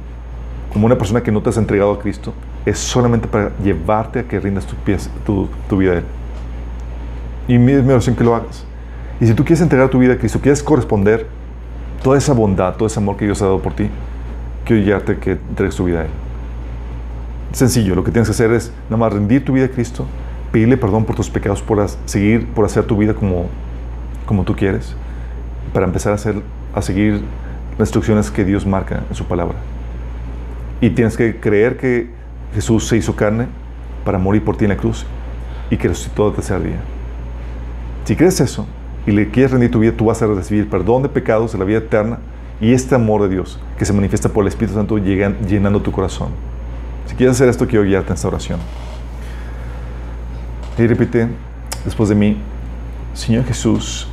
como 0.72 0.86
una 0.86 0.98
persona 0.98 1.22
que 1.22 1.32
no 1.32 1.42
te 1.42 1.50
has 1.50 1.58
entregado 1.58 1.94
a 1.94 2.00
Cristo 2.00 2.34
es 2.66 2.80
solamente 2.80 3.28
para 3.28 3.52
llevarte 3.58 4.20
a 4.20 4.24
que 4.24 4.40
rindas 4.40 4.66
tu, 4.66 4.76
pies, 4.76 5.10
tu, 5.26 5.48
tu 5.70 5.78
vida 5.78 5.92
a 5.92 5.96
Él. 5.96 6.04
Y 7.48 7.58
mi, 7.58 7.74
mi 7.74 7.92
oración 7.92 8.16
que 8.16 8.24
lo 8.24 8.36
hagas. 8.36 8.66
Y 9.20 9.28
si 9.28 9.34
tú 9.34 9.44
quieres 9.44 9.62
entregar 9.62 9.90
tu 9.90 10.00
vida 10.00 10.14
a 10.14 10.18
Cristo, 10.18 10.40
quieres 10.40 10.62
corresponder 10.62 11.28
toda 12.04 12.18
esa 12.18 12.34
bondad, 12.34 12.76
todo 12.76 12.88
ese 12.88 13.00
amor 13.00 13.16
que 13.18 13.26
Dios 13.26 13.42
ha 13.42 13.46
dado 13.46 13.60
por 13.60 13.74
ti, 13.74 13.90
quiero 14.66 14.84
guiarte 14.84 15.18
que 15.18 15.32
entregues 15.32 15.76
tu 15.76 15.86
vida 15.86 16.02
a 16.02 16.04
Él. 16.06 16.10
Sencillo, 17.54 17.96
lo 17.96 18.04
que 18.04 18.12
tienes 18.12 18.28
que 18.28 18.34
hacer 18.34 18.52
es 18.52 18.74
nada 18.90 18.98
más 18.98 19.14
rendir 19.14 19.46
tu 19.46 19.54
vida 19.54 19.66
a 19.66 19.70
Cristo, 19.70 20.06
pedirle 20.52 20.76
perdón 20.76 21.06
por 21.06 21.16
tus 21.16 21.30
pecados, 21.30 21.62
por 21.62 21.88
seguir, 22.06 22.48
por 22.48 22.66
hacer 22.66 22.84
tu 22.84 22.98
vida 22.98 23.14
como, 23.14 23.46
como 24.26 24.44
tú 24.44 24.56
quieres, 24.56 24.96
para 25.72 25.86
empezar 25.86 26.12
a, 26.12 26.16
hacer, 26.16 26.42
a 26.74 26.82
seguir 26.82 27.22
las 27.78 27.88
instrucciones 27.88 28.30
que 28.32 28.44
Dios 28.44 28.66
marca 28.66 29.04
en 29.10 29.16
su 29.16 29.26
palabra. 29.26 29.56
Y 30.82 30.90
tienes 30.90 31.16
que 31.16 31.40
creer 31.40 31.78
que 31.78 32.10
Jesús 32.54 32.88
se 32.88 32.98
hizo 32.98 33.16
carne 33.16 33.48
para 34.04 34.18
morir 34.18 34.44
por 34.44 34.58
ti 34.58 34.66
en 34.66 34.70
la 34.70 34.78
cruz 34.78 35.06
y 35.70 35.78
que 35.78 35.88
resucitó 35.88 36.28
el 36.28 36.36
tercer 36.36 36.62
día. 36.62 36.80
Si 38.04 38.16
crees 38.16 38.40
eso 38.42 38.68
y 39.06 39.12
le 39.12 39.30
quieres 39.30 39.52
rendir 39.52 39.72
tu 39.72 39.80
vida, 39.80 39.94
tú 39.96 40.06
vas 40.06 40.22
a 40.22 40.28
recibir 40.28 40.70
perdón 40.70 41.04
de 41.04 41.10
pecados 41.10 41.54
de 41.54 41.58
la 41.58 41.66
vida 41.66 41.78
eterna 41.78 42.20
y 42.62 42.74
este 42.74 42.96
amor 42.96 43.22
de 43.24 43.30
Dios 43.30 43.60
que 43.78 43.86
se 43.86 43.94
manifiesta 43.94 44.30
por 44.30 44.44
el 44.44 44.48
Espíritu 44.48 44.76
Santo 44.78 44.98
llegan- 44.98 45.38
llenando 45.48 45.82
tu 45.82 45.92
corazón. 45.92 46.30
Si 47.06 47.16
quieres 47.16 47.36
hacer 47.36 47.50
esto, 47.50 47.68
quiero 47.68 47.86
guiarte 47.86 48.10
en 48.10 48.14
esta 48.16 48.28
oración. 48.28 48.60
Y 50.78 50.88
repite 50.88 51.28
después 51.86 52.10
de 52.10 52.16
mí, 52.16 52.38
Señor 53.14 53.46
Jesús, 53.46 54.08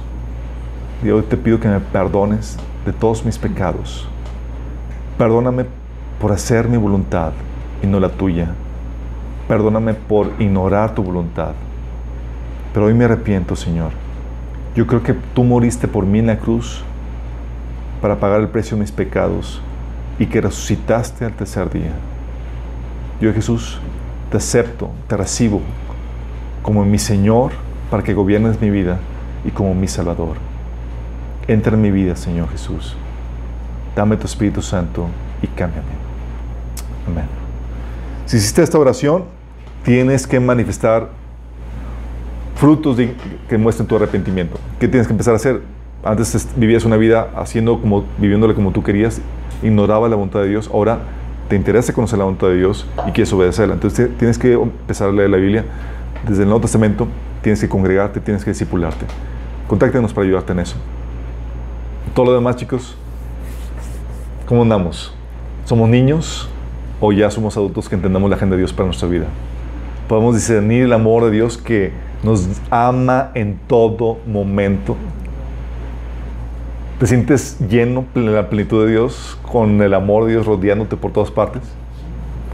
yo 1.02 1.22
te 1.24 1.36
pido 1.36 1.58
que 1.58 1.68
me 1.68 1.80
perdones 1.80 2.56
de 2.86 2.92
todos 2.92 3.24
mis 3.24 3.38
pecados. 3.38 4.08
Perdóname 5.18 5.66
por 6.20 6.32
hacer 6.32 6.68
mi 6.68 6.76
voluntad 6.76 7.32
y 7.82 7.86
no 7.86 7.98
la 7.98 8.08
tuya. 8.10 8.48
Perdóname 9.48 9.94
por 9.94 10.30
ignorar 10.38 10.94
tu 10.94 11.02
voluntad. 11.02 11.52
Pero 12.72 12.86
hoy 12.86 12.94
me 12.94 13.04
arrepiento, 13.04 13.56
Señor. 13.56 13.90
Yo 14.76 14.86
creo 14.86 15.02
que 15.02 15.14
tú 15.34 15.42
moriste 15.44 15.88
por 15.88 16.06
mí 16.06 16.20
en 16.20 16.28
la 16.28 16.38
cruz 16.38 16.84
para 18.02 18.16
pagar 18.20 18.40
el 18.40 18.48
precio 18.48 18.76
de 18.76 18.82
mis 18.82 18.92
pecados 18.92 19.62
y 20.18 20.26
que 20.26 20.42
resucitaste 20.42 21.24
al 21.24 21.32
tercer 21.32 21.70
día. 21.70 21.92
Yo, 23.20 23.32
Jesús, 23.32 23.78
te 24.30 24.36
acepto, 24.36 24.90
te 25.06 25.16
recibo 25.16 25.60
como 26.62 26.84
mi 26.84 26.98
Señor 26.98 27.52
para 27.90 28.02
que 28.02 28.12
gobiernes 28.12 28.60
mi 28.60 28.68
vida 28.70 28.98
y 29.44 29.50
como 29.50 29.74
mi 29.74 29.88
Salvador. 29.88 30.36
Entra 31.48 31.74
en 31.74 31.80
mi 31.82 31.90
vida, 31.90 32.16
Señor 32.16 32.48
Jesús. 32.50 32.96
Dame 33.96 34.16
tu 34.16 34.26
Espíritu 34.26 34.62
Santo 34.62 35.06
y 35.40 35.46
cámbiame. 35.46 35.88
Amén. 37.06 37.24
Si 38.26 38.36
hiciste 38.36 38.62
esta 38.62 38.78
oración, 38.78 39.24
tienes 39.84 40.26
que 40.26 40.40
manifestar 40.40 41.08
frutos 42.56 42.96
de- 42.96 43.14
que 43.48 43.58
muestren 43.58 43.86
tu 43.86 43.96
arrepentimiento. 43.96 44.58
¿Qué 44.78 44.88
tienes 44.88 45.06
que 45.06 45.12
empezar 45.12 45.34
a 45.34 45.36
hacer? 45.36 45.62
Antes 46.04 46.34
es- 46.34 46.48
vivías 46.56 46.84
una 46.84 46.96
vida 46.96 47.28
haciendo 47.36 47.80
como, 47.80 48.04
viviéndole 48.18 48.54
como 48.54 48.72
tú 48.72 48.82
querías, 48.82 49.20
ignoraba 49.62 50.08
la 50.08 50.16
voluntad 50.16 50.40
de 50.40 50.48
Dios. 50.48 50.68
Ahora 50.72 50.98
te 51.48 51.56
interesa 51.56 51.92
conocer 51.92 52.18
la 52.18 52.24
voluntad 52.24 52.48
de 52.48 52.56
Dios 52.56 52.86
y 53.06 53.12
quieres 53.12 53.32
obedecerla. 53.32 53.74
Entonces 53.74 54.10
tienes 54.18 54.38
que 54.38 54.54
empezar 54.54 55.08
a 55.08 55.12
leer 55.12 55.30
la 55.30 55.36
Biblia. 55.36 55.64
Desde 56.26 56.42
el 56.42 56.48
Nuevo 56.48 56.62
Testamento 56.62 57.06
tienes 57.42 57.60
que 57.60 57.68
congregarte, 57.68 58.20
tienes 58.20 58.44
que 58.44 58.50
discipularte. 58.50 59.06
Contáctanos 59.68 60.12
para 60.12 60.26
ayudarte 60.26 60.52
en 60.52 60.60
eso. 60.60 60.76
Todo 62.14 62.26
lo 62.26 62.34
demás, 62.34 62.56
chicos, 62.56 62.96
¿cómo 64.46 64.62
andamos? 64.62 65.14
¿Somos 65.64 65.88
niños 65.88 66.48
o 67.00 67.12
ya 67.12 67.30
somos 67.30 67.56
adultos 67.56 67.88
que 67.88 67.94
entendamos 67.94 68.28
la 68.28 68.36
agenda 68.36 68.56
de 68.56 68.60
Dios 68.62 68.72
para 68.72 68.86
nuestra 68.86 69.08
vida? 69.08 69.26
Podemos 70.08 70.34
discernir 70.34 70.84
el 70.84 70.92
amor 70.92 71.24
de 71.24 71.30
Dios 71.30 71.56
que 71.56 71.92
nos 72.22 72.48
ama 72.70 73.30
en 73.34 73.58
todo 73.66 74.18
momento. 74.26 74.96
¿Te 77.02 77.08
sientes 77.08 77.58
lleno 77.58 78.04
en 78.14 78.32
la 78.32 78.48
plenitud 78.48 78.84
de 78.84 78.92
Dios, 78.92 79.36
con 79.50 79.82
el 79.82 79.92
amor 79.92 80.24
de 80.24 80.34
Dios 80.34 80.46
rodeándote 80.46 80.96
por 80.96 81.10
todas 81.10 81.32
partes? 81.32 81.62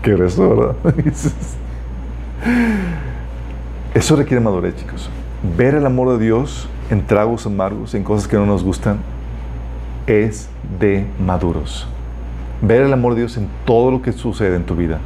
Qué 0.01 0.15
eso, 0.15 0.49
¿verdad? 0.49 0.75
Eso 3.95 4.17
requiere 4.17 4.43
madurez, 4.43 4.75
chicos. 4.75 5.11
Ver 5.59 5.75
el 5.75 5.85
amor 5.85 6.17
de 6.17 6.25
Dios 6.25 6.67
en 6.89 7.07
tragos 7.07 7.45
amargos, 7.45 7.95
en 7.95 8.03
cosas 8.03 8.27
que 8.27 8.39
no 8.39 8.47
nos 8.47 8.65
gustan, 8.65 9.01
es 10.07 10.49
de 10.81 11.05
maduros. 11.23 11.87
Ver 12.63 12.81
el 12.81 12.93
amor 12.95 13.17
de 13.17 13.21
Dios 13.21 13.37
en 13.37 13.51
todo 13.67 13.91
lo 13.91 14.01
que 14.01 14.13
sucede 14.13 14.57
en 14.57 14.65
tu 14.65 14.75
vida 14.75 14.99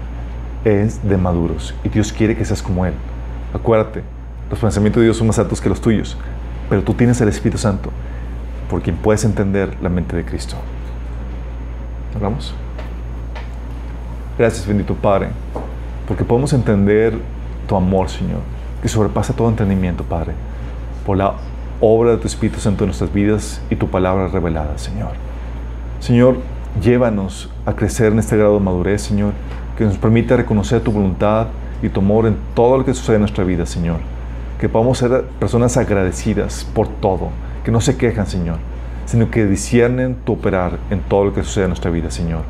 es 0.64 1.02
de 1.02 1.16
maduros. 1.16 1.74
Y 1.82 1.88
Dios 1.88 2.12
quiere 2.12 2.36
que 2.36 2.44
seas 2.44 2.62
como 2.62 2.86
Él. 2.86 2.94
Acuérdate, 3.52 4.04
los 4.48 4.60
pensamientos 4.60 5.00
de 5.00 5.06
Dios 5.06 5.16
son 5.16 5.26
más 5.26 5.40
altos 5.40 5.60
que 5.60 5.68
los 5.68 5.80
tuyos, 5.80 6.16
pero 6.70 6.84
tú 6.84 6.94
tienes 6.94 7.20
el 7.20 7.28
Espíritu 7.28 7.58
Santo 7.58 7.90
por 8.72 8.80
quien 8.80 8.96
puedes 8.96 9.22
entender 9.26 9.76
la 9.82 9.90
mente 9.90 10.16
de 10.16 10.24
Cristo. 10.24 10.56
¿Hablamos? 12.14 12.54
Gracias, 14.38 14.66
bendito 14.66 14.94
Padre, 14.94 15.28
porque 16.08 16.24
podemos 16.24 16.54
entender 16.54 17.18
tu 17.68 17.76
amor, 17.76 18.08
Señor, 18.08 18.40
que 18.80 18.88
sobrepasa 18.88 19.36
todo 19.36 19.50
entendimiento, 19.50 20.04
Padre, 20.04 20.32
por 21.04 21.18
la 21.18 21.34
obra 21.82 22.12
de 22.12 22.16
tu 22.16 22.26
Espíritu 22.26 22.60
Santo 22.60 22.84
en 22.84 22.88
nuestras 22.88 23.12
vidas 23.12 23.60
y 23.68 23.76
tu 23.76 23.88
palabra 23.88 24.28
revelada, 24.28 24.78
Señor. 24.78 25.10
Señor, 26.00 26.38
llévanos 26.80 27.50
a 27.66 27.74
crecer 27.74 28.12
en 28.12 28.20
este 28.20 28.38
grado 28.38 28.54
de 28.54 28.64
madurez, 28.64 29.02
Señor, 29.02 29.34
que 29.76 29.84
nos 29.84 29.98
permita 29.98 30.34
reconocer 30.34 30.80
tu 30.80 30.92
voluntad 30.92 31.48
y 31.82 31.90
tu 31.90 32.00
amor 32.00 32.24
en 32.24 32.38
todo 32.54 32.78
lo 32.78 32.86
que 32.86 32.94
sucede 32.94 33.16
en 33.16 33.22
nuestra 33.22 33.44
vida, 33.44 33.66
Señor. 33.66 33.98
Que 34.58 34.70
podamos 34.70 34.96
ser 34.96 35.24
personas 35.38 35.76
agradecidas 35.76 36.64
por 36.74 36.88
todo, 36.88 37.28
que 37.64 37.70
no 37.70 37.80
se 37.80 37.96
quejan, 37.96 38.26
Señor, 38.26 38.58
sino 39.06 39.30
que 39.30 39.46
disciernen 39.46 40.16
tu 40.24 40.34
operar 40.34 40.78
en 40.90 41.00
todo 41.00 41.26
lo 41.26 41.34
que 41.34 41.42
sucede 41.42 41.64
en 41.64 41.70
nuestra 41.70 41.90
vida, 41.90 42.10
Señor. 42.10 42.42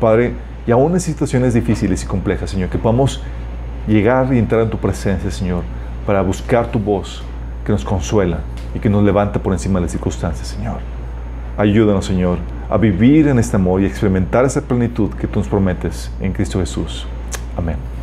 Padre, 0.00 0.32
y 0.66 0.70
aún 0.70 0.92
en 0.92 1.00
situaciones 1.00 1.54
difíciles 1.54 2.04
y 2.04 2.06
complejas, 2.06 2.50
Señor, 2.50 2.68
que 2.68 2.78
podamos 2.78 3.22
llegar 3.86 4.32
y 4.32 4.38
entrar 4.38 4.62
en 4.62 4.70
tu 4.70 4.78
presencia, 4.78 5.30
Señor, 5.30 5.62
para 6.06 6.22
buscar 6.22 6.70
tu 6.70 6.78
voz 6.78 7.22
que 7.64 7.72
nos 7.72 7.84
consuela 7.84 8.40
y 8.74 8.78
que 8.78 8.90
nos 8.90 9.02
levanta 9.02 9.42
por 9.42 9.52
encima 9.52 9.78
de 9.78 9.86
las 9.86 9.92
circunstancias, 9.92 10.48
Señor. 10.48 10.78
Ayúdanos, 11.56 12.06
Señor, 12.06 12.38
a 12.70 12.76
vivir 12.76 13.28
en 13.28 13.38
este 13.38 13.56
amor 13.56 13.80
y 13.80 13.86
experimentar 13.86 14.44
esa 14.44 14.60
plenitud 14.60 15.10
que 15.14 15.26
tú 15.26 15.40
nos 15.40 15.48
prometes 15.48 16.10
en 16.20 16.32
Cristo 16.32 16.60
Jesús. 16.60 17.06
Amén. 17.56 17.97